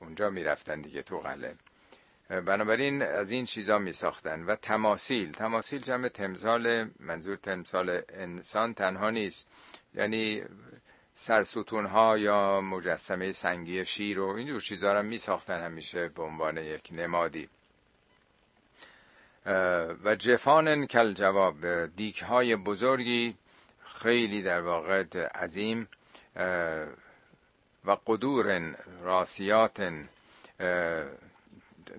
اونجا 0.00 0.30
می‌رفتن 0.30 0.80
دیگه 0.80 1.02
تو 1.02 1.18
قله 1.18 1.54
بنابراین 2.28 3.02
از 3.02 3.30
این 3.30 3.44
چیزا 3.44 3.78
می 3.78 3.92
ساختن 3.92 4.44
و 4.44 4.56
تماسیل 4.56 5.32
تماسیل 5.32 5.80
جمع 5.80 6.08
تمثال 6.08 6.90
منظور 7.00 7.36
تمثال 7.36 8.00
انسان 8.08 8.74
تنها 8.74 9.10
نیست. 9.10 9.48
یعنی 9.94 10.42
سرستون 11.14 11.86
ها 11.86 12.18
یا 12.18 12.60
مجسمه 12.60 13.32
سنگی 13.32 13.84
شیر 13.84 14.20
و 14.20 14.28
اینجور 14.28 14.60
چیزها 14.60 14.92
رو 14.92 15.02
می 15.02 15.18
ساختن 15.18 15.64
همیشه 15.64 16.08
به 16.08 16.22
عنوان 16.22 16.56
یک 16.56 16.88
نمادی. 16.92 17.48
و 20.04 20.16
جفان 20.18 20.86
کل 20.86 21.12
جواب 21.12 21.86
دیک 21.86 22.22
های 22.22 22.56
بزرگی 22.56 23.34
خیلی 23.84 24.42
در 24.42 24.60
واقع 24.60 25.04
عظیم 25.34 25.88
و 27.84 27.96
قدور 28.06 28.74
راسیات 29.02 29.92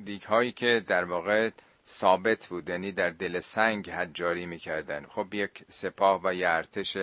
دیک 0.05 0.23
هایی 0.23 0.51
که 0.51 0.83
در 0.87 1.03
واقع 1.03 1.49
ثابت 1.87 2.47
بود 2.47 2.69
یعنی 2.69 2.91
در 2.91 3.09
دل 3.09 3.39
سنگ 3.39 3.89
حجاری 3.89 4.45
می‌کردن. 4.45 5.05
خب 5.09 5.33
یک 5.33 5.63
سپاه 5.69 6.21
و 6.23 6.33
یه 6.33 6.49
ارتش 6.49 6.97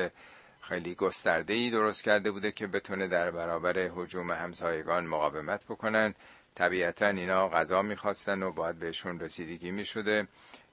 خیلی 0.62 0.94
گسترده 0.94 1.54
ای 1.54 1.70
درست 1.70 2.04
کرده 2.04 2.30
بوده 2.30 2.52
که 2.52 2.66
بتونه 2.66 3.08
در 3.08 3.30
برابر 3.30 3.78
حجوم 3.78 4.30
همسایگان 4.30 5.06
مقاومت 5.06 5.64
بکنن. 5.64 6.14
طبیعتا 6.54 7.06
اینا 7.06 7.48
غذا 7.48 7.82
می‌خواستن 7.82 8.42
و 8.42 8.52
باید 8.52 8.78
بهشون 8.78 9.20
رسیدگی 9.20 9.70
می‌شده. 9.70 10.28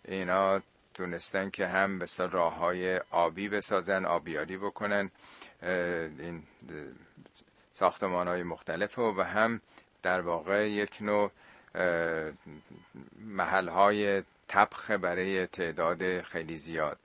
اینا 0.06 0.62
تونستن 0.94 1.50
که 1.50 1.68
هم 1.68 1.92
مثل 1.92 2.30
راه 2.30 2.56
های 2.56 2.98
آبی 3.12 3.50
بسازن 3.50 4.06
آبیاری 4.06 4.58
بکنن 4.58 5.12
این 5.62 6.44
ساختمان 7.74 8.28
های 8.28 8.44
مختلف 8.44 9.00
و 9.00 9.22
هم 9.22 9.62
در 10.02 10.22
واقع 10.22 10.70
یک 10.70 10.98
نوع 11.02 11.32
محل 13.20 13.68
های 13.68 14.24
تبخ 14.48 14.92
برای 14.92 15.48
تعداد 15.48 16.22
خیلی 16.22 16.58
زیاد. 16.58 16.98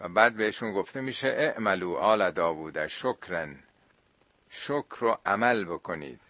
و 0.00 0.08
بعد 0.08 0.36
بهشون 0.36 0.72
گفته 0.72 1.00
میشه 1.00 1.28
اعملو 1.28 1.94
آل 1.94 2.30
داوود 2.30 2.86
شکرن. 2.86 3.58
شکر 4.50 4.96
رو 5.00 5.18
عمل 5.26 5.64
بکنید. 5.64 6.20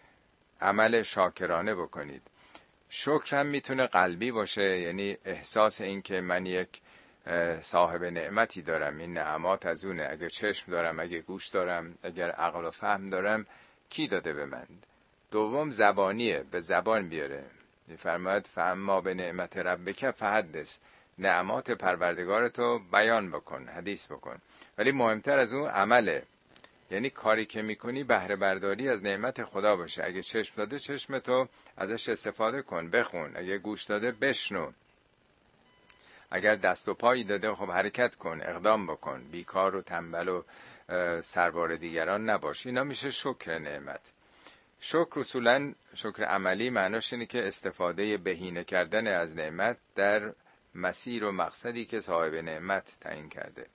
عمل 0.61 1.01
شاکرانه 1.01 1.75
بکنید. 1.75 2.21
شکر 2.89 3.37
هم 3.37 3.45
می‌تونه 3.45 3.87
قلبی 3.87 4.31
باشه 4.31 4.79
یعنی 4.79 5.17
احساس 5.25 5.81
این 5.81 6.01
که 6.01 6.21
من 6.21 6.45
یک 6.45 6.81
صاحب 7.61 8.03
نعمتی 8.03 8.61
دارم. 8.61 8.97
این 8.97 9.13
نعمات 9.13 9.65
از 9.65 9.85
اونه. 9.85 10.07
اگر 10.11 10.29
چشم 10.29 10.71
دارم 10.71 10.99
اگر 10.99 11.19
گوش 11.19 11.47
دارم 11.47 11.97
اگر 12.03 12.31
عقل 12.31 12.65
و 12.65 12.71
فهم 12.71 13.09
دارم 13.09 13.45
کی 13.89 14.07
داده 14.07 14.33
به 14.33 14.45
من؟ 14.45 14.67
دوم 15.31 15.69
زبانیه. 15.69 16.43
به 16.51 16.59
زبان 16.59 17.09
بیاره. 17.09 17.43
میفرماید 17.87 18.47
فهم 18.47 18.79
ما 18.79 19.01
به 19.01 19.13
نعمت 19.13 19.57
ربک 19.57 20.11
فحدث. 20.11 20.77
نعمات 21.19 21.71
پروردگارتو 21.71 22.79
بیان 22.79 23.31
بکن 23.31 23.67
حدیث 23.67 24.11
بکن. 24.11 24.37
ولی 24.77 24.91
مهمتر 24.91 25.37
از 25.37 25.53
اون 25.53 25.67
عمله. 25.69 26.23
یعنی 26.91 27.09
کاری 27.09 27.45
که 27.45 27.61
می‌کنی 27.61 28.03
بهره 28.03 28.35
برداری 28.35 28.89
از 28.89 29.03
نعمت 29.03 29.43
خدا 29.43 29.75
باشه. 29.75 30.03
اگه 30.05 30.21
چشم 30.21 30.53
داده 30.57 30.79
چشم 30.79 31.19
تو 31.19 31.47
ازش 31.77 32.09
استفاده 32.09 32.61
کن 32.61 32.89
بخون. 32.89 33.31
اگه 33.35 33.57
گوش 33.57 33.83
داده 33.83 34.11
بشنو. 34.11 34.71
اگر 36.31 36.55
دست 36.55 36.89
و 36.89 36.93
پایی 36.93 37.23
داده 37.23 37.55
خب 37.55 37.71
حرکت 37.71 38.15
کن 38.15 38.41
اقدام 38.41 38.87
بکن. 38.87 39.23
بیکار 39.31 39.75
و 39.75 39.81
تنبل 39.81 40.27
و 40.27 40.43
سربار 41.21 41.75
دیگران 41.75 42.29
نباش. 42.29 42.65
اینا 42.65 42.83
میشه 42.83 43.11
شکر 43.11 43.57
نعمت. 43.57 44.13
شکر 44.79 45.19
اصولا 45.19 45.73
شکر 45.93 46.23
عملی 46.23 46.69
معناش 46.69 47.13
اینه 47.13 47.25
که 47.25 47.47
استفاده 47.47 48.17
بهینه 48.17 48.63
کردن 48.63 49.07
از 49.07 49.35
نعمت 49.35 49.77
در 49.95 50.31
مسیر 50.75 51.25
و 51.25 51.31
مقصدی 51.31 51.85
که 51.85 51.99
صاحب 51.99 52.35
نعمت 52.35 52.97
تعیین 53.01 53.29
کرده. 53.29 53.65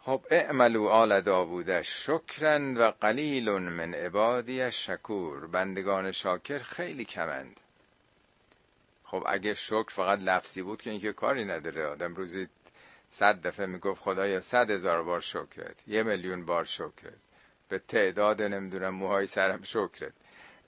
خب 0.00 0.24
اعملو 0.30 0.86
آل 0.86 1.20
داوود 1.20 1.82
شکرن 1.82 2.76
و 2.76 2.90
قلیل 2.90 3.50
من 3.50 3.94
عبادی 3.94 4.72
شکور. 4.72 5.46
بندگان 5.46 6.12
شاکر 6.12 6.58
خیلی 6.58 7.04
کمند. 7.04 7.60
خب 9.04 9.24
اگه 9.26 9.54
شکر 9.54 9.88
فقط 9.88 10.18
لفظی 10.22 10.62
بود 10.62 10.82
که 10.82 10.90
اینکه 10.90 11.12
کاری 11.12 11.44
نداره. 11.44 11.86
آدم 11.86 12.14
روزی 12.14 12.48
صد 13.08 13.46
دفعه 13.46 13.66
می‌گفت 13.66 14.02
خدایا 14.02 14.40
صد 14.40 14.70
هزار 14.70 15.02
بار 15.02 15.20
شکرت 15.20 15.88
یه 15.88 16.02
میلیون 16.02 16.44
بار 16.44 16.64
شکرت. 16.64 17.18
به 17.68 17.78
تعداد 17.78 18.42
نمی‌دونم 18.42 18.94
موهای 18.94 19.26
سرم 19.26 19.62
شکرت. 19.62 20.12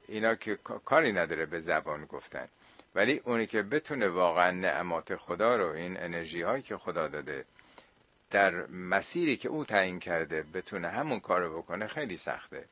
اینا 0.08 0.34
که 0.34 0.58
کاری 0.84 1.12
نداره 1.12 1.46
به 1.46 1.60
زبان 1.60 2.04
گفتن. 2.04 2.48
ولی 2.94 3.20
اونی 3.24 3.46
که 3.46 3.62
بتونه 3.62 4.08
واقعا 4.08 4.50
نعمات 4.50 5.16
خدا 5.16 5.56
رو 5.56 5.66
این 5.66 6.00
انرژی 6.00 6.42
هایی 6.42 6.62
که 6.62 6.76
خدا 6.76 7.08
داده 7.08 7.44
در 8.30 8.66
مسیری 8.66 9.36
که 9.36 9.48
او 9.48 9.64
تعیین 9.64 9.98
کرده 9.98 10.42
بتونه 10.54 10.88
همون 10.88 11.20
کارو 11.20 11.58
بکنه 11.58 11.86
خیلی 11.86 12.16
سخته. 12.16 12.64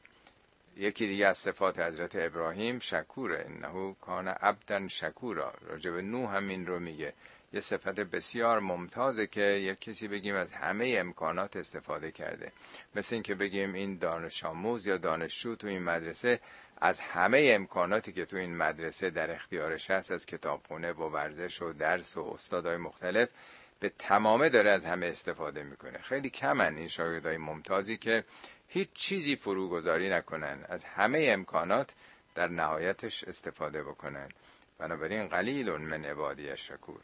یکی 0.77 1.07
دیگه 1.07 1.27
از 1.27 1.39
صفات 1.39 1.81
حضرت 1.81 2.13
ابراهیم 2.15 2.79
شکوره 2.79 3.47
انه 3.49 3.95
کان 4.01 4.29
عبدا 4.29 4.89
شکورا. 4.89 5.53
راجب 5.67 5.93
نو 5.93 6.27
همین 6.27 6.67
رو 6.67 6.81
میگه. 6.81 7.13
یه 7.53 7.61
صفت 7.61 8.01
بسیار 8.01 8.61
ممتازه 8.61 9.27
که 9.27 9.41
یک 9.41 9.81
کسی 9.81 10.09
بگیم 10.09 10.35
از 10.35 10.53
همه 10.53 10.95
امکانات 10.99 11.57
استفاده 11.57 12.11
کرده. 12.11 12.53
مثل 12.95 13.15
اینکه 13.15 13.35
بگیم 13.35 13.75
این 13.75 13.99
دانش 13.99 14.45
آموز 14.45 14.87
یا 14.87 14.97
دانشجو 14.97 15.55
تو 15.55 15.67
این 15.67 15.83
مدرسه 15.83 16.41
از 16.81 17.01
همه 17.01 17.51
امکاناتی 17.55 18.13
که 18.13 18.25
تو 18.25 18.37
این 18.37 18.57
مدرسه 18.57 19.11
در 19.11 19.31
اختیارش 19.35 19.91
هست 19.91 20.13
از 20.13 20.27
کتابخونه 20.27 20.93
و 20.93 21.03
ورزش 21.03 21.63
و 21.63 21.73
درس 21.73 22.17
و 22.17 22.31
استادای 22.35 22.77
مختلف 22.77 23.29
به 23.81 23.89
تمامه 23.89 24.49
داره 24.49 24.71
از 24.71 24.87
همه 24.87 25.07
استفاده 25.07 25.63
می‌کنه. 25.63 25.99
خیلی 25.99 26.31
کمن 26.31 26.77
این 26.77 26.89
شاگردای 26.89 27.37
ممتازی 27.37 27.97
که 27.97 28.25
هیچ 28.69 28.89
چیزی 28.93 29.37
فروگذاری 29.37 30.11
نکنن. 30.11 30.65
از 30.69 30.85
همه 30.85 31.27
امکانات 31.29 31.95
در 32.35 32.49
نهایتش 32.49 33.25
استفاده 33.25 33.83
بکنن. 33.85 34.29
بنابراین 34.79 35.29
قلیل 35.29 35.71
من 35.71 36.05
عبادی 36.05 36.57
شکور 36.57 37.01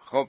خب 0.00 0.28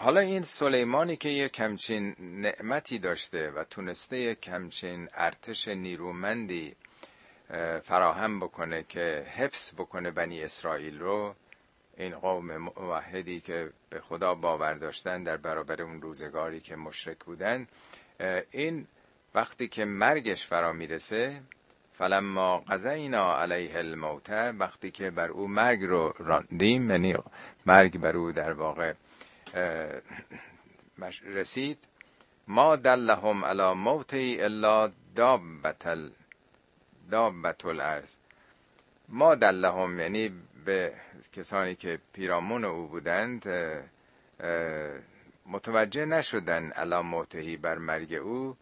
حالا 0.00 0.20
این 0.20 0.42
سلیمانی 0.42 1.16
که 1.16 1.28
یه 1.28 1.48
کمچین 1.48 2.14
نعمتی 2.20 2.98
داشته 2.98 3.50
و 3.50 3.64
تونسته 3.64 4.18
یه 4.18 4.34
کمچین 4.34 5.08
ارتش 5.14 5.68
نیرومندی 5.68 6.76
فراهم 7.82 8.40
بکنه 8.40 8.82
که 8.88 9.26
حفظ 9.36 9.72
بکنه 9.74 10.10
بنی 10.10 10.42
اسرائیل 10.42 10.98
رو 10.98 11.34
این 11.96 12.18
قوم 12.18 12.56
موحدی 12.56 13.40
که 13.40 13.70
به 13.90 14.00
خدا 14.00 14.34
باور 14.34 14.74
داشتن 14.74 15.22
در 15.22 15.36
برابر 15.36 15.82
اون 15.82 16.02
روزگاری 16.02 16.60
که 16.60 16.76
مشرک 16.76 17.18
بودن 17.18 17.66
این 18.50 18.86
وقتی 19.34 19.68
که 19.68 19.84
مرگش 19.84 20.46
فرا 20.46 20.72
می‌رسه 20.72 21.40
فلما 21.92 22.58
قضینا 22.58 23.38
علیه 23.38 23.76
الموت 23.78 24.30
وقتی 24.58 24.90
که 24.90 25.10
بر 25.10 25.28
او 25.28 25.48
مرگ 25.48 25.82
رو 25.82 26.14
راندیم 26.18 26.90
یعنی 26.90 27.14
مرگ 27.66 27.98
بر 27.98 28.16
او 28.16 28.32
در 28.32 28.52
واقع 28.52 28.92
رسید 31.24 31.78
ما 32.48 32.76
دلهم 32.76 33.44
علی 33.44 33.72
موتی 33.74 34.40
الا 34.40 34.92
دابت 35.16 35.98
دابت 37.10 37.64
الارض 37.66 38.16
ما 39.08 39.34
دلهم 39.34 40.00
یعنی 40.00 40.32
به 40.64 40.92
کسانی 41.32 41.74
که 41.74 41.98
پیرامون 42.12 42.64
او 42.64 42.86
بودند 42.86 43.48
متوجه 45.46 46.04
نشدن 46.04 46.70
علا 46.70 47.02
موتهی 47.02 47.56
بر 47.56 47.78
مرگ 47.78 48.14
او 48.14 48.56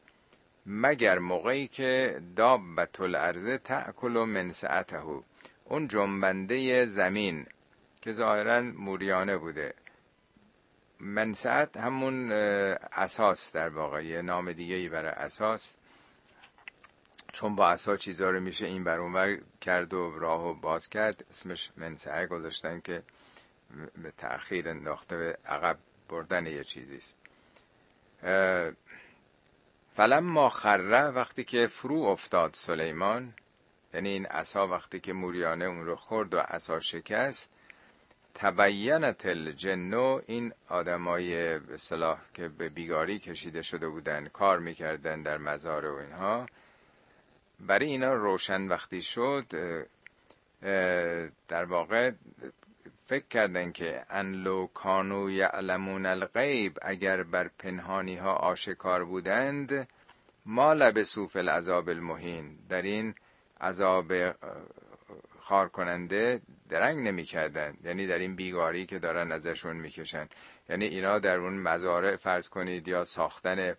مگر 0.66 1.18
موقعی 1.18 1.66
که 1.68 2.20
دابت 2.36 3.00
الارض 3.00 3.48
تأکل 3.64 4.10
من 4.10 4.52
سعته 4.52 5.00
اون 5.64 5.88
جنبنده 5.88 6.86
زمین 6.86 7.46
که 8.00 8.12
ظاهرا 8.12 8.60
موریانه 8.60 9.36
بوده. 9.36 9.74
منسعت 11.00 11.76
همون 11.76 12.32
اساس 12.92 13.52
در 13.52 13.68
واقع. 13.68 14.04
یه 14.04 14.22
نام 14.22 14.52
دیگه 14.52 14.74
ای 14.74 14.88
برای 14.88 15.10
اساس. 15.10 15.76
چون 17.32 17.54
با 17.54 17.68
اساس 17.68 17.98
چیزا 18.00 18.30
رو 18.30 18.40
میشه 18.40 18.66
این 18.66 18.84
بر 18.84 18.98
اونور 18.98 19.38
کرد 19.60 19.94
و 19.94 20.18
راه 20.18 20.46
و 20.46 20.54
باز 20.54 20.88
کرد 20.88 21.24
اسمش 21.30 21.70
منسعه 21.76 22.26
گذاشتن 22.26 22.80
که 22.80 23.02
به 24.02 24.10
تأخیر 24.18 24.68
انداخته 24.68 25.16
به 25.16 25.38
عقب 25.46 25.78
بردن 26.08 26.46
یه 26.46 26.64
چیزیست 26.64 27.16
ما 30.22 30.48
خره 30.48 31.04
وقتی 31.08 31.44
که 31.44 31.66
فرو 31.66 32.02
افتاد 32.02 32.54
سلیمان 32.54 33.34
یعنی 33.94 34.08
این 34.08 34.26
عصا 34.26 34.68
وقتی 34.68 35.00
که 35.00 35.12
موریانه 35.12 35.64
اون 35.64 35.86
رو 35.86 35.96
خورد 35.96 36.34
و 36.34 36.38
عصا 36.38 36.80
شکست 36.80 37.50
تبینت 38.38 39.26
الجنو 39.26 40.20
این 40.26 40.52
آدمای 40.68 41.58
به 41.58 41.76
صلاح 41.76 42.18
که 42.34 42.48
به 42.48 42.68
بیگاری 42.68 43.18
کشیده 43.18 43.62
شده 43.62 43.88
بودن 43.88 44.28
کار 44.28 44.58
می‌کردن 44.58 45.22
در 45.22 45.38
مزار 45.38 45.86
و 45.86 45.96
اینها. 45.96 46.46
برای 47.60 47.86
اینا 47.86 48.14
روشن 48.14 48.68
وقتی 48.68 49.02
شد 49.02 49.44
در 51.48 51.64
واقع 51.64 52.10
فکر 53.06 53.24
کردن 53.30 53.72
که 53.72 54.04
ان 54.10 54.32
لو 54.32 54.66
کانو 54.66 55.30
یعلمون 55.30 56.06
الغیب 56.06 56.78
اگر 56.82 57.22
بر 57.22 57.50
پنهانی 57.58 58.16
ها 58.16 58.32
آشکار 58.32 59.04
بودند 59.04 59.88
ما 60.46 60.72
لبسو 60.72 61.26
فی 61.26 61.38
العذاب 61.38 61.88
المهین. 61.88 62.58
در 62.68 62.82
این 62.82 63.14
عذاب 63.60 64.12
خار 65.40 65.68
کننده 65.68 66.40
درنگ 66.68 67.08
نمی 67.08 67.24
کردن. 67.24 67.76
یعنی 67.84 68.06
در 68.06 68.18
این 68.18 68.36
بیگاری 68.36 68.86
که 68.86 68.98
دارن 68.98 69.32
ازشون 69.32 69.76
می‌کشن. 69.76 70.28
یعنی 70.68 70.84
اینا 70.84 71.18
در 71.18 71.38
اون 71.38 71.52
مزارع 71.52 72.16
فرض 72.16 72.48
کنید 72.48 72.88
یا 72.88 73.04
ساختن 73.04 73.74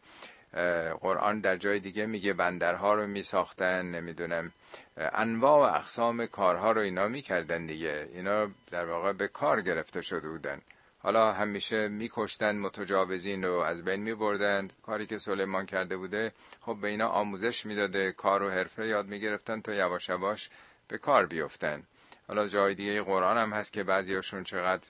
قرآن 1.01 1.39
در 1.39 1.57
جای 1.57 1.79
دیگه 1.79 2.05
میگه 2.05 2.33
بندرها 2.33 2.93
رو 2.93 3.07
میساختن 3.07 3.85
نمی‌دونم 3.85 4.51
انواع 4.97 5.71
و 5.71 5.75
اقسام 5.75 6.25
کارها 6.25 6.71
رو 6.71 6.81
اینا 6.81 7.07
می‌کردن 7.07 7.65
دیگه. 7.65 8.09
اینا 8.13 8.47
در 8.71 8.85
واقع 8.85 9.13
به 9.13 9.27
کار 9.27 9.61
گرفته 9.61 10.01
شده 10.01 10.29
بودن. 10.29 10.61
حالا 10.99 11.31
همیشه 11.31 11.87
میکشتن 11.87 12.57
متجاوزین 12.57 13.43
رو 13.43 13.53
از 13.53 13.85
بین 13.85 13.99
میبردند 13.99 14.73
کاری 14.85 15.05
که 15.05 15.17
سلیمان 15.17 15.65
کرده 15.65 15.97
بوده 15.97 16.31
خب 16.61 16.77
به 16.81 16.87
اینا 16.87 17.07
آموزش 17.07 17.65
می‌داده 17.65 18.11
کار 18.11 18.43
و 18.43 18.49
حرفه 18.49 18.87
یاد 18.87 19.07
می‌گرفتن 19.07 19.61
تا 19.61 19.73
یواش 19.73 20.09
یواش 20.09 20.49
به 20.87 20.97
کار 20.97 21.25
بیفتن. 21.25 21.83
حالا 22.27 22.47
جای 22.47 22.75
دیگه 22.75 23.01
قرآن 23.01 23.37
هم 23.37 23.53
هست 23.53 23.73
که 23.73 23.83
بعضیاشون 23.83 24.43
چقدر 24.43 24.87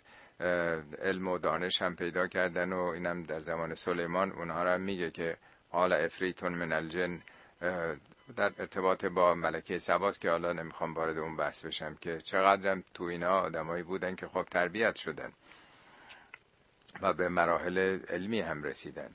علم 1.02 1.28
و 1.28 1.38
دانش 1.38 1.82
هم 1.82 1.96
پیدا 1.96 2.28
کردن 2.28 2.74
و 2.74 2.80
اینم 2.80 3.24
در 3.24 3.40
زمان 3.40 3.76
سلیمان 3.76 4.32
اونها 4.32 4.74
هم 4.74 4.82
میگه 4.82 5.12
که 5.12 5.38
حالا 5.70 5.96
افریتون 5.96 6.54
من 6.54 6.74
الجن 6.74 7.22
در 8.36 8.52
ارتباط 8.60 9.06
با 9.06 9.36
ملکه 9.36 9.78
سباس 9.78 10.20
که 10.20 10.30
حالا 10.30 10.54
نمی‌خوام 10.54 10.94
وارد 10.94 11.18
اون 11.18 11.36
بحث 11.36 11.66
بشم 11.66 11.96
که 11.96 12.22
چقدرم 12.22 12.84
تو 12.94 13.04
اینا 13.04 13.40
آدمایی 13.40 13.84
بودن 13.84 14.16
که 14.16 14.28
خب 14.28 14.44
تربیت 14.44 14.96
شدن 14.96 15.32
و 17.02 17.14
به 17.14 17.30
مراحل 17.30 18.00
علمی 18.10 18.42
هم 18.42 18.64
رسیدن. 18.64 19.10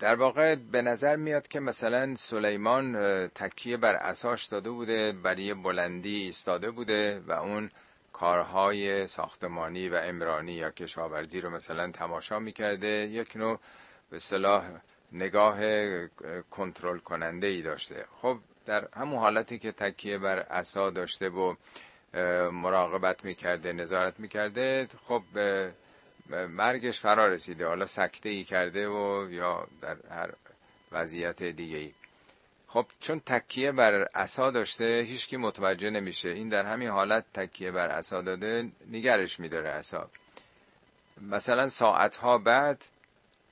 در 0.00 0.14
واقع 0.14 0.54
به 0.54 0.82
نظر 0.82 1.16
میاد 1.16 1.48
که 1.48 1.60
مثلا 1.60 2.14
سلیمان 2.14 2.96
تکیه 3.28 3.76
بر 3.76 3.94
اساش 3.94 4.44
داده 4.44 4.70
بوده 4.70 5.12
برای 5.12 5.54
بلندی 5.54 6.16
ایستاده 6.22 6.70
بوده 6.70 7.20
و 7.26 7.32
اون 7.32 7.70
کارهای 8.12 9.06
ساختمانی 9.06 9.88
و 9.88 9.94
امرانی 9.94 10.52
یا 10.52 10.70
کشاورزی 10.70 11.40
رو 11.40 11.50
مثلا 11.50 11.90
تماشا 11.90 12.38
می‌کرده. 12.38 12.88
یک 12.88 13.36
نوع 13.36 13.58
به 14.10 14.18
صلاح 14.18 14.70
نگاه 15.12 15.58
کنترل 16.50 16.98
کننده 16.98 17.46
ای 17.46 17.62
داشته. 17.62 18.04
خب 18.22 18.38
در 18.66 18.88
همون 18.96 19.18
حالتی 19.18 19.58
که 19.58 19.72
تکیه 19.72 20.18
بر 20.18 20.38
اسا 20.38 20.90
داشته 20.90 21.28
و 21.28 21.54
مراقبت 22.52 23.24
می‌کرده 23.24 23.72
نظارت 23.72 24.20
می‌کرده 24.20 24.88
خب 25.08 25.22
مرگش 26.30 27.00
فرا 27.00 27.28
رسیده. 27.28 27.66
حالا 27.66 27.86
سکته 27.86 28.28
ای 28.28 28.44
کرده 28.44 28.88
و 28.88 29.28
یا 29.30 29.66
در 29.82 29.96
هر 30.10 30.30
وضعیت 30.92 31.42
دیگه 31.42 31.76
ای 31.76 31.92
خب 32.68 32.86
چون 33.00 33.20
تکیه 33.20 33.72
بر 33.72 34.08
اسا 34.14 34.50
داشته 34.50 35.04
هیچکی 35.08 35.36
متوجه 35.36 35.90
نمیشه. 35.90 36.28
این 36.28 36.48
در 36.48 36.66
همین 36.66 36.88
حالت 36.88 37.24
تکیه 37.34 37.70
بر 37.70 37.88
اسا 37.88 38.20
داده 38.20 38.68
نگرش 38.90 39.40
میداره 39.40 39.68
اسا 39.68 40.10
مثلا 41.20 41.68
ساعتها 41.68 42.38
بعد 42.38 42.84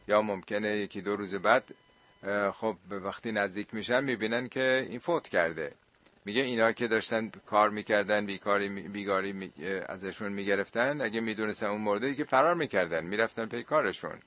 یا 0.08 0.22
ممکنه 0.22 0.76
یکی 0.76 1.00
دو 1.00 1.16
روز 1.16 1.34
بعد 1.34 1.64
خب 2.54 2.76
وقتی 2.90 3.32
نزدیک 3.32 3.74
میشن 3.74 4.04
می‌بینن 4.04 4.48
که 4.48 4.86
این 4.90 4.98
فوت 4.98 5.28
کرده. 5.28 5.72
میگه 6.28 6.42
اینا 6.42 6.72
که 6.72 6.88
داشتن 6.88 7.30
کار 7.46 7.70
می‌کردن 7.70 8.26
بیکاری 8.26 8.68
بیگاری 8.68 9.32
می... 9.32 9.52
ازشون 9.88 10.32
می‌گرفتن 10.32 11.00
اگه 11.00 11.20
می‌دونستن 11.20 11.66
اون 11.66 11.80
مرده 11.80 12.14
که 12.14 12.24
فرار 12.24 12.54
می‌کردن 12.54 13.04
می‌رفتن 13.04 13.46
پی 13.46 13.62
کارشون. 13.62 14.18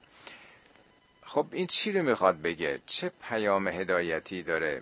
خب 1.23 1.45
این 1.51 1.67
چی 1.67 1.91
رو 1.91 2.03
می‌خواد 2.03 2.41
بگه؟ 2.41 2.79
چه 2.85 3.11
پیام 3.29 3.67
هدایتی 3.67 4.43
داره؟ 4.43 4.81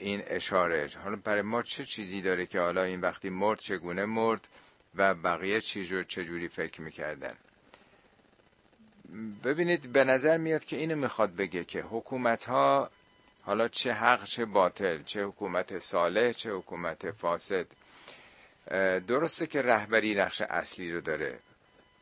این 0.00 0.22
اشاره. 0.26 0.90
حالا 1.04 1.16
برای 1.16 1.42
ما 1.42 1.62
چه 1.62 1.84
چیزی 1.84 2.22
داره 2.22 2.46
که 2.46 2.60
حالا 2.60 2.82
این 2.82 3.00
وقتی 3.00 3.30
مرد 3.30 3.58
چگونه 3.58 4.04
مرد 4.04 4.48
و 4.94 5.14
بقیه 5.14 5.60
چیز 5.60 5.94
چجوری 6.08 6.48
فکر 6.48 6.80
می‌کردن؟ 6.80 7.34
ببینید 9.44 9.92
به 9.92 10.04
نظر 10.04 10.36
میاد 10.36 10.64
که 10.64 10.76
اینو 10.76 10.96
می‌خواد 10.96 11.36
بگه 11.36 11.64
که 11.64 11.80
حکومت 11.82 12.44
ها 12.44 12.90
حالا 13.44 13.68
چه 13.68 13.92
حق 13.92 14.24
چه 14.24 14.44
باطل 14.44 15.02
چه 15.02 15.24
حکومت 15.24 15.78
صالح 15.78 16.32
چه 16.32 16.52
حکومت 16.52 17.10
فاسد. 17.10 17.66
درسته 19.06 19.46
که 19.46 19.62
رهبری 19.62 20.14
نقش 20.14 20.42
اصلی 20.42 20.92
رو 20.92 21.00
داره 21.00 21.38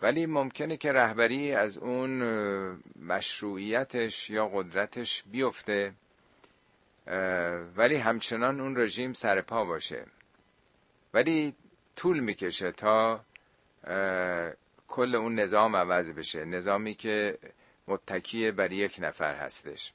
ولی 0.02 0.27
ممکنه 0.27 0.77
که 0.77 0.93
رهبری 0.93 1.52
از 1.52 1.78
اون 1.78 2.23
مشروعیتش 3.02 4.31
یا 4.31 4.48
قدرتش 4.48 5.23
بیفته 5.23 5.93
ولی 7.77 7.97
همچنان 7.97 8.60
اون 8.60 8.77
رژیم 8.77 9.12
سر 9.12 9.40
پا 9.40 9.64
باشه. 9.64 10.06
ولی 11.14 11.55
طول 11.97 12.20
می‌کشه 12.20 12.73
تا 12.73 13.24
کل 14.89 15.14
اون 15.14 15.35
نظام 15.35 15.77
عوض 15.77 16.10
بشه. 16.10 16.44
نظامی 16.44 16.94
که 16.94 17.39
متکیه 17.89 18.52
بر 18.52 18.73
یک 18.73 18.97
نفر 19.01 19.35
هستش. 19.35 19.93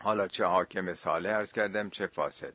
حالا 0.00 0.28
چه 0.28 0.44
حاکم 0.44 0.94
صالح 0.94 1.30
ارز 1.30 1.52
کردم 1.52 1.90
چه 1.90 2.06
فاسد. 2.06 2.52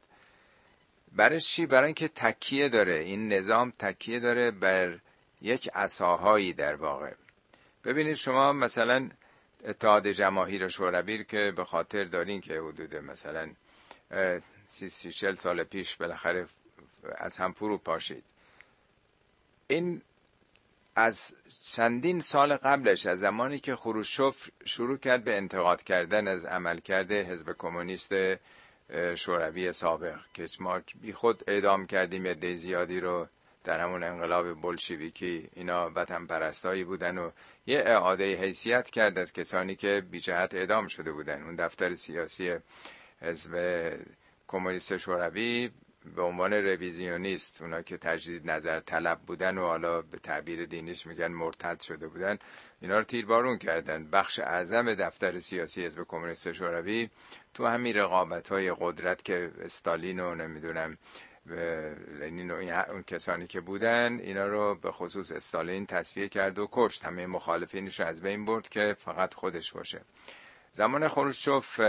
برای 1.11 1.39
چی؟ 1.39 1.65
برای 1.65 1.85
اینکه 1.85 2.07
تکیه 2.07 2.69
داره. 2.69 2.95
این 2.95 3.33
نظام 3.33 3.73
تکیه 3.79 4.19
داره 4.19 4.51
بر 4.51 4.99
یک 5.41 5.69
اساهایی 5.73 6.53
در 6.53 6.75
واقع. 6.75 7.13
ببینید 7.83 8.13
شما 8.15 8.53
مثلا 8.53 9.09
اتحاد 9.65 10.07
جماهیر 10.07 10.67
شوروی 10.67 11.23
که 11.23 11.53
به 11.55 11.63
خاطر 11.65 12.03
دارین 12.03 12.41
که 12.41 12.59
حدود 12.61 12.95
مثلا 12.95 13.49
سی 14.67 14.89
سی 14.89 15.11
چل 15.11 15.33
سال 15.35 15.63
پیش 15.63 15.95
بالاخره 15.95 16.47
از 17.17 17.37
هم 17.37 17.53
فرو 17.53 17.77
پاشید. 17.77 18.23
این 19.67 20.01
از 20.95 21.35
چندین 21.65 22.19
سال 22.19 22.55
قبلش 22.55 23.05
از 23.05 23.19
زمانی 23.19 23.59
که 23.59 23.75
خروشوف 23.75 24.49
شروع 24.65 24.97
کرد 24.97 25.23
به 25.23 25.37
انتقاد 25.37 25.83
کردن 25.83 26.27
از 26.27 26.45
عملکرد 26.45 27.11
حزب 27.11 27.55
کمونیست 27.57 28.13
شوروی 29.15 29.73
سابق. 29.73 30.19
که 30.33 30.47
ما 30.59 30.81
بی 31.01 31.13
خود 31.13 31.43
اعدام 31.47 31.87
کردیم 31.87 32.25
یه 32.25 32.55
زیادی 32.55 32.99
رو 32.99 33.27
در 33.63 33.79
همون 33.79 34.03
انقلاب 34.03 34.61
بلشویکی 34.61 35.49
اینا 35.53 35.91
وطن 35.95 36.25
پرستایی 36.25 36.83
بودن 36.83 37.17
و 37.17 37.31
یه 37.67 37.79
اعاده 37.85 38.35
حیثیت 38.35 38.89
کرد 38.89 39.17
از 39.19 39.33
کسانی 39.33 39.75
که 39.75 40.03
بی 40.11 40.19
جهت 40.19 40.53
اعدام 40.55 40.87
شده 40.87 41.11
بودن. 41.11 41.43
اون 41.43 41.55
دفتر 41.55 41.95
سیاسی 41.95 42.55
حزب 43.21 43.91
کمونیست 44.47 44.97
شوروی 44.97 45.71
به 46.15 46.21
عنوان 46.21 46.53
رویزیونیست 46.53 47.61
اونا 47.61 47.81
که 47.81 47.97
تجدید 47.97 48.51
نظر 48.51 48.79
طلب 48.79 49.19
بودن 49.19 49.57
و 49.57 49.61
حالا 49.61 50.01
به 50.01 50.17
تعبیر 50.17 50.65
دینیش 50.65 51.07
میگن 51.07 51.27
مرتد 51.27 51.81
شده 51.81 52.07
بودن 52.07 52.37
اینا 52.81 52.97
رو 52.97 53.03
تیربارون 53.03 53.57
کردن. 53.57 54.07
بخش 54.09 54.39
اعظم 54.39 54.93
دفتر 54.93 55.39
سیاسی 55.39 55.85
حزب 55.85 56.03
کمونیست 56.07 56.53
شوروی 56.53 57.09
تو 57.53 57.65
همین 57.65 57.95
رقابت 57.95 58.47
های 58.47 58.73
قدرت 58.79 59.23
که 59.23 59.51
استالین 59.61 60.19
و 60.19 60.35
نمی‌دونم 60.35 60.97
لنین 62.19 62.51
و 62.51 62.53
اون 62.89 63.03
کسانی 63.03 63.47
که 63.47 63.61
بودن 63.61 64.19
اینا 64.19 64.47
رو 64.47 64.75
به 64.75 64.91
خصوص 64.91 65.31
استالین 65.31 65.85
تصفیه 65.85 66.29
کرد 66.29 66.59
و 66.59 66.69
کشت. 66.71 67.05
همه 67.05 67.25
مخالفینش 67.25 67.99
رو 67.99 68.05
از 68.05 68.21
بین 68.21 68.45
برد 68.45 68.69
که 68.69 68.95
فقط 68.99 69.33
خودش 69.33 69.71
باشه. 69.71 70.01
زمان 70.73 71.07
خروشچوف 71.07 71.79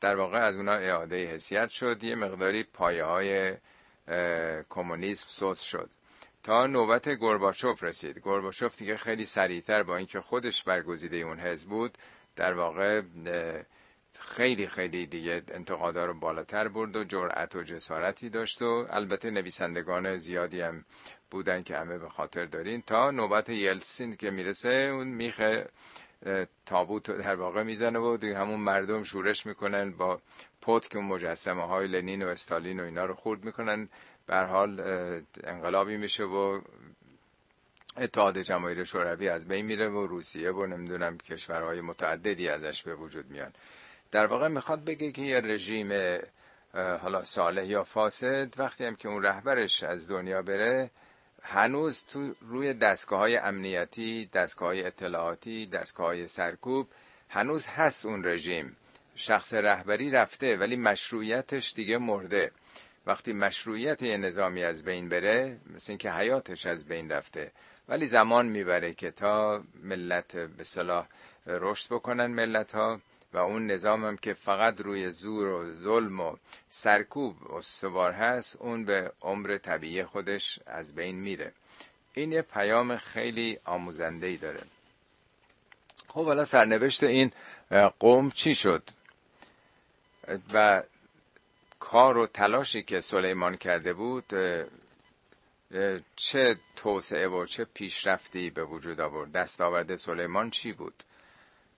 در 0.00 0.16
واقع 0.16 0.38
از 0.38 0.56
اونا 0.56 0.72
اعاده 0.72 1.26
حسیت 1.26 1.68
شد 1.68 2.04
یه 2.04 2.14
مقداری 2.14 2.62
پایه 2.62 3.04
های 3.04 3.54
کمونیسم 4.68 5.26
سوس 5.28 5.60
شد. 5.60 5.90
تا 6.42 6.66
نوبت 6.66 7.08
گرباچوف 7.08 7.82
رسید. 7.82 8.20
گرباچوف 8.24 8.78
دیگه 8.78 8.96
خیلی 8.96 9.24
سریعتر 9.24 9.82
با 9.82 9.96
اینکه 9.96 10.20
خودش 10.20 10.62
برگزیده 10.62 11.16
اون 11.16 11.40
حزب 11.40 11.68
بود 11.68 11.98
در 12.36 12.54
واقع 12.54 13.02
خیلی 14.20 14.68
خیلی 14.68 15.06
دیگه 15.06 15.42
انتقادا 15.48 16.06
رو 16.06 16.14
بالاتر 16.14 16.68
برد 16.68 16.96
و 16.96 17.04
جرأت 17.04 17.56
و 17.56 17.62
جسارتی 17.62 18.28
داشت 18.28 18.62
و 18.62 18.86
البته 18.90 19.30
نویسندگان 19.30 20.16
زیادی 20.16 20.60
هم 20.60 20.84
بودن 21.30 21.62
که 21.62 21.76
همه 21.76 21.98
به 21.98 22.08
خاطر 22.08 22.44
دارین. 22.44 22.82
تا 22.82 23.10
نوبت 23.10 23.48
یلسین 23.48 24.16
که 24.16 24.30
می‌رسه 24.30 24.68
اون 24.68 25.08
میخ 25.08 25.42
تابوت 26.66 27.10
در 27.10 27.34
واقع 27.34 27.62
می‌زنه 27.62 27.98
و 27.98 28.16
دیگه 28.16 28.38
همون 28.38 28.60
مردم 28.60 29.02
شورش 29.02 29.46
می‌کنن 29.46 29.90
با 29.90 30.20
پوت 30.60 30.88
که 30.90 30.98
مجسمه 30.98 31.66
های 31.66 31.86
لنین 31.86 32.22
و 32.22 32.28
استالین 32.28 32.80
و 32.80 32.84
اینا 32.84 33.04
رو 33.04 33.14
خورد 33.14 33.44
می‌کنن. 33.44 33.88
بر 34.26 34.44
حال 34.44 34.80
انقلابی 35.44 35.96
میشه 35.96 36.24
و 36.24 36.60
اتحاد 37.96 38.38
جماهیر 38.38 38.84
شوروی 38.84 39.28
از 39.28 39.48
بین 39.48 39.66
میره 39.66 39.88
و 39.88 40.06
روسیه 40.06 40.50
و 40.50 40.66
نمی‌دونم 40.66 41.18
کشورهای 41.18 41.80
متعددی 41.80 42.48
ازش 42.48 42.82
به 42.82 42.94
وجود 42.94 43.30
میان. 43.30 43.52
در 44.10 44.26
واقع 44.26 44.48
می‌خواد 44.48 44.84
بگه 44.84 45.12
که 45.12 45.22
یه 45.22 45.40
رژیم 45.40 45.92
حالا 46.74 47.24
صالح 47.24 47.66
یا 47.66 47.84
فاسد 47.84 48.54
وقتی 48.58 48.84
هم 48.84 48.96
که 48.96 49.08
اون 49.08 49.22
رهبرش 49.22 49.82
از 49.82 50.10
دنیا 50.10 50.42
بره 50.42 50.90
هنوز 51.42 52.04
تو 52.04 52.34
روی 52.40 52.74
دستگاه 52.74 53.18
های 53.18 53.36
امنیتی 53.36 54.26
دستگاه 54.26 54.68
های 54.68 54.84
اطلاعاتی 54.86 55.66
دستگاه 55.66 56.06
های 56.06 56.28
سرکوب 56.28 56.88
هنوز 57.28 57.66
هست 57.66 58.06
اون 58.06 58.24
رژیم. 58.24 58.76
شخص 59.14 59.54
رهبری 59.54 60.10
رفته 60.10 60.56
ولی 60.56 60.76
مشروعیتش 60.76 61.72
دیگه 61.74 61.98
مرده. 61.98 62.50
وقتی 63.06 63.32
مشروعیت 63.32 64.02
یه 64.02 64.16
نظامی 64.16 64.64
از 64.64 64.84
بین 64.84 65.08
بره 65.08 65.58
مثل 65.74 65.92
اینکه 65.92 66.12
حیاتش 66.12 66.66
از 66.66 66.84
بین 66.84 67.10
رفته. 67.10 67.52
ولی 67.88 68.06
زمان 68.06 68.46
می‌بره 68.46 68.94
که 68.94 69.10
تا 69.10 69.62
ملت 69.82 70.36
به 70.36 70.64
صلاح 70.64 71.06
رشد 71.46 71.94
بکنن 71.94 72.26
ملت 72.26 72.72
ها 72.72 73.00
و 73.32 73.38
اون 73.38 73.66
نظام 73.66 74.04
هم 74.04 74.16
که 74.16 74.34
فقط 74.34 74.80
روی 74.80 75.12
زور 75.12 75.48
و 75.48 75.74
ظلم 75.74 76.20
و 76.20 76.36
سرکوب 76.68 77.52
استوار 77.52 78.12
هست 78.12 78.56
اون 78.56 78.84
به 78.84 79.12
عمر 79.22 79.58
طبیعی 79.58 80.04
خودش 80.04 80.58
از 80.66 80.94
بین 80.94 81.16
میره. 81.16 81.52
این 82.14 82.32
یه 82.32 82.42
پیام 82.42 82.96
خیلی 82.96 83.58
آموزنده 83.64 84.36
داره. 84.36 84.62
خب 86.08 86.24
حالا 86.24 86.44
سرنوشت 86.44 87.04
این 87.04 87.32
قوم 87.98 88.30
چی 88.30 88.54
شد؟ 88.54 88.82
و 90.52 90.82
کار 91.80 92.16
و 92.16 92.26
تلاشی 92.26 92.82
که 92.82 93.00
سلیمان 93.00 93.56
کرده 93.56 93.92
بود 93.92 94.32
چه 96.16 96.56
توسعه 96.76 97.28
و 97.28 97.46
چه 97.46 97.64
پیشرفتی 97.64 98.50
به 98.50 98.64
وجود 98.64 99.00
آورد؟ 99.00 99.32
دستاورد 99.32 99.96
سلیمان 99.96 100.50
چی 100.50 100.72
بود؟ 100.72 101.02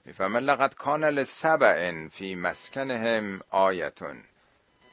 می‌فهمن 0.04 0.40
لقد 0.40 0.74
کان 0.74 1.04
لسبع 1.04 2.08
فی 2.08 2.34
مسکنهم 2.34 3.40
آیتون. 3.50 4.24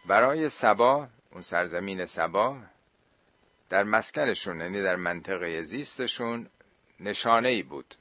برای 0.05 0.49
سبا 0.49 1.07
اون 1.31 1.41
سرزمین 1.41 2.05
سبا 2.05 2.57
در 3.69 3.83
مسکنشون 3.83 4.61
یعنی 4.61 4.81
در 4.81 4.95
منطقه 4.95 5.61
زیستشون 5.61 6.47
نشانه 6.99 7.49
ای 7.49 7.63
بود. 7.63 7.95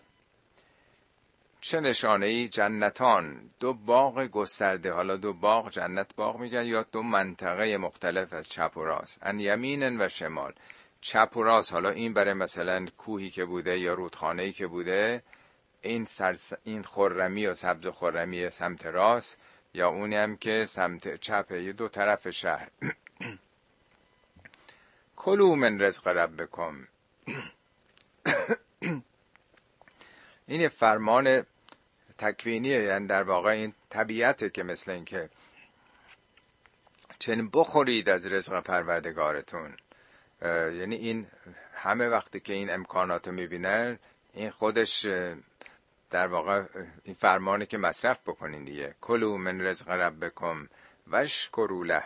چه 1.61 1.81
نشانه 1.81 2.27
ای 2.27 2.49
جنتان. 2.49 3.51
دو 3.61 3.75
باغ 3.75 4.27
گسترده. 4.27 4.93
حالا 4.93 5.17
دو 5.17 5.33
باغ 5.33 5.71
جنت 5.71 6.17
باغ 6.17 6.39
میگن 6.39 6.67
یا 6.67 6.83
دو 6.83 7.03
منطقه 7.03 7.77
مختلف 7.77 8.33
از 8.33 8.49
چپ 8.49 8.77
و 8.77 8.85
راست؟ 8.85 9.19
ان 9.23 9.41
یمین 9.41 10.03
و 10.03 10.09
شمال. 10.09 10.53
چپ 11.01 11.37
و 11.37 11.43
راست. 11.43 11.73
حالا 11.73 11.91
این 11.91 12.13
برای 12.13 12.35
مثلا 12.35 12.87
کوهی 12.99 13.31
که 13.31 13.45
بوده 13.45 13.79
یا 13.79 13.95
رودخانه 13.95 14.43
ای 14.43 14.53
که 14.53 14.67
بوده 14.67 15.23
این, 15.83 16.05
سرس 16.05 16.53
این 16.65 16.83
خرمی 16.83 17.47
و 17.47 17.55
سبز 17.55 17.87
خرمی 17.87 18.51
سمت 18.51 18.87
راست 18.87 19.39
یا 19.75 19.89
اونی 19.89 20.37
که 20.37 20.65
سمت 20.65 21.15
چپ 21.15 21.51
یه 21.51 21.73
دو 21.73 21.89
طرف 21.89 22.31
شهر. 22.31 22.69
کلو 25.17 25.55
من 25.55 25.81
رزق 25.81 26.09
ربکم. 26.09 26.89
این 30.49 30.69
فرمان 30.69 31.47
تکوینیه 32.19 32.83
یعنی 32.83 33.07
در 33.07 33.23
واقع 33.23 33.51
این 33.51 33.75
طبیعته 33.91 34.51
که 34.51 34.63
مثل 34.63 34.91
این 34.91 35.05
که 35.05 35.31
چنین 37.19 37.51
بخورید 37.53 38.09
از 38.09 38.27
رزق 38.27 38.61
پروردگارتون. 38.61 39.77
یعنی 40.43 40.95
این 40.95 41.27
همه 41.75 42.09
وقتی 42.09 42.41
که 42.41 42.53
این 42.53 42.71
امکانات 42.71 43.29
رو 43.29 43.35
می‌بینن 43.35 43.99
این 44.33 44.51
خودش 44.51 45.07
در 46.17 46.27
واقع 46.27 46.65
این 47.05 47.15
فرمانه 47.15 47.67
که 47.67 47.79
مصرف 47.79 48.19
بکنین 48.27 48.65
دیگه. 48.65 48.95
کلو 49.01 49.37
من 49.37 49.61
رزق 49.61 49.89
ربکم 49.89 50.69
وشکرو 51.11 51.85
له. 51.85 52.03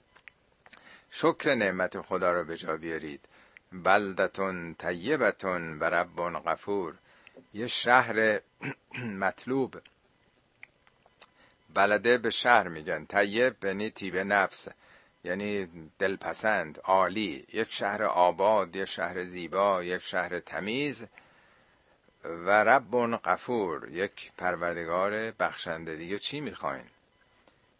شکر 1.20 1.54
نعمت 1.54 2.00
خدا 2.00 2.32
رو 2.32 2.44
به 2.44 2.56
جا 2.56 2.76
بیارید. 2.76 3.20
بلدتون 3.72 4.74
طیبتون 4.74 5.78
و 5.78 5.84
رب 5.84 6.20
غفور. 6.46 6.94
یه 7.54 7.66
شهر 7.66 8.40
مطلوب. 9.24 9.76
بلده 11.74 12.18
به 12.18 12.30
شهر 12.30 12.68
میگن. 12.68 13.04
طیب 13.04 13.64
یعنی 13.64 13.90
تیب 13.90 14.16
نفس. 14.16 14.68
یعنی 15.24 15.68
دلپسند 15.98 16.80
عالی. 16.84 17.46
یک 17.52 17.72
شهر 17.72 18.02
آباد 18.02 18.76
یک 18.76 18.84
شهر 18.84 19.24
زیبا 19.24 19.84
یک 19.84 20.02
شهر 20.02 20.40
تمیز. 20.40 21.06
و 22.24 22.50
رب 22.64 23.14
قفور 23.16 23.88
یک 23.90 24.32
پروردگار 24.38 25.30
بخشنده. 25.30 25.96
دیگه 25.96 26.18
چی 26.18 26.40
می‌خواین؟ 26.40 26.84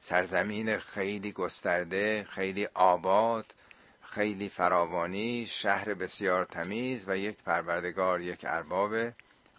سرزمین 0.00 0.78
خیلی 0.78 1.32
گسترده 1.32 2.24
خیلی 2.24 2.68
آباد 2.74 3.54
خیلی 4.02 4.48
فراوانی 4.48 5.46
شهر 5.46 5.94
بسیار 5.94 6.44
تمیز 6.44 7.08
و 7.08 7.16
یک 7.16 7.36
پروردگار 7.42 8.20
یک 8.20 8.40
ارباب 8.48 9.12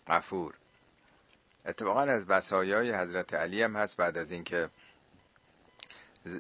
غفور. 0.08 0.54
اتفاقا 1.66 2.02
از 2.02 2.28
بسایای 2.28 2.94
حضرت 2.94 3.34
علی 3.34 3.64
هم 3.64 3.76
هست. 3.76 3.98
بعد 3.98 4.18
از 4.18 4.32
اینکه 4.32 4.70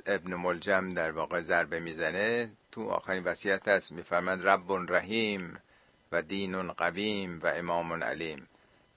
ابن 0.05 0.35
ملجم 0.35 0.89
در 0.89 1.11
واقع 1.11 1.41
ضربه 1.41 1.79
می‌زنه 1.79 2.51
تو 2.71 2.89
آخرین 2.89 3.23
وصیت 3.23 3.67
هست. 3.67 3.91
میفرمند 3.91 4.47
رب 4.47 4.71
رحیم. 4.71 5.57
و 6.11 6.21
دین 6.21 6.71
قویم 6.71 7.39
و 7.39 7.47
امام 7.47 8.03
علیم. 8.03 8.47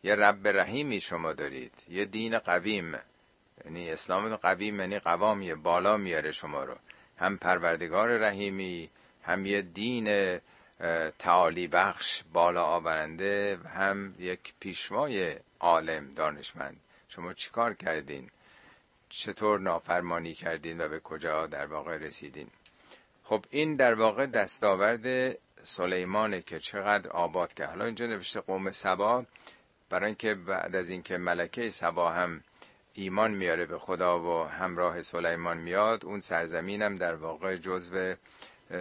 یه 0.02 0.14
رب 0.14 0.48
رحیمی 0.48 1.00
شما 1.00 1.32
دارید. 1.32 1.72
یه 1.88 2.04
دین 2.04 2.38
قویم. 2.38 2.98
یعنی 3.64 3.90
اسلام 3.90 4.36
قویم 4.36 4.80
یعنی 4.80 4.98
قوامیه. 4.98 5.54
بالا 5.54 5.96
میاره 5.96 6.32
شما 6.32 6.64
رو. 6.64 6.76
هم 7.18 7.38
پروردگار 7.38 8.08
رحیمی 8.08 8.90
هم 9.22 9.46
یه 9.46 9.62
دین 9.62 10.38
تعالی 11.18 11.68
بخش 11.68 12.22
بالا 12.32 12.64
آورنده 12.64 13.56
و 13.56 13.68
هم 13.68 14.14
یک 14.18 14.54
پیشوای 14.60 15.36
عالم 15.60 16.14
دانشمند. 16.14 16.80
شما 17.08 17.32
چیکار 17.32 17.74
کردین؟ 17.74 18.30
چطور 19.08 19.60
نافرمانی 19.60 20.34
کردین 20.34 20.80
و 20.80 20.88
به 20.88 21.00
کجا 21.00 21.46
در 21.46 21.66
واقع 21.66 21.96
رسیدین؟ 21.96 22.48
خب 23.24 23.44
این 23.50 23.76
در 23.76 23.94
واقع 23.94 24.26
دستاورد 24.26 25.36
سلیمانه 25.64 26.42
که 26.42 26.58
چقدر 26.58 27.10
آباد 27.10 27.54
کرد. 27.54 27.68
حالا 27.68 27.84
اینجا 27.84 28.06
نوشته 28.06 28.40
قوم 28.40 28.70
سبا. 28.70 29.24
برای 29.90 30.06
اینکه 30.06 30.34
بعد 30.34 30.76
از 30.76 30.90
اینکه 30.90 31.18
ملکه 31.18 31.70
سبا 31.70 32.10
هم 32.10 32.42
ایمان 32.94 33.30
میاره 33.30 33.66
به 33.66 33.78
خدا 33.78 34.20
و 34.20 34.48
همراه 34.48 35.02
سلیمان 35.02 35.58
میاد 35.58 36.04
اون 36.04 36.20
سرزمینم 36.20 36.96
در 36.96 37.14
واقع 37.14 37.56
جزو 37.56 38.14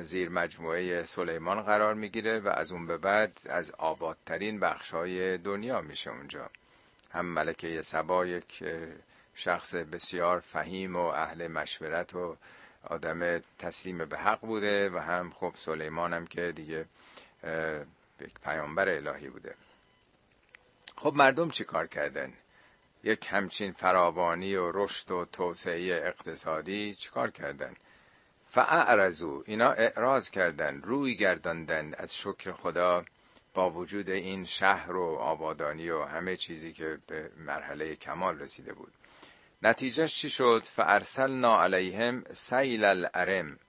زیر 0.01 0.29
مجموعه 0.29 1.03
سلیمان 1.03 1.61
قرار 1.61 1.93
می‌گیره 1.93 2.39
و 2.39 2.47
از 2.47 2.71
اون 2.71 2.87
به 2.87 2.97
بعد 2.97 3.39
از 3.45 3.71
آبادترین 3.71 4.59
بخشای 4.59 5.37
دنیا 5.37 5.81
میشه 5.81 6.11
اونجا. 6.11 6.49
هم 7.11 7.25
ملکه 7.25 7.81
سبا 7.81 8.25
یک 8.25 8.63
شخص 9.35 9.75
بسیار 9.75 10.39
فهیم 10.39 10.95
و 10.95 11.05
اهل 11.05 11.47
مشورت 11.47 12.15
و 12.15 12.37
آدم 12.83 13.39
تسلیم 13.59 13.97
به 13.97 14.17
حق 14.17 14.39
بوده 14.39 14.89
و 14.89 14.97
هم 14.97 15.29
خب 15.29 15.51
سلیمان 15.55 16.13
هم 16.13 16.27
که 16.27 16.51
دیگه 16.51 16.85
یک 18.21 18.33
پیامبر 18.43 18.89
الهی 18.89 19.29
بوده. 19.29 19.55
خب 20.95 21.13
مردم 21.15 21.49
چی 21.49 21.63
کار 21.63 21.87
کردن؟ 21.87 22.33
یک 23.03 23.27
همچین 23.29 23.71
فراوانی 23.71 24.55
و 24.55 24.71
رشد 24.73 25.11
و 25.11 25.25
توسعه 25.25 26.07
اقتصادی 26.07 26.93
چیکار 26.93 27.31
کردن؟ 27.31 27.73
فاعرضو 28.49 29.43
اینا 29.45 29.71
اعراض 29.71 30.29
کردن 30.29 30.81
روی 30.81 31.15
گرداندن. 31.15 31.93
از 31.93 32.17
شکر 32.17 32.51
خدا 32.51 33.05
با 33.53 33.69
وجود 33.69 34.09
این 34.09 34.45
شهر 34.45 34.91
و 34.91 35.15
آبادانی 35.15 35.89
و 35.89 36.03
همه 36.03 36.35
چیزی 36.35 36.73
که 36.73 36.99
به 37.07 37.29
مرحله 37.37 37.95
کمال 37.95 38.39
رسیده 38.39 38.73
بود. 38.73 38.93
نتیجهش 39.63 40.15
چی 40.15 40.29
شد؟ 40.29 40.63
فارسلنا 40.65 41.63
علیهم 41.63 42.23
سیل 42.33 42.85
الارم 42.85 43.59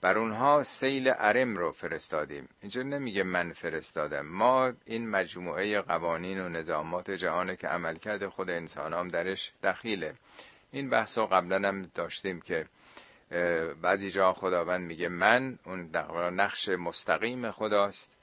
بر 0.00 0.18
اونها 0.18 0.62
سیل 0.62 1.12
ارم 1.18 1.56
رو 1.56 1.72
فرستادیم. 1.72 2.48
اینجا 2.60 2.82
نمیگه 2.82 3.22
من 3.22 3.52
فرستادم. 3.52 4.26
ما 4.26 4.72
این 4.84 5.08
مجموعه 5.08 5.80
قوانین 5.80 6.40
و 6.40 6.48
نظامات 6.48 7.10
جهان 7.10 7.56
که 7.56 7.68
عمل 7.68 7.96
کرده 7.96 8.28
خود 8.28 8.50
انسان 8.50 8.94
هم 8.94 9.08
درش 9.08 9.52
دخیله. 9.62 10.14
این 10.72 10.90
بحث 10.90 11.18
رو 11.18 11.26
قبلا 11.26 11.68
هم 11.68 11.90
داشتیم 11.94 12.40
که 12.40 12.66
بعضی 13.82 14.10
جا 14.10 14.32
خداوند 14.32 14.88
میگه 14.88 15.08
من 15.08 15.58
اون 15.64 15.90
نقش 16.40 16.68
مستقیم 16.68 17.50
خداست. 17.50 18.16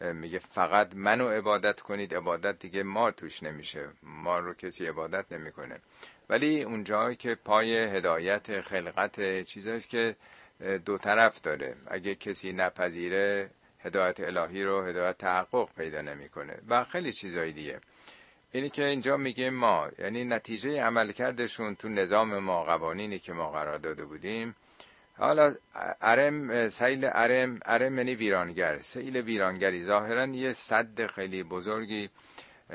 میگه 0.00 0.38
فقط 0.38 0.94
منو 0.94 1.28
عبادت 1.28 1.80
کنید. 1.80 2.14
عبادت 2.14 2.58
دیگه 2.58 2.82
ما 2.82 3.10
توش 3.10 3.42
نمیشه. 3.42 3.88
ما 4.02 4.38
رو 4.38 4.54
کسی 4.54 4.86
عبادت 4.86 5.32
نمی‌کنه. 5.32 5.80
ولی 6.30 6.62
اون 6.62 6.84
جایی 6.84 7.16
که 7.16 7.34
پای 7.34 7.76
هدایت 7.76 8.60
خلقت 8.60 9.42
چیزاست 9.42 9.88
که 9.88 10.16
دو 10.84 10.98
طرف 10.98 11.40
داره. 11.40 11.76
اگه 11.86 12.14
کسی 12.14 12.52
نپذیره 12.52 13.50
هدایت 13.78 14.20
الهی 14.20 14.62
رو 14.64 14.82
هدایت 14.82 15.18
تحقق 15.18 15.68
پیدا 15.76 16.00
نمی‌کنه 16.00 16.58
و 16.68 16.84
خیلی 16.84 17.12
چیزایی 17.12 17.52
دیگه. 17.52 17.80
اینی 18.52 18.70
که 18.70 18.84
اینجا 18.84 19.16
میگه 19.16 19.50
ما 19.50 19.88
یعنی 19.98 20.24
نتیجه 20.24 20.82
عملکردشون 20.82 21.74
تو 21.74 21.88
نظام 21.88 22.38
ما 22.38 22.64
قوانینی 22.64 23.18
که 23.18 23.32
ما 23.32 23.50
قرار 23.50 23.78
داده 23.78 24.04
بودیم. 24.04 24.56
حالا 25.18 25.54
ارم 26.00 26.68
سیل 26.68 27.10
ارم 27.12 27.60
ارم 27.66 27.98
یعنی 27.98 28.14
ویرانگر. 28.14 28.78
سیل 28.78 29.16
ویرانگری. 29.16 29.84
ظاهرا 29.84 30.26
یه 30.26 30.52
صد 30.52 31.06
خیلی 31.06 31.42
بزرگی 31.42 32.10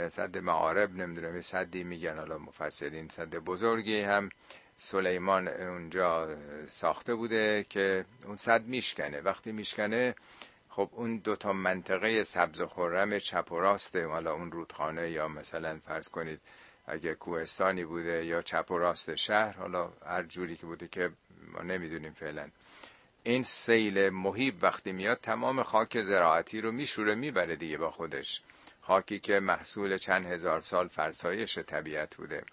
صد 0.10 0.38
معارب 0.38 0.96
نمی‌دونم 0.96 1.36
یه 1.36 1.42
صدی 1.42 1.84
میگن 1.84 2.18
حالا 2.18 2.38
مفسرین 2.38 3.10
صد 3.10 3.36
بزرگی 3.36 4.02
هم. 4.02 4.30
سلیمان 4.78 5.48
اونجا 5.48 6.38
ساخته 6.68 7.16
بوده 7.16 7.66
که 7.70 8.06
اون 8.26 8.38
صد 8.38 8.66
میشکنه. 8.66 9.22
وقتی 9.22 9.52
میشکنه 9.52 10.16
خب 10.70 10.90
اون 10.92 11.18
دوتا 11.18 11.54
منطقه 11.54 12.24
سبز 12.24 12.62
و 12.62 12.68
خورم 12.68 13.20
چپ 13.20 13.52
و 13.52 13.60
راسته 13.60 14.08
حالا 14.08 14.34
اون 14.34 14.52
رودخانه 14.52 15.10
یا 15.10 15.28
مثلا 15.28 15.80
فرض 15.86 16.10
کنید 16.10 16.40
اگه 16.88 17.16
کوهستانی 17.16 17.86
بوده 17.86 18.26
یا 18.26 18.42
چپ 18.42 18.72
و 18.72 18.78
راست 18.78 19.16
شهر 19.16 19.54
حالا 19.58 19.90
هر 20.06 20.24
جوری 20.24 20.56
که 20.56 20.66
بوده 20.66 20.88
که 20.88 21.12
ما 21.54 21.62
نمی‌دونیم 21.62 22.14
فعلا. 22.14 22.50
این 23.24 23.44
سیل 23.44 24.10
محیب 24.10 24.56
وقتی 24.64 24.92
میاد 24.92 25.20
تمام 25.22 25.64
خاک 25.64 26.02
زراعتی 26.02 26.62
رو 26.62 26.72
میشوره 26.72 27.16
می‌بره 27.16 27.56
دیگه 27.56 27.78
با 27.78 27.92
خودش. 27.92 28.42
خاکی 28.82 29.20
که 29.20 29.40
محصول 29.40 29.98
چند 29.98 30.26
هزار 30.26 30.62
سال 30.62 30.88
فرسایش 30.88 31.58
طبیعت 31.58 32.16
بوده. 32.16 32.44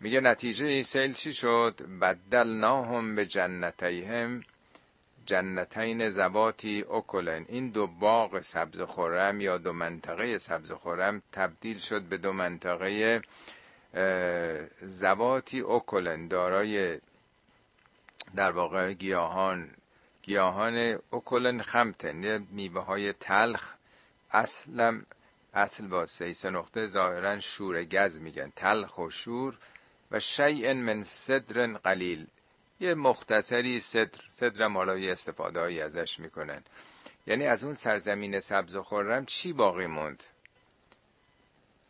میگه 0.00 0.20
نتیجه 0.20 0.66
این 0.66 0.82
سیل 0.82 1.12
چی 1.12 1.32
شد؟ 1.32 1.80
بدلناهم 2.00 3.14
به 3.14 3.26
جنتیهم 3.26 4.44
جنتین 5.26 6.08
زواتی 6.08 6.84
اکلن 6.90 7.44
این 7.48 7.68
دو 7.68 7.86
باغ 7.86 8.40
سبز 8.40 8.80
خورم 8.80 9.40
یا 9.40 9.58
دو 9.58 9.72
منطقه 9.72 10.38
سبز 10.38 10.72
خورم 10.72 11.22
تبدیل 11.32 11.78
شد 11.78 12.02
به 12.02 12.16
دو 12.16 12.32
منطقه 12.32 13.22
زواتی 14.82 15.60
اکلن 15.60 16.28
دارای 16.28 16.98
در 18.36 18.50
واقع 18.50 18.92
گیاهان. 18.92 19.70
گیاهان 20.22 20.98
اکلن 21.12 21.62
خمتن. 21.62 22.46
میوه 22.50 22.84
های 22.84 23.12
تلخ 23.12 23.74
اصلا 24.30 25.02
اصل 25.54 25.86
با 25.86 26.06
سیس 26.06 26.46
نقطه 26.46 26.86
ظاهرا 26.86 27.40
شور 27.40 27.84
گز 27.84 28.20
میگن. 28.20 28.52
تلخ 28.56 28.98
و 28.98 29.10
شور 29.10 29.58
و 30.10 30.20
شیء 30.20 30.74
من 30.74 31.02
صدر 31.02 31.66
قلیل. 31.66 32.26
یه 32.80 32.94
مختصری 32.94 33.80
صدر 33.80 34.20
صدرم 34.30 34.76
حالا 34.76 34.92
استفاده 34.92 35.60
هایی 35.60 35.80
ازش 35.80 36.18
می‌کنن. 36.18 36.62
یعنی 37.26 37.46
از 37.46 37.64
اون 37.64 37.74
سرزمین 37.74 38.40
سبز 38.40 38.76
و 38.76 38.82
خورم 38.82 39.26
چی 39.26 39.52
باقی 39.52 39.86
موند؟ 39.86 40.24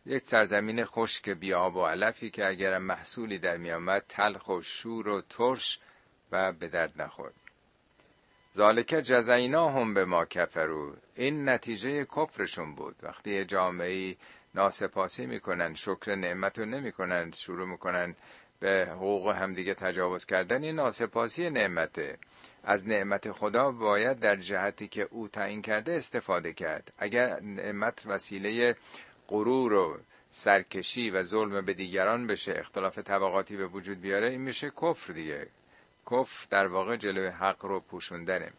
یک 0.05 0.27
سرزمین 0.27 0.85
خشک 0.85 1.29
بیاب 1.29 1.75
و 1.75 1.85
علفی 1.85 2.29
که 2.29 2.47
اگر 2.47 2.77
محصولی 2.77 3.37
در 3.39 3.57
میامد 3.57 4.05
تلخ 4.09 4.49
و 4.49 4.61
شور 4.61 5.07
و 5.07 5.21
ترش 5.21 5.79
و 6.31 6.51
به 6.51 6.67
درد 6.67 7.01
نخورد. 7.01 7.33
ذالک 8.55 8.87
جزینا 8.87 9.69
هم 9.69 9.93
به 9.93 10.05
ما 10.05 10.25
کفرو 10.25 10.93
این 11.15 11.49
نتیجه 11.49 12.05
کفرشون 12.05 12.75
بود. 12.75 12.95
وقتی 13.03 13.45
جامعه 13.45 14.15
ناسپاسی 14.55 15.25
می‌کنن 15.25 15.75
شکر 15.75 16.15
نعمت 16.15 16.59
رو 16.59 16.65
نمی‌کنن 16.65 17.31
شروع 17.31 17.67
می‌کنن 17.67 18.15
به 18.59 18.87
حقوق 18.91 19.29
همدیگه 19.29 19.73
تجاوز 19.73 20.25
کردن 20.25 20.63
این 20.63 20.75
ناسپاسی 20.75 21.49
نعمته 21.49 22.17
از 22.63 22.87
نعمت 22.87 23.31
خدا 23.31 23.71
باید 23.71 24.19
در 24.19 24.35
جهتی 24.35 24.87
که 24.87 25.07
او 25.11 25.27
تعیین 25.27 25.61
کرده 25.61 25.93
استفاده 25.93 26.53
کرد. 26.53 26.93
اگر 26.97 27.39
نعمت 27.39 28.03
وسیله 28.05 28.75
غرور 29.27 29.73
و 29.73 29.99
سرکشی 30.29 31.09
و 31.09 31.23
ظلم 31.23 31.65
به 31.65 31.73
دیگران 31.73 32.27
بشه 32.27 32.53
اختلاف 32.57 32.99
طبقاتی 32.99 33.57
به 33.57 33.67
وجود 33.67 34.01
بیاره 34.01 34.29
این 34.29 34.41
میشه 34.41 34.71
کفر 34.81 35.13
دیگه. 35.13 35.47
کفر 36.11 36.47
در 36.49 36.67
واقع 36.67 36.95
جلوی 36.95 37.27
حق 37.27 37.65
رو 37.65 37.79
پوشوندنه. 37.79 38.51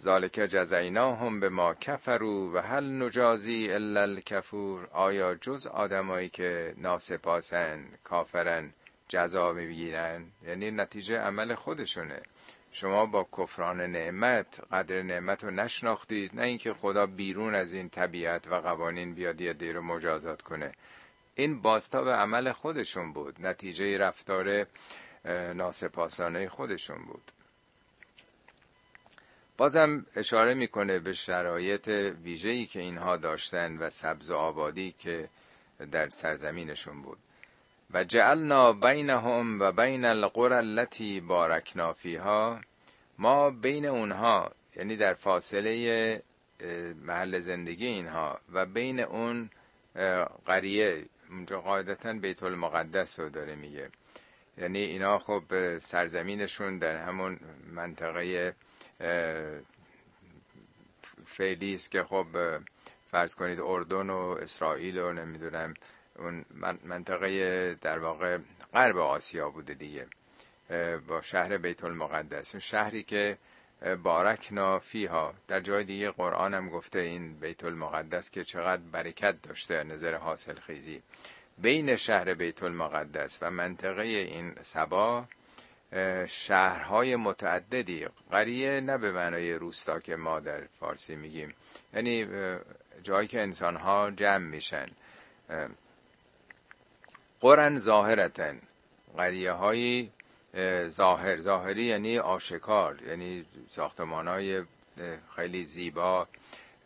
ذالک 0.00 0.32
جزینا 0.32 1.14
هم 1.14 1.40
به 1.40 1.48
ما 1.48 1.74
کفرو 1.74 2.54
و 2.54 2.58
هل 2.58 3.02
نجازی 3.02 3.68
الا 3.72 4.02
الکفور. 4.02 4.88
آیا 4.92 5.34
جز 5.34 5.66
آدمایی 5.66 6.28
که 6.28 6.74
ناسپاسن 6.76 7.84
کافرن 8.04 8.72
جزا 9.08 9.52
می‌گیرن 9.52 10.26
یعنی 10.46 10.70
نتیجه 10.70 11.18
عمل 11.18 11.54
خودشونه. 11.54 12.22
شما 12.72 13.06
با 13.06 13.28
کفران 13.38 13.80
نعمت 13.80 14.60
قدر 14.72 15.02
نعمت 15.02 15.44
رو 15.44 15.50
نشناختید 15.50 16.30
نه 16.34 16.42
اینکه 16.42 16.74
خدا 16.74 17.06
بیرون 17.06 17.54
از 17.54 17.74
این 17.74 17.88
طبیعت 17.88 18.48
و 18.48 18.60
قوانین 18.60 19.14
بیاد 19.14 19.40
یه 19.40 19.52
دیر 19.52 19.76
رو 19.76 19.82
مجازات 19.82 20.42
کنه. 20.42 20.72
این 21.34 21.62
بازتاب 21.62 22.08
عمل 22.08 22.52
خودشون 22.52 23.12
بود. 23.12 23.46
نتیجه 23.46 23.98
رفتار 23.98 24.66
ناسپاسانه 25.54 26.48
خودشون 26.48 27.04
بود. 27.04 27.32
بازم 29.56 30.06
اشاره 30.16 30.54
می‌کنه 30.54 30.98
به 30.98 31.12
شرایط 31.12 31.88
ویژه‌ای 32.22 32.66
که 32.66 32.80
اینها 32.80 33.16
داشتن 33.16 33.78
و 33.78 33.90
سبز 33.90 34.30
و 34.30 34.36
آبادی 34.36 34.94
که 34.98 35.28
در 35.90 36.08
سرزمینشون 36.08 37.02
بود. 37.02 37.18
و 37.94 38.04
جعلنا 38.04 38.72
بینهم 38.72 39.60
و 39.60 39.72
بین 39.72 40.04
القرى 40.04 40.54
التي 40.54 41.20
بارکنا 41.20 41.92
فیها 41.92 42.60
ما 43.18 43.50
بین 43.50 43.86
اونها 43.86 44.50
یعنی 44.76 44.96
در 44.96 45.14
فاصله 45.14 46.22
محل 47.02 47.38
زندگی 47.38 47.86
اینها 47.86 48.40
و 48.52 48.66
بین 48.66 49.00
اون 49.00 49.50
قریه 50.46 51.04
اونجا 51.30 51.60
قاعدتا 51.60 52.12
بیت 52.12 52.42
المقدس 52.42 53.20
رو 53.20 53.28
داره 53.28 53.54
میگه. 53.54 53.90
یعنی 54.58 54.78
اینا 54.78 55.18
خب 55.18 55.78
سرزمینشون 55.78 56.78
در 56.78 56.96
همون 56.96 57.38
منطقه 57.66 58.54
فعلی 61.24 61.74
است 61.74 61.90
که 61.90 62.02
خب 62.02 62.26
فرض 63.10 63.34
کنید 63.34 63.60
اردن 63.60 64.10
و 64.10 64.36
اسرائیل 64.42 64.98
و 64.98 65.12
نمی‌دونم 65.12 65.74
اون 66.18 66.44
منطقه 66.84 67.74
در 67.74 67.98
واقع 67.98 68.38
غرب 68.74 68.96
آسیا 68.96 69.50
بوده 69.50 69.74
دیگه 69.74 70.06
با 71.08 71.22
شهر 71.22 71.56
بیت 71.58 71.84
المقدس 71.84 72.54
اون 72.54 72.60
شهری 72.60 73.02
که 73.02 73.38
بارکنا 74.02 74.78
فیها. 74.78 75.34
در 75.48 75.60
جای 75.60 75.84
دیگه 75.84 76.10
قرآن 76.10 76.54
هم 76.54 76.68
گفته 76.68 76.98
این 76.98 77.34
بیت 77.38 77.64
المقدس 77.64 78.30
که 78.30 78.44
چقدر 78.44 78.82
برکت 78.82 79.42
داشته 79.42 79.84
نظر 79.84 80.14
حاصل 80.14 80.54
خیزی 80.54 81.02
بین 81.62 81.96
شهر 81.96 82.34
بیت 82.34 82.62
المقدس 82.62 83.38
و 83.42 83.50
منطقه 83.50 84.02
این 84.02 84.54
سبا 84.60 85.24
شهرهای 86.28 87.16
متعددی 87.16 88.06
قریه 88.30 88.80
نه 88.80 88.98
به 88.98 89.12
معنای 89.12 89.52
روستا 89.52 90.00
که 90.00 90.16
ما 90.16 90.40
در 90.40 90.60
فارسی 90.80 91.16
میگیم. 91.16 91.54
یعنی 91.94 92.26
جایی 93.02 93.28
که 93.28 93.40
انسانها 93.40 94.10
جمع 94.10 94.46
میشن. 94.46 94.86
قرن 97.40 97.78
ظاهرتن. 97.78 98.60
قریه 99.16 99.52
های 99.52 100.10
ظاهر. 100.88 101.40
ظاهری 101.40 101.84
یعنی 101.84 102.18
آشکار 102.18 103.02
یعنی 103.02 103.44
ساختمان 103.68 104.28
های 104.28 104.62
خیلی 105.36 105.64
زیبا. 105.64 106.28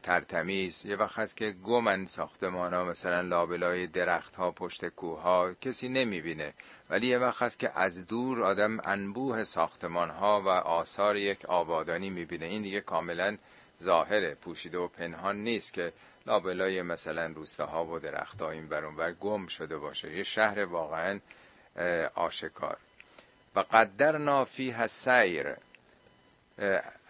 ترتمیز. 0.06 0.86
یه 0.86 0.96
وقت 0.96 1.18
هست 1.18 1.36
که 1.36 1.50
گمن 1.50 2.06
ساختمان 2.06 2.74
ها 2.74 2.84
مثلا 2.84 3.20
لابلای 3.20 3.86
درخت 3.86 4.36
ها 4.36 4.50
پشت 4.50 4.88
کوه 4.88 5.20
ها 5.20 5.54
کسی 5.54 5.88
نمی‌بینه. 5.88 6.52
ولی 6.90 7.06
یه 7.06 7.18
وقت 7.18 7.42
هست 7.42 7.58
که 7.58 7.78
از 7.78 8.06
دور 8.06 8.42
آدم 8.42 8.80
انبوه 8.84 9.44
ساختمان 9.44 10.10
ها 10.10 10.42
و 10.42 10.48
آثار 10.48 11.16
یک 11.16 11.44
آبادانی 11.44 12.10
می‌بینه. 12.10 12.46
این 12.46 12.62
دیگه 12.62 12.80
کاملا 12.80 13.38
ظاهره. 13.82 14.34
پوشیده 14.34 14.78
و 14.78 14.88
پنهان 14.88 15.36
نیست 15.36 15.72
که 15.72 15.92
لابلای 16.26 16.82
مثلا 16.82 17.26
روستاها 17.26 17.84
و 17.86 17.98
درخت 17.98 18.42
ها 18.42 18.50
این 18.50 18.68
برون 18.68 18.96
بر 18.96 19.12
گم 19.12 19.46
شده 19.46 19.78
باشه. 19.78 20.16
یه 20.16 20.22
شهر 20.22 20.64
واقعا 20.64 21.20
آشکار. 22.14 22.76
و 23.56 23.60
قدر 23.60 24.44
فیها 24.44 24.86
سیر. 24.86 25.56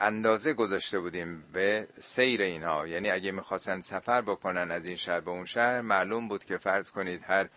اندازه 0.01 0.53
گذاشته 0.53 1.01
بودیم 1.01 1.45
به 1.53 1.89
سیر 1.99 2.43
اینها. 2.43 2.87
یعنی 2.87 3.11
اگه 3.11 3.31
می‌خواستن 3.33 3.81
سفر 3.81 4.21
بکنن 4.21 4.71
از 4.71 4.87
این 4.87 4.97
شهر 4.97 5.21
به 5.21 5.31
اون 5.31 5.45
شهر 5.45 5.81
معلوم 5.81 6.29
بود 6.29 6.45
که 6.45 6.57
فرض 6.57 6.91
کنید 6.91 7.25
هر 7.29 7.49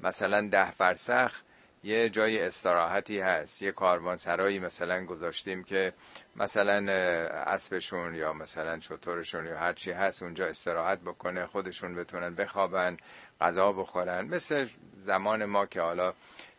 مثلا 0.00 0.48
ده 0.48 0.70
فرسخ 0.70 1.40
یه 1.84 2.08
جای 2.10 2.42
استراحتی 2.42 3.18
هست 3.20 3.62
یه 3.62 3.72
کاروان 3.72 4.16
سرایی 4.16 4.58
مثلا 4.58 5.04
گذاشتیم 5.04 5.64
که 5.64 5.92
مثلا 6.36 6.92
اسبشون 7.32 8.14
یا 8.14 8.32
مثلا 8.32 8.80
شطورشون 8.80 9.46
یا 9.46 9.58
هرچی 9.58 9.92
هست 9.92 10.22
اونجا 10.22 10.46
استراحت 10.46 10.98
بکنه 10.98 11.46
خودشون 11.46 11.94
بتونن 11.94 12.34
بخوابن 12.34 12.96
غذا 13.40 13.72
بخورن. 13.72 14.26
مثل 14.26 14.66
زمان 14.96 15.44
ما 15.44 15.66
که 15.66 15.80
حالا 15.80 16.14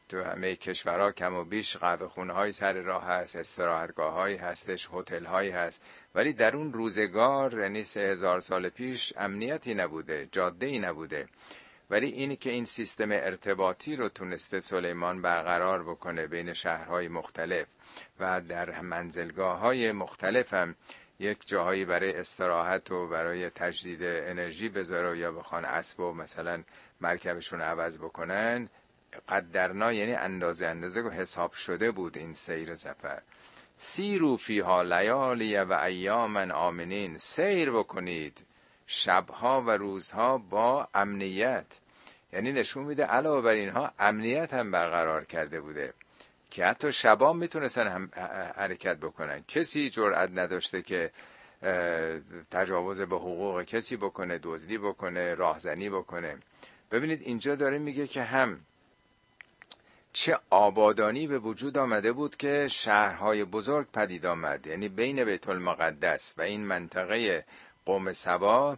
تو 0.09 0.23
همه 0.23 0.55
کشورها 0.55 1.11
کم 1.11 1.33
و 1.35 1.43
بیش 1.43 1.77
قهوه 1.77 2.07
خونه 2.07 2.33
های 2.33 2.51
سر 2.51 2.73
راه 2.73 3.05
هست 3.05 3.35
استراحتگاه 3.35 4.13
هایی 4.13 4.37
هستش 4.37 4.89
هتل 4.93 5.25
هایی 5.25 5.49
هست. 5.49 5.81
ولی 6.15 6.33
در 6.33 6.55
اون 6.55 6.73
روزگار 6.73 7.59
یعنی 7.59 7.83
سه 7.83 8.01
هزار 8.01 8.39
سال 8.39 8.69
پیش 8.69 9.13
امنیتی 9.17 9.73
نبوده 9.73 10.27
جاده 10.31 10.65
ای 10.65 10.79
نبوده. 10.79 11.27
ولی 11.89 12.07
اینی 12.07 12.35
که 12.35 12.49
این 12.49 12.65
سیستم 12.65 13.11
ارتباطی 13.11 13.95
رو 13.95 14.09
تونسته 14.09 14.59
سلیمان 14.59 15.21
برقرار 15.21 15.83
بکنه 15.83 16.27
بین 16.27 16.53
شهرهای 16.53 17.07
مختلف 17.07 17.67
و 18.19 18.41
در 18.41 18.81
منزلگاه 18.81 19.59
های 19.59 19.91
مختلف 19.91 20.53
هم 20.53 20.75
یک 21.19 21.47
جاهایی 21.47 21.85
برای 21.85 22.13
استراحت 22.13 22.91
و 22.91 23.07
برای 23.07 23.49
تجدید 23.49 23.99
انرژی 24.03 24.69
بذاره 24.69 25.17
یا 25.17 25.31
بخوان 25.31 25.65
اسب 25.65 25.99
و 25.99 26.13
مثلا 26.13 26.63
مرکبشون 27.01 27.61
عوض 27.61 27.99
بکنن 27.99 28.69
قدرنا 29.29 29.93
یعنی 29.93 30.13
اندازه 30.13 30.67
اندازه 30.67 31.01
و 31.01 31.09
حساب 31.09 31.51
شده 31.51 31.91
بود 31.91 32.17
این 32.17 32.33
سیر 32.33 32.75
زفر 32.75 33.21
سیرو 33.79 34.37
فیها 34.37 34.81
لیالی 34.81 35.57
و 35.57 35.73
ایامن 35.73 36.51
آمنین. 36.51 37.17
سیر 37.17 37.71
بکنید. 37.71 38.45
شبها 38.87 39.61
و 39.61 39.69
روزها 39.69 40.37
با 40.37 40.87
امنیت. 40.93 41.79
یعنی 42.33 42.51
نشون 42.51 42.83
میده 42.83 43.03
علاوه 43.05 43.41
بر 43.41 43.51
اینها 43.51 43.91
امنیت 43.99 44.53
هم 44.53 44.71
برقرار 44.71 45.25
کرده 45.25 45.61
بوده. 45.61 45.93
که 46.51 46.65
حتی 46.65 46.91
شبا 46.91 47.33
می‌تونستن 47.33 47.87
هم 47.87 48.09
حرکت 48.55 48.97
بکنن. 48.97 49.43
کسی 49.47 49.89
جرأت 49.89 50.29
نداشته 50.35 50.81
که 50.81 51.11
تجاوز 52.51 53.01
به 53.01 53.15
حقوق 53.15 53.63
کسی 53.63 53.97
بکنه 53.97 54.39
دزدی 54.43 54.77
بکنه 54.77 55.33
راهزنی 55.33 55.89
بکنه. 55.89 56.37
ببینید 56.91 57.21
اینجا 57.21 57.55
داره 57.55 57.79
میگه 57.79 58.07
که 58.07 58.23
هم 58.23 58.59
چه 60.13 60.39
آبادانی 60.49 61.27
به 61.27 61.39
وجود 61.39 61.77
آمده 61.77 62.11
بود 62.11 62.37
که 62.37 62.67
شهرهای 62.67 63.43
بزرگ 63.43 63.87
پدید 63.93 64.25
آمد. 64.25 64.67
یعنی 64.67 64.89
بین 64.89 65.23
بیت 65.23 65.49
المقدس 65.49 66.33
و 66.37 66.41
این 66.41 66.65
منطقه 66.65 67.45
قوم 67.85 68.13
سبا 68.13 68.77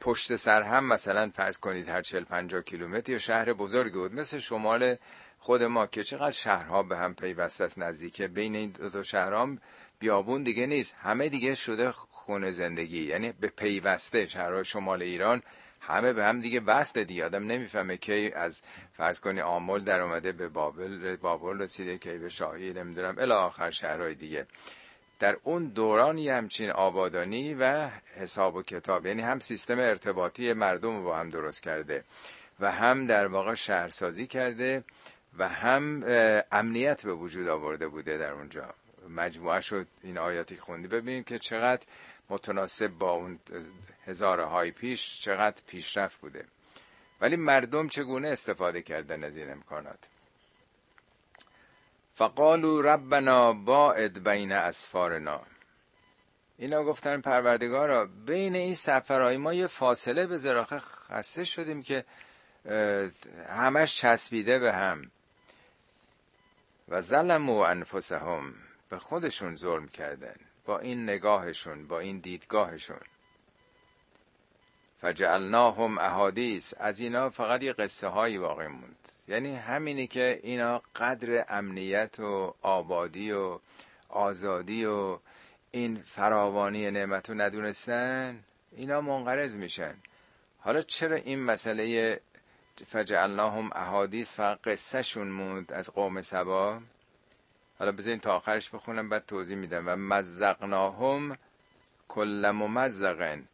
پشت 0.00 0.36
سر 0.36 0.62
هم 0.62 0.84
مثلا 0.84 1.30
فرض 1.34 1.58
کنید 1.58 1.88
هر 1.88 2.02
40 2.02 2.24
50 2.24 2.62
کیلومتر 2.62 3.18
شهر 3.18 3.52
بزرگی 3.52 3.98
بود. 3.98 4.14
مثل 4.14 4.38
شمال 4.38 4.96
خود 5.38 5.62
ما 5.62 5.86
که 5.86 6.04
چقدر 6.04 6.30
شهرها 6.30 6.82
به 6.82 6.96
هم 6.96 7.14
پیوسته 7.14 7.64
است 7.64 7.78
نزدیکه 7.78 8.28
بین 8.28 8.54
این 8.54 8.70
دو 8.70 8.90
تا 8.90 9.02
شهرام 9.02 9.58
بیابون 9.98 10.42
دیگه 10.42 10.66
نیست. 10.66 10.96
همه 11.02 11.28
دیگه 11.28 11.54
شده 11.54 11.90
خونه 11.90 12.50
زندگی. 12.50 13.02
یعنی 13.04 13.32
به 13.32 13.48
پیوسته 13.48 14.26
شهرهای 14.26 14.64
شمال 14.64 15.02
ایران 15.02 15.42
همه 15.86 16.12
به 16.12 16.24
هم 16.24 16.40
دیگه 16.40 16.60
وصل 16.60 17.04
دیگه. 17.04 17.24
آدم 17.24 17.46
نمی‌فهمه 17.46 17.96
که 17.96 18.32
از 18.34 18.62
فرض 18.92 19.20
کنی 19.20 19.40
آمل 19.40 19.80
در 19.80 20.00
اومده 20.00 20.32
به 20.32 20.48
بابل 20.48 21.16
بابل 21.16 21.58
رسیده 21.58 21.98
که 21.98 22.18
به 22.18 22.28
شاهی 22.28 22.72
نمی‌دونم 22.72 23.14
الی 23.18 23.32
آخر 23.32 23.70
شهرهای 23.70 24.14
دیگه. 24.14 24.46
در 25.18 25.36
اون 25.42 25.64
دوران 25.64 26.18
یه 26.18 26.34
همچین 26.34 26.70
آبادانی 26.70 27.54
و 27.54 27.88
حساب 28.16 28.56
و 28.56 28.62
کتاب 28.62 29.06
یعنی 29.06 29.22
هم 29.22 29.38
سیستم 29.38 29.78
ارتباطی 29.78 30.52
مردم 30.52 30.96
رو 30.96 31.02
با 31.02 31.16
هم 31.16 31.30
درست 31.30 31.62
کرده 31.62 32.04
و 32.60 32.72
هم 32.72 33.06
در 33.06 33.26
واقع 33.26 33.54
شهرسازی 33.54 34.26
کرده 34.26 34.84
و 35.38 35.48
هم 35.48 36.04
امنیت 36.52 37.04
به 37.04 37.14
وجود 37.14 37.48
آورده 37.48 37.88
بوده 37.88 38.18
در 38.18 38.32
اونجا. 38.32 38.74
مجموعه 39.08 39.60
شد 39.60 39.86
این 40.02 40.18
آیاتی 40.18 40.56
خوندی. 40.56 40.88
ببینید 40.88 41.24
که 41.24 41.38
چقدر 41.38 41.82
متناسب 42.30 42.88
با 42.88 43.10
اون 43.10 43.38
هزاره 44.06 44.44
های 44.44 44.70
پیش 44.70 45.20
چقدر 45.20 45.62
پیشرفت 45.66 46.20
بوده. 46.20 46.44
ولی 47.20 47.36
مردم 47.36 47.88
چگونه 47.88 48.28
استفاده 48.28 48.82
کردن 48.82 49.24
از 49.24 49.36
این 49.36 49.50
امکانات؟ 49.50 50.08
فقالو 52.14 52.82
ربنا 52.82 53.52
باعد 53.52 54.24
بین 54.24 54.52
اسفارنا. 54.52 55.40
اینا 56.58 56.84
گفتن 56.84 57.20
پروردگارا 57.20 58.06
بین 58.06 58.54
این 58.54 58.74
سفرهای 58.74 59.36
ما 59.36 59.54
یه 59.54 59.66
فاصله 59.66 60.26
به 60.26 60.38
زراخه 60.38 60.78
خسته 60.78 61.44
شدیم 61.44 61.82
که 61.82 62.04
همش 63.48 63.96
چسبیده 63.96 64.58
به 64.58 64.72
هم. 64.72 65.10
و 66.88 67.00
ظلمو 67.00 67.56
انفسهم 67.56 68.54
به 68.88 68.98
خودشون 68.98 69.54
ظلم 69.54 69.88
کردن 69.88 70.36
با 70.64 70.78
این 70.78 71.02
نگاهشون 71.04 71.86
با 71.86 72.00
این 72.00 72.18
دیدگاهشون. 72.18 73.00
فجعلناهم 75.02 75.98
احادیث. 75.98 76.74
از 76.80 77.00
اینا 77.00 77.30
فقط 77.30 77.62
یه 77.62 77.72
قصه 77.72 78.08
هایی 78.08 78.38
واقع 78.38 78.66
موند. 78.66 79.08
یعنی 79.28 79.56
همینی 79.56 80.06
که 80.06 80.40
اینا 80.42 80.82
قدر 80.96 81.44
امنیت 81.48 82.20
و 82.20 82.54
آبادی 82.62 83.32
و 83.32 83.58
آزادی 84.08 84.84
و 84.84 85.18
این 85.70 86.02
فراوانی 86.02 86.90
نعمت 86.90 87.30
رو 87.30 87.40
ندونستن 87.40 88.44
اینا 88.76 89.00
منقرض 89.00 89.56
میشن. 89.56 89.94
حالا 90.60 90.82
چرا 90.82 91.16
این 91.16 91.42
مسئله 91.42 92.20
فجعلناهم 92.86 93.70
احادیث 93.72 94.36
فقط 94.36 94.60
قصه 94.60 95.02
شون 95.02 95.28
موند 95.28 95.72
از 95.72 95.90
قوم 95.90 96.22
سبا؟ 96.22 96.80
حالا 97.78 97.92
بذارین 97.92 98.20
تا 98.20 98.36
آخرش 98.36 98.70
بخونم 98.70 99.08
بعد 99.08 99.26
توضیح 99.26 99.56
میدم. 99.56 99.84
و 99.86 99.96
مزقناهم 99.96 101.38
کل 102.08 102.50
ممزقن. 102.54 103.48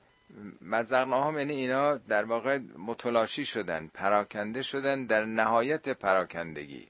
مزقناهم 0.62 1.38
یعنی 1.38 1.52
اینا 1.54 1.96
در 1.96 2.24
واقع 2.24 2.58
متلاشی 2.78 3.44
شدن 3.44 3.90
پراکنده 3.94 4.62
شدن 4.62 5.06
در 5.06 5.24
نهایت 5.24 5.88
پراکندگی. 5.88 6.88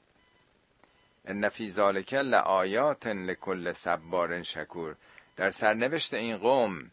ان 1.25 1.49
فی 1.49 1.71
ذالک 1.71 2.15
لآیات 2.15 3.07
لکل 3.07 3.73
صبار 3.73 4.43
شکور. 4.43 4.97
در 5.37 5.51
سرنوشت 5.51 6.15
این 6.15 6.37
قوم 6.37 6.91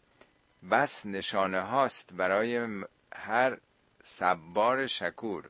بس 0.70 1.06
نشانه 1.06 1.60
هاست 1.60 2.14
برای 2.14 2.68
هر 3.14 3.58
صبار 4.02 4.86
شکور. 4.86 5.44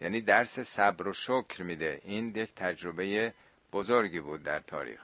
یعنی 0.00 0.20
درس 0.20 0.60
صبر 0.60 1.08
و 1.08 1.12
شکر 1.12 1.62
میده. 1.62 2.00
این 2.04 2.28
یک 2.36 2.54
تجربه 2.54 3.34
بزرگی 3.72 4.20
بود 4.20 4.42
در 4.42 4.60
تاریخ. 4.60 5.00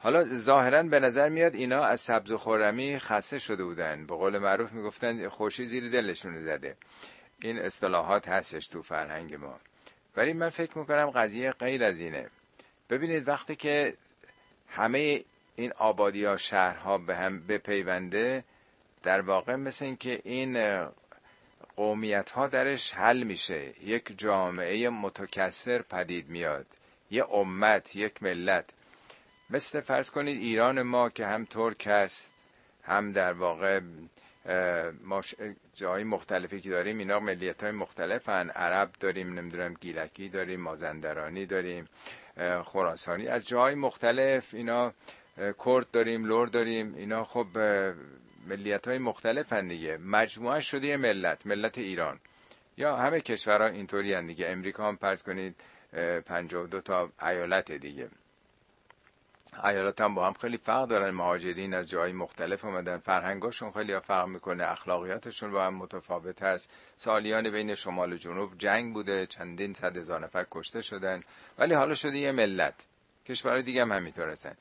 حالا 0.00 0.24
ظاهرا 0.24 0.82
به 0.82 1.00
نظر 1.00 1.28
میاد 1.28 1.54
اینا 1.54 1.84
از 1.84 2.00
سبز 2.00 2.30
و 2.30 2.38
خورمی 2.38 2.98
خسته 2.98 3.38
شده 3.38 3.64
بودن. 3.64 4.06
به 4.06 4.14
قول 4.14 4.38
معروف 4.38 4.72
می‌گفتن 4.72 5.28
خوشی 5.28 5.66
زیر 5.66 5.88
دلشون 5.88 6.44
زده. 6.44 6.76
این 7.40 7.58
اصطلاحات 7.58 8.28
هستش 8.28 8.68
تو 8.68 8.82
فرهنگ 8.82 9.34
ما. 9.34 9.60
ولی 10.16 10.32
من 10.32 10.48
فکر 10.50 10.78
می‌کنم 10.78 11.10
قضیه 11.10 11.52
غیر 11.52 11.84
از 11.84 12.00
اینه. 12.00 12.26
ببینید 12.90 13.28
وقتی 13.28 13.56
که 13.56 13.94
همه 14.68 15.24
این 15.56 15.72
آبادی 15.72 16.24
ها 16.24 16.36
شهرها 16.36 16.98
به 16.98 17.16
هم 17.16 17.46
بپیونده 17.46 18.44
در 19.02 19.20
واقع 19.20 19.56
مثل 19.56 19.84
اینکه 19.84 20.20
این 20.24 20.86
قومیت 21.76 22.30
ها 22.30 22.46
درش 22.46 22.94
حل 22.94 23.22
میشه. 23.22 23.72
یک 23.84 24.18
جامعه 24.18 24.88
متکثر 24.88 25.82
پدید 25.82 26.28
میاد. 26.28 26.66
یه 27.10 27.24
امت 27.32 27.96
یک 27.96 28.22
ملت. 28.22 28.64
مثل 29.50 29.80
فرض 29.80 30.10
کنید 30.10 30.40
ایران 30.40 30.82
ما 30.82 31.10
که 31.10 31.26
هم 31.26 31.44
ترک 31.44 31.86
است 31.86 32.34
هم 32.82 33.12
در 33.12 33.32
واقع 33.32 33.80
ما 35.04 35.20
جای 35.74 36.04
مختلفی 36.04 36.60
که 36.60 36.70
داریم 36.70 36.98
اینا 36.98 37.20
ملیت 37.20 37.62
های 37.62 37.72
مختلفن. 37.72 38.50
عرب 38.50 38.90
داریم 39.00 39.38
نمی‌دونم 39.38 39.74
گیلکی 39.74 40.28
داریم 40.28 40.60
مازندرانی 40.60 41.46
داریم 41.46 41.88
خراسانی. 42.64 43.28
از 43.28 43.48
جای 43.48 43.74
مختلف 43.74 44.54
اینا 44.54 44.92
کرد 45.64 45.90
داریم 45.90 46.24
لور 46.24 46.48
داریم. 46.48 46.94
اینا 46.94 47.24
خب 47.24 47.46
ملیت 48.46 48.88
های 48.88 48.98
مختلف 48.98 49.52
دیگه. 49.52 49.96
مجموعه 49.96 50.60
شده 50.60 50.86
یه 50.86 50.96
ملت 50.96 51.46
ملت 51.46 51.78
ایران. 51.78 52.20
یا 52.76 52.96
همه 52.96 53.20
کشورها 53.20 53.66
اینطوری 53.68 54.14
هن 54.14 54.26
دیگه. 54.26 54.48
امریکا 54.48 54.88
هم 54.88 54.96
پرس 54.96 55.22
کنید 55.22 55.54
دو 56.70 56.80
تا 56.80 57.10
ایالت 57.22 57.72
دیگه. 57.72 58.08
ایالات 59.64 60.00
هم 60.00 60.14
با 60.14 60.26
هم 60.26 60.32
خیلی 60.32 60.56
فرق 60.56 60.88
دارن. 60.88 61.10
مهاجرین 61.10 61.74
از 61.74 61.90
جای 61.90 62.12
مختلف 62.12 62.64
آمدن 62.64 62.98
فرهنگاشون 62.98 63.72
خیلی 63.72 64.00
فرق 64.00 64.26
می‌کنه. 64.26 64.64
اخلاقیاتشون 64.64 65.50
با 65.50 65.64
هم 65.64 65.74
متفاوت 65.74 66.42
هست. 66.42 66.70
سالیان 66.96 67.50
بین 67.50 67.74
شمال 67.74 68.12
و 68.12 68.16
جنوب 68.16 68.58
جنگ 68.58 68.94
بوده. 68.94 69.26
چندین 69.26 69.74
صد 69.74 69.96
هزار 69.96 70.20
نفر 70.20 70.46
کشته 70.50 70.82
شدن. 70.82 71.22
ولی 71.58 71.74
حالا 71.74 71.94
شده 71.94 72.18
یه 72.18 72.32
ملت. 72.32 72.74
کشورهای 73.26 73.62
دیگه 73.62 73.82
هم 73.82 73.92
همینطور 73.92 74.30
هستن. 74.30 74.56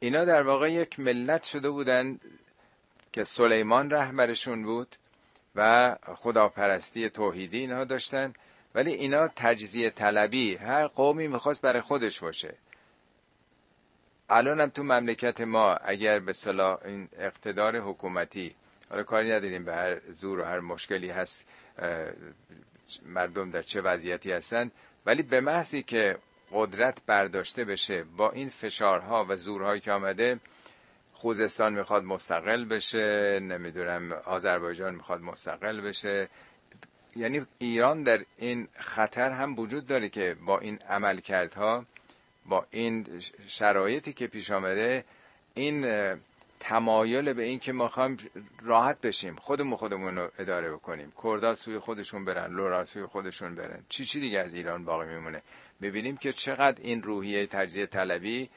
اینا 0.00 0.24
در 0.24 0.42
واقع 0.42 0.72
یک 0.72 1.00
ملت 1.00 1.42
شده 1.42 1.70
بودن 1.70 2.20
که 3.12 3.24
سلیمان 3.24 3.90
رهبرشون 3.90 4.62
بود 4.62 4.96
و 5.54 5.96
خداپرستی 6.14 7.10
توحیدی 7.10 7.58
اینها 7.58 7.84
داشتن. 7.84 8.32
ولی 8.74 8.92
اینا 8.92 9.28
تجزیه 9.28 9.90
طلبی. 9.90 10.54
هر 10.54 10.86
قومی 10.86 11.28
می‌خواست 11.28 11.60
برای 11.60 11.80
خودش 11.80 12.20
باشه. 12.20 12.54
الان 14.30 14.60
هم 14.60 14.68
تو 14.70 14.82
مملکت 14.82 15.40
ما 15.40 15.74
اگر 15.74 16.18
به 16.18 16.32
صلاح 16.32 16.78
این 16.84 17.08
اقتدار 17.18 17.76
حکومتی 17.76 18.54
حالا 18.90 19.02
کاری 19.02 19.30
نداریم 19.32 19.64
به 19.64 19.74
هر 19.74 20.00
زور 20.10 20.38
و 20.40 20.44
هر 20.44 20.60
مشکلی 20.60 21.10
هست 21.10 21.46
مردم 23.06 23.50
در 23.50 23.62
چه 23.62 23.80
وضعیتی 23.80 24.32
هستن 24.32 24.70
ولی 25.06 25.22
به 25.22 25.40
محضی 25.40 25.82
که 25.82 26.18
قدرت 26.52 27.02
برداشته 27.06 27.64
بشه 27.64 28.04
با 28.04 28.30
این 28.30 28.48
فشارها 28.48 29.26
و 29.28 29.36
زورهایی 29.36 29.80
که 29.80 29.92
آمده 29.92 30.40
خوزستان 31.12 31.72
می‌خواد 31.74 32.04
مستقل 32.04 32.64
بشه 32.64 33.40
نمی‌دونم 33.40 34.12
آذربایجان 34.12 34.94
می‌خواد 34.94 35.20
مستقل 35.20 35.80
بشه. 35.80 36.28
یعنی 37.16 37.46
ایران 37.58 38.02
در 38.02 38.24
این 38.38 38.68
خطر 38.78 39.30
هم 39.30 39.58
وجود 39.58 39.86
داره 39.86 40.08
که 40.08 40.36
با 40.46 40.58
این 40.58 40.78
عملکردها 40.78 41.84
با 42.46 42.66
این 42.70 43.06
شرایطی 43.46 44.12
که 44.12 44.26
پیش 44.26 44.50
آمده 44.50 45.04
این 45.54 45.86
تمایل 46.60 47.32
به 47.32 47.42
این 47.42 47.58
که 47.58 47.72
ما 47.72 47.88
خواهیم 47.88 48.16
راحت 48.62 49.00
بشیم 49.00 49.36
خودمون 49.36 49.76
خودمون 49.76 50.16
رو 50.16 50.30
اداره 50.38 50.72
بکنیم. 50.72 51.12
کردها 51.22 51.54
سوی 51.54 51.78
خودشون 51.78 52.24
برن 52.24 52.54
لورا 52.54 52.84
سوی 52.84 53.06
خودشون 53.06 53.54
برن. 53.54 53.84
چی 53.88 54.04
چی 54.04 54.20
دیگه 54.20 54.38
از 54.38 54.54
ایران 54.54 54.84
باقی 54.84 55.06
میمونه؟ 55.06 55.42
ببینیم 55.82 56.16
که 56.16 56.32
چقدر 56.32 56.82
این 56.82 57.02
روحیه 57.02 57.46
تجزیه 57.46 57.86
طلبی 57.86 58.50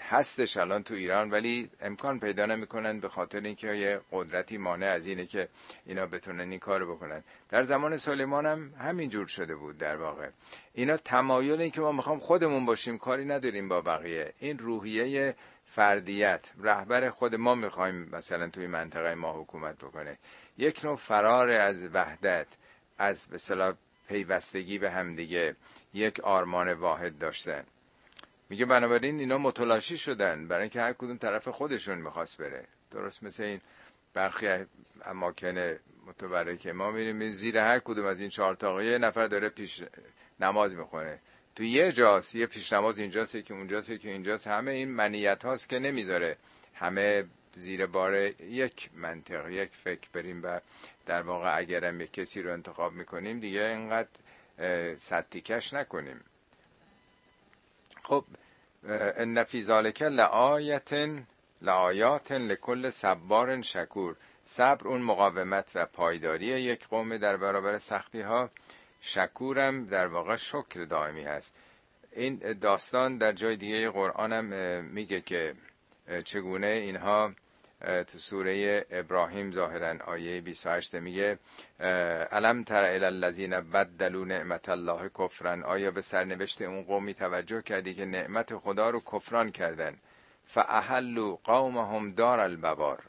هستش 0.00 0.56
الان 0.56 0.82
تو 0.82 0.94
ایران 0.94 1.30
ولی 1.30 1.70
امکان 1.80 2.20
پیدا 2.20 2.46
نمی‌کنن 2.46 3.00
به 3.00 3.08
خاطر 3.08 3.40
اینکه 3.40 3.66
یه 3.66 4.00
قدرتی 4.12 4.58
مانع 4.58 4.86
از 4.86 5.06
اینه 5.06 5.26
که 5.26 5.48
اینا 5.86 6.06
بتونن 6.06 6.50
این 6.50 6.58
کارو 6.58 6.94
بکنن. 6.94 7.24
در 7.48 7.62
زمان 7.62 7.96
سلیمان 7.96 8.46
هم 8.46 8.74
همین 8.80 9.10
جور 9.10 9.26
شده 9.26 9.56
بود 9.56 9.78
در 9.78 9.96
واقع. 9.96 10.28
اینا 10.74 10.96
تمایل 10.96 11.60
این 11.60 11.70
که 11.70 11.80
ما 11.80 11.92
می‌خوام 11.92 12.18
خودمون 12.18 12.66
باشیم 12.66 12.98
کاری 12.98 13.24
نداریم 13.24 13.68
با 13.68 13.80
بقیه. 13.80 14.32
این 14.38 14.58
روحیه 14.58 15.34
فردیت 15.64 16.50
رهبر 16.60 17.10
خود 17.10 17.34
ما 17.34 17.54
می‌خوایم 17.54 18.08
مثلا 18.12 18.48
توی 18.48 18.66
منطقه 18.66 19.14
ما 19.14 19.32
حکومت 19.32 19.76
بکنه. 19.76 20.18
یک 20.58 20.84
نوع 20.84 20.96
فرار 20.96 21.50
از 21.50 21.84
وحدت 21.84 22.46
از 22.98 23.28
به 23.28 23.74
پیوستگی 24.08 24.78
به 24.78 24.90
همدیگه 24.90 25.56
یک 25.94 26.20
آرمان 26.20 26.72
واحد 26.72 27.18
داشتن. 27.18 27.64
میگه 28.54 28.66
بنابراین 28.66 29.20
اینا 29.20 29.38
متلاشی 29.38 29.96
شدن. 29.96 30.48
برای 30.48 30.62
اینکه 30.62 30.80
هر 30.80 30.92
کدوم 30.92 31.16
طرف 31.16 31.48
خودشون 31.48 31.98
می‌خواست 31.98 32.38
بره. 32.38 32.64
درست 32.90 33.22
مثل 33.22 33.42
این 33.42 33.60
برخی 34.14 34.46
اماکن 35.04 35.76
متبره 36.06 36.56
که 36.56 36.72
ما 36.72 36.90
میریم 36.90 37.30
زیر 37.30 37.58
هر 37.58 37.78
کدوم 37.78 38.06
از 38.06 38.20
این 38.20 38.30
چهار 38.30 38.82
یه 38.82 38.98
نفر 38.98 39.26
داره 39.26 39.48
پیش 39.48 39.82
نماز 40.40 40.74
می‌خونه. 40.74 41.18
تو 41.56 41.64
یه 41.64 41.92
جاست 41.92 42.34
یه 42.34 42.46
پیش 42.46 42.72
نماز 42.72 42.98
اینجاست 42.98 43.36
که 43.36 43.54
اونجاست 43.54 43.98
که 44.00 44.10
اینجاست. 44.10 44.46
همه 44.46 44.70
این 44.70 44.88
منیت 44.88 45.44
هاست 45.44 45.68
که 45.68 45.78
نمی‌ذاره. 45.78 46.36
همه 46.74 47.24
زیر 47.52 47.86
بار 47.86 48.14
یک 48.40 48.90
منطق 48.94 49.48
یک 49.48 49.70
فکر 49.84 50.08
بریم 50.12 50.40
و 50.42 50.60
در 51.06 51.22
واقع 51.22 51.58
اگرم 51.58 52.00
یک 52.00 52.12
کسی 52.12 52.42
رو 52.42 52.52
انتخاب 52.52 52.92
می‌کنیم 52.92 53.40
دیگه 53.40 53.60
اینقدر 53.64 54.08
ستیکش 54.96 55.72
نکنیم. 55.72 56.20
خب 58.02 58.24
ان 58.88 59.44
فی 59.44 59.62
ذالک 59.62 60.02
لآیت 60.02 60.92
لآیات 61.62 62.32
لکل 62.32 62.90
صبار 62.90 63.62
شکور. 63.62 64.16
صبر 64.44 64.88
اون 64.88 65.00
مقاومت 65.00 65.72
و 65.74 65.86
پایداری 65.86 66.46
یک 66.46 66.86
قوم 66.86 67.16
در 67.16 67.36
برابر 67.36 67.78
سختی 67.78 68.20
ها 68.20 68.50
شکورم 69.00 69.84
در 69.84 70.06
واقع 70.06 70.36
شکر 70.36 70.84
دائمی 70.84 71.22
هست. 71.22 71.54
این 72.12 72.36
داستان 72.60 73.18
در 73.18 73.32
جای 73.32 73.56
دیگه 73.56 73.90
قرآن 73.90 74.32
هم 74.32 74.44
میگه 74.84 75.20
که 75.20 75.54
چگونه 76.24 76.66
اینها 76.66 77.32
تو 77.84 78.18
سوره 78.18 78.86
ابراهیم 78.90 79.50
ظاهرا 79.50 79.96
آیه 80.06 80.40
28 80.40 80.94
میگه 80.94 81.38
علم 82.32 82.62
تر 82.62 82.84
الی 82.84 83.04
الذین 83.04 83.60
بدلوا 83.60 84.24
نعمت 84.24 84.68
الله 84.68 85.08
کفرن 85.18 85.62
آیا 85.62 85.90
به 85.90 86.02
سرنوشت 86.02 86.62
اون 86.62 86.82
قومی 86.82 87.14
توجه 87.14 87.62
کردی 87.62 87.94
که 87.94 88.04
نعمت 88.04 88.56
خدا 88.56 88.90
رو 88.90 89.00
کفران 89.00 89.50
کردن؟ 89.50 89.96
فاحلوا 90.46 91.38
قومهم 91.44 92.12
دار 92.12 92.40
البوار. 92.40 93.02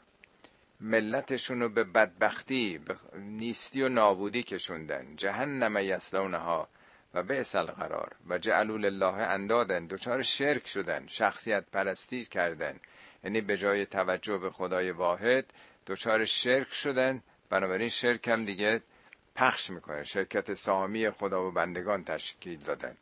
ملتشون 0.80 1.60
رو 1.60 1.68
به 1.68 1.84
بدبختی 1.84 2.78
به 2.78 2.96
نیستی 3.18 3.82
و 3.82 3.88
نابودی 3.88 4.42
کشوندن. 4.42 5.16
جهنم 5.16 5.76
یسلونها 5.76 6.68
و 7.14 7.22
به 7.22 7.42
قرار 7.42 8.12
و 8.28 8.38
جعلوا 8.38 8.76
لله 8.76 9.14
اندادن 9.14 9.86
دچار 9.86 10.22
شرک 10.22 10.66
شدن 10.68 11.06
شخصیت 11.06 11.64
پرستی 11.72 12.24
کردن. 12.24 12.80
یعنی 13.24 13.40
به 13.40 13.56
جای 13.56 13.86
توجه 13.86 14.38
به 14.38 14.50
خدای 14.50 14.90
واحد 14.90 15.44
دچار 15.86 16.24
شرک 16.24 16.74
شدن. 16.74 17.22
بنابراین 17.50 17.88
شرک 17.88 18.28
هم 18.28 18.44
دیگه 18.44 18.82
پخش 19.34 19.70
می‌کنه. 19.70 20.04
شرکت 20.04 20.54
سامی 20.54 21.10
خدا 21.10 21.48
و 21.48 21.50
بندگان 21.50 22.04
تشکیل 22.04 22.58
دادن. 22.58 22.96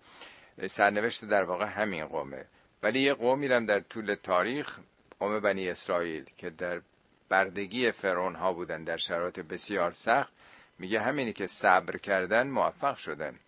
سرنوشت 0.67 1.25
در 1.25 1.45
واقع 1.45 1.65
همین 1.65 2.07
قومه. 2.07 2.45
ولی 2.83 3.01
یه 3.01 3.15
قومی 3.15 3.47
هم 3.47 3.67
در 3.67 3.81
طول 3.81 4.15
تاریخ 4.15 4.79
قوم 5.19 5.41
بنی 5.41 5.69
اسرائیل 5.69 6.25
که 6.37 6.51
در 6.51 6.81
بردگی 7.29 7.91
فرعون 7.91 8.35
ها 8.35 8.53
بودن 8.53 8.85
در 8.85 8.97
شرایط 8.97 9.41
بسیار 9.41 9.93
سخت 9.93 10.33
میگه 10.79 11.01
همینی 11.01 11.33
که 11.33 11.47
صبر 11.47 11.97
کردن 11.97 12.47
موفق 12.47 12.97
شدن. 12.97 13.39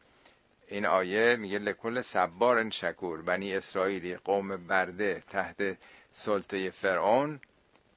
این 0.68 0.86
آیه 0.86 1.36
میگه 1.36 1.58
لکل 1.58 2.00
صبار 2.00 2.70
شکور 2.70 3.22
بنی 3.22 3.54
اسرائیلی 3.54 4.16
قوم 4.16 4.56
برده 4.56 5.22
تحت 5.30 5.76
سلطه 6.18 6.70
فرعون 6.70 7.40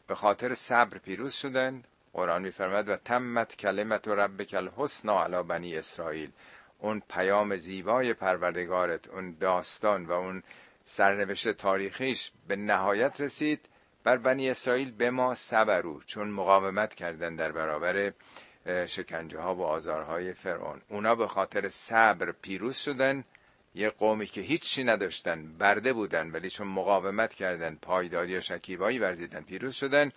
به 0.08 0.16
خاطر 0.16 0.54
صبر 0.54 0.98
پیروز 0.98 1.34
شدن. 1.34 1.84
قرآن 2.14 2.42
میفرماد 2.42 2.90
و 2.90 2.96
تمت 2.96 3.56
کلمت 3.56 4.08
و 4.08 4.16
ربک 4.16 4.54
الحسنا 4.54 5.24
علی 5.24 5.44
بنی 5.44 5.76
اسرائیل. 5.76 6.32
اون 6.80 7.02
پیام 7.10 7.56
زیبای 7.56 8.14
پروردگارت 8.14 9.10
اون 9.10 9.36
داستان 9.40 10.06
و 10.06 10.12
اون 10.12 10.44
سرنوشت 10.84 11.50
تاریخیش 11.50 12.32
به 12.48 12.56
نهایت 12.56 13.22
رسید. 13.22 13.70
بر 14.04 14.18
بنی 14.18 14.50
اسرائیل 14.50 14.92
به 14.92 15.12
ما 15.12 15.36
صبرو 15.36 16.02
چون 16.04 16.28
مقاومت 16.28 16.94
کردن 16.96 17.36
در 17.36 17.52
برابر 17.52 18.14
شکنجه 18.86 19.40
ها 19.40 19.56
و 19.56 19.64
آزارهای 19.64 20.34
فرعون. 20.34 20.82
اونا 20.90 21.16
به 21.16 21.28
خاطر 21.28 21.68
صبر 21.68 22.32
پیروز 22.32 22.78
شدن. 22.78 23.24
یه 23.80 23.90
قومی 23.90 24.26
که 24.26 24.42
هیچی 24.42 24.84
نداشتن 24.84 25.58
برده 25.58 25.94
بودن 25.94 26.32
ولی 26.32 26.50
چون 26.50 26.68
مقاومت 26.68 27.34
کردن 27.34 27.76
پایداری 27.82 28.38
و 28.38 28.42
شکیبایی 28.42 29.00
ورزیدن 29.00 29.42
پیروز 29.42 29.76
شدن. 29.76 30.12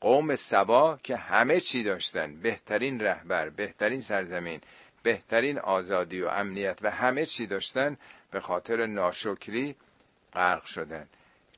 قوم 0.00 0.36
سبا 0.36 0.98
که 1.02 1.16
همه 1.16 1.60
چی 1.60 1.82
داشتن 1.82 2.36
بهترین 2.36 3.00
رهبر 3.00 3.48
بهترین 3.48 4.00
سرزمین 4.00 4.60
بهترین 5.02 5.58
آزادی 5.58 6.22
و 6.22 6.28
امنیت 6.28 6.78
و 6.82 6.90
همه 6.90 7.26
چی 7.26 7.46
داشتن 7.46 7.96
به 8.30 8.40
خاطر 8.40 8.86
ناشکری 8.86 9.76
غرق 10.32 10.64
شدن. 10.64 11.08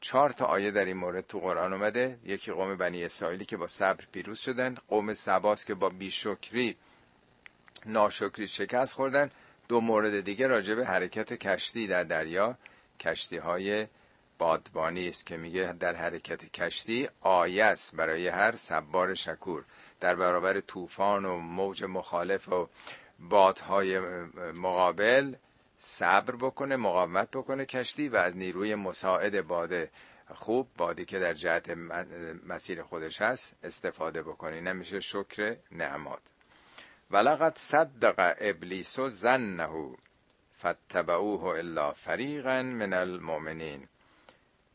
چهار 0.01 0.31
تا 0.31 0.45
آیه 0.45 0.71
در 0.71 0.85
این 0.85 0.97
مورد 0.97 1.27
تو 1.27 1.41
قرآن 1.41 1.73
اومده. 1.73 2.19
یکی 2.25 2.53
قوم 2.53 2.77
بنی 2.77 3.05
اسرائیلی 3.05 3.45
که 3.45 3.57
با 3.57 3.67
صبر 3.67 4.05
پیروز 4.13 4.39
شدن. 4.39 4.75
قوم 4.89 5.15
سباس 5.15 5.65
که 5.65 5.75
با 5.75 5.89
بیشکری 5.89 6.77
ناشکری 7.87 8.47
شکست 8.47 8.95
خوردن. 8.95 9.31
دو 9.69 9.81
مورد 9.81 10.21
دیگه 10.21 10.47
راجع 10.47 10.75
به 10.75 10.87
حرکت 10.87 11.33
کشتی 11.33 11.87
در 11.87 12.05
دریا. 12.05 12.59
کشتی 13.01 13.37
های 13.37 13.87
بادبانی 14.39 15.09
است 15.09 15.27
که 15.27 15.37
میگه 15.37 15.73
در 15.73 15.95
حرکت 15.95 16.45
کشتی 16.45 17.09
آیه 17.21 17.65
است 17.65 17.97
برای 17.97 18.29
هر 18.29 18.57
صبار 18.57 19.15
شکور. 19.15 19.65
در 20.01 20.15
برابر 20.15 20.61
طوفان 20.61 21.25
و 21.25 21.37
موج 21.37 21.85
مخالف 21.85 22.49
و 22.49 22.69
بادهای 23.19 23.99
مقابل 24.55 25.35
صبر 25.79 26.37
بکنه 26.37 26.77
مقاومت 26.77 27.31
بکنه 27.31 27.67
کشتی 27.67 28.09
و 28.09 28.17
از 28.17 28.37
نیروی 28.37 28.75
مساعد 28.75 29.47
باده 29.47 29.91
خوب 30.35 30.69
بادی 30.77 31.05
که 31.05 31.19
در 31.19 31.35
جهت 31.35 31.71
مسیر 32.47 32.83
خودش 32.83 33.23
هست 33.23 33.55
استفاده 33.63 34.23
بکنی 34.23 34.61
نمیشه 34.61 35.01
شکر 35.01 35.57
نعمات. 35.73 36.21
ولقد 37.13 37.59
صدق 37.59 38.35
ابلیس 38.41 39.01
زنه 39.01 39.97
فتبعوه 40.59 41.45
الا 41.45 41.93
فریقا 41.93 42.63
من 42.63 42.93
المؤمنین 42.93 43.89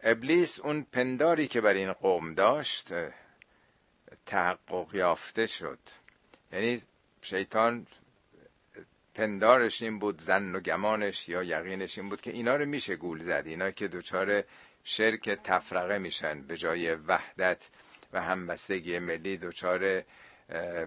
ابلیس 0.03 0.59
اون 0.59 0.83
پنداری 0.91 1.47
که 1.47 1.61
بر 1.61 1.73
این 1.73 1.93
قوم 1.93 2.33
داشت 2.33 2.93
تحقق 4.25 4.95
یافته 4.95 5.45
شد. 5.45 5.79
یعنی 6.51 6.81
شیطان 7.21 7.87
پندارش 9.15 9.81
این 9.81 9.99
بود 9.99 10.21
زن 10.21 10.55
و 10.55 10.59
گمانش 10.59 11.29
یا 11.29 11.43
یقینش 11.43 11.97
این 11.97 12.09
بود 12.09 12.21
که 12.21 12.31
اینا 12.31 12.55
رو 12.55 12.65
میشه 12.65 12.95
گول 12.95 13.19
زد. 13.19 13.43
اینا 13.45 13.71
که 13.71 13.87
دچار 13.87 14.43
شرک 14.83 15.29
تفرقه 15.29 15.97
میشن 15.97 16.41
به 16.41 16.57
جای 16.57 16.95
وحدت 16.95 17.69
و 18.13 18.21
همبستگی 18.21 18.99
ملی 18.99 19.37
دچار 19.37 20.03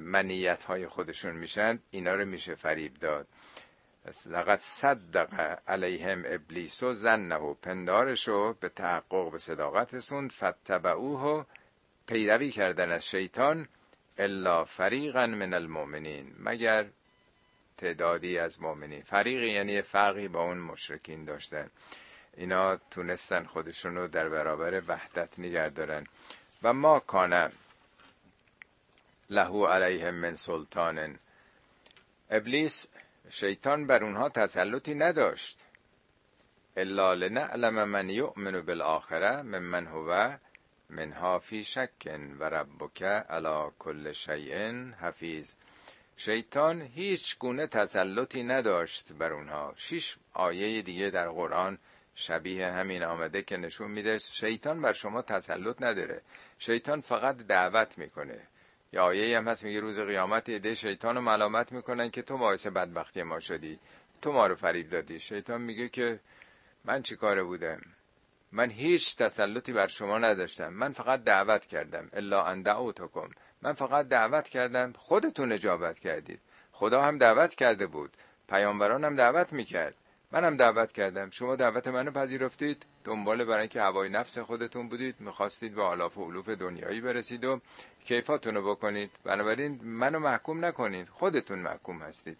منیت 0.01 0.65
های 0.65 0.87
خودشون 0.87 1.33
میشن 1.37 1.79
اینا 1.91 2.15
رو 2.15 2.25
میشه 2.25 2.55
فریب 2.55 2.95
داد. 2.95 3.27
لقد 4.27 4.59
صدق 4.59 5.59
علیهم 5.69 6.23
ابلیس 6.27 6.83
و 6.83 6.95
زنه 6.95 7.37
و 7.37 7.55
پندارشو 7.55 8.53
به 8.53 8.69
تحقق 8.69 9.31
به 9.31 9.39
صداقت 9.39 9.95
رسوند. 9.95 10.31
فتبعوه 10.33 11.47
پیروی 12.07 12.51
کردن 12.51 12.93
از 12.93 13.07
شیطان 13.07 13.69
الا 14.19 14.65
فریقا 14.65 15.27
من 15.27 15.55
المؤمنین. 15.55 16.35
مگر 16.39 16.87
تعدادی 17.77 18.39
از 18.39 18.63
مؤمنین. 18.63 19.03
فریقی 19.03 19.51
یعنی 19.51 19.83
فرقی 19.83 20.29
با 20.29 20.43
اون 20.43 20.59
مشرکین 20.59 21.25
داشتن. 21.25 21.71
اینا 22.37 22.77
تونستن 22.77 23.45
خودشون 23.45 23.95
رو 23.97 24.09
در 24.09 24.29
برابر 24.29 24.83
وحدت 24.89 25.39
نگه 25.39 25.69
دارن. 25.69 26.07
و 26.63 26.73
ما 26.73 26.99
کانم. 27.01 27.53
لهو 29.31 29.67
علیهم 29.67 30.15
من 30.15 30.35
سلطان 30.37 31.19
ابلیس 32.31 32.87
شیطان 33.31 33.87
بر 33.87 34.05
اونها 34.05 34.29
تسلطی 34.29 34.95
نداشت. 34.95 35.67
الا 36.77 37.15
لنعلم 37.15 37.85
من 37.85 38.11
یؤمن 38.11 38.61
بالآخره 38.61 39.43
من 39.43 39.87
هو 39.87 40.37
منها 40.91 41.39
فی 41.39 41.65
شکن 41.65 42.37
و 42.39 42.45
ربک 42.45 43.03
علی 43.03 43.71
کل 43.79 44.13
شیء 44.13 44.73
حفیظ. 45.01 45.55
شیطان 46.17 46.83
هیچ 46.83 47.39
گونه 47.39 47.67
تسلطی 47.67 48.43
نداشت 48.43 49.13
بر 49.13 49.33
اونها. 49.33 49.75
شش 49.77 50.17
آیه 50.35 50.83
دیگه 50.83 51.11
در 51.11 51.29
قرآن 51.29 51.79
شبیه 52.15 52.67
همین 52.67 53.03
آمده 53.03 53.43
که 53.43 53.57
نشون 53.57 53.91
میده 53.91 54.19
شیطان 54.19 54.83
بر 54.83 54.93
شما 54.93 55.23
تسلط 55.23 55.83
نداره. 55.83 56.21
شیطان 56.59 57.01
فقط 57.01 57.37
دعوت 57.37 57.99
می‌کنه. 57.99 58.41
یا 58.93 59.05
آیه 59.05 59.39
هم 59.39 59.49
هست 59.49 59.65
میگه 59.65 59.81
روز 59.81 60.01
قیامت 60.01 60.49
ایده 60.49 60.75
شیطان 60.75 61.15
رو 61.15 61.21
ملامت 61.21 61.73
می‌کنن 61.73 62.11
که 62.11 62.23
تو 62.23 62.39
باعث 62.39 62.67
بدبختی 62.67 63.23
ما 63.23 63.41
شدی. 63.41 63.79
تو 64.23 64.33
ما 64.33 64.47
رو 64.47 64.55
فریب 64.55 64.91
دادی. 64.91 65.21
شیطان 65.21 65.61
میگه 65.61 65.89
که 65.89 66.21
من 66.85 67.03
چی 67.03 67.17
کاره 67.17 67.43
بودم؟ 67.43 67.81
من 68.53 68.71
هیچ 68.71 69.17
تسلطی 69.17 69.73
بر 69.73 69.87
شما 69.87 70.19
نداشتم. 70.19 70.69
من 70.69 70.93
فقط 70.93 71.25
دعوت 71.25 71.67
کردم. 71.67 72.09
الا 72.13 72.45
ان 72.45 72.63
دعوتکم. 72.63 73.31
من 73.63 73.73
فقط 73.73 74.09
دعوت 74.09 74.49
کردم. 74.49 74.93
خودتون 74.93 75.53
اجابت 75.53 75.99
کردید. 75.99 76.41
خدا 76.73 77.03
هم 77.03 77.19
دعوت 77.19 77.55
کرده 77.55 77.87
بود. 77.87 78.17
پیامبران 78.49 79.05
هم 79.05 79.17
دعوت 79.17 79.53
می‌کرد. 79.53 79.95
منم 80.33 80.57
دعوت 80.57 80.93
کردم. 80.93 81.31
شما 81.31 81.57
دعوت 81.57 81.89
منو 81.89 82.11
پذیرفتید. 82.11 82.87
دنبال 83.05 83.45
برای 83.45 83.61
اینکه 83.61 83.83
هوای 83.83 84.09
نفس 84.09 84.39
خودتون 84.39 84.89
بودید. 84.89 85.15
می‌خواستید 85.19 85.75
به 85.75 85.83
آلاف 85.83 86.19
و 86.19 86.25
علوف 86.25 86.49
دنیایی 86.49 87.01
برسید 87.01 87.45
و 87.45 87.61
کیفاتون 88.05 88.55
رو 88.55 88.71
بکنید. 88.71 89.11
بنابراین 89.25 89.81
منو 89.85 90.19
محکوم 90.19 90.65
نکنید. 90.65 91.09
خودتون 91.09 91.59
محکوم 91.59 92.03
هستید. 92.03 92.39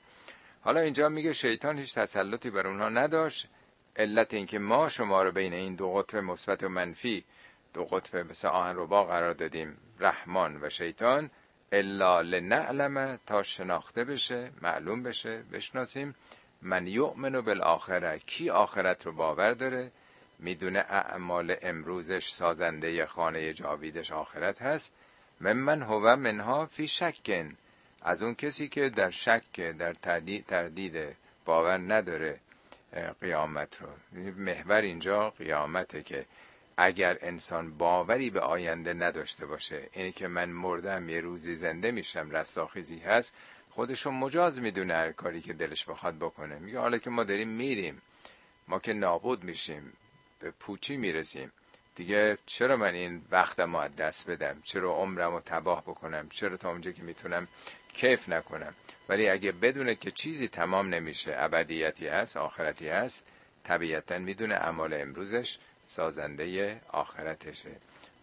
حالا 0.61 0.81
اینجا 0.81 1.09
میگه 1.09 1.33
شیطان 1.33 1.79
هیچ 1.79 1.95
تسلطی 1.95 2.51
بر 2.51 2.67
اونها 2.67 2.89
نداشت. 2.89 3.49
علت 3.97 4.35
اینکه 4.35 4.59
ما 4.59 4.89
شما 4.89 5.23
رو 5.23 5.33
بین 5.33 5.53
این 5.53 5.75
دو 5.75 5.93
قطب 5.95 6.19
مثبت 6.19 6.63
و 6.63 6.69
منفی 6.69 7.25
دو 7.75 7.85
قطب 7.85 8.31
مثل 8.31 8.49
آهن 8.49 8.77
ربا 8.77 9.05
قرار 9.05 9.33
دادیم. 9.33 9.77
رحمان 10.01 10.59
و 10.63 10.71
شیطان. 10.71 11.31
الا 11.73 12.21
لنعلم 12.21 13.19
تا 13.27 13.43
شناخته 13.43 14.05
بشه 14.05 14.51
معلوم 14.63 15.03
بشه 15.03 15.43
بشناسیم. 15.53 16.15
من 16.63 16.87
یؤمن 16.87 17.41
بالآخره 17.41 18.19
کی 18.19 18.51
آخرت 18.51 19.07
رو 19.07 19.13
باور 19.13 19.53
داره؟ 19.53 19.91
می‌دونه 20.39 20.79
اعمال 20.79 21.57
امروزش 21.63 22.29
سازنده 22.31 23.07
خانه 23.07 23.53
جاویدش 23.53 24.13
آخرت 24.13 24.63
هست؟ 24.63 24.95
من 25.41 25.53
من 25.53 25.83
هو 25.83 26.17
منها 26.17 26.67
فی 26.67 26.87
شکن. 26.87 27.57
از 28.03 28.23
اون 28.23 28.35
کسی 28.35 28.69
که 28.69 28.89
در 28.89 29.11
شک 29.11 29.61
در 29.61 29.93
تردید, 29.93 30.47
تردید 30.47 31.17
باور 31.45 31.79
نداره 31.79 32.41
قیامت 33.21 33.79
رو. 33.81 33.89
محور 34.33 34.81
اینجا 34.81 35.31
قیامته 35.31 36.03
که 36.03 36.27
اگر 36.77 37.19
انسان 37.23 37.79
باوری 37.79 38.31
به 38.31 38.41
آینده 38.41 38.95
نداشته 38.95 39.47
باشه 39.47 39.89
اینی 39.93 40.13
که 40.13 40.29
من 40.29 40.49
مردم 40.49 41.09
یه 41.09 41.21
روزی 41.21 41.55
زنده 41.55 41.91
میشم 41.91 42.31
رستاخیزی 42.31 42.99
هست 42.99 43.35
خودشون 43.71 44.15
مجاز 44.15 44.61
می‌دونه 44.61 44.95
هر 44.95 45.13
کاری 45.13 45.41
که 45.41 45.53
دلش 45.53 45.85
بخواد 45.85 46.17
بکنه. 46.17 46.59
میگه 46.59 46.79
حالا 46.79 46.99
که 46.99 47.11
ما 47.11 47.25
داریم 47.25 47.49
میریم 47.49 48.03
ما 48.69 48.79
که 48.79 48.93
نابود 48.93 49.45
میشیم 49.45 49.93
به 50.41 50.51
پوچی 50.51 50.97
می‌رسیم. 50.97 51.53
دیگه 51.95 52.39
چرا 52.47 52.77
من 52.77 52.95
این 52.95 53.23
وقتم 53.31 53.75
از 53.75 53.97
دست 53.97 54.31
بدم؟ 54.31 54.61
چرا 54.65 54.93
عمرم 54.93 55.33
رو 55.33 55.41
تباه 55.41 55.83
بکنم؟ 55.83 56.29
چرا 56.29 56.57
تا 56.57 56.71
اونجا 56.71 56.91
که 56.91 57.03
می‌تونم 57.03 57.49
کیف 57.95 58.29
نکنم؟ 58.29 58.75
ولی 59.09 59.29
اگه 59.29 59.53
بدونه 59.53 59.95
که 59.95 60.11
چیزی 60.11 60.49
تمام 60.49 60.95
نمیشه 60.95 61.35
ابدیتی 61.37 62.09
هست 62.09 62.37
آخرتی 62.37 62.89
هست 62.89 63.27
طبیعتا 63.65 64.19
می‌دونه 64.19 64.55
اعمال 64.55 64.95
امروزش 64.95 65.59
سازنده 65.87 66.81
آخرتشه. 66.89 67.77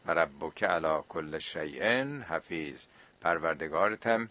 و 0.06 0.12
ربک 0.12 0.64
علا 0.64 1.02
کل 1.02 1.40
شیء 1.40 2.04
حفیظ. 2.22 2.88
پروردگارتم 3.22 4.30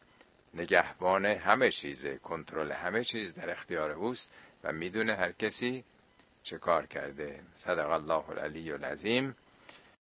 نگهبان 0.54 1.26
همه 1.26 1.70
چیزه 1.70 2.18
کنترل 2.18 2.72
همه 2.72 3.04
چیز 3.04 3.34
در 3.34 3.50
اختیار 3.50 3.90
اوست 3.90 4.30
و 4.64 4.72
می‌دونه 4.72 5.14
هر 5.14 5.32
کسی 5.32 5.84
چه 6.42 6.58
کار 6.58 6.86
کرده. 6.86 7.40
صدق 7.54 7.90
الله 7.90 8.30
العلی 8.30 8.72
العظیم. 8.72 9.36